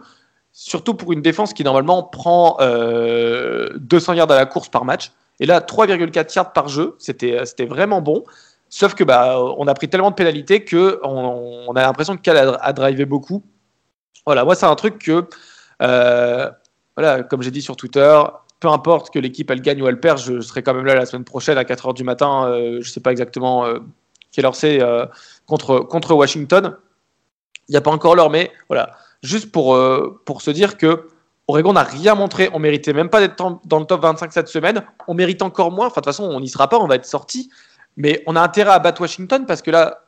surtout 0.51 0.93
pour 0.93 1.13
une 1.13 1.21
défense 1.21 1.53
qui 1.53 1.63
normalement 1.63 2.03
prend 2.03 2.57
200 2.59 2.61
euh, 2.61 4.15
yards 4.15 4.31
à 4.31 4.35
la 4.35 4.45
course 4.45 4.69
par 4.69 4.85
match. 4.85 5.11
Et 5.39 5.45
là, 5.45 5.61
3,4 5.61 6.35
yards 6.35 6.53
par 6.53 6.67
jeu, 6.67 6.95
c'était, 6.99 7.45
c'était 7.45 7.65
vraiment 7.65 8.01
bon. 8.01 8.23
Sauf 8.69 8.93
que 8.93 9.03
bah, 9.03 9.39
on 9.57 9.67
a 9.67 9.73
pris 9.73 9.89
tellement 9.89 10.11
de 10.11 10.15
pénalités 10.15 10.63
que 10.63 10.99
on, 11.03 11.71
a 11.75 11.81
l'impression 11.81 12.15
que 12.15 12.21
Cal 12.21 12.57
a, 12.61 12.73
drivé 12.73 13.05
beaucoup. 13.05 13.43
Voilà, 14.25 14.45
moi 14.45 14.53
c'est 14.53 14.67
un 14.67 14.75
truc 14.75 14.99
que, 14.99 15.27
euh, 15.81 16.51
voilà, 16.95 17.23
comme 17.23 17.41
j'ai 17.41 17.49
dit 17.49 17.63
sur 17.63 17.75
Twitter, 17.75 18.21
peu 18.59 18.67
importe 18.67 19.13
que 19.13 19.19
l'équipe 19.19 19.49
elle 19.51 19.61
gagne 19.61 19.81
ou 19.81 19.87
elle 19.87 19.99
perd, 19.99 20.19
je 20.19 20.41
serai 20.41 20.63
quand 20.63 20.73
même 20.73 20.85
là 20.85 20.95
la 20.95 21.05
semaine 21.05 21.23
prochaine 21.23 21.57
à 21.57 21.63
4h 21.63 21.93
du 21.93 22.03
matin. 22.03 22.45
Euh, 22.45 22.73
je 22.73 22.89
ne 22.89 22.93
sais 22.93 22.99
pas 22.99 23.11
exactement 23.11 23.65
euh, 23.65 23.79
quelle 24.31 24.45
heure 24.45 24.55
c'est 24.55 24.81
euh, 24.81 25.05
contre, 25.45 25.79
contre 25.79 26.13
Washington. 26.13 26.77
Il 27.67 27.71
n'y 27.71 27.77
a 27.77 27.81
pas 27.81 27.91
encore 27.91 28.15
l'heure, 28.15 28.29
mais 28.29 28.51
voilà. 28.67 28.97
Juste 29.21 29.51
pour, 29.51 29.77
pour 30.25 30.41
se 30.41 30.49
dire 30.49 30.77
que 30.77 31.09
Oregon 31.47 31.73
n'a 31.73 31.83
rien 31.83 32.15
montré. 32.15 32.49
On 32.53 32.59
méritait 32.59 32.93
même 32.93 33.09
pas 33.09 33.19
d'être 33.19 33.35
dans 33.65 33.79
le 33.79 33.85
top 33.85 34.01
25 34.01 34.31
cette 34.31 34.47
semaine. 34.47 34.83
On 35.07 35.13
mérite 35.13 35.41
encore 35.41 35.69
moins. 35.71 35.87
Enfin, 35.87 36.01
de 36.01 36.05
toute 36.05 36.05
façon, 36.05 36.23
on 36.23 36.39
n'y 36.39 36.47
sera 36.47 36.69
pas, 36.69 36.77
on 36.77 36.87
va 36.87 36.95
être 36.95 37.05
sorti. 37.05 37.49
Mais 37.97 38.23
on 38.27 38.35
a 38.35 38.41
intérêt 38.41 38.71
à 38.71 38.79
battre 38.79 39.01
Washington 39.01 39.45
parce 39.45 39.61
que 39.61 39.71
là, 39.71 39.99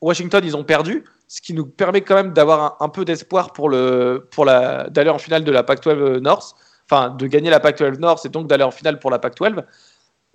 Washington, 0.00 0.42
ils 0.44 0.56
ont 0.56 0.64
perdu, 0.64 1.04
ce 1.26 1.40
qui 1.40 1.52
nous 1.52 1.66
permet 1.66 2.00
quand 2.00 2.14
même 2.14 2.32
d'avoir 2.32 2.76
un, 2.80 2.88
peu 2.88 3.04
d'espoir 3.04 3.52
pour, 3.52 3.68
le, 3.68 4.28
pour 4.30 4.44
la, 4.44 4.88
d'aller 4.88 5.10
en 5.10 5.18
finale 5.18 5.44
de 5.44 5.50
la 5.50 5.62
Pac-12 5.62 6.20
North 6.20 6.54
enfin 6.90 7.10
de 7.10 7.26
gagner 7.26 7.50
la 7.50 7.60
Pac-12 7.60 7.98
Nord, 7.98 8.18
c'est 8.18 8.30
donc 8.30 8.46
d'aller 8.46 8.64
en 8.64 8.70
finale 8.70 8.98
pour 8.98 9.10
la 9.10 9.18
Pac-12. 9.18 9.64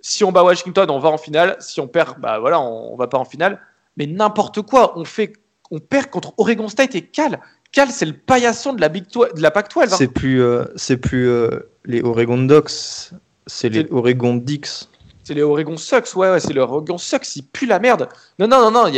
Si 0.00 0.24
on 0.24 0.32
bat 0.32 0.44
Washington, 0.44 0.90
on 0.90 0.98
va 0.98 1.10
en 1.10 1.18
finale. 1.18 1.56
Si 1.60 1.80
on 1.80 1.88
perd, 1.88 2.18
bah 2.20 2.38
voilà, 2.38 2.60
on, 2.60 2.92
on 2.92 2.96
va 2.96 3.06
pas 3.06 3.18
en 3.18 3.24
finale. 3.24 3.60
Mais 3.96 4.06
n'importe 4.06 4.62
quoi, 4.62 4.98
on 4.98 5.04
fait, 5.04 5.32
on 5.70 5.80
perd 5.80 6.10
contre 6.10 6.34
Oregon 6.38 6.68
State 6.68 6.94
et 6.94 7.02
Cal. 7.02 7.40
Cal, 7.72 7.90
c'est 7.90 8.06
le 8.06 8.12
paillasson 8.12 8.72
de 8.72 8.80
la, 8.80 8.88
Big 8.88 9.06
de 9.12 9.42
la 9.42 9.50
Pac-12. 9.50 9.82
Hein. 9.82 9.96
C'est 9.98 10.08
plus, 10.08 10.42
euh, 10.42 10.64
c'est 10.76 10.96
plus 10.96 11.28
euh, 11.28 11.70
les 11.84 12.02
Oregon 12.02 12.38
Ducks, 12.38 13.10
c'est 13.46 13.68
les 13.68 13.86
Oregon 13.90 14.34
Dix. 14.34 14.88
C'est 15.24 15.34
les 15.34 15.42
Oregon 15.42 15.76
Sucks, 15.76 16.14
ouais, 16.14 16.30
ouais 16.30 16.40
c'est 16.40 16.52
le 16.52 16.60
Oregon 16.60 16.98
Sucks, 16.98 17.36
il 17.36 17.42
pue 17.42 17.66
la 17.66 17.80
merde. 17.80 18.08
Non, 18.38 18.46
non, 18.46 18.70
non, 18.70 18.84
non, 18.84 18.92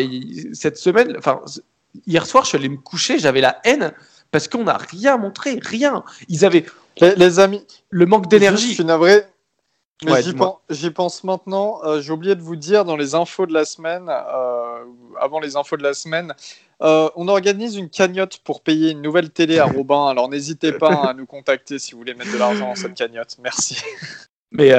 cette 0.53 0.77
semaine, 0.77 1.15
enfin, 1.17 1.41
hier 2.07 2.27
soir, 2.27 2.45
je 2.45 2.51
suis 2.51 2.59
allé 2.59 2.69
me 2.69 2.77
coucher, 2.77 3.19
j'avais 3.19 3.41
la 3.41 3.61
haine 3.65 3.93
parce 4.31 4.49
qu'on 4.49 4.65
n'a 4.65 4.77
rien 4.77 5.17
montré, 5.17 5.59
rien. 5.63 6.05
Ils 6.29 6.45
avaient, 6.45 6.65
les, 7.01 7.39
amis, 7.39 7.65
le 7.91 8.07
manque 8.07 8.29
d'énergie. 8.29 8.71
Je 8.71 8.75
suis 8.75 8.85
navré. 8.85 9.25
Mais 10.05 10.23
j'y 10.71 10.91
pense, 10.91 11.25
maintenant. 11.25 11.81
Euh, 11.85 12.01
j'ai 12.01 12.13
oublié 12.13 12.37
de 12.37 12.41
vous 12.41 12.57
dire 12.57 12.85
dans 12.85 12.97
les 12.97 13.15
infos 13.15 13.47
de 13.47 13.53
la 13.53 13.65
semaine, 13.65 14.09
euh, 14.09 14.85
avant 15.21 15.41
les 15.41 15.57
infos 15.57 15.77
de 15.77 15.83
la 15.83 15.93
semaine, 15.93 16.35
euh, 16.83 17.09
on 17.17 17.27
organise 17.27 17.75
une 17.75 17.91
cagnotte 17.91 18.39
pour 18.45 18.61
payer 18.61 18.93
une 18.93 19.03
nouvelle 19.03 19.31
télé 19.31 19.59
à 19.59 19.67
Robin. 19.67 20.07
Alors 20.07 20.29
n'hésitez 20.29 20.73
pas 20.73 21.09
à 21.09 21.15
nous 21.15 21.27
contacter 21.27 21.81
si 21.81 21.93
vous 21.93 21.99
voulez 21.99 22.15
mettre 22.15 22.33
de 22.33 22.39
l'argent 22.39 22.69
dans 22.69 22.75
cette 22.77 22.95
cagnotte. 22.95 23.37
Merci. 23.43 23.83
Mais 24.53 24.71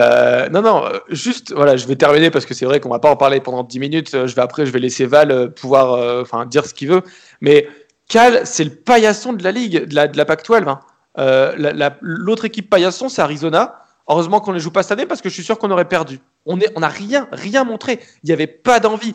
non, 0.49 0.61
non, 0.61 0.83
juste, 1.09 1.53
voilà, 1.53 1.75
je 1.75 1.85
vais 1.85 1.97
terminer 1.97 2.31
parce 2.31 2.45
que 2.45 2.53
c'est 2.53 2.65
vrai 2.65 2.79
qu'on 2.79 2.89
va 2.89 2.99
pas 2.99 3.11
en 3.11 3.17
parler 3.17 3.41
pendant 3.41 3.63
10 3.63 3.79
minutes. 3.79 4.11
Je 4.11 4.33
vais 4.33 4.41
après, 4.41 4.65
je 4.65 4.71
vais 4.71 4.79
laisser 4.79 5.05
Val 5.05 5.53
pouvoir, 5.53 6.21
enfin, 6.21 6.45
dire 6.45 6.65
ce 6.65 6.73
qu'il 6.73 6.87
veut. 6.87 7.03
Mais 7.41 7.67
Cal, 8.09 8.41
c'est 8.45 8.63
le 8.63 8.71
paillasson 8.71 9.33
de 9.33 9.43
la 9.43 9.51
ligue, 9.51 9.85
de 9.85 9.95
la, 9.95 10.07
de 10.07 10.17
la 10.17 10.25
PAC-12. 10.25 10.67
Hein. 10.67 10.79
Euh, 11.19 11.53
l'autre 12.01 12.45
équipe 12.45 12.69
paillasson, 12.69 13.07
c'est 13.07 13.21
Arizona. 13.21 13.83
Heureusement 14.07 14.41
qu'on 14.41 14.51
ne 14.51 14.55
les 14.57 14.61
joue 14.61 14.71
pas 14.71 14.81
cette 14.81 14.93
année 14.93 15.05
parce 15.05 15.21
que 15.21 15.29
je 15.29 15.35
suis 15.35 15.43
sûr 15.43 15.59
qu'on 15.59 15.69
aurait 15.69 15.87
perdu. 15.87 16.19
On 16.45 16.57
n'a 16.57 16.65
on 16.75 16.81
rien, 16.81 17.27
rien 17.31 17.63
montré. 17.63 17.99
Il 18.23 18.27
n'y 18.27 18.33
avait 18.33 18.47
pas 18.47 18.79
d'envie. 18.79 19.13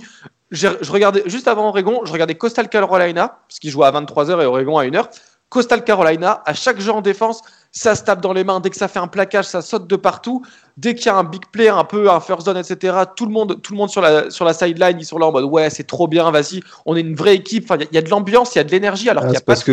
Je 0.53 0.69
regardais 0.91 1.25
juste 1.27 1.49
avant 1.49 1.69
Oregon, 1.69 2.03
je 2.05 2.13
regardais 2.13 2.37
Coastal 2.37 2.69
Carolina, 2.69 3.41
parce 3.49 3.59
qu'ils 3.59 3.71
jouaient 3.71 3.89
à 3.89 3.91
23h 3.91 4.41
et 4.41 4.47
Oregon 4.47 4.79
à 4.79 4.85
1h. 4.85 5.07
Coastal 5.49 5.83
Carolina, 5.83 6.43
à 6.47 6.55
chaque 6.55 6.81
jeu 6.81 6.93
en 6.93 7.01
défense, 7.01 7.43
ça 7.75 7.97
se 7.97 8.05
tape 8.05 8.21
dans 8.21 8.33
les 8.33 8.45
mains. 8.45 8.61
Dès 8.61 8.71
que 8.71 8.77
ça 8.77 8.89
fait 8.89 9.01
un 9.01 9.09
plaquage, 9.09 9.47
ça 9.47 9.61
saute 9.61 9.89
de 9.89 9.97
partout. 9.97 10.43
Dès 10.77 10.95
qu'il 10.95 11.07
y 11.07 11.09
a 11.09 11.17
un 11.17 11.25
big 11.25 11.43
play, 11.53 11.69
un 11.69 11.85
peu 11.85 12.09
un 12.09 12.21
first 12.21 12.47
zone, 12.47 12.57
etc., 12.57 12.97
tout 13.17 13.27
le 13.27 13.33
monde, 13.33 13.61
tout 13.61 13.73
le 13.73 13.79
monde 13.79 13.91
sur 13.91 14.01
la, 14.01 14.31
sur 14.31 14.45
la 14.45 14.55
sideline, 14.55 14.97
ils 14.99 15.05
sont 15.05 15.19
là 15.19 15.27
en 15.27 15.33
mode 15.33 15.45
ouais, 15.45 15.69
c'est 15.71 15.85
trop 15.85 16.07
bien, 16.07 16.31
vas-y, 16.31 16.63
on 16.87 16.97
est 16.97 17.01
une 17.01 17.17
vraie 17.17 17.35
équipe. 17.35 17.65
Enfin, 17.65 17.85
il 17.91 17.95
y, 17.95 17.99
a 17.99 18.03
de 18.03 18.09
l'ambiance, 18.09 18.55
il 18.55 18.59
y 18.59 18.61
a 18.61 18.65
de 18.65 18.71
l'énergie, 18.71 19.11
alors 19.11 19.25
ah, 19.25 19.27
qu'il 19.27 19.33
n'y 19.33 19.39
a 19.39 19.41
pas 19.41 19.55
parce 19.55 19.65
que 19.65 19.73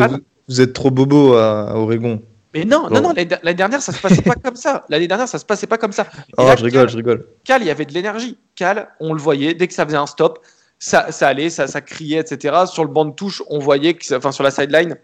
vous, 0.49 0.61
êtes 0.61 0.73
trop 0.73 0.89
bobo 0.89 1.35
à, 1.35 1.75
Oregon. 1.75 2.21
Mais 2.55 2.65
non, 2.65 2.89
non, 2.89 3.01
non, 3.01 3.13
l'année 3.13 3.53
dernière, 3.53 3.81
ça 3.81 3.93
se 3.93 4.01
passait 4.01 4.23
pas 4.23 4.35
comme 4.35 4.57
ça. 4.57 4.83
L'année 4.89 5.07
dernière, 5.07 5.27
ça 5.27 5.39
se 5.39 5.45
passait 5.45 5.67
pas 5.67 5.77
comme 5.77 5.93
ça. 5.93 6.07
oh, 6.37 6.51
je 6.57 6.63
rigole, 6.63 6.89
je 6.89 6.97
rigole. 6.97 7.25
Cal, 7.45 7.61
il 7.61 7.67
y 7.67 7.71
avait 7.71 7.85
de 7.85 7.93
l'énergie. 7.93 8.37
Cal, 8.55 8.89
on 8.99 9.13
le 9.13 9.21
voyait, 9.21 9.53
dès 9.53 9.67
que 9.67 9.73
ça 9.73 9.85
faisait 9.85 9.97
un 9.97 10.07
stop, 10.07 10.39
ça, 10.79 11.11
ça 11.11 11.27
allait, 11.27 11.49
ça, 11.49 11.67
ça 11.67 11.79
criait, 11.79 12.19
etc. 12.19 12.63
Sur 12.65 12.83
le 12.83 12.89
banc 12.89 13.05
de 13.05 13.13
touche, 13.13 13.41
on 13.49 13.59
voyait, 13.59 13.93
que, 13.93 14.15
enfin, 14.15 14.31
sur 14.31 14.43
la 14.43 14.51
sideline, 14.51 14.97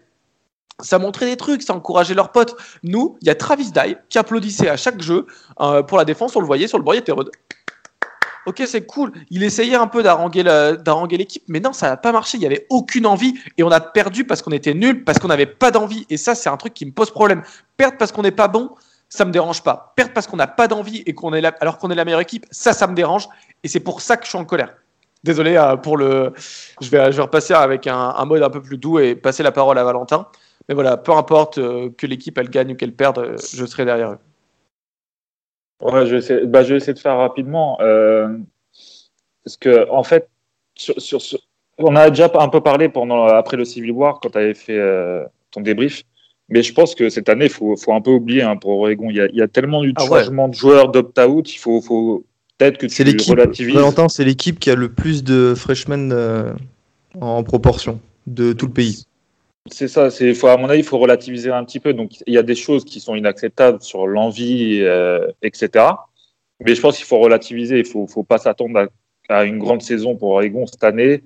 ça 0.80 0.98
montrait 0.98 1.26
des 1.26 1.36
trucs, 1.36 1.62
ça 1.62 1.74
encourageait 1.74 2.14
leurs 2.14 2.30
potes. 2.30 2.56
Nous, 2.82 3.16
il 3.20 3.26
y 3.26 3.30
a 3.30 3.34
Travis 3.34 3.72
Dye 3.72 3.96
qui 4.08 4.18
applaudissait 4.18 4.68
à 4.68 4.76
chaque 4.76 5.02
jeu. 5.02 5.26
Euh, 5.60 5.82
pour 5.82 5.98
la 5.98 6.04
défense, 6.04 6.36
on 6.36 6.40
le 6.40 6.46
voyait 6.46 6.68
sur 6.68 6.78
le 6.78 6.84
banc, 6.84 6.92
il 6.92 7.02
Ok, 8.46 8.62
c'est 8.66 8.86
cool. 8.86 9.12
Il 9.28 9.42
essayait 9.42 9.74
un 9.74 9.88
peu 9.88 10.02
d'arranger 10.02 11.16
l'équipe, 11.18 11.42
mais 11.48 11.60
non, 11.60 11.74
ça 11.74 11.90
n'a 11.90 11.96
pas 11.98 12.12
marché. 12.12 12.38
Il 12.38 12.40
n'y 12.40 12.46
avait 12.46 12.66
aucune 12.70 13.04
envie 13.04 13.34
et 13.58 13.62
on 13.62 13.70
a 13.70 13.80
perdu 13.80 14.24
parce 14.24 14.40
qu'on 14.40 14.52
était 14.52 14.72
nul, 14.72 15.04
parce 15.04 15.18
qu'on 15.18 15.28
n'avait 15.28 15.44
pas 15.44 15.70
d'envie. 15.70 16.06
Et 16.08 16.16
ça, 16.16 16.34
c'est 16.34 16.48
un 16.48 16.56
truc 16.56 16.72
qui 16.72 16.86
me 16.86 16.92
pose 16.92 17.10
problème. 17.10 17.42
Perdre 17.76 17.98
parce 17.98 18.10
qu'on 18.10 18.22
n'est 18.22 18.30
pas 18.30 18.48
bon, 18.48 18.70
ça 19.10 19.26
me 19.26 19.32
dérange 19.32 19.62
pas. 19.62 19.92
Perdre 19.96 20.12
parce 20.14 20.26
qu'on 20.26 20.38
n'a 20.38 20.46
pas 20.46 20.66
d'envie 20.66 21.02
et 21.04 21.12
qu'on 21.12 21.34
est 21.34 21.44
alors 21.60 21.76
qu'on 21.76 21.90
est 21.90 21.94
la 21.94 22.06
meilleure 22.06 22.20
équipe, 22.20 22.46
ça, 22.50 22.72
ça 22.72 22.86
me 22.86 22.94
dérange. 22.94 23.28
Et 23.64 23.68
c'est 23.68 23.80
pour 23.80 24.00
ça 24.00 24.16
que 24.16 24.24
je 24.24 24.30
suis 24.30 24.38
en 24.38 24.46
colère. 24.46 24.74
Désolé 25.24 25.56
euh, 25.56 25.76
pour 25.76 25.98
le. 25.98 26.32
Je 26.80 26.88
vais, 26.88 27.12
je 27.12 27.16
vais 27.16 27.22
repasser 27.22 27.52
avec 27.52 27.86
un, 27.86 28.24
mode 28.24 28.42
un 28.42 28.50
peu 28.50 28.62
plus 28.62 28.78
doux 28.78 28.98
et 28.98 29.14
passer 29.14 29.42
la 29.42 29.52
parole 29.52 29.76
à 29.76 29.84
Valentin. 29.84 30.26
Mais 30.68 30.74
voilà, 30.74 30.98
peu 30.98 31.12
importe 31.12 31.58
euh, 31.58 31.90
que 31.96 32.06
l'équipe 32.06 32.36
elle 32.36 32.50
gagne 32.50 32.72
ou 32.72 32.76
qu'elle 32.76 32.92
perde, 32.92 33.18
euh, 33.18 33.36
je 33.38 33.64
serai 33.64 33.86
derrière 33.86 34.12
eux. 34.12 34.18
Ouais, 35.80 36.06
je 36.06 36.12
vais 36.12 36.18
essayer, 36.18 36.46
bah, 36.46 36.62
je 36.62 36.70
vais 36.70 36.76
essayer 36.76 36.92
de 36.92 36.98
faire 36.98 37.16
rapidement. 37.16 37.78
Euh, 37.80 38.36
parce 39.44 39.56
que, 39.56 39.88
en 39.90 40.02
fait, 40.02 40.28
sur, 40.74 41.00
sur, 41.00 41.38
on 41.78 41.96
a 41.96 42.10
déjà 42.10 42.30
un 42.34 42.48
peu 42.48 42.60
parlé 42.60 42.88
pendant, 42.88 43.24
après 43.24 43.56
le 43.56 43.64
Civil 43.64 43.92
War, 43.92 44.20
quand 44.20 44.30
tu 44.30 44.38
avais 44.38 44.54
fait 44.54 44.78
ton 45.50 45.60
débrief. 45.60 46.02
Mais 46.50 46.62
je 46.62 46.72
pense 46.72 46.94
que 46.94 47.08
cette 47.08 47.28
année, 47.28 47.46
il 47.46 47.50
faut, 47.50 47.76
faut, 47.76 47.92
un 47.92 48.00
peu 48.00 48.10
oublier 48.10 48.42
hein, 48.42 48.56
pour 48.56 48.72
Oregon. 48.80 49.08
Il 49.10 49.16
y, 49.16 49.20
a, 49.20 49.26
il 49.26 49.36
y 49.36 49.42
a 49.42 49.48
tellement 49.48 49.84
eu 49.84 49.92
de 49.92 50.00
ah 50.00 50.06
changements 50.06 50.48
de 50.48 50.54
joueurs 50.54 50.90
d'opt-out. 50.90 51.54
Il 51.54 51.58
faut, 51.58 51.80
faut 51.80 52.24
peut-être 52.56 52.78
que 52.78 52.86
tu 52.86 53.30
relativises. 53.30 53.74
Valentin, 53.74 54.08
c'est 54.08 54.24
l'équipe 54.24 54.58
qui 54.58 54.70
a 54.70 54.74
le 54.74 54.88
plus 54.88 55.22
de 55.24 55.54
freshmen 55.54 56.56
en 57.20 57.42
proportion 57.44 58.00
de 58.26 58.52
tout 58.52 58.66
le 58.66 58.72
pays. 58.72 59.07
C'est 59.70 59.88
ça, 59.88 60.10
c'est, 60.10 60.34
faut, 60.34 60.48
à 60.48 60.56
mon 60.56 60.68
avis, 60.68 60.80
il 60.80 60.84
faut 60.84 60.98
relativiser 60.98 61.50
un 61.50 61.64
petit 61.64 61.80
peu. 61.80 61.92
Donc, 61.92 62.20
il 62.26 62.34
y 62.34 62.38
a 62.38 62.42
des 62.42 62.54
choses 62.54 62.84
qui 62.84 63.00
sont 63.00 63.14
inacceptables 63.14 63.82
sur 63.82 64.06
l'envie, 64.06 64.80
euh, 64.82 65.26
etc. 65.42 65.84
Mais 66.60 66.74
je 66.74 66.80
pense 66.80 66.96
qu'il 66.96 67.06
faut 67.06 67.18
relativiser. 67.18 67.78
Il 67.78 67.86
faut, 67.86 68.06
faut 68.06 68.24
pas 68.24 68.38
s'attendre 68.38 68.88
à, 69.28 69.44
une 69.44 69.58
grande 69.58 69.82
saison 69.82 70.16
pour 70.16 70.30
Oregon 70.30 70.66
cette 70.66 70.84
année. 70.84 71.22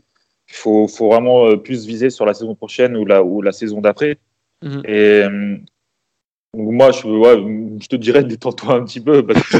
Il 0.48 0.54
faut, 0.54 0.88
faut 0.88 1.08
vraiment 1.08 1.46
euh, 1.46 1.56
plus 1.56 1.86
viser 1.86 2.10
sur 2.10 2.26
la 2.26 2.34
saison 2.34 2.54
prochaine 2.54 2.96
ou 2.96 3.04
la, 3.04 3.22
ou 3.22 3.42
la 3.42 3.52
saison 3.52 3.80
d'après. 3.80 4.18
Mhm. 4.62 4.82
Et 4.84 5.22
euh, 5.22 5.56
moi, 6.54 6.90
je, 6.90 7.00
je 7.80 7.86
te 7.88 7.96
dirais 7.96 8.24
détends-toi 8.24 8.74
un 8.74 8.84
petit 8.84 9.00
peu 9.00 9.24
parce 9.26 9.42
que 9.48 9.58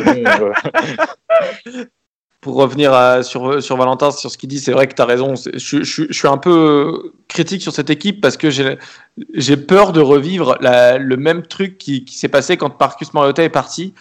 pour 2.42 2.56
revenir 2.56 3.24
sur, 3.24 3.62
sur 3.62 3.76
Valentin, 3.76 4.10
sur 4.10 4.28
ce 4.28 4.36
qu'il 4.36 4.48
dit, 4.48 4.58
c'est 4.58 4.72
vrai 4.72 4.88
que 4.88 4.94
tu 4.94 5.00
as 5.00 5.06
raison. 5.06 5.34
Je, 5.36 5.82
suis 5.84 6.28
un 6.28 6.36
peu 6.36 7.12
critique 7.28 7.62
sur 7.62 7.72
cette 7.72 7.88
équipe 7.88 8.20
parce 8.20 8.36
que 8.36 8.50
j'ai 8.50 9.56
peur 9.56 9.92
de 9.92 10.00
revivre 10.00 10.58
le 10.60 11.14
même 11.14 11.46
truc 11.46 11.78
qui, 11.78 12.04
qui 12.04 12.18
s'est 12.18 12.28
passé 12.28 12.56
quand 12.56 12.78
Marcus 12.80 13.14
Mariota 13.14 13.44
est 13.44 13.48
parti. 13.48 13.94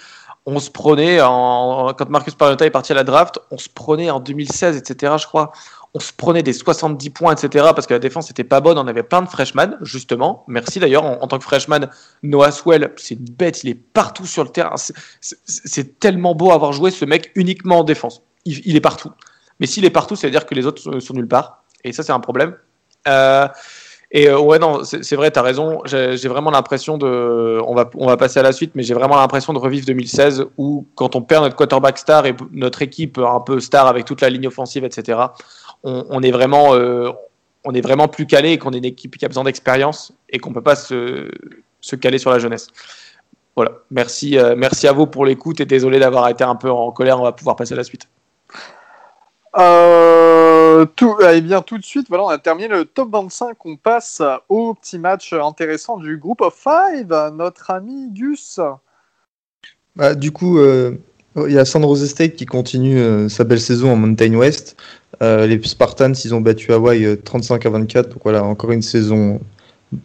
On 0.47 0.57
se 0.57 0.71
prenait, 0.71 1.21
en, 1.21 1.93
quand 1.95 2.09
Marcus 2.09 2.33
Mariota 2.39 2.65
est 2.65 2.71
parti 2.71 2.93
à 2.93 2.95
la 2.95 3.03
draft, 3.03 3.37
on 3.51 3.59
se 3.59 3.69
prenait 3.69 4.09
en 4.09 4.19
2016, 4.19 4.75
etc., 4.75 5.13
je 5.19 5.27
crois. 5.27 5.51
On 5.93 5.99
se 5.99 6.11
prenait 6.11 6.41
des 6.41 6.53
70 6.53 7.11
points, 7.11 7.35
etc., 7.35 7.65
parce 7.75 7.85
que 7.85 7.93
la 7.93 7.99
défense 7.99 8.27
n'était 8.27 8.43
pas 8.43 8.59
bonne. 8.59 8.79
On 8.79 8.87
avait 8.87 9.03
plein 9.03 9.21
de 9.21 9.29
freshmen, 9.29 9.77
justement. 9.81 10.45
Merci 10.47 10.79
d'ailleurs. 10.79 11.05
En, 11.05 11.21
en, 11.21 11.27
tant 11.27 11.37
que 11.37 11.43
freshman, 11.43 11.91
Noah 12.23 12.51
Swell, 12.51 12.91
c'est 12.97 13.13
une 13.13 13.25
bête. 13.25 13.63
Il 13.63 13.69
est 13.69 13.75
partout 13.75 14.25
sur 14.25 14.43
le 14.43 14.49
terrain. 14.49 14.77
C'est 15.21 15.99
tellement 15.99 16.33
beau 16.33 16.51
avoir 16.51 16.73
joué 16.73 16.89
ce 16.89 17.05
mec 17.05 17.31
uniquement 17.35 17.81
en 17.81 17.83
défense 17.83 18.23
il, 18.45 18.75
est 18.75 18.81
partout. 18.81 19.11
Mais 19.59 19.67
s'il 19.67 19.85
est 19.85 19.91
partout, 19.91 20.15
ça 20.15 20.27
veut 20.27 20.31
dire 20.31 20.45
que 20.45 20.55
les 20.55 20.65
autres 20.65 20.99
sont, 20.99 21.13
nulle 21.13 21.27
part. 21.27 21.63
Et 21.83 21.93
ça, 21.93 22.03
c'est 22.03 22.11
un 22.11 22.19
problème. 22.19 22.55
Euh, 23.07 23.47
et 24.11 24.27
euh, 24.27 24.39
ouais, 24.39 24.59
non, 24.59 24.83
c'est 24.83 25.15
vrai, 25.15 25.31
tu 25.31 25.39
as 25.39 25.41
raison. 25.41 25.81
J'ai 25.85 26.27
vraiment 26.27 26.51
l'impression 26.51 26.97
de. 26.97 27.61
On 27.65 27.73
va, 27.73 27.89
on 27.95 28.07
va 28.07 28.17
passer 28.17 28.39
à 28.39 28.43
la 28.43 28.51
suite, 28.51 28.71
mais 28.75 28.83
j'ai 28.83 28.93
vraiment 28.93 29.15
l'impression 29.15 29.53
de 29.53 29.59
revivre 29.59 29.85
2016 29.85 30.45
où, 30.57 30.85
quand 30.95 31.15
on 31.15 31.21
perd 31.21 31.43
notre 31.43 31.55
quarterback 31.55 31.97
star 31.97 32.25
et 32.25 32.35
notre 32.51 32.81
équipe 32.81 33.17
un 33.17 33.39
peu 33.39 33.59
star 33.59 33.87
avec 33.87 34.05
toute 34.05 34.21
la 34.21 34.29
ligne 34.29 34.47
offensive, 34.47 34.83
etc., 34.83 35.19
on, 35.83 36.21
est 36.21 36.31
vraiment. 36.31 36.75
Euh, 36.75 37.09
on 37.63 37.73
est 37.73 37.81
vraiment 37.81 38.07
plus 38.07 38.25
calé 38.25 38.51
et 38.51 38.57
qu'on 38.57 38.71
est 38.71 38.79
une 38.79 38.85
équipe 38.85 39.17
qui 39.17 39.25
a 39.25 39.27
besoin 39.27 39.43
d'expérience 39.43 40.13
et 40.29 40.39
qu'on 40.39 40.51
peut 40.51 40.61
pas 40.61 40.75
se, 40.75 41.29
se, 41.79 41.95
caler 41.95 42.17
sur 42.17 42.31
la 42.31 42.39
jeunesse. 42.39 42.67
Voilà. 43.55 43.71
Merci, 43.91 44.37
merci 44.57 44.87
à 44.87 44.93
vous 44.93 45.07
pour 45.07 45.25
l'écoute 45.25 45.59
et 45.59 45.65
désolé 45.65 45.99
d'avoir 45.99 46.27
été 46.29 46.43
un 46.43 46.55
peu 46.55 46.71
en 46.71 46.91
colère. 46.91 47.19
On 47.19 47.23
va 47.23 47.31
pouvoir 47.31 47.55
passer 47.55 47.73
à 47.73 47.77
la 47.77 47.83
suite. 47.83 48.07
Euh, 49.57 50.85
tout, 50.95 51.17
eh 51.29 51.41
bien, 51.41 51.61
tout 51.61 51.77
de 51.77 51.83
suite, 51.83 52.07
voilà, 52.09 52.23
on 52.23 52.29
a 52.29 52.37
terminé 52.37 52.67
le 52.67 52.85
top 52.85 53.11
25. 53.11 53.57
On 53.65 53.75
passe 53.75 54.21
au 54.49 54.73
petit 54.73 54.99
match 54.99 55.33
intéressant 55.33 55.97
du 55.97 56.17
groupe 56.17 56.41
of 56.41 56.55
five. 56.55 57.13
Notre 57.33 57.71
ami 57.71 58.09
Gus. 58.11 58.59
Bah, 59.95 60.15
du 60.15 60.31
coup, 60.31 60.57
euh, 60.59 60.97
il 61.35 61.51
y 61.51 61.59
a 61.59 61.65
San 61.65 61.81
Jose 61.81 62.07
State 62.07 62.35
qui 62.35 62.45
continue 62.45 62.97
euh, 62.97 63.27
sa 63.29 63.43
belle 63.43 63.59
saison 63.59 63.91
en 63.91 63.95
Mountain 63.97 64.33
West. 64.35 64.77
les 65.19 65.61
Spartans, 65.63 66.13
ils 66.13 66.33
ont 66.33 66.41
battu 66.41 66.71
Hawaii 66.71 67.17
35 67.17 67.65
à 67.65 67.69
24. 67.69 68.09
Donc 68.09 68.21
voilà, 68.23 68.43
encore 68.43 68.71
une 68.71 68.81
saison. 68.81 69.41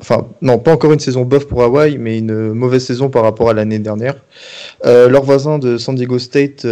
Enfin, 0.01 0.27
non, 0.43 0.59
pas 0.59 0.73
encore 0.73 0.93
une 0.93 0.99
saison 0.99 1.23
bof 1.23 1.47
pour 1.47 1.63
Hawaii, 1.63 1.97
mais 1.97 2.19
une 2.19 2.53
mauvaise 2.53 2.85
saison 2.85 3.09
par 3.09 3.23
rapport 3.23 3.49
à 3.51 3.55
l'année 3.55 3.79
dernière. 3.79 4.17
leurs 4.85 5.23
voisins 5.23 5.61
de 5.61 5.79
San 5.79 5.95
Diego 5.95 6.19
State 6.19 6.67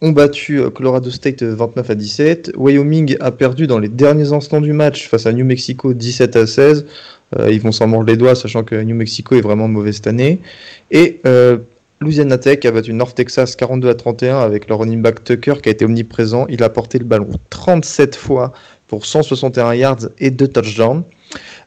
ont 0.00 0.10
battu 0.10 0.60
euh, 0.60 0.70
Colorado 0.70 1.10
State 1.10 1.42
29 1.42 1.90
euh, 1.90 1.92
à 1.92 1.94
17. 1.94 2.52
Wyoming 2.56 3.16
a 3.20 3.30
perdu 3.30 3.66
dans 3.66 3.78
les 3.78 3.88
derniers 3.88 4.32
instants 4.32 4.60
du 4.60 4.72
match 4.72 5.08
face 5.08 5.26
à 5.26 5.32
New 5.32 5.44
Mexico 5.44 5.92
17 5.92 6.36
à 6.36 6.46
16. 6.46 6.86
Euh, 7.38 7.50
ils 7.50 7.60
vont 7.60 7.72
s'en 7.72 7.86
mordre 7.86 8.06
les 8.06 8.16
doigts, 8.16 8.34
sachant 8.34 8.62
que 8.62 8.76
New 8.76 8.94
Mexico 8.94 9.34
est 9.34 9.40
vraiment 9.40 9.68
mauvais 9.68 9.92
cette 9.92 10.06
année. 10.06 10.40
Et 10.90 11.20
Louisiana 12.00 12.38
Tech 12.38 12.64
a 12.64 12.70
battu 12.70 12.92
North 12.92 13.16
Texas 13.16 13.56
42 13.56 13.88
à 13.88 13.94
31 13.94 14.38
avec 14.38 14.68
le 14.68 14.76
running 14.76 15.02
back 15.02 15.24
Tucker 15.24 15.54
qui 15.60 15.68
a 15.68 15.72
été 15.72 15.84
omniprésent. 15.84 16.46
Il 16.48 16.62
a 16.62 16.68
porté 16.68 16.98
le 16.98 17.04
ballon 17.04 17.28
37 17.50 18.14
fois 18.14 18.52
pour 18.86 19.04
161 19.04 19.74
yards 19.74 20.08
et 20.20 20.30
2 20.30 20.46
touchdowns. 20.46 21.02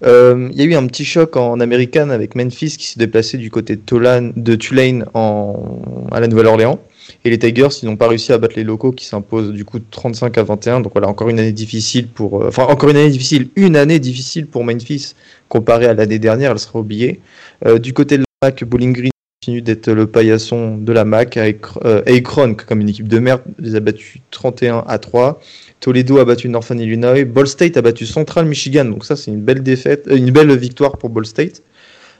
Il 0.03 0.53
y 0.53 0.61
a 0.61 0.63
eu 0.63 0.73
un 0.73 0.87
petit 0.87 1.03
choc 1.03 1.35
en 1.35 1.59
américaine 1.59 2.11
avec 2.11 2.35
Memphis 2.35 2.77
qui 2.77 2.87
s'est 2.87 2.99
déplacé 2.99 3.37
du 3.37 3.51
côté 3.51 3.75
de, 3.75 4.55
Tulane 4.55 5.05
à 5.13 6.19
la 6.19 6.27
Nouvelle-Orléans. 6.27 6.79
Et 7.23 7.29
les 7.29 7.37
Tigers, 7.37 7.67
ils 7.83 7.85
n'ont 7.85 7.97
pas 7.97 8.07
réussi 8.07 8.33
à 8.33 8.37
battre 8.39 8.55
les 8.55 8.63
locaux 8.63 8.91
qui 8.91 9.05
s'imposent 9.05 9.51
du 9.51 9.63
coup 9.63 9.79
35 9.79 10.37
à 10.37 10.43
21. 10.43 10.81
Donc 10.81 10.93
voilà, 10.93 11.07
encore 11.07 11.29
une 11.29 11.39
année 11.39 11.51
difficile 11.51 12.07
pour. 12.07 12.41
Euh, 12.41 12.47
enfin, 12.47 12.63
encore 12.63 12.89
une 12.89 12.97
année 12.97 13.11
difficile. 13.11 13.49
Une 13.55 13.75
année 13.75 13.99
difficile 13.99 14.47
pour 14.47 14.63
Memphis 14.63 15.13
comparée 15.47 15.85
à 15.85 15.93
l'année 15.93 16.19
dernière, 16.19 16.51
elle 16.51 16.59
sera 16.59 16.79
oubliée. 16.79 17.19
Euh, 17.65 17.77
du 17.77 17.93
côté 17.93 18.17
de 18.17 18.23
la 18.41 18.47
MAC, 18.47 18.63
Bowling 18.63 18.93
Green 18.93 19.11
continue 19.39 19.61
d'être 19.61 19.91
le 19.91 20.07
paillasson 20.07 20.77
de 20.77 20.91
la 20.91 21.05
MAC 21.05 21.37
avec 21.37 21.61
euh, 21.85 22.01
Akron 22.07 22.55
comme 22.55 22.81
une 22.81 22.89
équipe 22.89 23.07
de 23.07 23.19
merde, 23.19 23.41
les 23.59 23.75
a 23.75 23.79
battus 23.79 24.21
31 24.31 24.83
à 24.87 24.97
3. 24.97 25.39
Toledo 25.79 26.17
a 26.17 26.25
battu 26.25 26.49
Northern 26.49 26.79
Illinois. 26.79 27.23
Ball 27.25 27.47
State 27.47 27.77
a 27.77 27.81
battu 27.81 28.07
Central 28.07 28.45
Michigan. 28.45 28.85
Donc 28.85 29.05
ça, 29.05 29.15
c'est 29.15 29.29
une 29.29 29.41
belle 29.41 29.61
défaite, 29.61 30.07
une 30.11 30.31
belle 30.31 30.55
victoire 30.57 30.97
pour 30.97 31.09
Ball 31.09 31.25
State. 31.25 31.61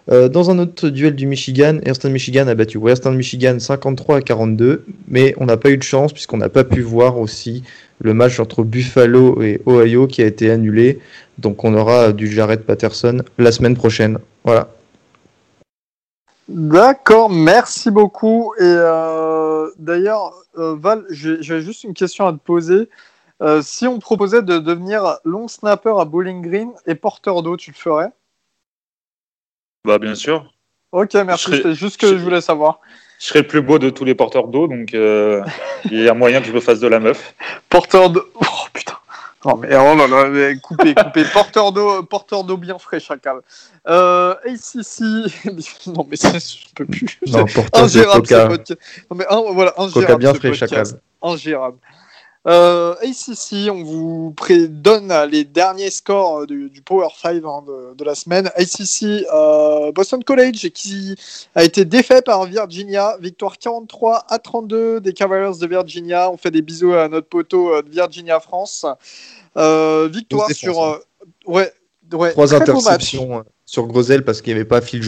Euh, 0.10 0.30
dans 0.30 0.50
un 0.50 0.58
autre 0.60 0.90
duel 0.90 1.16
du 1.16 1.28
Michigan, 1.28 1.80
Eastern 1.86 2.12
Michigan 2.12 2.48
a 2.48 2.56
battu 2.56 2.78
Western 2.78 3.16
Michigan 3.16 3.60
53 3.60 4.18
à 4.18 4.22
42, 4.22 4.86
mais 5.08 5.36
on 5.38 5.46
n'a 5.46 5.58
pas 5.58 5.70
eu 5.70 5.78
de 5.78 5.84
chance 5.84 6.12
puisqu'on 6.12 6.38
n'a 6.38 6.50
pas 6.50 6.64
pu 6.64 6.82
voir 6.82 7.20
aussi 7.20 7.64
le 8.00 8.14
match 8.14 8.40
entre 8.40 8.64
Buffalo 8.64 9.42
et 9.44 9.62
Ohio 9.68 10.08
qui 10.08 10.24
a 10.24 10.26
été 10.26 10.50
annulé. 10.50 11.00
Donc 11.38 11.64
on 11.64 11.76
aura 11.76 12.14
du 12.14 12.28
Jared 12.28 12.62
Patterson 12.62 13.22
la 13.38 13.52
semaine 13.52 13.76
prochaine. 13.76 14.18
Voilà. 14.44 14.70
D'accord, 16.48 17.30
merci 17.30 17.92
beaucoup. 17.92 18.54
Et 18.58 18.64
euh, 18.64 19.70
d'ailleurs, 19.78 20.34
euh, 20.58 20.76
Val, 20.78 21.06
j'ai 21.12 21.62
juste 21.62 21.84
une 21.84 21.94
question 21.94 22.26
à 22.26 22.34
te 22.34 22.40
poser. 22.40 22.90
si 23.62 23.88
on 23.88 24.00
proposait 24.00 24.42
de 24.42 24.58
devenir 24.58 25.20
long 25.24 25.48
snapper 25.48 25.94
à 26.00 26.06
Bowling 26.06 26.42
Green 26.42 26.72
et 26.88 26.96
porteur 26.96 27.44
d'eau, 27.44 27.56
tu 27.56 27.72
le 27.72 27.76
ferais? 27.76 28.12
Bah, 29.86 29.98
bien 29.98 30.16
sûr. 30.16 30.52
Ok, 30.92 31.14
merci. 31.14 31.52
C'est 31.64 31.74
juste 31.74 31.94
ce 31.94 31.98
que 31.98 32.08
je, 32.08 32.22
voulais 32.22 32.42
savoir. 32.42 32.80
Je 33.20 33.28
serai 33.28 33.42
le 33.42 33.48
plus 33.48 33.62
beau 33.62 33.80
de 33.80 33.90
tous 33.90 34.04
les 34.04 34.16
porteurs 34.16 34.48
d'eau, 34.48 34.68
donc 34.68 34.94
euh, 34.94 35.44
il 35.86 36.02
y 36.02 36.10
a 36.10 36.14
moyen 36.14 36.42
que 36.42 36.48
je 36.48 36.52
me 36.52 36.60
fasse 36.60 36.80
de 36.80 36.88
la 36.88 37.00
meuf. 37.00 37.34
Porteur 37.70 38.10
d'eau. 38.10 38.24
Oh 38.36 38.46
putain. 38.74 38.98
Oh 39.44 39.56
mais 39.56 39.70
oh 39.76 39.96
là 39.96 40.06
là, 40.08 40.56
coupez, 40.62 40.94
coupez, 40.94 41.24
porteur 41.34 41.72
d'eau, 41.72 42.04
porteur 42.04 42.44
d'eau 42.44 42.58
bien 42.58 42.78
frais, 42.78 43.00
chacal. 43.00 43.38
Euh, 43.88 44.36
ACC, 44.46 45.02
non 45.88 46.06
mais 46.08 46.16
ça, 46.16 46.34
je 46.34 46.72
peux 46.76 46.86
plus. 46.86 47.18
Non, 47.26 47.46
porteur 47.46 47.88
de 47.88 48.04
coca. 48.04 48.48
Non 49.10 49.16
mais 49.16 49.26
un, 49.30 49.42
voilà, 49.52 49.72
Coca 49.72 50.18
bien 50.18 50.34
frais, 50.36 50.54
chacal. 50.54 50.86
Ingérable. 51.24 51.78
Euh, 52.48 52.96
ACC, 53.04 53.70
on 53.70 53.84
vous 53.84 54.36
donne 54.68 55.14
les 55.30 55.44
derniers 55.44 55.92
scores 55.92 56.48
du, 56.48 56.72
Power 56.84 57.10
5 57.16 57.44
hein, 57.46 57.64
de, 57.96 58.04
la 58.04 58.16
semaine. 58.16 58.50
ACC, 58.56 59.26
euh, 59.32 59.92
Boston 59.92 60.24
College 60.24 60.70
qui 60.70 61.16
a 61.54 61.64
été 61.64 61.86
défait 61.86 62.24
par 62.24 62.46
Virginia, 62.46 63.16
victoire 63.20 63.60
43 63.60 64.26
à 64.28 64.40
32 64.40 65.02
des 65.02 65.14
Cavaliers 65.14 65.60
de 65.60 65.68
Virginia. 65.68 66.32
On 66.32 66.38
fait 66.38 66.50
des 66.50 66.64
bisous 66.64 66.94
à 66.94 67.08
notre 67.10 67.28
poteau 67.28 67.76
euh, 67.76 67.82
de 67.84 67.90
Virginia 67.92 68.40
France. 68.40 68.88
Euh, 69.58 70.10
victoire 70.12 70.50
sur 70.50 70.84
hein. 70.84 70.98
ouais, 71.46 71.72
ouais, 72.12 72.32
trois 72.32 72.56
interceptions 72.56 73.44
sur 73.66 73.86
Grosel 73.86 74.26
parce 74.26 74.42
qu'il 74.42 74.54
n'y 74.54 74.60
avait 74.60 74.68
pas 74.68 74.82
Phil 74.82 75.04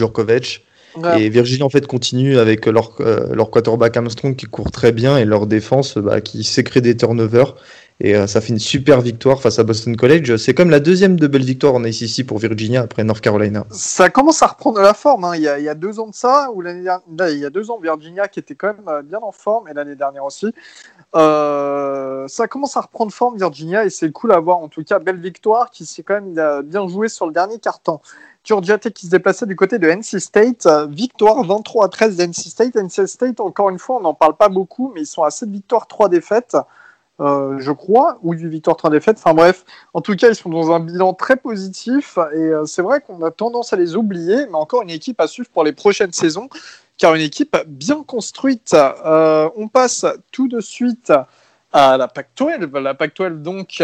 Et 1.18 1.28
Virginia 1.28 1.64
en 1.64 1.70
fait 1.70 1.86
continue 1.86 2.38
avec 2.38 2.66
leur, 2.66 2.92
euh, 3.00 3.34
leur 3.34 3.50
quarterback 3.50 3.96
Armstrong 3.96 4.36
qui 4.36 4.46
court 4.46 4.70
très 4.70 4.92
bien 4.92 5.18
et 5.18 5.24
leur 5.24 5.46
défense 5.46 5.98
bah, 5.98 6.20
qui 6.20 6.44
s'écrit 6.44 6.82
des 6.82 6.96
turnovers. 6.96 7.54
Et 8.00 8.16
euh, 8.16 8.26
ça 8.26 8.40
fait 8.40 8.48
une 8.48 8.58
super 8.58 9.00
victoire 9.00 9.40
face 9.40 9.60
à 9.60 9.62
Boston 9.62 9.96
College. 9.96 10.36
C'est 10.36 10.52
comme 10.52 10.68
la 10.68 10.80
deuxième 10.80 11.18
de 11.18 11.28
belle 11.28 11.44
victoire 11.44 11.74
en 11.74 11.84
ACC 11.84 12.26
pour 12.26 12.38
Virginia 12.38 12.82
après 12.82 13.04
North 13.04 13.20
Carolina. 13.20 13.64
Ça 13.70 14.10
commence 14.10 14.42
à 14.42 14.48
reprendre 14.48 14.80
la 14.80 14.94
forme. 14.94 15.24
Hein. 15.24 15.36
Il, 15.36 15.42
y 15.42 15.48
a, 15.48 15.60
il, 15.60 15.64
y 15.64 15.68
a, 15.68 15.76
deux 15.76 16.00
ans 16.00 16.08
de 16.08 16.14
ça, 16.14 16.50
ou 16.52 16.60
l'année 16.60 16.82
dernière, 16.82 17.30
il 17.30 17.38
y 17.38 17.44
a 17.44 17.50
deux 17.50 17.70
ans 17.70 17.78
Virginia 17.80 18.26
qui 18.26 18.40
était 18.40 18.56
quand 18.56 18.68
même 18.68 18.88
euh, 18.88 19.02
bien 19.02 19.20
en 19.22 19.30
forme, 19.30 19.68
et 19.68 19.74
l'année 19.74 19.94
dernière 19.94 20.24
aussi. 20.24 20.52
ça 21.14 22.48
commence 22.48 22.76
à 22.76 22.80
reprendre 22.80 23.12
forme 23.12 23.36
Virginia 23.36 23.84
et 23.84 23.90
c'est 23.90 24.10
cool 24.10 24.32
à 24.32 24.40
voir. 24.40 24.58
En 24.58 24.68
tout 24.68 24.82
cas, 24.82 24.98
belle 24.98 25.20
victoire 25.20 25.70
qui 25.70 25.86
s'est 25.86 26.02
quand 26.02 26.20
même 26.20 26.62
bien 26.64 26.88
joué 26.88 27.08
sur 27.08 27.26
le 27.26 27.32
dernier 27.32 27.60
carton. 27.60 28.00
Tech 28.44 28.92
qui 28.92 29.06
se 29.06 29.10
déplaçait 29.10 29.46
du 29.46 29.56
côté 29.56 29.78
de 29.78 29.88
NC 29.88 30.20
State. 30.20 30.68
Victoire 30.88 31.42
23 31.42 31.86
à 31.86 31.88
13 31.88 32.16
d'NC 32.16 32.34
State. 32.34 32.76
NC 32.76 33.06
State, 33.06 33.40
encore 33.40 33.70
une 33.70 33.78
fois, 33.78 33.96
on 33.96 34.00
n'en 34.00 34.14
parle 34.14 34.36
pas 34.36 34.48
beaucoup, 34.48 34.92
mais 34.94 35.02
ils 35.02 35.06
sont 35.06 35.22
à 35.22 35.30
7 35.30 35.50
victoires, 35.50 35.86
3 35.86 36.08
défaites. 36.08 36.56
Euh, 37.20 37.58
je 37.60 37.70
crois, 37.70 38.18
ou 38.22 38.32
8 38.32 38.48
victoires, 38.48 38.76
3 38.76 38.90
défaites. 38.90 39.18
Enfin 39.18 39.34
bref, 39.34 39.64
en 39.92 40.00
tout 40.00 40.16
cas, 40.16 40.28
ils 40.28 40.34
sont 40.34 40.50
dans 40.50 40.72
un 40.72 40.80
bilan 40.80 41.14
très 41.14 41.36
positif 41.36 42.18
et 42.34 42.38
euh, 42.38 42.64
c'est 42.64 42.82
vrai 42.82 43.00
qu'on 43.00 43.22
a 43.24 43.30
tendance 43.30 43.72
à 43.72 43.76
les 43.76 43.94
oublier, 43.94 44.46
mais 44.46 44.56
encore 44.56 44.82
une 44.82 44.90
équipe 44.90 45.20
à 45.20 45.28
suivre 45.28 45.48
pour 45.48 45.62
les 45.62 45.72
prochaines 45.72 46.12
saisons, 46.12 46.48
car 46.98 47.14
une 47.14 47.22
équipe 47.22 47.56
bien 47.68 48.02
construite. 48.02 48.74
Euh, 48.74 49.48
on 49.56 49.68
passe 49.68 50.04
tout 50.32 50.48
de 50.48 50.60
suite 50.60 51.12
à 51.72 51.96
la 51.96 52.08
Pac-12. 52.08 52.76
La 52.80 52.94
Pac-12, 52.94 53.42
donc, 53.42 53.80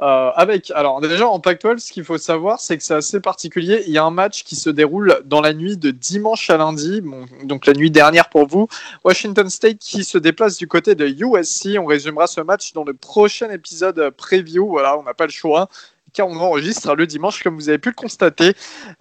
euh, 0.00 0.30
avec, 0.36 0.70
alors 0.76 1.00
déjà 1.00 1.26
en 1.26 1.40
Pac-12, 1.40 1.78
ce 1.78 1.92
qu'il 1.92 2.04
faut 2.04 2.18
savoir, 2.18 2.60
c'est 2.60 2.76
que 2.76 2.84
c'est 2.84 2.94
assez 2.94 3.20
particulier. 3.20 3.82
Il 3.86 3.92
y 3.92 3.98
a 3.98 4.04
un 4.04 4.12
match 4.12 4.44
qui 4.44 4.54
se 4.54 4.70
déroule 4.70 5.20
dans 5.24 5.40
la 5.40 5.52
nuit 5.52 5.76
de 5.76 5.90
dimanche 5.90 6.48
à 6.50 6.56
lundi, 6.56 7.02
donc 7.42 7.66
la 7.66 7.72
nuit 7.72 7.90
dernière 7.90 8.28
pour 8.28 8.46
vous. 8.46 8.68
Washington 9.04 9.50
State 9.50 9.78
qui 9.78 10.04
se 10.04 10.16
déplace 10.16 10.56
du 10.56 10.68
côté 10.68 10.94
de 10.94 11.06
USC. 11.06 11.76
On 11.80 11.86
résumera 11.86 12.28
ce 12.28 12.40
match 12.40 12.72
dans 12.74 12.84
le 12.84 12.94
prochain 12.94 13.50
épisode 13.50 14.10
preview. 14.10 14.68
Voilà, 14.68 14.96
on 14.98 15.02
n'a 15.02 15.14
pas 15.14 15.26
le 15.26 15.32
choix 15.32 15.68
car 16.12 16.28
on 16.28 16.36
enregistre 16.36 16.94
le 16.94 17.06
dimanche, 17.06 17.42
comme 17.42 17.56
vous 17.56 17.68
avez 17.68 17.78
pu 17.78 17.90
le 17.90 17.94
constater. 17.94 18.54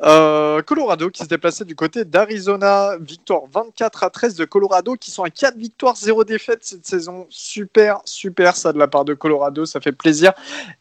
Euh, 0.03 0.61
Colorado 0.61 1.09
qui 1.09 1.23
se 1.23 1.27
déplaçait 1.27 1.65
du 1.65 1.75
côté 1.75 2.05
d'Arizona, 2.05 2.97
victoire 2.99 3.41
24 3.51 4.03
à 4.03 4.09
13 4.09 4.35
de 4.35 4.45
Colorado, 4.45 4.95
qui 4.95 5.11
sont 5.11 5.23
à 5.23 5.29
4 5.29 5.57
victoires, 5.57 5.95
0 5.95 6.23
défaites 6.23 6.63
cette 6.63 6.85
saison. 6.85 7.27
Super, 7.29 8.01
super 8.05 8.55
ça 8.55 8.73
de 8.73 8.79
la 8.79 8.87
part 8.87 9.05
de 9.05 9.13
Colorado, 9.13 9.65
ça 9.65 9.79
fait 9.79 9.91
plaisir. 9.91 10.33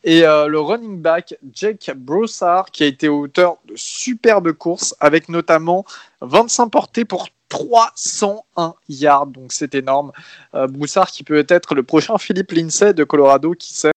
Et 0.04 0.24
euh, 0.24 0.46
le 0.46 0.60
running 0.60 1.00
back 1.00 1.36
Jake 1.52 1.90
Broussard, 1.96 2.70
qui 2.70 2.84
a 2.84 2.86
été 2.86 3.08
auteur 3.08 3.56
de 3.66 3.74
superbes 3.76 4.52
courses, 4.52 4.94
avec 5.00 5.28
notamment 5.28 5.84
25 6.20 6.68
portées 6.68 7.04
pour 7.04 7.28
301 7.48 8.74
yards, 8.88 9.26
donc 9.28 9.52
c'est 9.52 9.74
énorme. 9.74 10.12
Euh, 10.54 10.66
Broussard 10.66 11.10
qui 11.10 11.22
peut 11.22 11.44
être 11.48 11.74
le 11.74 11.82
prochain 11.82 12.18
Philippe 12.18 12.52
Lindsay 12.52 12.94
de 12.94 13.04
Colorado, 13.04 13.52
qui 13.52 13.74
sait. 13.74 13.92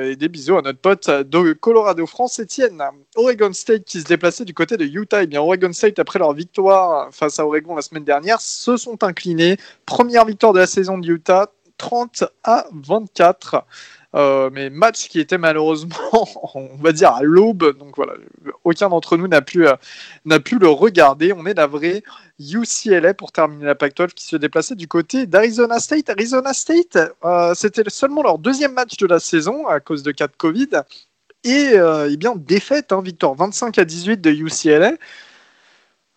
Et 0.00 0.16
des 0.16 0.28
bisous 0.28 0.56
à 0.56 0.62
notre 0.62 0.80
pote 0.80 1.08
de 1.08 1.52
Colorado 1.52 2.06
France, 2.06 2.40
Etienne. 2.40 2.82
Oregon 3.16 3.52
State 3.52 3.84
qui 3.84 4.00
se 4.00 4.06
déplaçait 4.06 4.44
du 4.44 4.54
côté 4.54 4.76
de 4.76 4.84
Utah. 4.84 5.20
Et 5.20 5.24
eh 5.24 5.26
bien 5.26 5.40
Oregon 5.40 5.72
State, 5.72 5.98
après 5.98 6.18
leur 6.18 6.32
victoire 6.32 7.12
face 7.12 7.38
à 7.38 7.46
Oregon 7.46 7.76
la 7.76 7.82
semaine 7.82 8.04
dernière, 8.04 8.40
se 8.40 8.76
sont 8.76 9.02
inclinés. 9.04 9.56
Première 9.86 10.24
victoire 10.24 10.52
de 10.52 10.58
la 10.58 10.66
saison 10.66 10.98
de 10.98 11.06
Utah, 11.06 11.52
30 11.78 12.24
à 12.44 12.66
24. 12.72 13.64
Euh, 14.16 14.50
mais 14.52 14.70
match 14.70 15.08
qui 15.08 15.20
était 15.20 15.38
malheureusement, 15.38 15.94
on 16.54 16.76
va 16.80 16.92
dire, 16.92 17.12
à 17.12 17.22
l'aube. 17.22 17.78
Donc 17.78 17.94
voilà, 17.96 18.14
aucun 18.70 18.88
d'entre 18.88 19.16
nous 19.16 19.28
n'a 19.28 19.42
pu, 19.42 19.66
euh, 19.66 19.74
n'a 20.24 20.40
pu 20.40 20.58
le 20.58 20.68
regarder. 20.68 21.32
On 21.32 21.46
est 21.46 21.54
la 21.54 21.66
vraie 21.66 22.02
UCLA 22.38 23.14
pour 23.14 23.32
terminer 23.32 23.64
la 23.64 23.74
Pac-12 23.74 24.14
qui 24.14 24.26
se 24.26 24.36
déplaçait 24.36 24.74
du 24.74 24.88
côté 24.88 25.26
d'Arizona 25.26 25.78
State. 25.78 26.10
Arizona 26.10 26.52
State, 26.52 26.98
euh, 27.24 27.54
c'était 27.54 27.82
seulement 27.88 28.22
leur 28.22 28.38
deuxième 28.38 28.72
match 28.72 28.96
de 28.96 29.06
la 29.06 29.20
saison 29.20 29.66
à 29.66 29.80
cause 29.80 30.02
de 30.02 30.12
cas 30.12 30.26
de 30.26 30.36
Covid. 30.36 30.68
Et, 31.42 31.72
eh 31.74 32.16
bien, 32.18 32.34
défaite, 32.36 32.92
hein, 32.92 33.00
victoire 33.00 33.34
25 33.34 33.78
à 33.78 33.86
18 33.86 34.20
de 34.20 34.30
UCLA. 34.30 34.92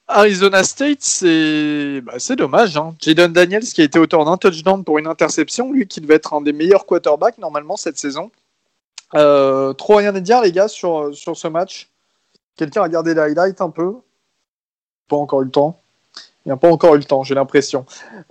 Arizona 0.08 0.64
State, 0.64 1.02
c'est 1.02 2.02
bah, 2.02 2.18
dommage. 2.36 2.78
Hein. 2.78 2.96
Jaden 3.00 3.32
Daniels, 3.32 3.64
qui 3.64 3.82
a 3.82 3.84
été 3.84 4.00
auteur 4.00 4.26
d'un 4.26 4.38
touchdown 4.38 4.84
pour 4.84 5.00
une 5.00 5.08
interception, 5.08 5.72
lui 5.72 5.88
qui 5.88 6.02
devait 6.02 6.16
être 6.16 6.34
un 6.34 6.42
des 6.42 6.54
meilleurs 6.54 6.86
quarterbacks 6.86 7.38
normalement 7.38 7.78
cette 7.78 7.98
saison. 7.98 8.32
Euh, 9.16 9.74
trop 9.74 9.96
rien 9.98 10.14
à 10.16 10.20
dire, 10.20 10.42
les 10.42 10.52
gars, 10.52 10.68
sur 10.68 11.14
ce 11.14 11.48
match? 11.48 11.90
Quelqu'un 12.56 12.82
a 12.82 12.84
regardé 12.84 13.14
les 13.14 13.22
highlights 13.22 13.62
un 13.62 13.70
peu? 13.70 13.96
Pas 15.08 15.18
encore 15.18 15.42
eu 15.42 15.46
le 15.46 15.52
temps. 15.52 15.84
Il 16.46 16.50
n'y 16.50 16.54
a 16.54 16.58
pas 16.58 16.68
encore 16.68 16.96
eu 16.96 16.98
le 16.98 17.06
temps, 17.06 17.24
j'ai 17.24 17.36
l'impression. 17.36 17.86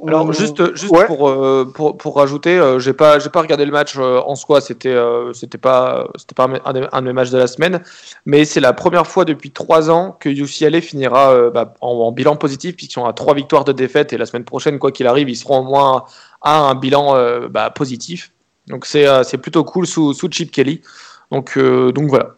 Alors 0.07 0.31
juste, 0.35 0.77
juste 0.77 1.07
pour, 1.07 1.31
euh, 1.31 1.65
pour, 1.75 1.97
pour, 1.97 2.17
rajouter, 2.17 2.59
euh, 2.59 2.79
j'ai 2.79 2.93
pas 2.93 3.19
j'ai 3.19 3.31
pas 3.31 3.41
regardé 3.41 3.65
le 3.65 3.73
match 3.73 3.95
euh, 3.97 4.21
en 4.27 4.35
soi, 4.35 4.61
c'était 4.61 4.95
c'était 5.33 5.57
pas 5.57 6.09
c'était 6.17 6.35
pas 6.35 6.47
un, 6.67 6.73
de 6.75 7.07
mes 7.07 7.13
matchs 7.15 7.31
de 7.31 7.39
la 7.39 7.47
semaine, 7.47 7.81
mais 8.27 8.45
c'est 8.45 8.61
la 8.61 8.75
première 8.75 9.07
fois 9.07 9.25
depuis 9.25 9.51
trois 9.51 9.91
ans 9.91 10.15
que 10.21 10.29
UCLA 10.29 10.83
finira 10.83 11.49
bah, 11.49 11.73
en, 11.81 12.13
bilan 12.13 12.37
positif 12.37 12.77
puisqu'ils 12.77 12.93
sont 12.93 13.07
à 13.07 13.15
trois 13.15 13.33
victoires 13.35 13.65
de 13.65 13.73
défaite 13.73 14.13
et 14.13 14.19
la 14.19 14.27
semaine 14.27 14.45
prochaine 14.45 14.79
quoi 14.79 14.93
qu'il 14.93 15.07
arrive 15.07 15.31
ils 15.31 15.37
seront 15.37 15.61
au 15.61 15.65
moins 15.65 16.05
à 16.43 16.59
un 16.59 16.75
bilan 16.75 17.15
bah, 17.49 17.71
positif. 17.71 18.33
Donc 18.67 18.85
c'est 18.85 19.07
c'est 19.25 19.39
plutôt 19.39 19.65
cool 19.65 19.87
sous 19.87 20.13
sous 20.13 20.31
Chip 20.31 20.51
Kelly. 20.51 20.83
Donc 21.31 21.59
donc 21.59 22.11
voilà. 22.11 22.35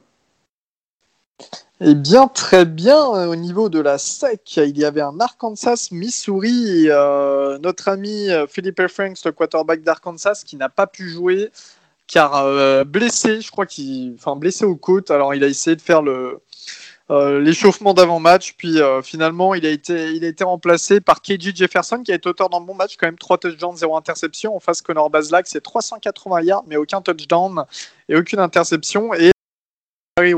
Eh 1.87 1.95
bien, 1.95 2.29
très 2.29 2.65
bien. 2.65 2.97
Euh, 3.15 3.27
au 3.27 3.37
niveau 3.37 3.69
de 3.69 3.79
la 3.79 3.99
SEC, 3.99 4.57
il 4.57 4.79
y 4.79 4.87
avait 4.87 5.03
un 5.03 5.21
Arkansas, 5.21 5.89
Missouri. 5.93 6.87
Euh, 6.89 7.59
notre 7.59 7.89
ami 7.89 8.31
euh, 8.31 8.47
Philippe 8.47 8.87
Franks, 8.89 9.23
le 9.27 9.33
quarterback 9.33 9.83
d'Arkansas, 9.83 10.45
qui 10.47 10.57
n'a 10.57 10.71
pas 10.71 10.87
pu 10.87 11.11
jouer 11.11 11.51
car 12.07 12.85
blessé, 12.85 13.41
je 13.41 13.51
crois 13.51 13.67
qu'il, 13.67 14.15
enfin 14.15 14.37
blessé 14.37 14.65
aux 14.65 14.77
côtes. 14.77 15.11
Alors, 15.11 15.35
il 15.35 15.43
a 15.45 15.47
essayé 15.47 15.77
de 15.77 15.81
faire 15.83 16.03
le 16.03 16.41
l'échauffement 17.11 17.95
d'avant-match, 17.95 18.55
puis 18.57 18.79
finalement, 19.03 19.55
il 19.55 19.67
a 19.67 19.71
été 19.71 20.13
il 20.13 20.25
a 20.25 20.29
été 20.29 20.45
remplacé 20.45 21.01
par 21.01 21.23
KJ 21.23 21.55
Jefferson, 21.55 22.03
qui 22.03 22.13
a 22.13 22.15
été 22.15 22.29
auteur 22.29 22.51
d'un 22.51 22.61
bon 22.61 22.75
match, 22.75 22.97
quand 22.99 23.07
même 23.07 23.19
3 23.19 23.39
touchdowns, 23.39 23.77
0 23.77 23.97
interception. 23.97 24.55
En 24.57 24.61
face, 24.61 24.83
Connor 24.83 25.11
Baslack, 25.11 25.47
c'est 25.47 25.63
380 25.63 26.43
yards, 26.43 26.65
mais 26.67 26.77
aucun 26.77 27.01
touchdown 27.01 27.65
et 28.09 28.17
aucune 28.17 28.41
interception. 28.41 29.15
Et 29.15 29.31
Harry 30.19 30.35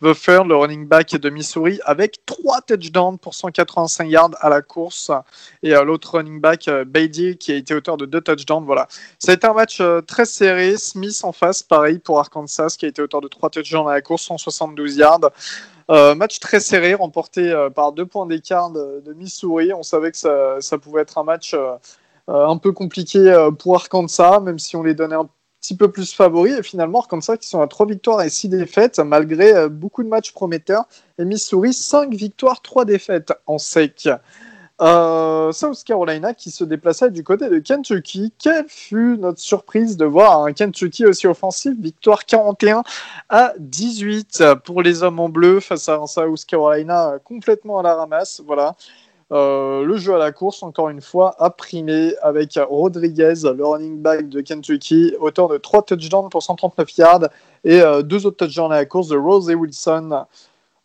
Buffer, 0.00 0.42
le 0.46 0.54
running 0.54 0.86
back 0.86 1.16
de 1.16 1.28
Missouri, 1.28 1.80
avec 1.84 2.24
trois 2.24 2.60
touchdowns 2.60 3.18
pour 3.18 3.34
185 3.34 4.04
yards 4.04 4.30
à 4.40 4.48
la 4.48 4.62
course. 4.62 5.10
Et 5.64 5.74
euh, 5.74 5.82
l'autre 5.82 6.16
running 6.16 6.40
back, 6.40 6.68
euh, 6.68 6.84
qui 7.40 7.52
a 7.52 7.56
été 7.56 7.74
auteur 7.74 7.96
de 7.96 8.06
deux 8.06 8.20
touchdowns. 8.20 8.64
Voilà. 8.64 8.86
Ça 9.18 9.32
a 9.32 9.34
été 9.34 9.48
un 9.48 9.54
match 9.54 9.80
euh, 9.80 10.00
très 10.00 10.24
serré. 10.24 10.76
Smith 10.76 11.18
en 11.24 11.32
face, 11.32 11.64
pareil 11.64 11.98
pour 11.98 12.20
Arkansas, 12.20 12.76
qui 12.78 12.86
a 12.86 12.88
été 12.88 13.02
auteur 13.02 13.20
de 13.20 13.26
trois 13.26 13.50
touchdowns 13.50 13.88
à 13.88 13.94
la 13.94 14.00
course, 14.00 14.22
172 14.22 14.96
yards. 14.96 15.30
match 15.88 16.38
très 16.38 16.60
serré, 16.60 16.94
remporté 16.94 17.52
par 17.74 17.92
deux 17.92 18.06
points 18.06 18.26
d'écart 18.26 18.70
de, 18.70 19.12
Missouri. 19.14 19.72
On 19.72 19.82
savait 19.82 20.12
que 20.12 20.18
ça, 20.60 20.78
pouvait 20.78 21.02
être 21.02 21.18
un 21.18 21.24
match 21.24 21.56
un 22.28 22.56
peu 22.58 22.70
compliqué 22.72 23.48
pour 23.58 23.74
Arkansas, 23.74 24.40
même 24.40 24.58
si 24.58 24.76
on 24.76 24.82
les 24.82 24.94
donnait 24.94 25.16
un 25.16 25.28
petit 25.60 25.76
peu 25.76 25.90
plus 25.90 26.12
favoris. 26.12 26.58
Et 26.58 26.62
finalement, 26.62 27.02
comme 27.02 27.22
ça, 27.22 27.36
qui 27.36 27.48
sont 27.48 27.60
à 27.60 27.66
3 27.66 27.86
victoires 27.86 28.22
et 28.22 28.30
6 28.30 28.48
défaites, 28.48 28.98
malgré 28.98 29.54
euh, 29.54 29.68
beaucoup 29.68 30.02
de 30.02 30.08
matchs 30.08 30.32
prometteurs. 30.32 30.84
Et 31.18 31.24
Missouri, 31.24 31.72
5 31.72 32.14
victoires, 32.14 32.62
3 32.62 32.84
défaites 32.84 33.32
en 33.46 33.58
sec. 33.58 34.08
Euh, 34.80 35.50
South 35.50 35.82
Carolina 35.82 36.34
qui 36.34 36.52
se 36.52 36.62
déplaçait 36.62 37.10
du 37.10 37.24
côté 37.24 37.48
de 37.48 37.58
Kentucky. 37.58 38.32
Quelle 38.38 38.66
fut 38.68 39.18
notre 39.18 39.40
surprise 39.40 39.96
de 39.96 40.04
voir 40.04 40.44
un 40.44 40.52
Kentucky 40.52 41.04
aussi 41.04 41.26
offensif? 41.26 41.72
Victoire 41.80 42.24
41 42.24 42.84
à 43.28 43.54
18 43.58 44.44
pour 44.64 44.82
les 44.82 45.02
hommes 45.02 45.18
en 45.18 45.28
bleu 45.28 45.58
face 45.58 45.88
à 45.88 45.96
un 45.96 46.06
South 46.06 46.44
Carolina 46.46 47.14
complètement 47.24 47.80
à 47.80 47.82
la 47.82 47.96
ramasse. 47.96 48.40
Voilà. 48.46 48.76
Le 49.30 49.96
jeu 49.96 50.14
à 50.14 50.18
la 50.18 50.32
course, 50.32 50.62
encore 50.62 50.88
une 50.88 51.00
fois, 51.00 51.34
a 51.38 51.50
primé 51.50 52.14
avec 52.22 52.58
Rodriguez, 52.68 53.34
le 53.44 53.64
running 53.64 54.00
back 54.00 54.28
de 54.28 54.40
Kentucky, 54.40 55.14
auteur 55.20 55.48
de 55.48 55.58
3 55.58 55.82
touchdowns 55.82 56.30
pour 56.30 56.42
139 56.42 56.96
yards 56.96 57.28
et 57.64 57.82
deux 58.04 58.26
autres 58.26 58.46
touchdowns 58.46 58.72
à 58.72 58.76
la 58.76 58.86
course 58.86 59.08
de 59.08 59.16
Rose 59.16 59.50
et 59.50 59.54
Wilson. 59.54 60.24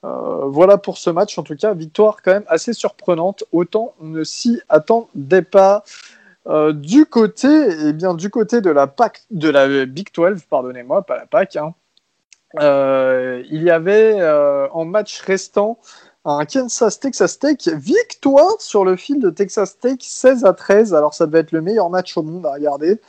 voilà 0.01 0.77
pour 0.77 0.97
ce 0.97 1.09
match, 1.09 1.37
en 1.37 1.43
tout 1.43 1.55
cas, 1.55 1.73
victoire 1.73 2.21
quand 2.21 2.33
même 2.33 2.45
assez 2.47 2.73
surprenante. 2.73 3.45
Autant 3.51 3.93
on 4.01 4.07
ne 4.07 4.23
s'y 4.23 4.61
attendait 4.69 5.41
pas. 5.41 5.83
Euh, 6.47 6.73
du 6.73 7.05
côté, 7.05 7.47
eh 7.47 7.93
bien, 7.93 8.13
du 8.13 8.29
côté 8.29 8.59
de 8.61 8.69
la 8.69 8.87
PAC, 8.87 9.23
de 9.31 9.49
la 9.49 9.85
Big 9.85 10.09
12, 10.13 10.43
pardonnez-moi, 10.49 11.03
pas 11.03 11.17
la 11.17 11.25
PAC, 11.25 11.55
hein, 11.55 11.73
euh, 12.59 13.43
il 13.49 13.63
y 13.63 13.69
avait 13.69 14.19
euh, 14.19 14.67
en 14.71 14.85
match 14.85 15.21
restant 15.21 15.79
un 16.25 16.45
Kansas 16.45 16.99
Texas 16.99 17.39
Tech 17.39 17.67
victoire 17.67 18.59
sur 18.59 18.85
le 18.85 18.95
fil 18.95 19.19
de 19.19 19.29
Texas 19.29 19.77
Tech 19.79 19.97
16 19.99 20.45
à 20.45 20.53
13. 20.53 20.93
Alors 20.93 21.13
ça 21.13 21.25
devait 21.25 21.39
être 21.39 21.51
le 21.51 21.61
meilleur 21.61 21.89
match 21.89 22.15
au 22.17 22.23
monde 22.23 22.45
à 22.45 22.53
regarder. 22.53 22.99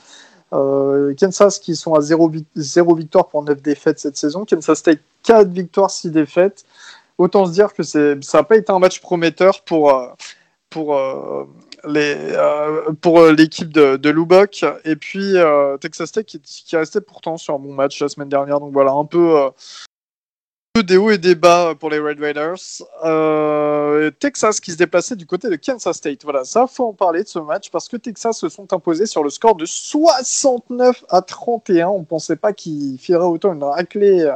Kansas 0.50 1.58
qui 1.58 1.74
sont 1.74 1.94
à 1.94 2.00
0, 2.00 2.30
0, 2.54 2.94
victoire 2.94 3.28
pour 3.28 3.42
9 3.42 3.60
défaites 3.60 3.98
cette 3.98 4.16
saison. 4.16 4.44
Kansas 4.44 4.82
Tech 4.82 4.98
4 5.24 5.48
victoires, 5.48 5.90
6 5.90 6.10
défaites. 6.10 6.64
Autant 7.18 7.46
se 7.46 7.52
dire 7.52 7.72
que 7.74 7.82
ça 7.82 8.16
n'a 8.32 8.42
pas 8.42 8.56
été 8.56 8.72
un 8.72 8.78
match 8.78 9.00
prometteur 9.00 9.62
pour, 9.62 9.92
pour, 10.74 10.96
euh, 10.96 12.92
pour 13.00 13.20
euh, 13.20 13.32
l'équipe 13.32 13.72
de, 13.72 13.96
de 13.96 14.10
Lubbock. 14.10 14.64
Et 14.84 14.96
puis 14.96 15.36
euh, 15.36 15.76
Texas 15.78 16.12
Tech 16.12 16.26
qui, 16.26 16.40
qui 16.40 16.76
restait 16.76 17.00
pourtant 17.00 17.36
sur 17.36 17.54
un 17.54 17.58
bon 17.58 17.72
match 17.72 18.00
la 18.00 18.08
semaine 18.08 18.28
dernière. 18.28 18.58
Donc 18.58 18.72
voilà, 18.72 18.90
un 18.92 19.04
peu 19.04 19.50
des 20.82 20.96
hauts 20.96 21.10
et 21.10 21.18
des 21.18 21.36
bas 21.36 21.76
pour 21.78 21.88
les 21.88 22.00
Red 22.00 22.18
Raiders. 22.18 22.58
Texas 24.18 24.58
qui 24.58 24.72
se 24.72 24.76
déplaçait 24.76 25.14
du 25.14 25.24
côté 25.24 25.48
de 25.48 25.54
Kansas 25.54 25.96
State. 25.96 26.24
Voilà, 26.24 26.44
ça 26.44 26.66
faut 26.66 26.88
en 26.88 26.92
parler 26.92 27.22
de 27.22 27.28
ce 27.28 27.38
match 27.38 27.70
parce 27.70 27.88
que 27.88 27.96
Texas 27.96 28.38
se 28.38 28.48
sont 28.48 28.72
imposés 28.72 29.06
sur 29.06 29.22
le 29.22 29.30
score 29.30 29.54
de 29.54 29.66
69 29.66 31.04
à 31.10 31.22
31. 31.22 31.88
On 31.88 32.02
pensait 32.02 32.34
pas 32.34 32.52
qu'ils 32.52 32.98
feraient 32.98 33.24
autant 33.24 33.52
une 33.52 33.62
raclée. 33.62 34.28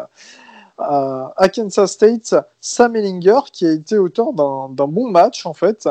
à 0.78 1.48
Kansas 1.52 1.90
State, 1.90 2.36
Sam 2.60 2.94
Ellinger, 2.94 3.40
qui 3.52 3.66
a 3.66 3.72
été 3.72 3.98
auteur 3.98 4.32
d'un 4.32 4.86
bon 4.86 5.10
match 5.10 5.44
en 5.44 5.54
fait, 5.54 5.88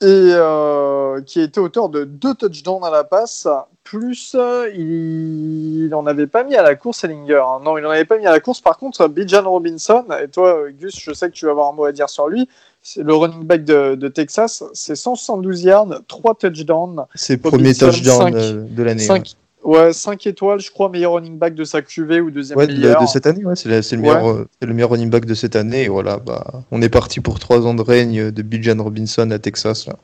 et 0.00 0.06
euh, 0.06 1.20
qui 1.22 1.40
a 1.40 1.42
été 1.42 1.58
auteur 1.58 1.88
de 1.88 2.04
deux 2.04 2.34
touchdowns 2.34 2.84
à 2.84 2.90
la 2.90 3.02
passe, 3.02 3.48
plus 3.82 4.36
euh, 4.38 4.70
il 4.72 5.88
n'en 5.88 6.06
avait 6.06 6.28
pas 6.28 6.44
mis 6.44 6.54
à 6.54 6.62
la 6.62 6.76
course 6.76 7.02
Ellinger. 7.02 7.42
Hein. 7.44 7.60
Non, 7.64 7.78
il 7.78 7.82
n'en 7.82 7.90
avait 7.90 8.04
pas 8.04 8.16
mis 8.16 8.26
à 8.26 8.30
la 8.30 8.38
course. 8.38 8.60
Par 8.60 8.78
contre, 8.78 9.08
Bijan 9.08 9.42
Robinson, 9.42 10.04
et 10.22 10.28
toi, 10.28 10.70
Gus, 10.70 11.00
je 11.00 11.12
sais 11.12 11.28
que 11.28 11.34
tu 11.34 11.46
vas 11.46 11.50
avoir 11.50 11.70
un 11.70 11.72
mot 11.72 11.84
à 11.84 11.92
dire 11.92 12.08
sur 12.08 12.28
lui, 12.28 12.48
c'est 12.80 13.02
le 13.02 13.12
running 13.12 13.42
back 13.42 13.64
de, 13.64 13.96
de 13.96 14.08
Texas, 14.08 14.62
c'est 14.72 14.94
172 14.94 15.64
yards, 15.64 16.02
3 16.06 16.34
touchdowns. 16.36 17.04
C'est 17.16 17.42
le 17.42 17.50
premier 17.50 17.74
touchdown 17.74 18.30
de, 18.30 18.82
l'année. 18.84 19.02
5, 19.02 19.34
Ouais, 19.34 19.47
5 19.92 20.26
étoiles, 20.26 20.60
je 20.60 20.70
crois, 20.70 20.88
meilleur 20.88 21.12
running 21.12 21.38
back 21.38 21.54
de 21.54 21.64
sa 21.64 21.82
QV 21.82 22.20
ou 22.20 22.30
deuxième 22.30 22.58
ouais, 22.58 22.66
de, 22.66 23.06
cette 23.06 23.26
année, 23.26 23.44
ouais, 23.44 23.56
c'est, 23.56 23.68
le, 23.68 23.98
meilleur, 23.98 24.30
euh, 24.30 24.48
le 24.62 24.74
meilleur 24.74 24.90
running 24.90 25.10
back 25.10 25.24
de 25.24 25.34
cette 25.34 25.56
année. 25.56 25.84
Et 25.84 25.88
voilà, 25.88 26.18
bah, 26.18 26.62
on 26.70 26.82
est 26.82 26.88
parti 26.88 27.20
pour 27.20 27.38
3 27.38 27.66
ans 27.66 27.74
de 27.74 27.82
règne 27.82 28.30
de 28.30 28.42
Bijan 28.42 28.82
Robinson 28.82 29.30
à 29.30 29.38
Texas, 29.38 29.86
là, 29.86 29.96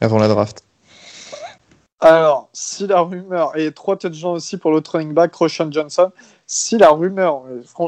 avant 0.00 0.18
la 0.18 0.28
draft. 0.28 0.62
Alors, 2.00 2.48
si 2.52 2.86
la 2.86 3.00
rumeur, 3.00 3.56
et 3.56 3.72
3 3.72 3.96
touchdowns 3.96 4.36
aussi 4.36 4.56
pour 4.56 4.70
l'autre 4.70 4.92
running 4.92 5.12
back, 5.12 5.34
Roshan 5.34 5.72
Johnson, 5.72 6.10
si 6.46 6.78
la 6.78 6.90
rumeur, 6.90 7.42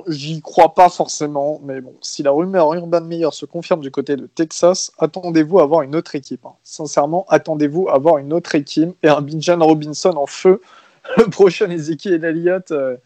j'y 0.08 0.42
crois 0.42 0.74
pas 0.74 0.88
forcément, 0.88 1.60
mais 1.62 1.80
bon, 1.80 1.94
si 2.00 2.24
la 2.24 2.32
rumeur 2.32 2.74
Urban 2.74 3.02
Meyer 3.02 3.28
se 3.30 3.46
confirme 3.46 3.80
du 3.80 3.92
côté 3.92 4.16
de 4.16 4.26
Texas, 4.26 4.90
attendez-vous 4.98 5.60
à 5.60 5.62
avoir 5.62 5.82
une 5.82 5.94
autre 5.94 6.16
équipe. 6.16 6.44
Hein. 6.44 6.54
Sincèrement, 6.64 7.24
attendez-vous 7.28 7.88
à 7.88 7.94
avoir 7.94 8.18
une 8.18 8.32
autre 8.32 8.54
équipe 8.56 8.90
et 9.04 9.08
un 9.08 9.20
Bijan 9.20 9.60
Robinson 9.60 10.14
en 10.16 10.26
feu 10.26 10.60
le 11.16 11.24
prochain 11.24 11.70
Ezekiel 11.70 12.24
Elliott, 12.24 12.70
euh, 12.70 12.96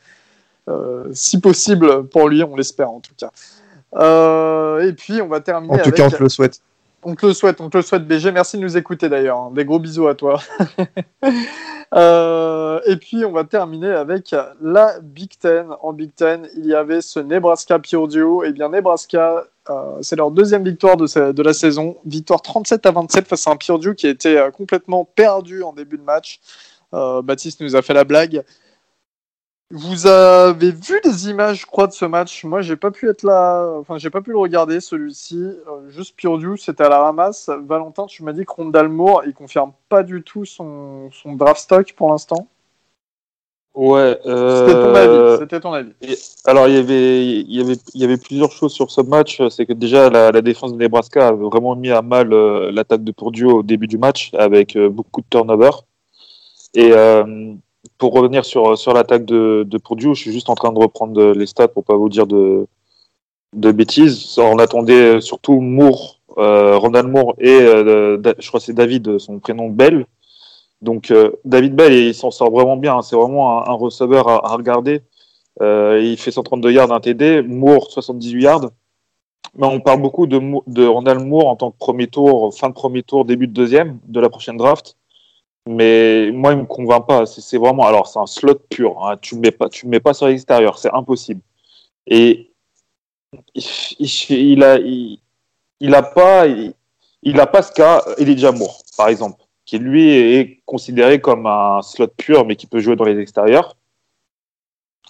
euh, 0.69 1.05
si 1.13 1.41
possible 1.41 2.07
pour 2.09 2.29
lui, 2.29 2.43
on 2.43 2.57
l'espère 2.57 2.91
en 2.91 3.01
tout 3.01 3.15
cas. 3.17 3.31
Euh, 3.95 4.87
et 4.87 4.93
puis 4.93 5.23
on 5.23 5.29
va 5.29 5.41
terminer. 5.41 5.75
En 5.75 5.79
tout 5.79 5.93
cas, 5.93 6.07
on 6.07 6.11
te 6.11 6.23
le 6.23 6.29
souhaite. 6.29 6.61
On 7.07 7.15
te 7.15 7.27
le 7.27 7.35
souhaite, 7.35 7.61
on 7.61 7.69
te 7.69 7.77
le 7.77 7.83
souhaite, 7.83 8.07
BG. 8.07 8.33
Merci 8.33 8.57
de 8.57 8.63
nous 8.63 8.79
écouter 8.79 9.11
d'ailleurs. 9.11 9.39
Hein. 9.39 9.53
Des 9.55 9.65
gros 9.65 9.79
bisous 9.79 10.09
à 10.09 10.15
toi. 10.15 10.41
et 12.87 12.97
puis 12.97 13.25
on 13.27 13.33
va 13.33 13.45
terminer 13.45 13.91
avec 13.91 14.35
la 14.63 14.99
Big 15.01 15.39
Ten. 15.39 15.67
En 15.83 15.93
Big 15.93 16.15
Ten, 16.15 16.49
il 16.57 16.67
y 16.67 16.75
avait 16.75 17.03
ce 17.03 17.21
Nebraska 17.21 17.79
Purdue. 17.79 18.45
Et 18.45 18.49
eh 18.49 18.53
bien 18.53 18.71
Nebraska, 18.71 19.45
c'est 20.01 20.17
leur 20.17 20.31
deuxième 20.31 20.65
victoire 20.65 20.97
de, 20.97 21.33
de, 21.33 21.43
la 21.43 21.53
saison. 21.53 21.99
Victoire 22.07 22.41
37 22.41 22.87
à 22.87 22.91
27 22.91 23.29
face 23.29 23.47
à 23.47 23.51
un 23.51 23.57
Purdue 23.57 23.95
qui 23.95 24.07
a 24.07 24.11
été 24.11 24.49
complètement 24.57 25.05
perdu 25.05 25.63
en 25.63 25.75
début 25.75 25.99
de 25.99 26.05
match. 26.05 26.41
Euh, 26.95 27.23
Baptiste 27.23 27.61
nous 27.61 27.77
a 27.77 27.83
fait 27.83 27.95
la 27.95 28.05
blague. 28.05 28.45
Vous 29.71 30.07
avez 30.07 30.71
vu 30.71 31.01
des 31.03 31.29
images, 31.29 31.63
je 31.63 31.67
crois, 31.67 31.87
de 31.87 31.93
ce 31.93 32.05
match? 32.05 32.45
Moi, 32.45 32.63
j'ai 32.63 32.77
pas 32.77 32.91
pu 32.91 33.09
être 33.09 33.23
là. 33.25 33.75
Enfin, 33.81 33.99
j'ai 33.99 34.11
pas 34.11 34.21
pu 34.21 34.31
le 34.31 34.39
regarder, 34.39 34.79
celui-ci. 34.81 35.37
Euh, 35.37 35.89
juste 35.89 36.15
Purdue, 36.17 36.59
c'était 36.59 36.85
à 36.85 36.89
la 36.89 37.01
ramasse. 37.01 37.51
Valentin, 37.67 38.07
tu 38.07 38.23
m'as 38.23 38.33
dit 38.33 38.45
que 38.45 38.53
Rondal 38.53 38.89
Moore, 38.89 39.23
il 39.27 39.35
confirme 39.35 39.73
pas 39.89 40.03
du 40.03 40.23
tout 40.23 40.45
son, 40.45 41.11
son 41.13 41.33
draft 41.33 41.61
stock 41.61 41.93
pour 41.95 42.11
l'instant. 42.11 42.47
Ouais. 43.75 44.21
Euh... 44.27 45.39
C'était 45.41 45.59
ton 45.59 45.73
avis. 45.73 45.93
alors, 46.45 46.69
il 46.69 46.75
y, 46.75 46.79
avait, 46.79 47.27
il, 47.27 47.53
y 47.53 47.61
avait, 47.61 47.77
il 47.95 48.01
y 48.01 48.05
avait 48.05 48.19
plusieurs 48.19 48.53
choses 48.53 48.73
sur 48.73 48.93
ce 48.93 49.01
match. 49.01 49.43
C'est 49.49 49.67
que 49.67 49.73
déjà, 49.73 50.09
la, 50.11 50.31
la, 50.31 50.43
défense 50.43 50.73
de 50.73 50.79
Nebraska 50.79 51.29
a 51.29 51.33
vraiment 51.33 51.75
mis 51.75 51.91
à 51.91 52.03
mal 52.03 52.33
euh, 52.33 52.71
l'attaque 52.71 53.03
de 53.03 53.11
Purdue 53.11 53.47
au 53.47 53.63
début 53.65 53.89
du 53.89 53.99
match 53.99 54.31
avec 54.35 54.79
beaucoup 54.79 55.23
de 55.23 55.27
turnovers. 55.29 55.85
Et 56.75 56.91
euh, 56.93 57.55
pour 57.99 58.13
revenir 58.15 58.45
sur, 58.45 58.77
sur 58.77 58.93
l'attaque 58.93 59.25
de, 59.25 59.65
de 59.67 59.79
Purdue, 59.79 60.15
je 60.15 60.21
suis 60.21 60.33
juste 60.33 60.51
en 60.51 60.55
train 60.55 60.73
de 60.73 60.79
reprendre 60.79 61.33
les 61.33 61.47
stats 61.47 61.69
pour 61.69 61.85
pas 61.85 61.97
vous 61.97 62.09
dire 62.09 62.27
de, 62.27 62.67
de 63.55 63.73
bêtises. 63.73 64.39
On 64.39 64.59
attendait 64.59 65.21
surtout 65.21 65.61
Moore, 65.61 66.21
euh, 66.39 66.77
Ronald 66.77 67.09
Moore 67.09 67.35
et 67.39 67.49
euh, 67.49 68.21
je 68.39 68.49
crois 68.49 68.61
c'est 68.61 68.73
David, 68.73 69.19
son 69.19 69.39
prénom 69.39 69.69
Bell. 69.69 70.07
Donc 70.83 71.11
euh, 71.11 71.31
David 71.45 71.75
Bell, 71.75 71.93
il 71.93 72.15
s'en 72.15 72.31
sort 72.31 72.51
vraiment 72.51 72.77
bien. 72.77 73.01
C'est 73.03 73.17
vraiment 73.17 73.67
un, 73.67 73.73
receveur 73.73 74.29
à, 74.29 74.55
regarder. 74.55 75.03
Il 75.61 76.17
fait 76.19 76.31
132 76.31 76.73
yards, 76.73 76.93
un 76.93 77.01
TD. 77.01 77.43
Moore, 77.43 77.91
78 77.91 78.43
yards. 78.43 78.71
Mais 79.57 79.67
on 79.67 79.79
parle 79.81 80.03
beaucoup 80.03 80.27
de, 80.27 80.41
de 80.67 80.85
Ronald 80.85 81.25
Moore 81.25 81.47
en 81.47 81.57
tant 81.57 81.71
que 81.71 81.79
premier 81.79 82.09
tour, 82.09 82.53
fin 82.55 82.69
de 82.69 82.75
premier 82.75 83.05
tour, 83.05 83.25
début 83.25 83.47
de 83.47 83.53
deuxième 83.53 83.99
de 84.07 84.19
la 84.19 84.29
prochaine 84.29 84.57
draft. 84.57 84.97
Mais 85.67 86.31
moi, 86.33 86.53
il 86.53 86.59
me 86.59 86.65
convainc 86.67 87.07
pas. 87.07 87.27
C'est 87.27 87.59
vraiment, 87.59 87.87
alors 87.87 88.07
c'est 88.07 88.19
un 88.19 88.27
slot 88.27 88.61
pur. 88.69 89.05
Hein. 89.05 89.17
Tu 89.21 89.37
ne 89.37 89.41
mets 89.41 89.51
pas, 89.51 89.69
tu 89.69 89.87
mets 89.87 90.01
pas 90.01 90.15
sur 90.15 90.27
l'extérieur, 90.27 90.79
c'est 90.79 90.93
impossible. 90.93 91.41
Et 92.07 92.51
il, 94.31 94.63
a, 94.63 94.79
il, 94.79 95.95
a 95.95 96.03
pas, 96.03 96.47
il, 96.47 96.75
pas 97.35 97.63
ce 97.63 97.73
cas 97.73 98.03
Elijah 98.19 98.53
Moore, 98.53 98.83
par 98.97 99.09
exemple, 99.09 99.43
qui 99.65 99.79
lui 99.79 100.11
est 100.11 100.61
considéré 100.67 101.21
comme 101.21 101.47
un 101.47 101.81
slot 101.83 102.09
pur, 102.09 102.45
mais 102.47 102.57
qui 102.57 102.67
peut 102.67 102.81
jouer 102.81 102.97
dans 102.97 103.05
les 103.05 103.19
extérieurs. 103.19 103.77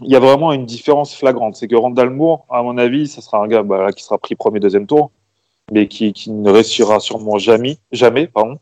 Il 0.00 0.10
y 0.10 0.16
a 0.16 0.20
vraiment 0.20 0.52
une 0.52 0.66
différence 0.66 1.14
flagrante. 1.14 1.56
C'est 1.56 1.68
que 1.68 1.76
Randall 1.76 2.10
Moore, 2.10 2.46
à 2.50 2.62
mon 2.62 2.78
avis, 2.78 3.08
ça 3.08 3.20
sera 3.20 3.38
un 3.38 3.48
gars 3.48 3.62
bah, 3.62 3.92
qui 3.92 4.02
sera 4.04 4.18
pris 4.18 4.34
premier, 4.34 4.60
deuxième 4.60 4.86
tour, 4.86 5.10
mais 5.72 5.88
qui, 5.88 6.12
ne 6.28 6.50
réussira 6.50 7.00
sûrement 7.00 7.38
jamais, 7.38 7.78
jamais, 7.92 8.28
pardon. 8.28 8.58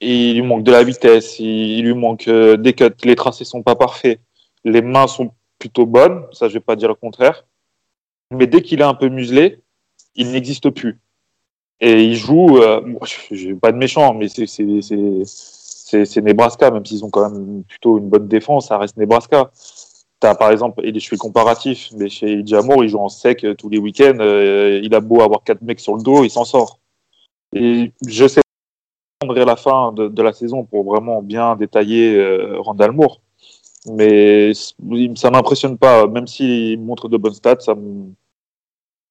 Il 0.00 0.34
lui 0.34 0.42
manque 0.42 0.62
de 0.62 0.72
la 0.72 0.82
vitesse, 0.84 1.38
il, 1.38 1.82
lui 1.82 1.94
manque 1.94 2.28
euh, 2.28 2.56
des 2.56 2.72
cuts, 2.72 2.84
les 3.04 3.16
tracés 3.16 3.44
sont 3.44 3.62
pas 3.62 3.74
parfaits, 3.74 4.20
les 4.64 4.82
mains 4.82 5.06
sont 5.06 5.32
plutôt 5.58 5.86
bonnes, 5.86 6.24
ça 6.32 6.48
je 6.48 6.54
vais 6.54 6.60
pas 6.60 6.76
dire 6.76 6.88
le 6.88 6.94
contraire, 6.94 7.44
mais 8.30 8.46
dès 8.46 8.62
qu'il 8.62 8.80
est 8.80 8.84
un 8.84 8.94
peu 8.94 9.08
muselé, 9.08 9.60
il 10.14 10.30
n'existe 10.30 10.70
plus. 10.70 11.00
Et 11.80 12.04
il 12.04 12.16
joue, 12.16 12.58
euh, 12.58 12.80
j'ai 13.30 13.54
pas 13.54 13.72
de 13.72 13.76
méchant, 13.76 14.14
mais 14.14 14.28
c'est 14.28 16.22
Nebraska, 16.22 16.70
même 16.70 16.84
s'ils 16.84 17.04
ont 17.04 17.10
quand 17.10 17.30
même 17.30 17.62
plutôt 17.64 17.98
une 17.98 18.08
bonne 18.08 18.28
défense, 18.28 18.68
ça 18.68 18.78
reste 18.78 18.96
Nebraska. 18.96 19.50
T'as 20.20 20.34
par 20.34 20.50
exemple, 20.50 20.84
et 20.84 20.98
je 20.98 21.08
fais 21.08 21.16
comparatif, 21.16 21.90
mais 21.96 22.08
chez 22.08 22.44
Jamour, 22.44 22.82
il 22.82 22.90
joue 22.90 22.98
en 22.98 23.08
sec 23.08 23.44
euh, 23.44 23.54
tous 23.54 23.68
les 23.68 23.78
week-ends, 23.78 24.18
euh, 24.18 24.80
il 24.82 24.92
a 24.94 25.00
beau 25.00 25.22
avoir 25.22 25.44
quatre 25.44 25.62
mecs 25.62 25.78
sur 25.78 25.94
le 25.94 26.02
dos, 26.02 26.24
il 26.24 26.30
s'en 26.30 26.44
sort. 26.44 26.80
Et 27.54 27.92
je 28.06 28.26
sais 28.26 28.40
à 29.20 29.44
la 29.44 29.56
fin 29.56 29.92
de, 29.92 30.22
la 30.22 30.32
saison 30.32 30.64
pour 30.64 30.84
vraiment 30.84 31.22
bien 31.22 31.56
détailler 31.56 32.16
euh, 32.16 32.60
Randall 32.60 32.92
Moore. 32.92 33.20
Mais 33.86 34.52
ça 34.54 35.30
m'impressionne 35.30 35.76
pas, 35.78 36.06
même 36.06 36.26
s'il 36.26 36.80
montre 36.80 37.08
de 37.08 37.16
bonnes 37.16 37.34
stats, 37.34 37.60
ça 37.60 37.74
me, 37.74 38.12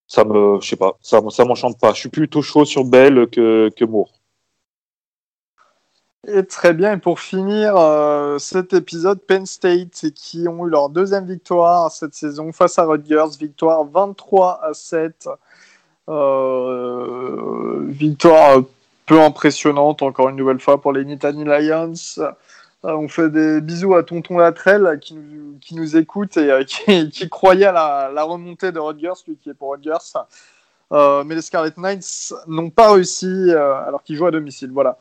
ça 0.07 0.23
me, 0.23 0.59
je 0.61 0.69
sais 0.69 0.75
pas, 0.75 0.97
ça, 1.01 1.21
m'enchante 1.21 1.79
pas. 1.79 1.93
Je 1.93 1.99
suis 1.99 2.09
plutôt 2.09 2.41
chaud 2.41 2.63
sur 2.63 2.85
Bell 2.85 3.27
que, 3.27 3.69
que 3.75 3.85
Moore. 3.85 4.11
Et 6.27 6.45
très 6.45 6.73
bien, 6.73 6.93
et 6.93 6.97
pour 6.97 7.19
finir 7.19 7.75
euh, 7.77 8.37
cet 8.37 8.73
épisode, 8.73 9.19
Penn 9.21 9.45
State 9.45 10.11
qui 10.13 10.47
ont 10.47 10.67
eu 10.67 10.69
leur 10.69 10.89
deuxième 10.89 11.25
victoire 11.25 11.89
cette 11.91 12.13
saison 12.13 12.51
face 12.51 12.77
à 12.79 12.85
Rutgers, 12.85 13.37
victoire 13.39 13.85
23 13.85 14.59
à 14.63 14.73
7. 14.73 15.29
Euh, 16.09 17.85
victoire 17.87 18.61
peu 19.07 19.19
impressionnante, 19.21 20.03
encore 20.03 20.29
une 20.29 20.35
nouvelle 20.35 20.59
fois, 20.59 20.79
pour 20.79 20.93
les 20.93 21.05
Nittany 21.05 21.43
Lions. 21.43 21.93
on 22.83 23.07
fait 23.07 23.29
des 23.29 23.61
bisous 23.61 23.95
à 23.95 24.03
Tonton 24.03 24.37
Latrell 24.37 24.99
qui 25.01 25.15
nous, 25.15 25.57
qui 25.59 25.75
nous 25.75 25.97
écoute 25.97 26.37
et 26.37 26.51
qui, 27.11 27.29
croyait 27.29 27.65
à 27.65 28.11
la, 28.13 28.23
remontée 28.23 28.71
de 28.71 28.79
Rodgers, 28.79 29.13
lui 29.27 29.37
qui 29.41 29.49
est 29.49 29.53
pour 29.53 29.69
Rodgers. 29.69 30.13
mais 30.91 31.35
les 31.35 31.41
Scarlet 31.41 31.73
Knights 31.77 32.33
n'ont 32.47 32.69
pas 32.69 32.93
réussi 32.93 33.51
alors 33.51 34.03
qu'ils 34.03 34.15
jouent 34.17 34.27
à 34.27 34.31
domicile. 34.31 34.71
Voilà. 34.71 34.97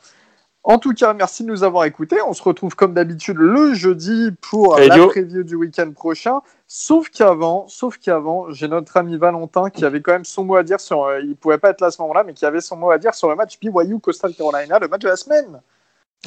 En 0.69 0.79
tout 0.79 0.93
cas, 0.93 1.13
merci 1.13 1.43
de 1.43 1.47
nous 1.47 1.63
avoir 1.63 1.85
écoutés. 1.85 2.17
On 2.27 2.33
se 2.33 2.43
retrouve 2.43 2.75
comme 2.75 2.93
d'habitude 2.93 3.37
le 3.37 3.73
jeudi 3.73 4.31
pour 4.41 4.77
la 4.77 5.07
preview 5.07 5.43
du 5.43 5.55
week-end 5.55 5.89
prochain. 5.93 6.41
Sauf 6.67 7.09
qu'avant, 7.09 7.69
sauf 7.69 7.97
qu'avant, 7.97 8.51
j'ai 8.51 8.67
notre 8.67 8.97
ami 8.97 9.15
Valentin 9.15 9.69
qui 9.69 9.85
avait 9.85 10.01
quand 10.01 10.11
même 10.11 10.25
son 10.25 10.43
mot 10.43 10.57
à 10.57 10.63
dire 10.63 10.81
sur. 10.81 11.05
Euh, 11.05 11.21
il 11.21 11.37
pouvait 11.37 11.57
pas 11.57 11.69
être 11.69 11.79
là 11.79 11.87
à 11.87 11.91
ce 11.91 12.01
moment-là, 12.01 12.25
mais 12.25 12.33
qui 12.33 12.45
avait 12.45 12.59
son 12.59 12.75
mot 12.75 12.91
à 12.91 12.97
dire 12.97 13.13
sur 13.13 13.29
le 13.29 13.35
match 13.35 13.57
BYU 13.61 14.01
Coastal 14.01 14.33
Carolina, 14.33 14.77
le 14.77 14.89
match 14.89 15.03
de 15.03 15.07
la 15.07 15.15
semaine. 15.15 15.61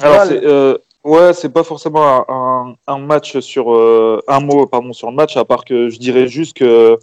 Alors, 0.01 0.25
c'est, 0.25 0.43
euh, 0.43 0.75
ouais, 1.03 1.33
c'est 1.33 1.49
pas 1.49 1.63
forcément 1.63 2.75
un, 2.87 2.97
match 2.97 3.37
sur 3.41 3.71
euh, 3.71 4.23
un 4.27 4.39
mot, 4.39 4.65
pardon, 4.65 4.91
sur 4.91 5.11
le 5.11 5.15
match, 5.15 5.37
à 5.37 5.45
part 5.45 5.65
que 5.65 5.89
je 5.89 5.99
dirais 5.99 6.25
juste 6.25 6.57
que 6.57 6.97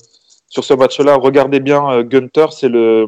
sur 0.49 0.65
ce 0.65 0.75
match-là, 0.75 1.15
regardez 1.15 1.61
bien 1.61 2.03
Gunter, 2.03 2.47
c'est 2.51 2.69
le 2.69 3.07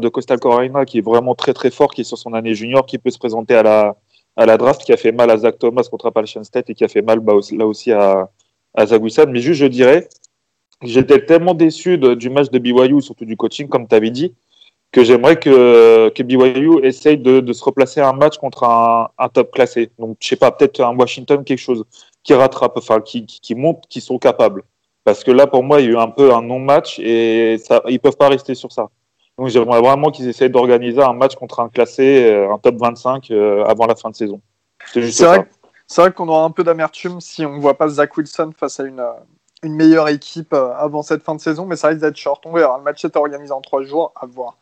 de 0.00 0.08
Coastal 0.08 0.40
Carolina 0.40 0.84
qui 0.84 0.98
est 0.98 1.02
vraiment 1.02 1.34
très 1.34 1.54
très 1.54 1.70
fort, 1.70 1.92
qui 1.92 2.02
est 2.02 2.04
sur 2.04 2.18
son 2.18 2.34
année 2.34 2.54
junior, 2.54 2.86
qui 2.86 2.98
peut 2.98 3.10
se 3.10 3.18
présenter 3.18 3.54
à 3.54 3.62
la, 3.62 3.96
à 4.36 4.46
la 4.46 4.56
draft, 4.56 4.82
qui 4.84 4.92
a 4.92 4.96
fait 4.96 5.12
mal 5.12 5.30
à 5.30 5.38
Zach 5.38 5.58
Thomas 5.58 5.86
contre 5.90 6.06
Appalachian 6.06 6.44
State 6.44 6.70
et 6.70 6.74
qui 6.74 6.84
a 6.84 6.88
fait 6.88 7.02
mal 7.02 7.20
bah, 7.20 7.34
là 7.52 7.66
aussi 7.66 7.92
à, 7.92 8.28
à. 8.74 8.84
Mais 9.28 9.40
juste, 9.40 9.60
je 9.60 9.66
dirais, 9.66 10.08
j'étais 10.82 11.24
tellement 11.24 11.54
déçu 11.54 11.98
du 11.98 12.30
match 12.30 12.50
de 12.50 12.58
BYU, 12.58 13.00
surtout 13.00 13.24
du 13.24 13.36
coaching, 13.36 13.68
comme 13.68 13.86
tu 13.86 13.94
avais 13.94 14.10
dit, 14.10 14.34
que 14.90 15.04
j'aimerais 15.04 15.38
que, 15.38 16.08
que 16.10 16.22
BYU 16.22 16.84
essaye 16.84 17.18
de, 17.18 17.40
de, 17.40 17.52
se 17.52 17.62
replacer 17.64 18.00
un 18.00 18.12
match 18.12 18.38
contre 18.38 18.64
un, 18.64 19.08
un, 19.18 19.28
top 19.28 19.52
classé. 19.52 19.90
Donc, 19.98 20.16
je 20.20 20.28
sais 20.28 20.36
pas, 20.36 20.50
peut-être 20.50 20.80
un 20.80 20.96
Washington, 20.96 21.44
quelque 21.44 21.58
chose 21.58 21.84
qui 22.22 22.34
rattrape, 22.34 22.76
enfin, 22.76 23.00
qui, 23.00 23.26
qui, 23.26 23.40
qui 23.40 23.54
monte, 23.54 23.84
qui 23.88 24.00
sont 24.00 24.18
capables. 24.18 24.64
Parce 25.04 25.22
que 25.22 25.30
là, 25.30 25.46
pour 25.46 25.62
moi, 25.62 25.80
il 25.80 25.86
y 25.86 25.88
a 25.88 25.92
eu 25.92 25.96
un 25.98 26.08
peu 26.08 26.34
un 26.34 26.42
non-match 26.42 26.98
et 26.98 27.58
ça, 27.58 27.82
ils 27.88 28.00
peuvent 28.00 28.16
pas 28.16 28.28
rester 28.28 28.54
sur 28.54 28.72
ça. 28.72 28.88
Donc 29.38 29.48
j'aimerais 29.48 29.80
vraiment 29.80 30.10
qu'ils 30.10 30.28
essayent 30.28 30.50
d'organiser 30.50 31.02
un 31.02 31.12
match 31.12 31.34
contre 31.34 31.60
un 31.60 31.68
classé, 31.68 32.24
euh, 32.24 32.52
un 32.52 32.58
top 32.58 32.76
25 32.78 33.30
euh, 33.30 33.64
avant 33.64 33.86
la 33.86 33.96
fin 33.96 34.10
de 34.10 34.14
saison. 34.14 34.40
C'est 34.92 35.00
vrai, 35.24 35.48
vrai 35.96 36.12
qu'on 36.12 36.28
aura 36.28 36.44
un 36.44 36.50
peu 36.50 36.62
d'amertume 36.62 37.20
si 37.20 37.44
on 37.44 37.56
ne 37.56 37.60
voit 37.60 37.76
pas 37.76 37.88
Zach 37.88 38.16
Wilson 38.16 38.52
face 38.56 38.78
à 38.78 38.84
une, 38.84 39.00
euh, 39.00 39.12
une 39.64 39.74
meilleure 39.74 40.08
équipe 40.08 40.52
avant 40.52 41.02
cette 41.02 41.22
fin 41.22 41.34
de 41.34 41.40
saison, 41.40 41.66
mais 41.66 41.74
ça 41.74 41.88
risque 41.88 42.02
d'être 42.02 42.16
short. 42.16 42.44
On 42.46 42.52
verra. 42.52 42.78
Le 42.78 42.84
match 42.84 43.04
est 43.04 43.16
organisé 43.16 43.52
en 43.52 43.60
trois 43.60 43.82
jours, 43.82 44.12
à 44.20 44.26
voir. 44.26 44.56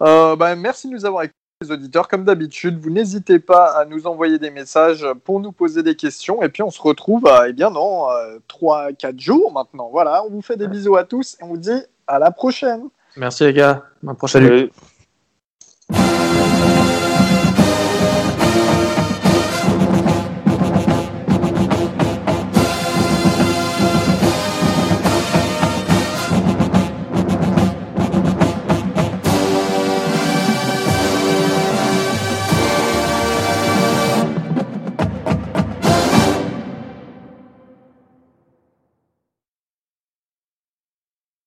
bah, 0.00 0.54
merci 0.54 0.88
de 0.88 0.92
nous 0.92 1.04
avoir 1.04 1.24
écoutés, 1.24 1.34
les 1.62 1.72
auditeurs. 1.72 2.06
Comme 2.06 2.24
d'habitude, 2.24 2.78
vous 2.78 2.90
n'hésitez 2.90 3.40
pas 3.40 3.66
à 3.70 3.84
nous 3.84 4.06
envoyer 4.06 4.38
des 4.38 4.50
messages 4.50 5.04
pour 5.24 5.40
nous 5.40 5.50
poser 5.50 5.82
des 5.82 5.96
questions. 5.96 6.40
Et 6.42 6.50
puis 6.50 6.62
on 6.62 6.70
se 6.70 6.80
retrouve 6.80 7.28
eh 7.48 7.52
bien, 7.52 7.70
dans 7.72 8.10
3-4 8.48 9.18
jours 9.18 9.50
maintenant. 9.50 9.88
Voilà, 9.90 10.22
on 10.24 10.30
vous 10.30 10.42
fait 10.42 10.56
des 10.56 10.68
bisous 10.68 10.94
à 10.94 11.04
tous 11.04 11.36
et 11.40 11.44
on 11.44 11.48
vous 11.48 11.56
dit 11.56 11.82
à 12.06 12.18
la 12.20 12.30
prochaine. 12.30 12.90
Merci 13.16 13.44
les 13.44 13.52
gars. 13.52 13.84
À 14.02 14.06
la 14.06 14.14
prochaine. 14.14 14.46
Salut. 14.46 14.70